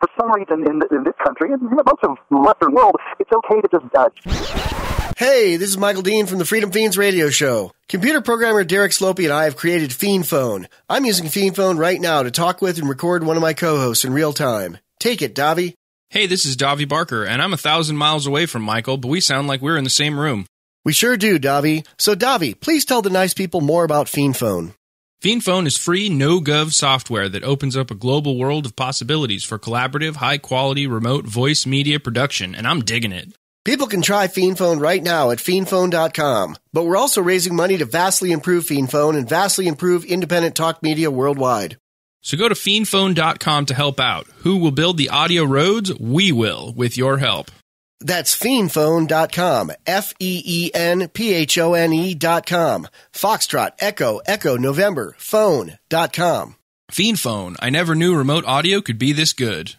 for 0.01 0.09
some 0.19 0.33
reason 0.33 0.61
in, 0.67 0.81
in 0.97 1.05
this 1.05 1.13
country 1.23 1.53
and 1.53 1.61
most 1.61 2.03
of 2.03 2.17
the 2.31 2.39
Western 2.39 2.73
world, 2.73 2.95
it's 3.21 3.31
okay 3.31 3.61
to 3.61 3.69
just 3.71 3.85
judge. 3.93 5.19
Hey, 5.19 5.59
this 5.59 5.69
is 5.69 5.77
Michael 5.77 6.01
Dean 6.01 6.25
from 6.25 6.39
the 6.39 6.47
Freedom 6.47 6.71
Feens 6.71 6.97
radio 6.97 7.29
show. 7.29 7.73
Computer 7.91 8.23
programmer 8.23 8.65
Derek 8.65 8.93
Slopey 8.93 9.25
and 9.25 9.35
I 9.35 9.45
have 9.45 9.57
created 9.57 9.91
FeenPhone. 9.91 10.65
I'm 10.89 11.05
using 11.05 11.27
FeenPhone 11.27 11.79
right 11.79 12.01
now 12.01 12.23
to 12.23 12.31
talk 12.31 12.63
with 12.63 12.79
and 12.79 12.89
record 12.89 13.23
one 13.23 13.37
of 13.37 13.43
my 13.43 13.53
co-hosts 13.53 14.07
in 14.07 14.15
real 14.15 14.33
time. 14.33 14.79
Take 14.99 15.21
it, 15.21 15.35
Davi. 15.35 15.75
Hey, 16.09 16.27
this 16.27 16.47
is 16.47 16.57
Davi 16.57 16.89
Barker, 16.89 17.27
and 17.27 17.43
I'm 17.43 17.53
a 17.53 17.59
thousand 17.59 17.99
miles 17.99 18.27
away 18.27 18.47
from 18.47 18.63
Michael, 18.63 18.97
but 18.97 19.09
we 19.09 19.21
sound 19.21 19.47
like 19.47 19.61
we're 19.61 19.77
in 19.77 19.85
the 19.85 19.91
same 19.91 20.19
room. 20.19 20.47
We 20.89 20.95
sure 20.95 21.19
do, 21.19 21.39
Davi. 21.39 21.87
So, 21.99 22.15
Davi, 22.15 22.59
please 22.59 22.87
tell 22.87 23.03
the 23.03 23.11
nice 23.11 23.35
people 23.35 23.61
more 23.61 23.85
about 23.85 24.09
Fiend 24.09 24.39
Phone. 24.39 24.73
FeenPhone 25.23 25.67
is 25.67 25.77
free, 25.77 26.09
no-gov 26.09 26.73
software 26.73 27.29
that 27.29 27.45
opens 27.45 27.77
up 27.77 27.91
a 27.91 27.95
global 27.95 28.39
world 28.39 28.65
of 28.65 28.75
possibilities 28.75 29.45
for 29.45 29.59
collaborative, 29.59 30.17
high-quality 30.17 30.87
remote 30.87 31.27
voice 31.27 31.67
media 31.67 32.01
production, 32.01 32.55
and 32.55 32.67
I'm 32.67 32.81
digging 32.81 33.13
it. 33.13 33.35
People 33.67 33.87
can 33.87 34.01
try 34.01 34.29
FeenPhone 34.29 34.81
right 34.81 35.03
now 35.03 35.31
at 35.31 35.41
feenphone.com. 35.41 36.57
But 36.73 36.85
we're 36.85 36.97
also 36.97 37.21
raising 37.21 37.55
money 37.55 37.77
to 37.77 37.85
vastly 37.85 38.33
improve 38.33 38.65
FeenPhone 38.65 39.15
and 39.15 39.29
vastly 39.29 39.67
improve 39.67 40.07
independent 40.07 40.57
talk 40.57 40.83
media 40.83 41.11
worldwide. 41.11 41.77
So 42.23 42.39
go 42.39 42.49
to 42.49 42.55
feenphone.com 42.55 43.67
to 43.67 43.75
help 43.75 44.01
out. 44.01 44.27
Who 44.39 44.57
will 44.57 44.71
build 44.71 44.97
the 44.97 45.11
audio 45.11 45.45
roads? 45.45 45.93
We 45.99 46.33
will, 46.33 46.73
with 46.73 46.97
your 46.97 47.19
help. 47.19 47.51
That's 48.01 48.37
feenphone.com. 48.37 49.73
F 49.87 50.15
E 50.19 50.43
E 50.45 50.71
N 50.75 51.09
P 51.09 51.35
H 51.35 51.59
O 51.59 51.75
N 51.75 51.93
E.com. 51.93 52.89
Foxtrot, 53.13 53.71
Echo, 53.81 54.21
Echo, 54.27 54.57
November, 54.57 55.15
phone.com. 55.19 56.55
FeenPhone. 56.91 57.57
I 57.61 57.71
never 57.71 57.95
knew 57.95 58.17
remote 58.17 58.47
audio 58.47 58.81
could 58.81 58.99
be 58.99 59.13
this 59.13 59.33
good. 59.33 59.75